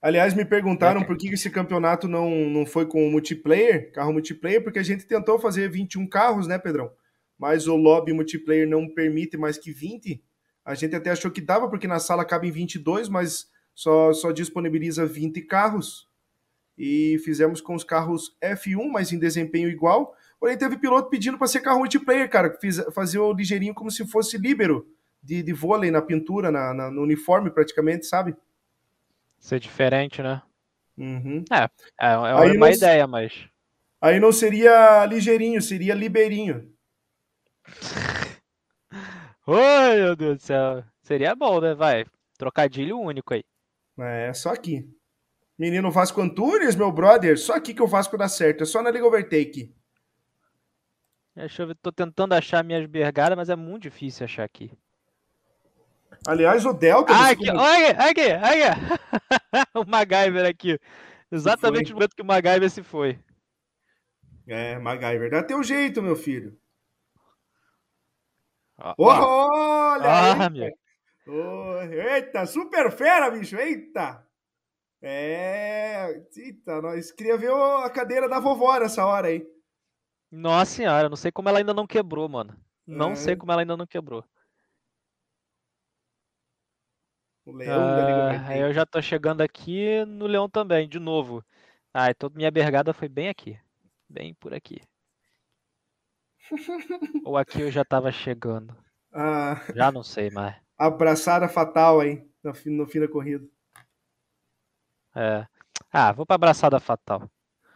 Aliás, 0.01 0.35
me 0.35 0.45
perguntaram 0.45 1.03
é. 1.03 1.05
por 1.05 1.17
que 1.17 1.29
esse 1.29 1.49
campeonato 1.49 2.09
não, 2.09 2.29
não 2.29 2.67
foi 2.67 2.87
com 2.87 3.09
multiplayer, 3.09 3.93
carro 3.93 4.13
multiplayer, 4.13 4.63
porque 4.63 4.81
a 4.81 4.83
gente 4.83 5.07
tentou 5.07 5.39
fazer 5.39 5.71
21 5.71 6.09
carros, 6.09 6.49
né, 6.49 6.59
Pedrão? 6.59 6.91
Mas 7.39 7.69
o 7.69 7.77
lobby 7.77 8.13
multiplayer 8.13 8.69
não 8.69 8.89
permite 8.89 9.37
mais 9.37 9.59
que 9.59 9.73
20. 9.73 10.23
A 10.65 10.75
gente 10.75 10.97
até 10.97 11.11
achou 11.11 11.31
que 11.31 11.41
dava, 11.41 11.69
porque 11.69 11.87
na 11.87 12.01
sala 12.01 12.25
cabem 12.25 12.51
22, 12.51 13.09
mas 13.09 13.49
só, 13.75 14.13
só 14.13 14.33
disponibiliza 14.33 15.07
20 15.07 15.41
carros. 15.43 16.09
E 16.77 17.19
fizemos 17.25 17.61
com 17.61 17.75
os 17.75 17.85
carros 17.85 18.37
F1, 18.43 18.89
mas 18.91 19.13
em 19.13 19.19
desempenho 19.19 19.69
igual. 19.69 20.17
Porém, 20.43 20.59
teve 20.59 20.77
piloto 20.77 21.09
pedindo 21.09 21.39
para 21.39 21.47
ser 21.47 21.61
carro 21.61 21.79
multiplayer, 21.79 22.29
cara. 22.29 22.59
Fiz, 22.61 22.85
fazia 22.93 23.23
o 23.23 23.33
ligeirinho 23.33 23.73
como 23.73 23.93
se 23.93 24.05
fosse 24.05 24.37
líbero 24.37 24.85
de, 25.23 25.41
de 25.41 25.53
vôlei 25.53 25.89
na 25.89 26.03
pintura, 26.03 26.51
na, 26.51 26.75
na, 26.75 26.91
no 26.91 27.01
uniforme 27.01 27.49
praticamente, 27.49 28.07
sabe? 28.07 28.35
Ser 29.39 29.61
diferente, 29.61 30.21
né? 30.21 30.43
Uhum. 30.99 31.45
É, 31.49 31.63
é, 32.01 32.13
é 32.13 32.17
uma 32.17 32.55
não, 32.55 32.69
ideia, 32.69 33.07
mas. 33.07 33.33
Aí 34.01 34.19
não 34.19 34.33
seria 34.33 35.07
ligeirinho, 35.07 35.63
seria 35.63 35.95
libeirinho. 35.95 36.75
Oi, 39.47 39.95
meu 39.95 40.17
Deus 40.17 40.39
do 40.39 40.43
céu. 40.43 40.83
Seria 41.05 41.37
bom, 41.37 41.61
né? 41.61 41.73
Vai. 41.73 42.05
Trocadilho 42.37 42.99
único 42.99 43.33
aí. 43.33 43.45
É, 43.97 44.33
só 44.35 44.51
aqui. 44.51 44.91
Menino 45.57 45.89
Vasco 45.93 46.21
Antunes, 46.21 46.75
meu 46.75 46.91
brother, 46.91 47.39
só 47.39 47.55
aqui 47.55 47.73
que 47.73 47.83
o 47.83 47.87
Vasco 47.87 48.19
dá 48.19 48.29
certo. 48.29 48.65
É 48.65 48.67
só 48.67 48.83
na 48.83 48.91
Liga 48.91 49.07
Overtake. 49.07 49.73
Deixa 51.35 51.63
eu 51.63 51.67
ver, 51.69 51.77
tô 51.77 51.91
tentando 51.91 52.35
achar 52.35 52.63
minhas 52.63 52.87
bergadas, 52.87 53.37
mas 53.37 53.49
é 53.49 53.57
muito 53.57 53.85
difícil 53.85 54.25
achar 54.25 54.45
aqui. 54.45 54.71
Aliás, 56.27 56.65
o 56.65 56.73
Delta. 56.73 57.13
Ah, 57.13 57.31
aqui, 57.31 57.51
olha 57.51 57.91
aqui, 57.91 58.21
olha 58.21 58.73
aqui. 58.73 58.83
o 59.75 59.85
MacGyver 59.85 60.47
aqui. 60.47 60.79
Exatamente 61.31 61.91
no 61.91 61.95
momento 61.95 62.15
que 62.15 62.23
o 62.23 62.27
MacGyver 62.27 62.71
se 62.71 62.83
foi. 62.83 63.19
É, 64.47 64.79
MacGyver. 64.79 65.31
Dá 65.31 65.43
teu 65.43 65.63
jeito, 65.63 66.03
meu 66.03 66.15
filho. 66.15 66.57
Ah, 68.79 68.95
olha! 68.99 70.05
Ah, 70.05 70.49
aí, 70.49 70.75
oh, 71.27 71.81
eita, 71.83 72.47
super 72.47 72.91
fera, 72.91 73.31
bicho! 73.31 73.57
Eita! 73.57 74.27
É. 75.01 76.23
Eita, 76.37 76.83
nós 76.83 77.11
queria 77.11 77.37
ver 77.37 77.53
a 77.53 77.91
cadeira 77.91 78.29
da 78.29 78.39
vovó 78.39 78.79
nessa 78.79 79.05
hora 79.05 79.29
aí. 79.29 79.47
Nossa 80.33 80.77
senhora, 80.77 81.11
não 81.11 81.17
sei 81.17 81.31
como 81.31 81.51
ela 81.51 81.59
ainda 81.59 81.75
não 81.75 81.87
quebrou, 81.87 82.27
mano. 82.27 82.57
Não 82.87 83.13
é. 83.13 83.15
sei 83.15 83.37
como 83.37 83.53
ela 83.53 83.61
ainda 83.61 83.77
não 83.77 83.87
quebrou. 83.87 84.25
O 87.45 87.53
leão 87.53 87.83
ah, 87.83 88.39
da 88.39 88.57
eu 88.57 88.73
já 88.73 88.87
tô 88.87 89.03
chegando 89.03 89.43
aqui 89.43 90.03
no 90.07 90.27
leão 90.27 90.49
também, 90.49 90.89
de 90.89 90.99
novo. 90.99 91.45
Ah, 91.93 92.11
então 92.11 92.31
minha 92.35 92.51
bergada 92.51 92.95
foi 92.95 93.11
bem 93.11 93.29
aqui. 93.29 93.59
Bem 94.09 94.33
por 94.33 94.55
aqui. 94.55 94.81
Ou 97.27 97.37
aqui 97.37 97.61
eu 97.61 97.71
já 97.71 97.85
tava 97.85 98.11
chegando. 98.11 98.75
Ah, 99.13 99.61
já 99.75 99.93
não 99.93 100.03
sei 100.03 100.31
mais. 100.31 100.57
Abraçada 100.79 101.47
fatal 101.47 102.01
aí, 102.01 102.27
no 102.43 102.55
fim, 102.55 102.71
no 102.71 102.87
fim 102.87 103.01
da 103.01 103.09
corrida. 103.09 103.47
É. 105.15 105.47
Ah, 105.93 106.11
vou 106.11 106.25
pra 106.25 106.37
abraçada 106.37 106.81
fatal. 106.81 107.31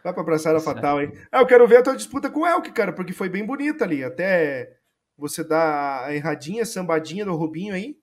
Vai 0.07 0.13
pra 0.13 0.23
abraçada 0.23 0.61
fatal 0.61 0.99
aí. 0.99 1.11
Ah, 1.29 1.41
eu 1.41 1.45
quero 1.45 1.67
ver 1.67 1.79
a 1.79 1.83
tua 1.83 1.95
disputa 1.97 2.29
com 2.29 2.39
o 2.39 2.47
Elk, 2.47 2.71
cara, 2.71 2.93
porque 2.93 3.11
foi 3.11 3.27
bem 3.27 3.45
bonita 3.45 3.83
ali. 3.83 4.05
Até 4.05 4.77
você 5.17 5.43
dá 5.43 6.05
a 6.05 6.15
erradinha, 6.15 6.63
sambadinha 6.63 7.25
do 7.25 7.35
Rubinho 7.35 7.73
aí. 7.73 7.97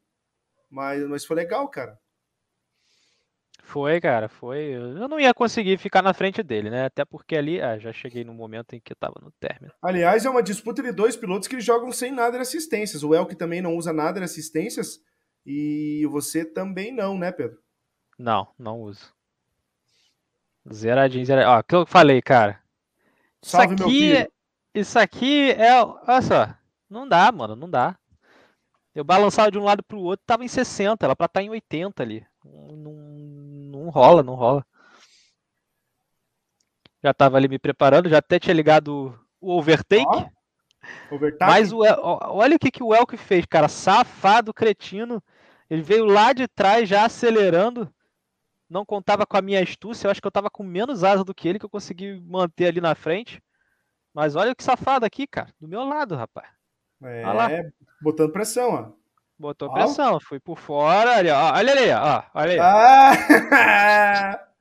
Mas, 0.70 1.02
mas 1.08 1.24
foi 1.24 1.36
legal, 1.36 1.66
cara. 1.66 1.98
Foi, 3.62 3.98
cara, 4.02 4.28
foi. 4.28 4.74
Eu 4.74 5.08
não 5.08 5.18
ia 5.18 5.32
conseguir 5.32 5.78
ficar 5.78 6.02
na 6.02 6.12
frente 6.12 6.42
dele, 6.42 6.68
né? 6.68 6.84
Até 6.84 7.06
porque 7.06 7.34
ali, 7.34 7.58
ah, 7.58 7.78
já 7.78 7.90
cheguei 7.90 8.22
no 8.22 8.34
momento 8.34 8.76
em 8.76 8.80
que 8.80 8.92
eu 8.92 8.96
tava 8.96 9.18
no 9.22 9.32
término. 9.40 9.72
Aliás, 9.82 10.26
é 10.26 10.28
uma 10.28 10.42
disputa 10.42 10.82
de 10.82 10.92
dois 10.92 11.16
pilotos 11.16 11.48
que 11.48 11.58
jogam 11.58 11.90
sem 11.90 12.12
nada 12.12 12.36
de 12.36 12.42
assistências. 12.42 13.02
O 13.02 13.14
Elk 13.14 13.34
também 13.34 13.62
não 13.62 13.74
usa 13.74 13.94
nada 13.94 14.20
de 14.20 14.26
assistências. 14.26 15.00
E 15.46 16.06
você 16.10 16.44
também 16.44 16.94
não, 16.94 17.16
né, 17.16 17.32
Pedro? 17.32 17.58
Não, 18.18 18.46
não 18.58 18.82
uso. 18.82 19.14
Zeradinho, 20.72 21.24
zeradinho. 21.24 21.56
Ó, 21.56 21.60
o 21.60 21.62
que 21.62 21.74
eu 21.74 21.86
falei, 21.86 22.22
cara. 22.22 22.60
Salve, 23.42 23.74
isso 23.74 23.84
aqui, 23.84 24.28
isso 24.74 24.98
aqui 24.98 25.50
é. 25.52 25.82
Olha 25.82 26.22
só. 26.22 26.54
Não 26.88 27.08
dá, 27.08 27.30
mano, 27.30 27.54
não 27.54 27.68
dá. 27.68 27.96
Eu 28.94 29.04
balançava 29.04 29.50
de 29.50 29.58
um 29.58 29.64
lado 29.64 29.82
pro 29.82 30.00
outro, 30.00 30.24
tava 30.24 30.44
em 30.44 30.48
60, 30.48 31.04
ela 31.04 31.16
pra 31.16 31.26
estar 31.26 31.40
tá 31.40 31.42
em 31.42 31.50
80 31.50 32.02
ali. 32.02 32.24
Não, 32.44 32.92
não 32.92 33.90
rola, 33.90 34.22
não 34.22 34.34
rola. 34.34 34.64
Já 37.02 37.12
tava 37.12 37.36
ali 37.36 37.48
me 37.48 37.58
preparando, 37.58 38.08
já 38.08 38.18
até 38.18 38.38
tinha 38.38 38.54
ligado 38.54 39.18
o 39.40 39.58
overtake. 39.58 40.06
Oh. 40.06 41.18
Mas 41.40 41.72
o, 41.72 41.80
olha 41.80 42.56
o 42.56 42.58
que, 42.58 42.70
que 42.70 42.82
o 42.82 42.94
Elk 42.94 43.16
fez, 43.16 43.44
cara. 43.46 43.68
Safado, 43.68 44.54
cretino. 44.54 45.22
Ele 45.68 45.82
veio 45.82 46.04
lá 46.04 46.32
de 46.32 46.46
trás 46.46 46.88
já 46.88 47.04
acelerando. 47.04 47.92
Não 48.68 48.84
contava 48.84 49.26
com 49.26 49.36
a 49.36 49.42
minha 49.42 49.62
astúcia. 49.62 50.06
Eu 50.06 50.10
acho 50.10 50.20
que 50.20 50.26
eu 50.26 50.32
tava 50.32 50.50
com 50.50 50.62
menos 50.62 51.04
asa 51.04 51.24
do 51.24 51.34
que 51.34 51.48
ele, 51.48 51.58
que 51.58 51.64
eu 51.64 51.70
consegui 51.70 52.20
manter 52.20 52.66
ali 52.66 52.80
na 52.80 52.94
frente. 52.94 53.42
Mas 54.12 54.36
olha 54.36 54.54
que 54.54 54.62
safado 54.62 55.04
aqui, 55.04 55.26
cara. 55.26 55.52
Do 55.60 55.68
meu 55.68 55.84
lado, 55.84 56.14
rapaz. 56.14 56.48
É, 57.02 57.70
botando 58.00 58.32
pressão, 58.32 58.70
ó. 58.70 58.92
Botou 59.38 59.68
ó. 59.68 59.72
pressão, 59.72 60.20
fui 60.20 60.38
por 60.38 60.58
fora, 60.58 61.16
olha, 61.18 61.36
ó, 61.36 61.52
olha 61.54 61.72
ali, 61.72 61.90
ó, 61.90 62.22
olha 62.34 62.52
aí. 62.52 62.58
Ah! 62.60 64.40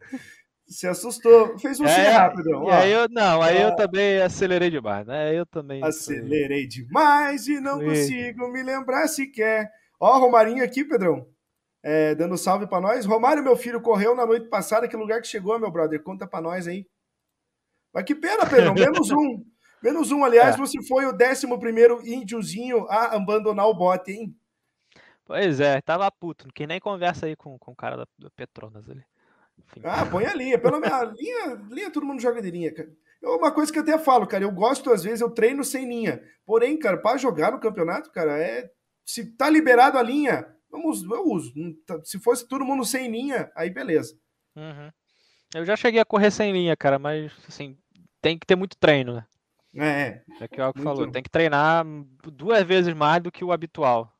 Se 0.68 0.88
assustou. 0.88 1.58
Fez 1.60 1.80
um 1.80 1.86
é, 1.86 2.10
rápido. 2.10 2.64
E 2.68 2.72
aí 2.72 2.92
eu, 2.92 3.08
não, 3.10 3.42
aí 3.44 3.60
ah. 3.60 3.62
eu 3.70 3.76
também 3.76 4.20
acelerei 4.20 4.72
demais, 4.72 5.06
né? 5.06 5.32
Eu 5.34 5.46
também. 5.46 5.84
Acelerei 5.84 6.68
demais 6.68 7.48
e 7.48 7.60
não 7.60 7.80
consigo 7.80 8.52
me 8.52 8.64
lembrar 8.64 9.08
sequer. 9.08 9.72
Ó, 10.00 10.18
Romarinho 10.18 10.64
aqui, 10.64 10.84
Pedrão. 10.84 11.28
É, 11.84 12.16
dando 12.16 12.38
salve 12.38 12.66
para 12.66 12.80
nós. 12.80 13.06
Romário, 13.06 13.44
meu 13.44 13.58
filho, 13.58 13.82
correu 13.82 14.16
na 14.16 14.26
noite 14.26 14.48
passada. 14.48 14.88
Que 14.88 14.96
lugar 14.96 15.22
que 15.22 15.28
chegou, 15.28 15.60
meu 15.60 15.70
brother? 15.70 16.02
Conta 16.02 16.26
para 16.26 16.42
nós 16.42 16.68
aí. 16.68 16.88
Mas 17.94 18.06
que 18.06 18.16
pena, 18.16 18.46
Pedrão. 18.46 18.74
Menos 18.74 19.12
um. 19.12 19.44
Menos 19.84 20.12
um, 20.12 20.24
aliás, 20.24 20.56
é. 20.56 20.58
você 20.58 20.82
foi 20.88 21.06
o 21.06 21.14
11 21.14 22.10
índiozinho 22.10 22.88
a 22.90 23.16
abandonar 23.16 23.68
o 23.68 23.74
bote, 23.74 24.14
hein? 24.14 24.34
Pois 25.26 25.60
é, 25.60 25.82
tava 25.82 26.10
puto, 26.12 26.46
não 26.46 26.52
quis 26.54 26.68
nem 26.68 26.80
conversa 26.80 27.26
aí 27.26 27.36
com, 27.36 27.58
com 27.58 27.72
o 27.72 27.76
cara 27.76 27.98
da, 27.98 28.08
da 28.18 28.30
Petronas 28.30 28.90
ali. 28.90 29.04
Enfim. 29.58 29.82
Ah, 29.84 30.06
põe 30.06 30.26
a 30.26 30.34
linha. 30.34 30.58
Pelo 30.58 30.80
menos 30.80 30.94
a 30.94 31.06
linha, 31.06 31.62
linha 31.70 31.92
todo 31.92 32.06
mundo 32.06 32.22
joga 32.22 32.42
de 32.42 32.50
linha, 32.50 32.74
cara. 32.74 32.90
É 33.22 33.28
uma 33.28 33.52
coisa 33.52 33.72
que 33.72 33.78
eu 33.78 33.84
até 33.84 33.98
falo, 33.98 34.28
cara, 34.28 34.44
eu 34.44 34.52
gosto, 34.52 34.92
às 34.92 35.04
vezes, 35.04 35.22
eu 35.22 35.30
treino 35.30 35.64
sem 35.64 35.88
linha. 35.88 36.22
Porém, 36.46 36.78
cara, 36.78 36.98
para 36.98 37.18
jogar 37.18 37.52
no 37.52 37.60
campeonato, 37.60 38.12
cara, 38.12 38.38
é. 38.38 38.70
Se 39.06 39.26
tá 39.36 39.50
liberado 39.50 39.98
a 39.98 40.02
linha, 40.02 40.48
vamos, 40.74 41.04
eu 41.04 41.26
uso. 41.30 41.54
Tá, 41.86 42.02
se 42.04 42.20
fosse 42.20 42.48
todo 42.48 42.66
mundo 42.66 42.84
sem 42.84 43.10
linha, 43.10 43.52
aí 43.56 43.70
beleza. 43.70 44.18
Uhum. 44.56 44.92
Eu 45.54 45.66
já 45.66 45.76
cheguei 45.76 46.02
a 46.02 46.06
correr 46.06 46.32
sem 46.32 46.52
linha, 46.52 46.76
cara, 46.76 46.98
mas 46.98 47.32
assim, 47.48 47.78
tem 48.22 48.38
que 48.38 48.48
ter 48.48 48.56
muito 48.56 48.76
treino, 48.76 49.14
né? 49.14 49.26
É. 49.76 50.22
É 50.42 50.48
que 50.48 50.60
o 50.60 50.64
Alco 50.64 50.82
falou, 50.82 51.10
tem 51.10 51.24
que 51.24 51.30
treinar 51.30 51.86
duas 52.32 52.64
vezes 52.64 52.94
mais 52.94 53.22
do 53.22 53.32
que 53.32 53.44
o 53.44 53.52
habitual. 53.52 54.12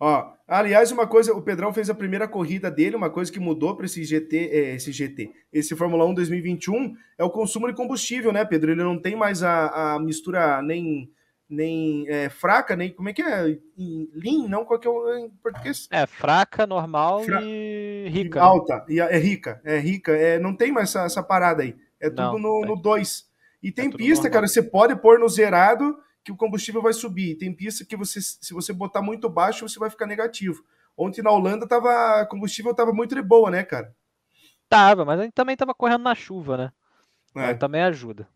Ó, 0.00 0.32
aliás, 0.46 0.92
uma 0.92 1.06
coisa, 1.06 1.34
o 1.34 1.42
Pedrão 1.42 1.72
fez 1.72 1.90
a 1.90 1.94
primeira 1.94 2.28
corrida 2.28 2.70
dele, 2.70 2.94
uma 2.94 3.10
coisa 3.10 3.32
que 3.32 3.40
mudou 3.40 3.74
para 3.74 3.84
esse 3.84 4.04
GT, 4.04 4.36
é, 4.36 4.74
esse 4.76 4.92
GT, 4.92 5.32
esse 5.52 5.74
Fórmula 5.74 6.06
1 6.06 6.14
2021 6.14 6.94
é 7.18 7.24
o 7.24 7.30
consumo 7.30 7.66
de 7.66 7.74
combustível, 7.74 8.32
né, 8.32 8.44
Pedro? 8.44 8.70
Ele 8.70 8.82
não 8.82 8.98
tem 8.98 9.16
mais 9.16 9.42
a, 9.42 9.94
a 9.94 9.98
mistura 9.98 10.62
nem 10.62 11.10
nem 11.48 12.08
é, 12.08 12.28
fraca, 12.28 12.76
nem. 12.76 12.92
Como 12.92 13.08
é 13.08 13.12
que 13.12 13.22
é? 13.22 13.58
Lean, 14.12 14.48
não? 14.48 14.64
Qual 14.64 14.78
que 14.78 14.86
é 14.86 14.90
o 14.90 15.14
em 15.16 15.30
português? 15.30 15.88
É, 15.90 16.06
fraca, 16.06 16.66
normal 16.66 17.22
Fra... 17.24 17.40
e 17.42 18.08
rica. 18.10 18.42
Alta, 18.42 18.84
e 18.88 19.00
é 19.00 19.18
rica, 19.18 19.60
é 19.64 19.78
rica. 19.78 20.12
É, 20.12 20.38
não 20.38 20.54
tem 20.54 20.70
mais 20.70 20.90
essa, 20.90 21.04
essa 21.04 21.22
parada 21.22 21.62
aí. 21.62 21.74
É 22.00 22.10
tudo 22.10 22.38
não, 22.38 22.60
no 22.60 22.76
2. 22.76 23.26
E 23.62 23.72
tem 23.72 23.88
é 23.88 23.90
pista, 23.90 24.24
normal. 24.24 24.32
cara, 24.32 24.48
você 24.48 24.62
pode 24.62 24.96
pôr 24.96 25.18
no 25.18 25.28
zerado 25.28 25.96
que 26.22 26.30
o 26.30 26.36
combustível 26.36 26.82
vai 26.82 26.92
subir. 26.92 27.36
Tem 27.36 27.52
pista 27.52 27.84
que 27.84 27.96
você, 27.96 28.20
se 28.20 28.52
você 28.52 28.72
botar 28.72 29.02
muito 29.02 29.28
baixo, 29.28 29.66
você 29.68 29.78
vai 29.78 29.90
ficar 29.90 30.06
negativo. 30.06 30.62
Ontem 30.96 31.22
na 31.22 31.30
Holanda 31.30 31.66
tava, 31.66 32.26
combustível 32.26 32.74
tava 32.74 32.92
muito 32.92 33.14
de 33.14 33.22
boa, 33.22 33.50
né, 33.50 33.62
cara? 33.62 33.94
Tava, 34.68 35.04
mas 35.04 35.18
a 35.18 35.22
gente 35.22 35.32
também 35.32 35.56
tava 35.56 35.72
correndo 35.72 36.02
na 36.02 36.14
chuva, 36.14 36.56
né? 36.56 36.72
É. 37.34 37.54
também 37.54 37.82
ajuda. 37.82 38.28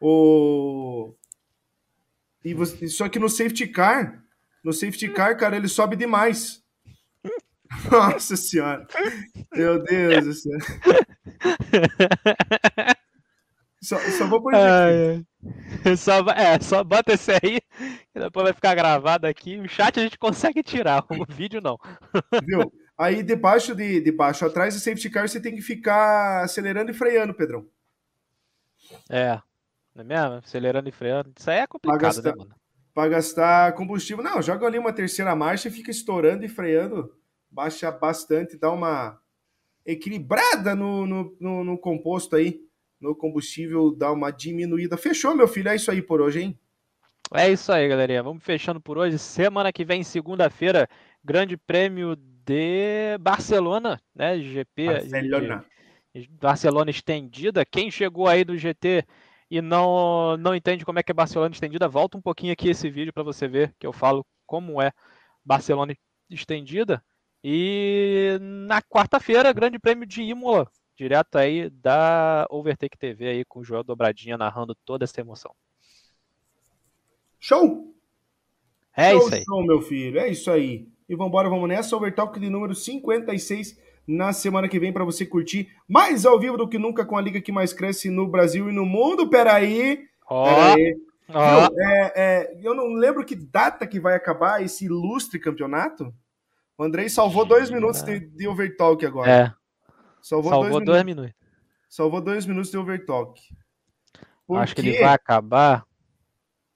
O... 0.00 1.14
E 2.46 2.54
você... 2.54 2.86
Só 2.86 3.08
que 3.08 3.18
no 3.18 3.28
safety 3.28 3.66
car, 3.66 4.22
no 4.62 4.72
safety 4.72 5.08
car, 5.08 5.36
cara, 5.36 5.56
ele 5.56 5.66
sobe 5.66 5.96
demais. 5.96 6.62
Nossa 7.90 8.36
senhora. 8.36 8.86
Meu 9.52 9.82
Deus 9.82 10.24
do 10.24 10.32
céu. 10.32 10.58
Só, 13.82 13.98
só 13.98 14.26
vou 14.28 14.40
pôr 14.40 14.52
só, 15.96 16.20
é, 16.30 16.58
só 16.60 16.84
bota 16.84 17.14
esse 17.14 17.32
aí, 17.32 17.60
e 18.14 18.20
depois 18.20 18.44
vai 18.44 18.52
ficar 18.52 18.74
gravado 18.76 19.26
aqui. 19.26 19.58
O 19.58 19.68
chat 19.68 19.98
a 19.98 20.02
gente 20.02 20.18
consegue 20.18 20.62
tirar, 20.62 21.04
o 21.10 21.24
vídeo 21.28 21.60
não. 21.60 21.76
Viu? 22.44 22.72
Aí 22.96 23.22
debaixo 23.22 23.74
de, 23.74 24.00
de 24.00 24.12
baixo, 24.12 24.46
atrás 24.46 24.74
do 24.74 24.80
safety 24.80 25.10
car, 25.10 25.28
você 25.28 25.40
tem 25.40 25.54
que 25.54 25.62
ficar 25.62 26.44
acelerando 26.44 26.90
e 26.90 26.94
freando, 26.94 27.34
Pedrão. 27.34 27.66
É, 29.10 29.40
não 29.96 30.02
é 30.02 30.04
mesmo? 30.04 30.36
Acelerando 30.36 30.88
e 30.88 30.92
freando. 30.92 31.32
Isso 31.36 31.50
aí 31.50 31.58
é 31.58 31.66
complicado, 31.66 31.98
pra 31.98 32.08
gastar, 32.08 32.30
né, 32.30 32.36
mano? 32.36 32.54
Pra 32.94 33.08
gastar 33.08 33.72
combustível. 33.74 34.22
Não, 34.22 34.40
joga 34.42 34.66
ali 34.66 34.78
uma 34.78 34.92
terceira 34.92 35.34
marcha 35.34 35.68
e 35.68 35.72
fica 35.72 35.90
estourando 35.90 36.44
e 36.44 36.48
freando. 36.48 37.12
Baixa 37.50 37.90
bastante, 37.90 38.56
dá 38.56 38.70
uma 38.70 39.18
equilibrada 39.84 40.74
no, 40.74 41.06
no, 41.06 41.36
no, 41.40 41.64
no 41.64 41.78
composto 41.78 42.36
aí 42.36 42.66
no 43.00 43.14
combustível 43.14 43.94
dá 43.94 44.10
uma 44.12 44.30
diminuída. 44.30 44.96
Fechou, 44.96 45.34
meu 45.34 45.48
filho? 45.48 45.68
É 45.68 45.76
isso 45.76 45.90
aí 45.90 46.02
por 46.02 46.20
hoje, 46.20 46.42
hein? 46.42 46.58
É 47.34 47.50
isso 47.50 47.72
aí, 47.72 47.88
galerinha. 47.88 48.22
Vamos 48.22 48.42
fechando 48.42 48.80
por 48.80 48.98
hoje. 48.98 49.18
Semana 49.18 49.72
que 49.72 49.84
vem, 49.84 50.02
segunda-feira, 50.02 50.88
Grande 51.24 51.56
Prêmio 51.56 52.16
de 52.16 53.18
Barcelona, 53.20 54.00
né? 54.14 54.38
GP. 54.38 54.86
Barcelona. 54.86 55.64
Barcelona 56.40 56.90
estendida. 56.90 57.64
Quem 57.64 57.90
chegou 57.90 58.26
aí 58.26 58.44
do 58.44 58.56
GT 58.56 59.04
e 59.50 59.60
não 59.60 60.36
não 60.36 60.54
entende 60.54 60.84
como 60.84 60.98
é 60.98 61.02
que 61.02 61.12
é 61.12 61.14
Barcelona 61.14 61.52
estendida, 61.52 61.88
volta 61.88 62.18
um 62.18 62.22
pouquinho 62.22 62.52
aqui 62.52 62.68
esse 62.68 62.90
vídeo 62.90 63.12
para 63.12 63.22
você 63.22 63.46
ver 63.46 63.74
que 63.78 63.86
eu 63.86 63.92
falo 63.92 64.24
como 64.46 64.80
é 64.80 64.92
Barcelona 65.44 65.94
estendida. 66.30 67.02
E 67.42 68.38
na 68.40 68.82
quarta-feira, 68.82 69.52
Grande 69.52 69.78
Prêmio 69.78 70.06
de 70.06 70.22
Imola, 70.22 70.68
direto 70.96 71.36
aí 71.36 71.70
da 71.70 72.46
Overtake 72.50 72.98
TV 72.98 73.28
aí 73.28 73.44
com 73.44 73.60
o 73.60 73.64
Joel 73.64 73.84
Dobradinha 73.84 74.36
narrando 74.36 74.74
toda 74.84 75.04
essa 75.04 75.20
emoção. 75.20 75.54
Show! 77.38 77.94
É 78.96 79.10
show, 79.10 79.20
isso 79.20 79.34
aí. 79.34 79.44
Show, 79.44 79.62
meu 79.64 79.80
filho, 79.82 80.18
é 80.18 80.28
isso 80.28 80.50
aí. 80.50 80.88
E 81.08 81.14
vambora, 81.14 81.48
vamos 81.48 81.68
nessa. 81.68 81.94
Overtalk 81.96 82.40
de 82.40 82.50
número 82.50 82.74
56 82.74 83.78
na 84.06 84.32
semana 84.32 84.68
que 84.68 84.78
vem 84.78 84.92
para 84.92 85.04
você 85.04 85.26
curtir 85.26 85.68
mais 85.88 86.24
ao 86.24 86.38
vivo 86.38 86.56
do 86.56 86.68
que 86.68 86.78
nunca 86.78 87.04
com 87.04 87.16
a 87.16 87.20
liga 87.20 87.40
que 87.40 87.50
mais 87.50 87.72
cresce 87.72 88.08
no 88.08 88.28
Brasil 88.28 88.68
e 88.68 88.72
no 88.72 88.86
mundo. 88.86 89.28
Peraí. 89.28 90.04
Oh, 90.28 90.44
peraí. 90.44 90.96
Oh. 91.28 91.80
É, 91.82 92.12
é, 92.14 92.60
eu 92.62 92.74
não 92.74 92.94
lembro 92.94 93.24
que 93.24 93.34
data 93.34 93.86
que 93.86 93.98
vai 93.98 94.14
acabar 94.14 94.62
esse 94.62 94.84
ilustre 94.84 95.40
campeonato. 95.40 96.14
O 96.78 96.84
Andrei 96.84 97.08
salvou 97.08 97.44
dois 97.44 97.70
minutos 97.70 98.02
de, 98.02 98.20
de 98.20 98.46
Overtalk 98.46 99.04
agora. 99.04 99.30
É. 99.30 99.52
Salvou, 100.22 100.50
Salvou 100.50 100.70
dois, 100.70 100.84
dois 100.84 101.04
minutos. 101.04 101.32
minutos. 101.32 101.46
Salvou 101.88 102.20
dois 102.20 102.46
minutos 102.46 102.70
de 102.70 102.76
overtalk. 102.76 103.40
Porque 104.46 104.62
acho 104.62 104.74
que 104.74 104.80
ele 104.80 104.98
vai 104.98 105.14
acabar. 105.14 105.86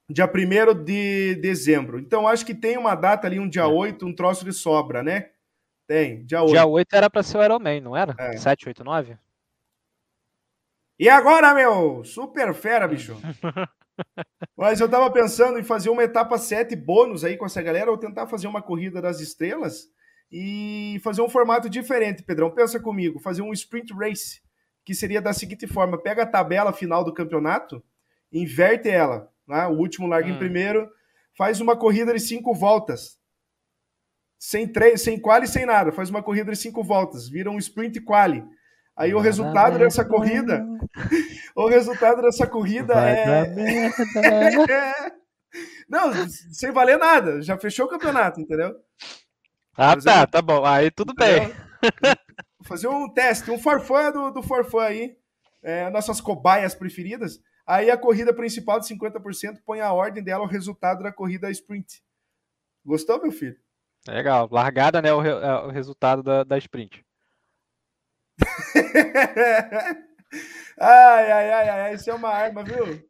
Dia 0.09 0.25
1 0.25 0.85
de 0.85 1.35
dezembro. 1.37 1.99
Então 1.99 2.27
acho 2.27 2.47
que 2.47 2.55
tem 2.55 2.79
uma 2.79 2.95
data 2.95 3.27
ali, 3.27 3.39
um 3.39 3.49
dia 3.49 3.63
é. 3.63 3.67
8, 3.67 4.07
um 4.07 4.15
troço 4.15 4.45
de 4.45 4.53
sobra, 4.53 5.03
né? 5.03 5.31
Tem, 5.91 6.25
dia 6.25 6.41
8. 6.41 6.53
Dia 6.53 6.67
8 6.67 6.95
era 6.95 7.11
para 7.11 7.21
ser 7.21 7.37
o 7.37 7.43
Iron 7.43 7.59
Man, 7.59 7.81
não 7.81 7.97
era? 7.97 8.15
É. 8.17 8.37
7, 8.37 8.69
8, 8.69 8.85
9? 8.85 9.19
E 10.97 11.09
agora, 11.09 11.53
meu? 11.53 12.05
Super 12.05 12.55
fera, 12.55 12.87
bicho. 12.87 13.17
Mas 14.57 14.79
eu 14.79 14.89
tava 14.89 15.11
pensando 15.11 15.59
em 15.59 15.65
fazer 15.65 15.91
uma 15.91 16.05
etapa 16.05 16.39
7 16.39 16.77
bônus 16.77 17.25
aí 17.25 17.37
com 17.37 17.45
essa 17.45 17.61
galera, 17.61 17.91
ou 17.91 17.99
tentar 17.99 18.29
fazer 18.29 18.47
uma 18.47 18.63
corrida 18.63 19.03
das 19.03 19.19
estrelas 19.19 19.89
e 20.31 21.01
fazer 21.03 21.23
um 21.23 21.29
formato 21.29 21.69
diferente, 21.69 22.23
Pedrão. 22.23 22.53
Pensa 22.53 22.79
comigo, 22.79 23.19
fazer 23.19 23.43
um 23.43 23.53
sprint 23.53 23.93
race, 23.93 24.41
que 24.85 24.95
seria 24.95 25.21
da 25.21 25.33
seguinte 25.33 25.67
forma: 25.67 26.01
pega 26.01 26.23
a 26.23 26.27
tabela 26.27 26.73
final 26.73 27.03
do 27.03 27.13
campeonato, 27.13 27.83
inverte 28.33 28.89
ela, 28.89 29.29
né? 29.45 29.67
o 29.67 29.73
último 29.73 30.07
larga 30.07 30.29
hum. 30.29 30.35
em 30.35 30.39
primeiro, 30.39 30.89
faz 31.37 31.61
uma 31.61 31.77
corrida 31.77 32.15
de 32.15 32.21
cinco 32.21 32.55
voltas. 32.55 33.20
Sem, 34.41 34.67
tre 34.67 34.97
sem 34.97 35.21
quali, 35.21 35.47
sem 35.47 35.67
nada. 35.67 35.93
Faz 35.93 36.09
uma 36.09 36.23
corrida 36.23 36.51
de 36.51 36.57
cinco 36.57 36.83
voltas. 36.83 37.29
Vira 37.29 37.51
um 37.51 37.59
sprint 37.59 38.01
quali. 38.01 38.43
Aí 38.97 39.13
o 39.15 39.21
resultado 39.21 39.79
dessa 39.79 40.03
corrida. 40.03 40.67
o 41.55 41.69
resultado 41.69 42.23
dessa 42.23 42.47
corrida 42.47 42.95
Vai 42.95 43.19
é. 43.19 43.91
Não, 45.87 46.11
sem 46.29 46.73
valer 46.73 46.99
nada. 46.99 47.43
Já 47.43 47.59
fechou 47.59 47.85
o 47.85 47.89
campeonato, 47.89 48.41
entendeu? 48.41 48.75
Ah, 49.77 49.95
tá, 50.01 50.27
tá 50.27 50.41
bom. 50.41 50.65
Aí 50.65 50.91
tudo 50.91 51.13
bem. 51.15 51.53
Fazer 52.65 52.89
um 52.89 53.13
teste, 53.13 53.51
um 53.51 53.59
forfã 53.59 54.11
do, 54.11 54.31
do 54.31 54.43
forfã 54.43 54.85
aí. 54.85 55.19
É, 55.63 55.91
nossas 55.91 56.19
cobaias 56.19 56.75
preferidas. 56.75 57.41
Aí 57.67 57.91
a 57.91 57.97
corrida 57.97 58.33
principal 58.33 58.81
de 58.81 58.87
50% 58.89 59.59
põe 59.67 59.81
a 59.81 59.93
ordem 59.93 60.25
dela, 60.25 60.45
o 60.45 60.49
resultado 60.49 61.03
da 61.03 61.13
corrida 61.13 61.51
sprint. 61.51 62.03
Gostou, 62.85 63.21
meu 63.21 63.33
filho? 63.33 63.57
Legal. 64.09 64.49
Largada, 64.51 65.03
né? 65.03 65.13
O, 65.13 65.21
re, 65.21 65.31
é, 65.31 65.53
o 65.67 65.69
resultado 65.69 66.23
da, 66.23 66.45
da 66.45 66.59
sprint. 66.59 67.05
ai, 70.81 71.33
ai, 71.33 71.53
ai, 71.53 71.69
ai. 71.69 71.95
Isso 71.95 72.11
é 72.11 72.15
uma 72.15 72.31
arma, 72.31 72.65
viu? 72.65 73.03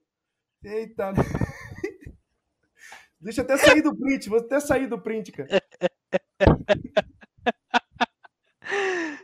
Eita. 0.64 1.12
Deixa 3.20 3.42
eu 3.42 3.44
até 3.44 3.56
sair 3.56 3.82
do 3.82 3.94
print. 3.94 4.28
Vou 4.28 4.38
até 4.38 4.58
sair 4.60 4.86
do 4.86 5.00
print, 5.00 5.32
cara. 5.32 5.48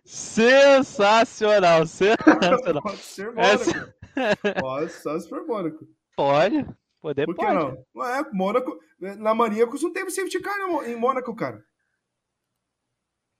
Sensacional, 0.05 1.87
sensacional. 1.87 2.83
Pode 2.83 2.99
ser 2.99 3.33
Mônaco. 3.33 3.41
Essa... 3.41 3.95
Pode 4.61 4.93
só 4.93 5.19
se 5.19 5.29
for 5.29 5.47
Mônaco. 5.47 5.87
Pode, 6.15 6.67
poder 7.07 7.25
Por 7.25 7.37
que 7.37 7.45
pode. 7.45 7.55
não? 7.55 8.05
É, 8.05 8.33
Mônaco, 8.33 8.81
na 8.99 9.33
Maníacos 9.33 9.81
não 9.81 9.93
teve 9.93 10.11
safety 10.11 10.41
car 10.41 10.57
em 10.87 10.97
Mônaco, 10.97 11.33
cara. 11.37 11.63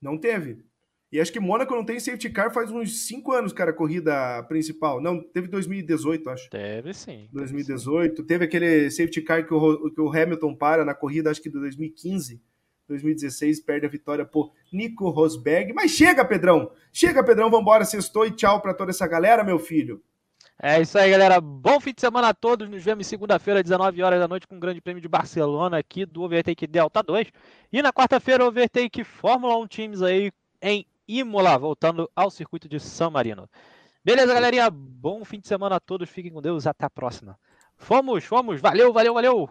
Não 0.01 0.17
teve. 0.17 0.65
E 1.11 1.19
acho 1.19 1.33
que 1.33 1.39
Mônaco 1.39 1.73
não 1.75 1.83
tem 1.83 1.99
safety 1.99 2.29
car 2.29 2.53
faz 2.53 2.71
uns 2.71 3.07
5 3.07 3.31
anos, 3.33 3.51
cara, 3.51 3.71
a 3.71 3.73
corrida 3.73 4.41
principal. 4.43 5.01
Não, 5.01 5.21
teve 5.21 5.47
2018, 5.47 6.29
acho. 6.29 6.49
Teve 6.49 6.93
sim. 6.93 7.29
2018. 7.33 8.09
Teve, 8.09 8.15
sim. 8.15 8.27
teve 8.27 8.45
aquele 8.45 8.91
safety 8.91 9.21
car 9.21 9.45
que 9.45 9.53
o, 9.53 9.91
que 9.91 10.01
o 10.01 10.09
Hamilton 10.09 10.55
para 10.55 10.85
na 10.85 10.93
corrida, 10.93 11.29
acho 11.29 11.41
que 11.41 11.49
de 11.49 11.59
2015. 11.59 12.41
2016 12.87 13.59
perde 13.61 13.85
a 13.85 13.89
vitória 13.89 14.25
por 14.25 14.53
Nico 14.71 15.09
Rosberg. 15.09 15.73
Mas 15.73 15.91
chega, 15.91 16.23
Pedrão! 16.23 16.71
Chega, 16.93 17.23
Pedrão, 17.23 17.49
vambora, 17.49 17.83
sextou 17.83 18.25
e 18.25 18.31
tchau 18.31 18.61
para 18.61 18.73
toda 18.73 18.91
essa 18.91 19.07
galera, 19.07 19.43
meu 19.43 19.59
filho. 19.59 20.01
É 20.59 20.81
isso 20.81 20.97
aí, 20.97 21.11
galera. 21.11 21.39
Bom 21.39 21.79
fim 21.79 21.93
de 21.93 22.01
semana 22.01 22.29
a 22.29 22.33
todos. 22.33 22.67
Nos 22.67 22.83
vemos 22.83 23.05
segunda-feira, 23.05 23.61
19 23.61 24.01
horas 24.01 24.19
da 24.19 24.27
noite, 24.27 24.47
com 24.47 24.57
o 24.57 24.59
Grande 24.59 24.81
Prêmio 24.81 24.99
de 24.99 25.07
Barcelona 25.07 25.77
aqui 25.77 26.03
do 26.03 26.23
Overtake 26.23 26.65
Delta 26.65 27.03
2. 27.03 27.27
E 27.71 27.81
na 27.81 27.93
quarta-feira, 27.93 28.43
Overtake 28.43 29.03
Fórmula 29.03 29.55
1 29.57 29.67
Teams 29.67 30.01
aí 30.01 30.31
em 30.59 30.83
Imola, 31.07 31.59
voltando 31.59 32.09
ao 32.15 32.31
circuito 32.31 32.67
de 32.67 32.79
San 32.79 33.11
Marino. 33.11 33.47
Beleza, 34.03 34.33
galerinha? 34.33 34.67
Bom 34.71 35.23
fim 35.23 35.39
de 35.39 35.47
semana 35.47 35.75
a 35.75 35.79
todos. 35.79 36.09
Fiquem 36.09 36.31
com 36.31 36.41
Deus. 36.41 36.65
Até 36.65 36.85
a 36.85 36.89
próxima. 36.89 37.37
Fomos, 37.75 38.23
fomos. 38.23 38.59
Valeu, 38.59 38.91
valeu, 38.91 39.13
valeu. 39.13 39.49